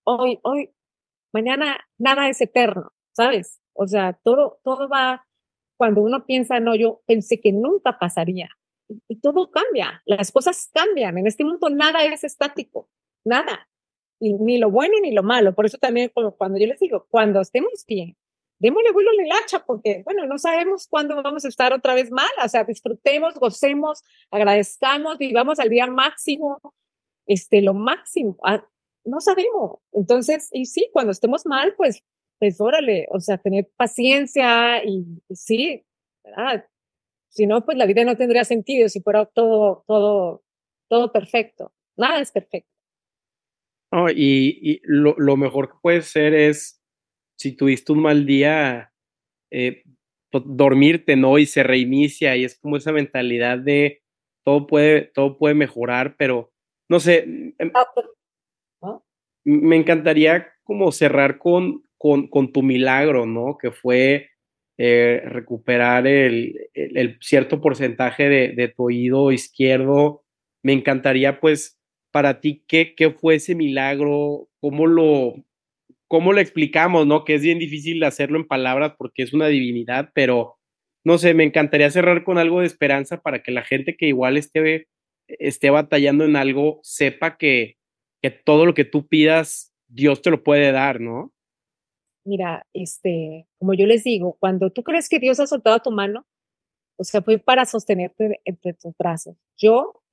hoy, 0.06 0.40
hoy, 0.44 0.72
mañana 1.34 1.80
nada 1.98 2.30
es 2.30 2.42
eterno, 2.42 2.92
¿sabes? 3.12 3.60
O 3.74 3.88
sea, 3.88 4.14
todo, 4.24 4.60
todo 4.64 4.90
va, 4.90 5.26
cuando 5.78 6.02
uno 6.02 6.26
piensa, 6.26 6.60
no, 6.60 6.76
yo 6.76 7.02
pensé 7.06 7.40
que 7.40 7.52
nunca 7.52 7.98
pasaría. 8.00 8.50
Y, 9.08 9.20
todo 9.22 9.52
cambia, 9.52 10.02
las 10.06 10.32
cosas 10.32 10.70
cambian. 10.74 11.18
En 11.18 11.28
este 11.28 11.46
mundo 11.46 11.70
nada 11.70 12.04
es 12.04 12.24
estático, 12.24 12.90
nada. 13.24 13.70
Y, 14.20 14.34
ni 14.34 14.58
lo 14.58 14.72
bueno 14.72 14.96
ni 15.02 15.12
lo 15.12 15.24
malo. 15.24 15.54
Por 15.54 15.66
eso 15.66 15.78
también 15.78 16.12
cuando 16.14 16.60
yo 16.60 16.68
les 16.68 16.80
digo, 16.80 17.06
cuando 17.10 17.40
estemos 17.40 17.86
bien, 17.88 18.18
démosle 18.60 18.92
vuelo 18.92 19.12
al 19.12 19.32
hacha, 19.32 19.66
porque, 19.66 20.02
bueno, 20.04 20.26
no 20.26 20.38
sabemos 20.38 20.88
cuándo 20.88 21.22
vamos 21.24 21.46
a 21.46 21.48
estar 21.48 21.74
otra 21.74 21.96
vez 21.96 22.12
mal. 22.12 22.30
O 22.44 22.50
sea, 22.50 22.64
disfrutemos, 22.64 23.36
gocemos, 23.36 24.04
agradezcamos, 24.30 25.18
vivamos 25.18 25.60
al 25.60 25.70
día 25.70 25.88
máximo, 25.88 26.60
este, 27.26 27.62
lo 27.62 27.74
máximo. 27.74 28.38
No 29.10 29.20
sabemos. 29.22 29.80
Entonces, 29.92 30.50
y 30.52 30.66
sí, 30.66 30.90
cuando 30.94 31.12
estemos 31.12 31.46
mal, 31.46 31.74
pues 31.76 32.04
pues 32.40 32.60
órale, 32.62 33.06
o 33.12 33.20
sea, 33.20 33.38
tener 33.38 33.70
paciencia 33.76 34.84
y, 34.84 35.22
sí, 35.30 35.86
¿verdad? 36.24 36.66
Si 37.30 37.46
no, 37.46 37.64
pues 37.66 37.78
la 37.78 37.86
vida 37.86 38.04
no 38.06 38.16
tendría 38.16 38.46
sentido 38.46 38.88
si 38.88 39.02
fuera 39.02 39.26
todo, 39.26 39.84
todo, 39.86 40.44
todo 40.90 41.12
perfecto. 41.12 41.74
Nada 41.98 42.22
es 42.22 42.32
perfecto. 42.32 42.72
Oh, 43.92 44.10
y, 44.10 44.58
y 44.62 44.82
lo, 44.84 45.16
lo, 45.18 45.36
mejor 45.36 45.70
que 45.70 45.78
puede 45.82 46.02
ser 46.02 46.34
es, 46.34 46.82
si 47.38 47.56
tuviste 47.56 47.92
un 47.92 48.02
mal 48.02 48.26
día, 48.26 48.94
eh, 49.52 49.84
pues, 50.32 50.44
dormirte, 50.48 51.16
¿no? 51.16 51.38
Y 51.40 51.46
se 51.46 51.64
reinicia 51.64 52.38
y 52.38 52.46
es 52.46 52.58
como 52.58 52.78
esa 52.78 52.92
mentalidad 52.92 53.58
de 53.60 54.02
todo 54.46 54.66
puede, 54.66 55.02
todo 55.14 55.38
puede 55.38 55.56
mejorar, 55.56 56.16
pero 56.18 56.54
no 56.88 57.00
sé, 57.00 57.24
em, 57.58 57.72
ah, 57.74 57.86
pues, 57.94 58.08
me 59.50 59.76
encantaría 59.76 60.48
como 60.64 60.92
cerrar 60.92 61.40
con, 61.40 61.84
con, 61.98 62.28
con 62.28 62.52
tu 62.52 62.62
milagro, 62.64 63.26
¿no? 63.26 63.58
Que 63.58 63.72
fue 63.72 64.30
eh, 64.78 65.22
recuperar 65.26 66.08
el, 66.08 66.70
el, 66.74 67.18
cierto 67.22 67.60
porcentaje 67.60 68.30
de, 68.30 68.50
de, 68.50 68.68
tu 68.70 68.84
oído 68.84 69.32
izquierdo. 69.32 70.24
Me 70.64 70.74
encantaría, 70.74 71.40
pues, 71.40 71.80
para 72.12 72.40
ti, 72.40 72.64
¿qué, 72.68 72.96
qué 72.96 73.12
fue 73.12 73.36
ese 73.36 73.56
milagro? 73.56 74.48
¿Cómo 74.62 74.88
lo, 74.88 75.36
¿Cómo 76.08 76.34
lo 76.34 76.40
explicamos, 76.42 77.08
no? 77.08 77.26
Que 77.26 77.36
es 77.36 77.42
bien 77.42 77.60
difícil 77.60 78.04
hacerlo 78.04 78.38
en 78.38 78.48
palabras 78.48 78.94
porque 78.98 79.24
es 79.24 79.34
una 79.34 79.48
divinidad, 79.48 80.12
pero 80.14 80.60
no 81.04 81.18
sé, 81.18 81.34
me 81.34 81.44
encantaría 81.44 81.90
cerrar 81.92 82.24
con 82.24 82.38
algo 82.38 82.62
de 82.62 82.68
esperanza 82.68 83.22
para 83.22 83.42
que 83.42 83.52
la 83.52 83.64
gente 83.64 83.96
que 83.98 84.08
igual 84.08 84.38
esté, 84.38 84.88
esté 85.28 85.70
batallando 85.72 86.26
en 86.26 86.36
algo 86.36 86.80
sepa 86.84 87.38
que, 87.38 87.79
que 88.22 88.32
todo 88.32 88.66
lo 88.66 88.74
que 88.74 88.86
tú 88.86 89.08
pidas, 89.08 89.74
Dios 89.88 90.22
te 90.22 90.32
lo 90.32 90.44
puede 90.44 90.72
dar, 90.72 91.00
¿no? 91.00 91.34
mira, 92.30 92.66
este, 92.74 93.48
como 93.58 93.74
yo 93.74 93.86
les 93.86 94.04
digo, 94.04 94.38
cuando 94.40 94.70
tú 94.70 94.84
crees 94.84 95.10
que 95.10 95.20
Dios 95.20 95.40
ha 95.40 95.48
soltado 95.48 95.80
tu 95.80 95.92
mano, 95.92 96.26
o 96.98 97.04
sea, 97.04 97.22
fue 97.22 97.40
para 97.40 97.66
sostenerte 97.66 98.40
entre 98.46 98.74
tus 98.74 98.96
brazos. 98.98 99.36
Yo, 99.58 100.04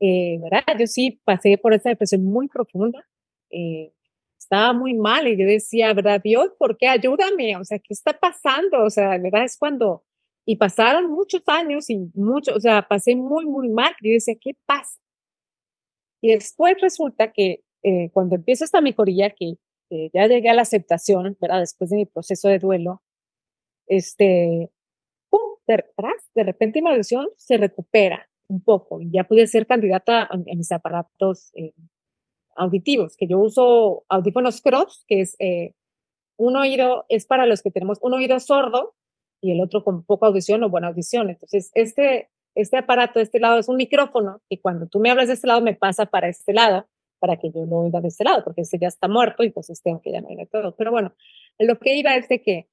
eh, 0.00 0.38
¿verdad? 0.40 0.62
Yo 0.78 0.86
sí 0.86 1.20
pasé 1.24 1.58
por 1.58 1.74
esa 1.74 1.88
depresión 1.88 2.24
muy 2.24 2.48
profunda. 2.48 3.06
Eh, 3.50 3.92
estaba 4.38 4.72
muy 4.72 4.94
mal 4.94 5.26
y 5.26 5.36
yo 5.36 5.46
decía, 5.46 5.92
¿verdad? 5.94 6.20
Dios, 6.22 6.50
¿por 6.58 6.76
qué? 6.76 6.88
Ayúdame. 6.88 7.56
O 7.56 7.64
sea, 7.64 7.78
¿qué 7.78 7.94
está 7.94 8.12
pasando? 8.18 8.84
O 8.84 8.90
sea, 8.90 9.18
¿verdad? 9.18 9.44
Es 9.44 9.56
cuando, 9.58 10.04
y 10.44 10.56
pasaron 10.56 11.10
muchos 11.10 11.42
años 11.46 11.90
y 11.90 12.10
mucho, 12.14 12.54
o 12.54 12.60
sea, 12.60 12.86
pasé 12.86 13.16
muy, 13.16 13.46
muy 13.46 13.68
mal. 13.68 13.94
Y 14.00 14.10
yo 14.10 14.14
decía, 14.14 14.34
¿qué 14.40 14.52
pasa? 14.66 15.00
Y 16.20 16.32
después 16.32 16.76
resulta 16.80 17.32
que 17.32 17.62
eh, 17.82 18.10
cuando 18.12 18.36
empiezo 18.36 18.64
esta 18.64 18.80
mejoría, 18.80 19.30
que 19.30 19.54
ya 20.12 20.26
llegué 20.26 20.50
a 20.50 20.54
la 20.54 20.62
aceptación, 20.62 21.36
¿verdad? 21.40 21.60
Después 21.60 21.90
de 21.90 21.96
mi 21.96 22.06
proceso 22.06 22.48
de 22.48 22.58
duelo, 22.58 23.02
este, 23.86 24.70
¡pum! 25.30 25.40
De, 25.66 25.84
de 26.34 26.44
repente 26.44 26.82
mi 26.82 26.90
audición 26.90 27.28
se 27.36 27.56
recupera 27.56 28.28
un 28.48 28.62
poco 28.62 28.98
ya 29.02 29.24
pude 29.24 29.46
ser 29.46 29.66
candidata 29.66 30.28
en, 30.32 30.58
mis 30.58 30.72
aparatos 30.72 31.50
eh, 31.54 31.74
auditivos, 32.56 33.16
que 33.16 33.28
yo 33.28 33.38
uso 33.38 34.04
audífonos 34.08 34.60
cross, 34.62 35.04
que 35.06 35.20
es 35.20 35.36
eh, 35.38 35.74
un 36.36 36.56
oído, 36.56 37.04
es 37.08 37.26
para 37.26 37.46
los 37.46 37.62
que 37.62 37.70
tenemos 37.70 37.98
un 38.02 38.14
oído 38.14 38.40
sordo 38.40 38.94
y 39.40 39.52
el 39.52 39.60
otro 39.60 39.84
con 39.84 40.02
poca 40.04 40.26
audición 40.26 40.62
o 40.64 40.70
buena 40.70 40.88
audición. 40.88 41.30
Entonces, 41.30 41.70
este, 41.74 42.30
este 42.60 42.76
aparato 42.76 43.18
de 43.18 43.24
este 43.24 43.38
lado 43.40 43.58
es 43.58 43.68
un 43.68 43.76
micrófono 43.76 44.42
y 44.48 44.58
cuando 44.58 44.86
tú 44.88 44.98
me 44.98 45.10
hablas 45.10 45.28
de 45.28 45.34
este 45.34 45.46
lado 45.46 45.60
me 45.60 45.74
pasa 45.74 46.06
para 46.06 46.28
este 46.28 46.52
lado 46.52 46.86
para 47.20 47.36
que 47.36 47.50
yo 47.50 47.64
lo 47.66 47.78
oiga 47.78 48.00
de 48.00 48.08
este 48.08 48.24
lado, 48.24 48.44
porque 48.44 48.62
ese 48.62 48.78
ya 48.78 48.88
está 48.88 49.08
muerto 49.08 49.42
y 49.42 49.50
pues 49.50 49.66
tengo 49.82 50.00
que 50.00 50.20
no 50.20 50.28
oiga 50.28 50.46
todo. 50.46 50.74
Pero 50.76 50.90
bueno, 50.90 51.14
lo 51.58 51.78
que 51.78 51.96
iba 51.96 52.14
es 52.16 52.28
de 52.28 52.42
que 52.42 52.68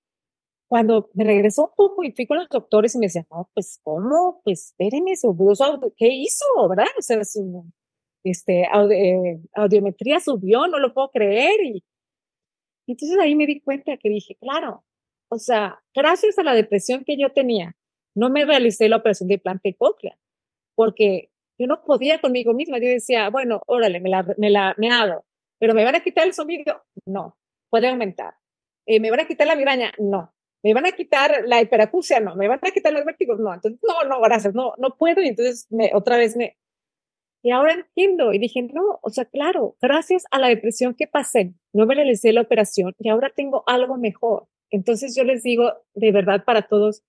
cuando 0.67 1.09
me 1.13 1.23
regresó 1.23 1.63
un 1.65 1.75
poco 1.75 2.03
y 2.03 2.11
fui 2.11 2.25
con 2.27 2.37
los 2.37 2.49
doctores 2.49 2.95
y 2.95 2.99
me 2.99 3.05
decían, 3.07 3.27
no, 3.31 3.49
pues, 3.53 3.79
¿cómo? 3.83 4.41
Pues, 4.43 4.67
espérenme, 4.67 5.15
subió, 5.15 5.53
¿qué 5.95 6.07
hizo? 6.07 6.45
¿Verdad? 6.69 6.87
O 6.97 7.01
sea, 7.01 7.23
su, 7.23 7.65
este, 8.23 8.63
eh, 8.63 9.39
audiometría 9.53 10.19
subió, 10.19 10.67
no 10.67 10.79
lo 10.79 10.93
puedo 10.93 11.11
creer. 11.11 11.63
Y, 11.63 11.83
y 12.87 12.91
entonces 12.91 13.17
ahí 13.19 13.35
me 13.35 13.45
di 13.45 13.61
cuenta 13.61 13.97
que 13.97 14.09
dije, 14.09 14.35
claro, 14.35 14.83
o 15.29 15.37
sea, 15.37 15.83
gracias 15.93 16.37
a 16.39 16.43
la 16.43 16.53
depresión 16.53 17.03
que 17.03 17.17
yo 17.17 17.31
tenía, 17.31 17.75
no 18.15 18.29
me 18.29 18.45
realicé 18.45 18.89
la 18.89 18.97
operación 18.97 19.27
de 19.27 19.35
implante 19.35 19.75
cóclea, 19.75 20.17
porque 20.75 21.29
yo 21.59 21.67
no 21.67 21.83
podía 21.83 22.19
conmigo 22.19 22.53
misma. 22.53 22.79
Yo 22.79 22.87
decía, 22.87 23.29
bueno, 23.29 23.61
órale, 23.67 23.99
me 23.99 24.09
la, 24.09 24.25
me 24.37 24.49
la 24.49 24.75
me 24.77 24.89
pero 25.59 25.73
¿me 25.73 25.83
van 25.83 25.95
a 25.95 26.03
quitar 26.03 26.27
el 26.27 26.33
sonido? 26.33 26.83
No, 27.05 27.37
puede 27.69 27.87
aumentar. 27.87 28.35
Eh, 28.85 28.99
¿Me 28.99 29.09
van 29.09 29.21
a 29.21 29.27
quitar 29.27 29.47
la 29.47 29.55
migraña? 29.55 29.93
No. 29.97 30.33
me 30.63 30.73
van 30.73 30.85
a 30.85 30.91
quitar 30.91 31.43
la 31.45 31.61
hiperacusia, 31.61 32.19
no, 32.19 32.35
me 32.35 32.47
van 32.47 32.59
a 32.61 32.71
quitar 32.71 32.91
los 32.91 33.05
vértigos, 33.05 33.39
no, 33.39 33.53
entonces, 33.53 33.79
no, 33.83 34.07
no, 34.09 34.19
gracias, 34.21 34.55
no, 34.55 34.73
no 34.77 34.95
puedo, 34.97 35.21
y 35.21 35.27
entonces 35.27 35.67
me, 35.69 35.91
otra 35.93 36.17
vez 36.17 36.35
me, 36.35 36.57
y 37.45 37.51
ahora 37.51 37.73
entiendo, 37.73 38.33
y 38.33 38.39
dije, 38.39 38.63
no, 38.63 38.97
o 39.03 39.09
sea, 39.11 39.25
claro, 39.25 39.75
gracias 39.79 40.23
a 40.31 40.39
la 40.39 40.47
depresión 40.47 40.95
que 40.95 41.05
pasé, 41.05 41.53
no 41.73 41.85
me 41.85 41.93
realicé 41.93 42.33
la 42.33 42.41
operación, 42.41 42.95
y 42.97 43.09
ahora 43.09 43.31
tengo 43.35 43.63
algo 43.67 43.97
mejor. 43.97 44.47
Entonces 44.71 45.15
yo 45.15 45.23
les 45.23 45.43
digo, 45.43 45.71
de 45.93 46.11
verdad, 46.11 46.43
para 46.43 46.63
todos, 46.63 47.03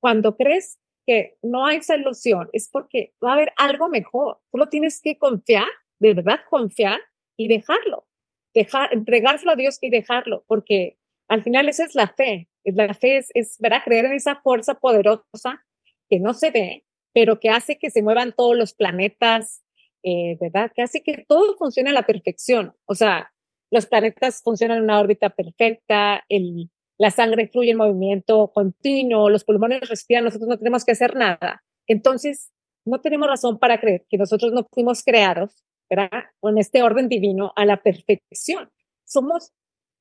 cuando 0.00 0.36
crees 0.36 0.78
que 1.06 1.36
no 1.42 1.66
hay 1.66 1.82
solución, 1.82 2.48
es 2.52 2.68
porque 2.68 3.14
va 3.24 3.30
a 3.30 3.34
haber 3.34 3.52
algo 3.56 3.88
mejor, 3.88 4.40
lo 4.52 4.68
tienes 4.68 5.00
que 5.00 5.18
confiar, 5.18 5.68
de 5.98 6.14
verdad 6.14 6.40
confiar, 6.48 7.00
y 7.36 7.48
dejarlo, 7.48 8.06
dejar, 8.54 8.92
entregárselo 8.92 9.52
a 9.52 9.56
Dios 9.56 9.78
y 9.80 9.90
dejarlo, 9.90 10.44
porque 10.46 10.98
al 11.28 11.42
final 11.42 11.68
esa 11.68 11.84
es 11.84 11.94
la 11.94 12.08
fe, 12.08 12.48
la 12.64 12.92
fe 12.92 13.18
es, 13.18 13.30
es 13.34 13.56
¿verdad? 13.60 13.82
creer 13.84 14.06
en 14.06 14.12
esa 14.12 14.36
fuerza 14.36 14.74
poderosa 14.74 15.64
que 16.08 16.20
no 16.20 16.34
se 16.34 16.50
ve, 16.50 16.84
pero 17.14 17.40
que 17.40 17.48
hace 17.48 17.78
que 17.78 17.90
se 17.90 18.02
muevan 18.02 18.34
todos 18.36 18.56
los 18.56 18.74
planetas, 18.74 19.64
eh, 20.02 20.36
¿verdad? 20.40 20.70
Que 20.74 20.82
hace 20.82 21.02
que 21.02 21.24
todo 21.28 21.56
funcione 21.56 21.90
a 21.90 21.94
la 21.94 22.06
perfección. 22.06 22.74
O 22.86 22.94
sea, 22.94 23.32
los 23.70 23.86
planetas 23.86 24.42
funcionan 24.42 24.78
en 24.78 24.84
una 24.84 25.00
órbita 25.00 25.30
perfecta, 25.30 26.24
el, 26.28 26.70
la 27.00 27.10
sangre 27.10 27.48
fluye 27.48 27.70
en 27.70 27.78
movimiento 27.78 28.52
continuo, 28.52 29.30
los 29.30 29.44
pulmones 29.44 29.88
respiran, 29.88 30.24
nosotros 30.24 30.48
no 30.48 30.58
tenemos 30.58 30.84
que 30.84 30.92
hacer 30.92 31.16
nada. 31.16 31.64
Entonces, 31.86 32.52
no 32.84 33.00
tenemos 33.00 33.26
razón 33.26 33.58
para 33.58 33.80
creer 33.80 34.04
que 34.08 34.18
nosotros 34.18 34.52
no 34.52 34.66
fuimos 34.70 35.02
creados, 35.02 35.64
¿verdad? 35.88 36.24
Con 36.40 36.58
este 36.58 36.82
orden 36.82 37.08
divino 37.08 37.52
a 37.56 37.64
la 37.64 37.82
perfección. 37.82 38.70
Somos 39.06 39.52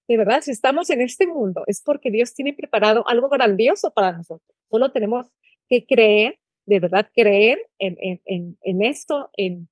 de 0.10 0.18
verdad, 0.18 0.42
si 0.42 0.50
estamos 0.50 0.90
en 0.90 1.02
este 1.02 1.28
mundo, 1.28 1.64
es 1.68 1.84
porque 1.86 2.10
Dios 2.10 2.34
tiene 2.34 2.54
preparado 2.54 3.08
algo 3.08 3.30
grandioso 3.30 3.92
para 3.92 4.12
nosotros. 4.12 4.58
Solo 4.72 4.92
tenemos 4.92 5.28
que 5.70 5.86
creer, 5.86 6.40
de 6.66 6.80
verdad, 6.80 7.08
creer 7.14 7.60
en, 7.78 7.96
en, 8.26 8.58
en, 8.60 8.82
esto, 8.82 9.30
en, 9.38 9.70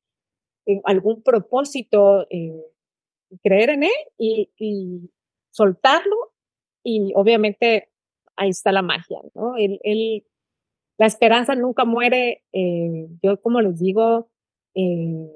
en, 0.67 0.79
algún 0.85 1.23
propósito, 1.23 2.27
eh, 2.29 2.53
creer 3.41 3.71
en 3.71 3.83
Él 3.85 3.99
y, 4.19 4.51
y, 4.59 5.09
soltarlo. 5.49 6.26
Y 6.89 7.11
obviamente 7.15 7.89
ahí 8.37 8.47
está 8.47 8.71
la 8.71 8.81
magia, 8.81 9.19
¿no? 9.35 9.57
El, 9.57 9.81
el, 9.83 10.25
la 10.97 11.05
esperanza 11.05 11.53
nunca 11.53 11.83
muere. 11.83 12.45
Eh, 12.53 13.09
yo, 13.21 13.41
como 13.41 13.59
les 13.59 13.77
digo, 13.77 14.29
eh, 14.73 15.29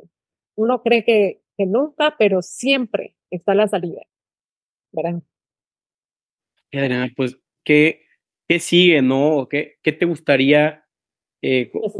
uno 0.56 0.82
cree 0.82 1.04
que, 1.04 1.42
que 1.58 1.66
nunca, 1.66 2.16
pero 2.18 2.42
siempre 2.42 3.18
está 3.30 3.54
la 3.54 3.68
salida. 3.68 4.02
¿verdad? 4.94 5.22
Adriana, 6.72 7.12
pues, 7.18 7.38
¿qué, 7.66 8.06
qué 8.48 8.62
sigue, 8.62 9.02
no? 9.02 9.50
¿Qué, 9.50 9.78
qué 9.84 9.92
te 9.92 10.06
gustaría? 10.06 10.86
Eh, 11.42 11.70
pues, 11.74 11.92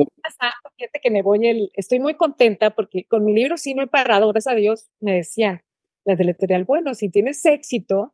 fíjate 0.78 1.02
que 1.02 1.12
me 1.12 1.24
voy 1.24 1.46
el, 1.46 1.72
estoy 1.74 2.00
muy 2.00 2.14
contenta 2.14 2.70
porque 2.74 3.04
con 3.04 3.26
mi 3.26 3.34
libro 3.34 3.58
sí 3.58 3.74
no 3.74 3.84
he 3.84 3.88
parado, 3.88 4.30
gracias 4.30 4.54
a 4.54 4.56
Dios, 4.56 4.90
me 5.02 5.16
decían 5.16 5.62
las 6.06 6.18
del 6.18 6.30
editorial, 6.30 6.64
bueno, 6.64 6.94
si 6.94 7.10
tienes 7.10 7.44
éxito, 7.46 8.14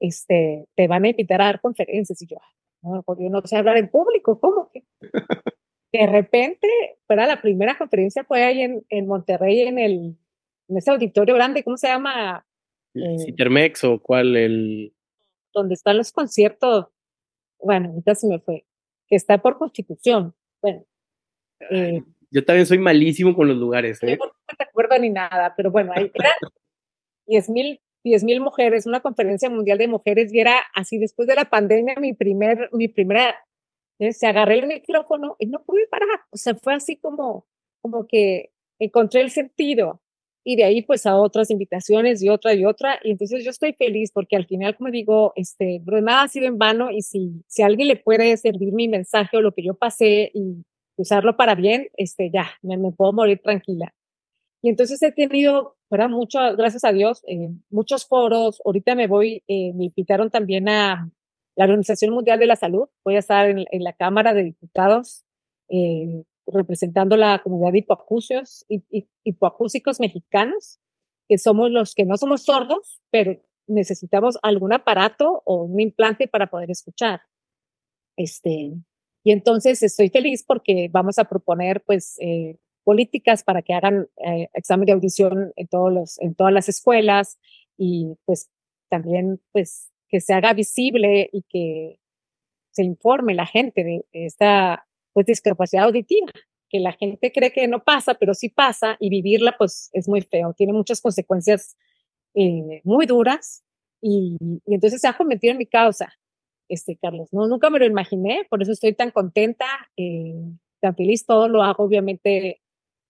este, 0.00 0.66
te 0.74 0.88
van 0.88 1.04
a 1.04 1.10
invitar 1.10 1.40
a 1.42 1.46
dar 1.46 1.60
conferencias. 1.60 2.20
Y 2.22 2.26
yo, 2.26 2.38
no, 2.82 3.02
porque 3.02 3.24
yo 3.24 3.30
no 3.30 3.42
sé 3.42 3.56
hablar 3.56 3.76
en 3.76 3.88
público, 3.88 4.40
¿cómo 4.40 4.70
que? 4.72 4.84
de 5.92 6.06
repente, 6.06 6.68
para 7.06 7.26
la 7.26 7.40
primera 7.40 7.76
conferencia 7.76 8.24
fue 8.24 8.42
ahí 8.42 8.62
en, 8.62 8.84
en 8.88 9.06
Monterrey, 9.06 9.60
en 9.62 9.78
el, 9.78 10.16
en 10.68 10.76
ese 10.76 10.90
auditorio 10.90 11.34
grande, 11.34 11.62
¿cómo 11.62 11.76
se 11.76 11.88
llama? 11.88 12.46
Eh, 12.94 13.18
¿Citermex 13.24 13.84
o 13.84 14.00
cuál? 14.00 14.36
El... 14.36 14.94
Donde 15.52 15.74
están 15.74 15.96
los 15.96 16.12
conciertos. 16.12 16.86
Bueno, 17.58 17.90
ahorita 17.90 18.14
se 18.14 18.26
me 18.28 18.38
fue. 18.38 18.64
Que 19.06 19.16
está 19.16 19.38
por 19.38 19.58
constitución. 19.58 20.34
Bueno. 20.62 20.84
Eh, 21.70 22.02
yo 22.30 22.44
también 22.44 22.66
soy 22.66 22.78
malísimo 22.78 23.34
con 23.34 23.48
los 23.48 23.56
lugares. 23.56 24.02
¿eh? 24.02 24.16
no 24.16 24.26
me 24.58 24.64
acuerdo 24.64 24.98
ni 24.98 25.10
nada, 25.10 25.52
pero 25.56 25.70
bueno, 25.70 25.92
ahí 25.94 26.10
eran 26.14 26.32
10 27.26 27.50
mil 27.50 27.80
diez 28.04 28.24
mil 28.24 28.40
mujeres, 28.40 28.86
una 28.86 29.00
conferencia 29.00 29.50
mundial 29.50 29.78
de 29.78 29.88
mujeres, 29.88 30.32
y 30.32 30.40
era 30.40 30.60
así 30.74 30.98
después 30.98 31.28
de 31.28 31.34
la 31.34 31.46
pandemia, 31.46 31.94
mi 32.00 32.12
primer, 32.14 32.70
mi 32.72 32.88
primera, 32.88 33.34
¿eh? 33.98 34.12
se 34.12 34.26
agarré 34.26 34.60
el 34.60 34.66
micrófono 34.66 35.36
y 35.38 35.46
no 35.46 35.62
pude 35.64 35.86
parar. 35.88 36.20
O 36.30 36.36
sea, 36.36 36.54
fue 36.54 36.74
así 36.74 36.96
como, 36.96 37.46
como 37.82 38.06
que 38.06 38.50
encontré 38.78 39.20
el 39.20 39.30
sentido 39.30 40.00
y 40.44 40.56
de 40.56 40.64
ahí 40.64 40.82
pues 40.82 41.06
a 41.06 41.16
otras 41.16 41.50
invitaciones 41.50 42.22
y 42.22 42.28
otra 42.28 42.54
y 42.54 42.64
otra. 42.64 42.98
Y 43.04 43.10
entonces 43.12 43.44
yo 43.44 43.50
estoy 43.50 43.74
feliz 43.74 44.10
porque 44.12 44.36
al 44.36 44.46
final, 44.46 44.76
como 44.76 44.90
digo, 44.90 45.32
este, 45.36 45.80
nada 45.86 46.22
ha 46.22 46.28
sido 46.28 46.46
en 46.46 46.58
vano 46.58 46.90
y 46.90 47.02
si, 47.02 47.44
si 47.46 47.62
alguien 47.62 47.88
le 47.88 47.96
puede 47.96 48.36
servir 48.36 48.72
mi 48.72 48.88
mensaje 48.88 49.36
o 49.36 49.42
lo 49.42 49.52
que 49.52 49.62
yo 49.62 49.74
pasé 49.74 50.30
y 50.34 50.64
usarlo 50.96 51.36
para 51.36 51.54
bien, 51.54 51.88
este, 51.96 52.30
ya, 52.30 52.50
me, 52.62 52.76
me 52.76 52.92
puedo 52.92 53.12
morir 53.12 53.40
tranquila. 53.42 53.94
Y 54.62 54.68
entonces 54.70 55.02
he 55.02 55.12
tenido, 55.12 55.76
¿verdad? 55.90 56.08
Mucho, 56.08 56.38
gracias 56.56 56.84
a 56.84 56.92
Dios, 56.92 57.22
eh, 57.26 57.50
muchos 57.68 58.06
foros. 58.06 58.62
Ahorita 58.64 58.94
me 58.94 59.06
voy, 59.06 59.42
eh, 59.48 59.72
me 59.74 59.86
invitaron 59.86 60.30
también 60.30 60.68
a 60.68 61.10
la 61.56 61.64
Organización 61.64 62.14
Mundial 62.14 62.38
de 62.38 62.46
la 62.46 62.56
Salud. 62.56 62.88
Voy 63.04 63.16
a 63.16 63.18
estar 63.18 63.48
en, 63.48 63.64
en 63.70 63.84
la 63.84 63.92
Cámara 63.92 64.32
de 64.32 64.44
Diputados 64.44 65.24
eh, 65.68 66.24
representando 66.46 67.16
la 67.16 67.40
comunidad 67.42 67.72
de 67.72 67.78
hipoacúsicos, 67.78 68.66
hipoacúsicos 69.24 70.00
mexicanos, 70.00 70.80
que 71.28 71.38
somos 71.38 71.70
los 71.70 71.94
que 71.94 72.04
no 72.04 72.16
somos 72.16 72.42
sordos, 72.42 73.00
pero 73.10 73.40
necesitamos 73.68 74.36
algún 74.42 74.72
aparato 74.72 75.42
o 75.44 75.62
un 75.62 75.78
implante 75.78 76.26
para 76.26 76.48
poder 76.48 76.70
escuchar. 76.72 77.20
Este, 78.16 78.72
y 79.22 79.32
entonces 79.32 79.82
estoy 79.82 80.08
feliz 80.08 80.44
porque 80.44 80.88
vamos 80.90 81.18
a 81.18 81.24
proponer 81.24 81.82
pues 81.82 82.16
eh, 82.20 82.58
políticas 82.84 83.42
para 83.44 83.62
que 83.62 83.74
hagan 83.74 84.08
eh, 84.26 84.48
examen 84.54 84.86
de 84.86 84.92
audición 84.92 85.52
en, 85.56 85.68
todos 85.68 85.92
los, 85.92 86.20
en 86.20 86.34
todas 86.34 86.52
las 86.52 86.68
escuelas 86.68 87.38
y 87.76 88.16
pues 88.24 88.50
también 88.88 89.40
pues 89.52 89.90
que 90.08 90.20
se 90.20 90.34
haga 90.34 90.52
visible 90.52 91.30
y 91.32 91.42
que 91.48 92.00
se 92.72 92.84
informe 92.84 93.34
la 93.34 93.46
gente 93.46 93.84
de 93.84 94.04
esta 94.12 94.86
pues 95.12 95.26
discapacidad 95.26 95.84
auditiva, 95.84 96.30
que 96.68 96.80
la 96.80 96.92
gente 96.92 97.32
cree 97.32 97.52
que 97.52 97.66
no 97.68 97.82
pasa, 97.82 98.14
pero 98.14 98.34
sí 98.34 98.48
pasa 98.48 98.96
y 99.00 99.10
vivirla 99.10 99.56
pues 99.58 99.90
es 99.92 100.08
muy 100.08 100.20
feo, 100.22 100.54
tiene 100.54 100.72
muchas 100.72 101.00
consecuencias 101.00 101.76
eh, 102.34 102.80
muy 102.84 103.06
duras 103.06 103.64
y, 104.00 104.36
y, 104.66 104.74
entonces 104.74 105.00
se 105.00 105.08
ha 105.08 105.16
convertido 105.16 105.52
en 105.52 105.58
mi 105.58 105.66
causa, 105.66 106.12
este 106.68 106.96
Carlos, 106.96 107.28
no, 107.32 107.48
nunca 107.48 107.70
me 107.70 107.80
lo 107.80 107.86
imaginé, 107.86 108.46
por 108.48 108.62
eso 108.62 108.72
estoy 108.72 108.94
tan 108.94 109.10
contenta, 109.10 109.66
eh, 109.96 110.34
tan 110.80 110.94
feliz, 110.94 111.26
todo 111.26 111.48
lo 111.48 111.62
hago 111.62 111.84
obviamente 111.84 112.60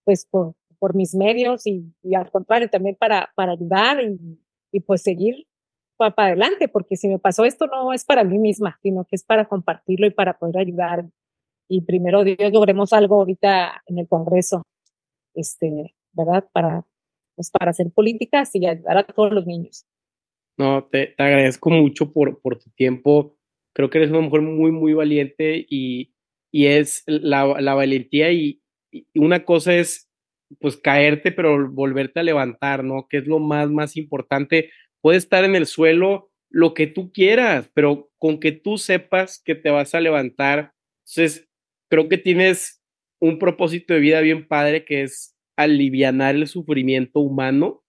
pues 0.03 0.25
por, 0.25 0.55
por 0.79 0.95
mis 0.95 1.15
medios 1.15 1.65
y, 1.67 1.93
y, 2.03 2.15
al 2.15 2.31
contrario 2.31 2.69
también 2.69 2.95
para, 2.95 3.31
para 3.35 3.53
ayudar 3.53 4.03
y, 4.03 4.39
y 4.71 4.79
pues 4.81 5.01
seguir 5.01 5.47
para, 5.97 6.15
para 6.15 6.27
adelante, 6.29 6.67
porque 6.67 6.95
si 6.95 7.07
me 7.07 7.19
pasó 7.19 7.45
esto 7.45 7.67
no 7.67 7.93
es 7.93 8.05
para 8.05 8.23
mí 8.23 8.39
misma, 8.39 8.79
sino 8.81 9.05
que 9.05 9.15
es 9.15 9.23
para 9.23 9.45
compartirlo 9.45 10.07
y 10.07 10.11
para 10.11 10.37
poder 10.37 10.57
ayudar 10.57 11.05
y 11.73 11.79
primero 11.81 12.25
Dios 12.25 12.51
logremos 12.51 12.91
algo 12.91 13.15
ahorita 13.15 13.81
en 13.85 13.99
el 13.99 14.07
Congreso, 14.09 14.63
este, 15.33 15.95
¿verdad? 16.11 16.45
Para, 16.51 16.85
pues 17.33 17.49
para 17.49 17.71
hacer 17.71 17.89
políticas 17.93 18.53
y 18.55 18.67
ayudar 18.67 18.97
a 18.97 19.03
todos 19.03 19.31
los 19.31 19.45
niños. 19.47 19.85
No, 20.57 20.83
te, 20.83 21.07
te 21.15 21.23
agradezco 21.23 21.69
mucho 21.69 22.11
por, 22.11 22.41
por 22.41 22.59
tu 22.59 22.69
tiempo. 22.71 23.37
Creo 23.73 23.89
que 23.89 23.99
eres 23.99 24.11
una 24.11 24.19
mujer 24.19 24.41
muy, 24.41 24.71
muy 24.71 24.93
valiente 24.93 25.65
y, 25.69 26.13
y 26.51 26.65
es 26.65 27.03
la, 27.05 27.61
la 27.61 27.73
valentía 27.73 28.33
y, 28.33 28.60
una 29.15 29.45
cosa 29.45 29.75
es 29.75 30.09
pues 30.59 30.77
caerte, 30.77 31.31
pero 31.31 31.69
volverte 31.71 32.19
a 32.19 32.23
levantar, 32.23 32.83
¿no? 32.83 33.07
Que 33.09 33.17
es 33.17 33.27
lo 33.27 33.39
más, 33.39 33.69
más 33.69 33.95
importante. 33.95 34.69
Puedes 35.01 35.23
estar 35.23 35.43
en 35.45 35.55
el 35.55 35.65
suelo 35.65 36.31
lo 36.49 36.73
que 36.73 36.87
tú 36.87 37.11
quieras, 37.13 37.69
pero 37.73 38.09
con 38.17 38.39
que 38.39 38.51
tú 38.51 38.77
sepas 38.77 39.41
que 39.43 39.55
te 39.55 39.69
vas 39.69 39.95
a 39.95 40.01
levantar. 40.01 40.73
Entonces, 41.05 41.47
creo 41.89 42.09
que 42.09 42.17
tienes 42.17 42.81
un 43.19 43.39
propósito 43.39 43.93
de 43.93 44.01
vida 44.01 44.19
bien 44.21 44.47
padre 44.47 44.83
que 44.83 45.03
es 45.03 45.35
aliviar 45.55 46.35
el 46.35 46.47
sufrimiento 46.47 47.19
humano, 47.19 47.83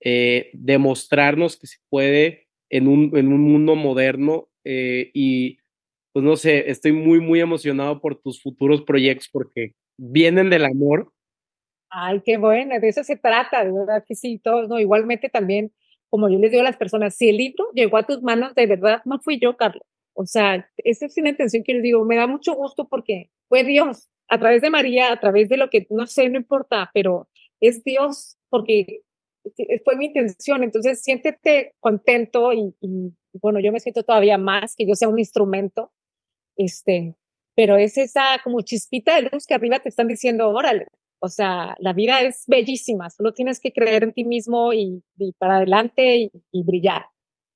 eh, 0.00 0.50
demostrarnos 0.52 1.56
que 1.56 1.66
se 1.66 1.78
puede 1.88 2.48
en 2.70 2.86
un, 2.86 3.16
en 3.16 3.32
un 3.32 3.40
mundo 3.40 3.74
moderno 3.74 4.48
eh, 4.64 5.10
y 5.14 5.58
pues 6.12 6.24
no 6.24 6.36
sé, 6.36 6.70
estoy 6.70 6.92
muy, 6.92 7.20
muy 7.20 7.40
emocionado 7.40 8.00
por 8.00 8.20
tus 8.20 8.40
futuros 8.40 8.82
proyectos 8.82 9.28
porque 9.32 9.74
vienen 9.96 10.50
del 10.50 10.64
amor. 10.64 11.12
Ay, 11.90 12.22
qué 12.24 12.36
bueno, 12.36 12.78
de 12.80 12.88
eso 12.88 13.04
se 13.04 13.16
trata, 13.16 13.64
de 13.64 13.72
verdad 13.72 14.04
que 14.06 14.14
sí, 14.14 14.40
todos, 14.42 14.68
no, 14.68 14.80
igualmente 14.80 15.28
también, 15.28 15.72
como 16.08 16.28
yo 16.28 16.38
les 16.38 16.50
digo 16.50 16.60
a 16.60 16.64
las 16.64 16.76
personas, 16.76 17.14
si 17.14 17.28
el 17.28 17.36
libro 17.36 17.70
llegó 17.72 17.96
a 17.96 18.06
tus 18.06 18.22
manos, 18.22 18.54
de 18.54 18.66
verdad, 18.66 19.02
no 19.04 19.20
fui 19.20 19.38
yo, 19.38 19.56
Carlos. 19.56 19.84
O 20.14 20.26
sea, 20.26 20.68
esa 20.78 21.06
es 21.06 21.16
una 21.18 21.30
intención 21.30 21.62
que 21.64 21.74
les 21.74 21.82
digo, 21.82 22.04
me 22.04 22.16
da 22.16 22.26
mucho 22.26 22.54
gusto 22.54 22.88
porque 22.88 23.30
fue 23.48 23.64
Dios, 23.64 24.08
a 24.28 24.38
través 24.38 24.62
de 24.62 24.70
María, 24.70 25.12
a 25.12 25.20
través 25.20 25.48
de 25.48 25.56
lo 25.56 25.70
que, 25.70 25.86
no 25.90 26.06
sé, 26.06 26.28
no 26.28 26.38
importa, 26.38 26.90
pero 26.94 27.28
es 27.60 27.84
Dios 27.84 28.38
porque 28.48 29.02
fue 29.84 29.96
mi 29.96 30.06
intención. 30.06 30.62
Entonces, 30.62 31.02
siéntete 31.02 31.74
contento 31.80 32.52
y, 32.52 32.74
y, 32.80 33.12
bueno, 33.34 33.60
yo 33.60 33.72
me 33.72 33.80
siento 33.80 34.02
todavía 34.02 34.38
más 34.38 34.74
que 34.76 34.86
yo 34.86 34.94
sea 34.94 35.08
un 35.08 35.18
instrumento, 35.18 35.92
este, 36.56 37.16
pero 37.54 37.76
es 37.76 37.96
esa 37.98 38.40
como 38.42 38.60
chispita 38.62 39.16
de 39.16 39.28
luz 39.32 39.46
que 39.46 39.54
arriba 39.54 39.80
te 39.80 39.88
están 39.88 40.08
diciendo, 40.08 40.50
órale, 40.50 40.86
o 41.20 41.28
sea, 41.28 41.74
la 41.78 41.94
vida 41.94 42.20
es 42.20 42.44
bellísima, 42.46 43.08
solo 43.08 43.32
tienes 43.32 43.58
que 43.58 43.72
creer 43.72 44.04
en 44.04 44.12
ti 44.12 44.24
mismo 44.24 44.74
y, 44.74 45.02
y 45.16 45.32
para 45.32 45.56
adelante 45.56 46.30
y, 46.52 46.62
brillar. 46.64 47.06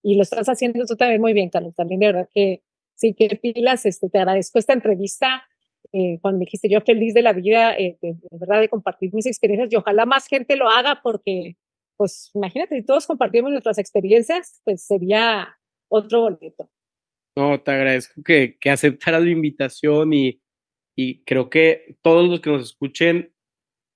Y 0.03 0.17
lo 0.17 0.23
estás 0.23 0.49
haciendo 0.49 0.87
tú 0.87 0.97
también 0.97 1.21
muy 1.21 1.35
bien, 1.35 1.51
Carlos, 1.51 1.75
también 1.75 2.01
de 2.01 2.07
verdad 2.07 2.29
que 2.33 2.63
sí, 2.95 3.15
que 3.15 3.29
pilas, 3.37 3.85
este, 3.85 4.09
te 4.09 4.19
agradezco 4.19 4.59
esta 4.59 4.73
entrevista. 4.73 5.45
Eh, 5.93 6.19
cuando 6.23 6.39
me 6.39 6.45
dijiste 6.47 6.71
yo 6.71 6.81
feliz 6.81 7.13
de 7.15 7.23
la 7.23 7.33
vida, 7.35 7.75
eh, 7.77 7.99
de, 8.01 8.17
verdad, 8.31 8.61
de 8.61 8.69
compartir 8.71 9.13
mis 9.13 9.27
experiencias 9.27 9.71
y 9.73 9.77
ojalá 9.77 10.07
más 10.07 10.27
gente 10.29 10.57
lo 10.57 10.69
haga 10.69 11.01
porque, 11.03 11.57
pues 11.97 12.31
imagínate, 12.35 12.77
si 12.77 12.87
todos 12.87 13.07
compartimos 13.07 13.51
nuestras 13.51 13.79
experiencias, 13.79 14.63
pues 14.65 14.83
sería 14.87 15.59
otro 15.89 16.23
boleto. 16.23 16.71
No, 17.39 17.61
te 17.61 17.71
agradezco 17.71 18.21
que, 18.25 18.57
que 18.59 18.69
aceptaras 18.69 19.23
mi 19.23 19.31
invitación 19.31 20.13
y, 20.13 20.41
y 20.97 21.23
creo 21.23 21.51
que 21.51 21.97
todos 22.03 22.29
los 22.29 22.41
que 22.41 22.51
nos 22.51 22.65
escuchen 22.65 23.33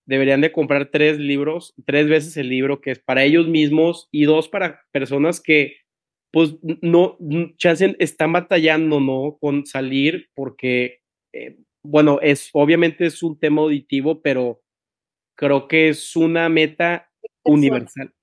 deberían 0.07 0.41
de 0.43 0.53
comprar 0.53 0.93
tres 0.93 1.19
libros, 1.19 1.75
tres 1.85 2.09
veces 2.09 2.37
el 2.37 2.49
libro, 2.49 2.81
que 2.81 2.93
es 2.93 3.01
para 3.01 3.25
ellos 3.25 3.49
mismos 3.49 4.09
y 4.13 4.27
dos 4.27 4.49
para 4.49 4.83
personas 4.93 5.41
que 5.41 5.79
pues 6.33 6.55
no, 6.83 7.19
chance 7.57 7.97
están 7.99 8.33
batallando, 8.33 9.01
¿no? 9.01 9.37
Con 9.41 9.67
salir 9.67 10.31
porque, 10.35 11.01
eh, 11.35 11.59
bueno, 11.83 12.21
es 12.23 12.49
obviamente 12.53 13.07
es 13.07 13.25
un 13.25 13.41
tema 13.41 13.63
auditivo, 13.63 14.23
pero 14.23 14.63
creo 15.37 15.67
que 15.67 15.89
es 15.89 16.15
una 16.15 16.49
meta 16.49 17.11
universal. 17.43 18.15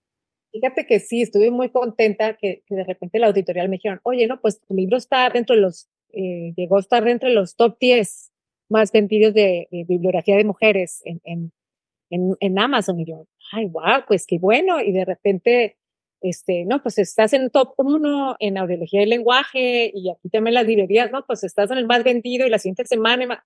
Fíjate 0.52 0.88
que 0.88 1.00
sí, 1.00 1.22
estuve 1.22 1.52
muy 1.52 1.70
contenta 1.70 2.36
que, 2.36 2.64
de 2.70 2.84
repente 2.84 3.20
la 3.20 3.28
auditorial 3.28 3.70
me 3.70 3.76
dijeron, 3.76 4.00
oye, 4.04 4.26
no, 4.28 4.42
pues 4.42 4.60
tu 4.62 4.74
libro 4.74 4.98
está 4.98 5.30
dentro 5.30 5.56
de 5.56 5.62
los, 5.62 5.88
eh, 6.12 6.54
llegó 6.56 6.78
a 6.78 6.80
estar 6.80 7.04
dentro 7.04 7.30
de 7.30 7.36
los 7.36 7.56
top 7.56 7.78
10 7.80 8.32
más 8.70 8.92
vendidos 8.92 9.34
de, 9.34 9.68
bibliografía 9.72 10.38
de 10.38 10.44
mujeres 10.44 11.02
en, 11.06 11.22
en, 11.24 11.52
en, 12.10 12.36
en, 12.40 12.60
Amazon. 12.60 13.00
Y 13.00 13.06
yo, 13.06 13.28
ay, 13.52 13.66
wow, 13.68 14.04
pues 14.08 14.26
qué 14.26 14.40
bueno. 14.40 14.82
Y 14.82 14.92
de 14.92 15.06
repente, 15.06 15.78
este, 16.22 16.66
no, 16.66 16.82
pues 16.82 16.98
estás 16.98 17.34
en 17.34 17.50
top 17.52 17.74
1 17.78 18.38
en 18.40 18.58
audiología 18.58 19.02
del 19.02 19.10
lenguaje 19.10 19.92
y 19.94 20.10
aquí 20.10 20.30
también 20.30 20.56
las 20.56 20.66
librerías, 20.66 21.12
no, 21.12 21.26
pues 21.26 21.44
estás 21.44 21.70
en 21.72 21.78
el 21.78 21.88
más 21.88 22.04
vendido 22.04 22.48
y 22.48 22.50
la 22.50 22.60
siguiente 22.60 22.86
semana. 22.86 23.44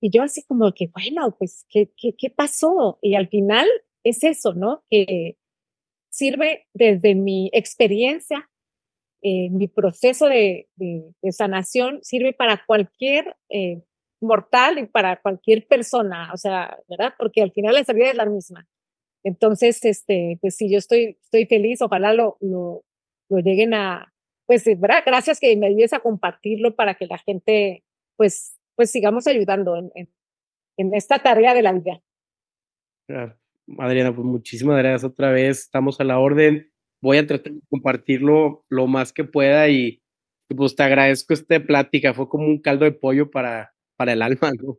Y 0.00 0.10
yo 0.10 0.22
así 0.24 0.42
como 0.42 0.72
que, 0.72 0.88
bueno, 0.88 1.36
pues, 1.38 1.64
¿qué, 1.68 1.90
qué, 1.96 2.14
qué 2.16 2.30
pasó? 2.30 2.98
Y 3.00 3.14
al 3.14 3.28
final 3.28 3.68
es 4.02 4.24
eso, 4.24 4.54
¿no? 4.54 4.82
Que 4.90 5.36
sirve 6.12 6.66
desde 6.74 7.14
mi 7.14 7.50
experiencia, 7.52 8.48
eh, 9.22 9.48
mi 9.50 9.66
proceso 9.66 10.26
de, 10.26 10.68
sanación, 11.30 12.00
sirve 12.02 12.32
para 12.32 12.62
cualquier 12.66 13.36
eh, 13.48 13.82
mortal 14.20 14.78
y 14.78 14.86
para 14.86 15.20
cualquier 15.20 15.66
persona, 15.66 16.30
o 16.32 16.36
sea, 16.36 16.78
¿verdad? 16.88 17.14
Porque 17.18 17.42
al 17.42 17.52
final 17.52 17.74
la 17.74 17.84
salida 17.84 18.10
es 18.10 18.16
la 18.16 18.26
misma. 18.26 18.68
Entonces, 19.24 19.84
este, 19.84 20.38
pues 20.40 20.56
sí, 20.56 20.70
yo 20.70 20.78
estoy, 20.78 21.18
estoy 21.22 21.46
feliz, 21.46 21.80
ojalá 21.80 22.12
lo, 22.12 22.36
lo, 22.40 22.84
lo 23.30 23.38
lleguen 23.38 23.72
a, 23.72 24.12
pues, 24.46 24.64
¿verdad? 24.64 25.02
Gracias 25.06 25.40
que 25.40 25.56
me 25.56 25.68
ayudes 25.68 25.92
a 25.92 26.00
compartirlo 26.00 26.74
para 26.76 26.94
que 26.94 27.06
la 27.06 27.18
gente, 27.18 27.84
pues, 28.16 28.58
pues 28.76 28.90
sigamos 28.90 29.26
ayudando 29.26 29.76
en, 29.76 29.90
en, 29.94 30.12
en 30.76 30.94
esta 30.94 31.20
tarea 31.20 31.54
de 31.54 31.62
la 31.62 31.72
vida. 31.72 32.02
Claro. 33.06 33.41
Adriana, 33.78 34.14
pues 34.14 34.24
muchísimas 34.26 34.78
gracias 34.78 35.04
otra 35.04 35.30
vez. 35.30 35.60
Estamos 35.60 36.00
a 36.00 36.04
la 36.04 36.18
orden. 36.18 36.70
Voy 37.00 37.18
a 37.18 37.26
tratar 37.26 37.52
de 37.52 37.60
compartirlo 37.70 38.64
lo 38.68 38.86
más 38.86 39.12
que 39.12 39.24
pueda 39.24 39.68
y, 39.68 40.02
pues 40.56 40.76
te 40.76 40.82
agradezco 40.82 41.34
esta 41.34 41.60
plática. 41.64 42.14
Fue 42.14 42.28
como 42.28 42.46
un 42.46 42.60
caldo 42.60 42.84
de 42.84 42.92
pollo 42.92 43.30
para, 43.30 43.72
para 43.96 44.12
el 44.12 44.22
alma, 44.22 44.50
¿no? 44.62 44.78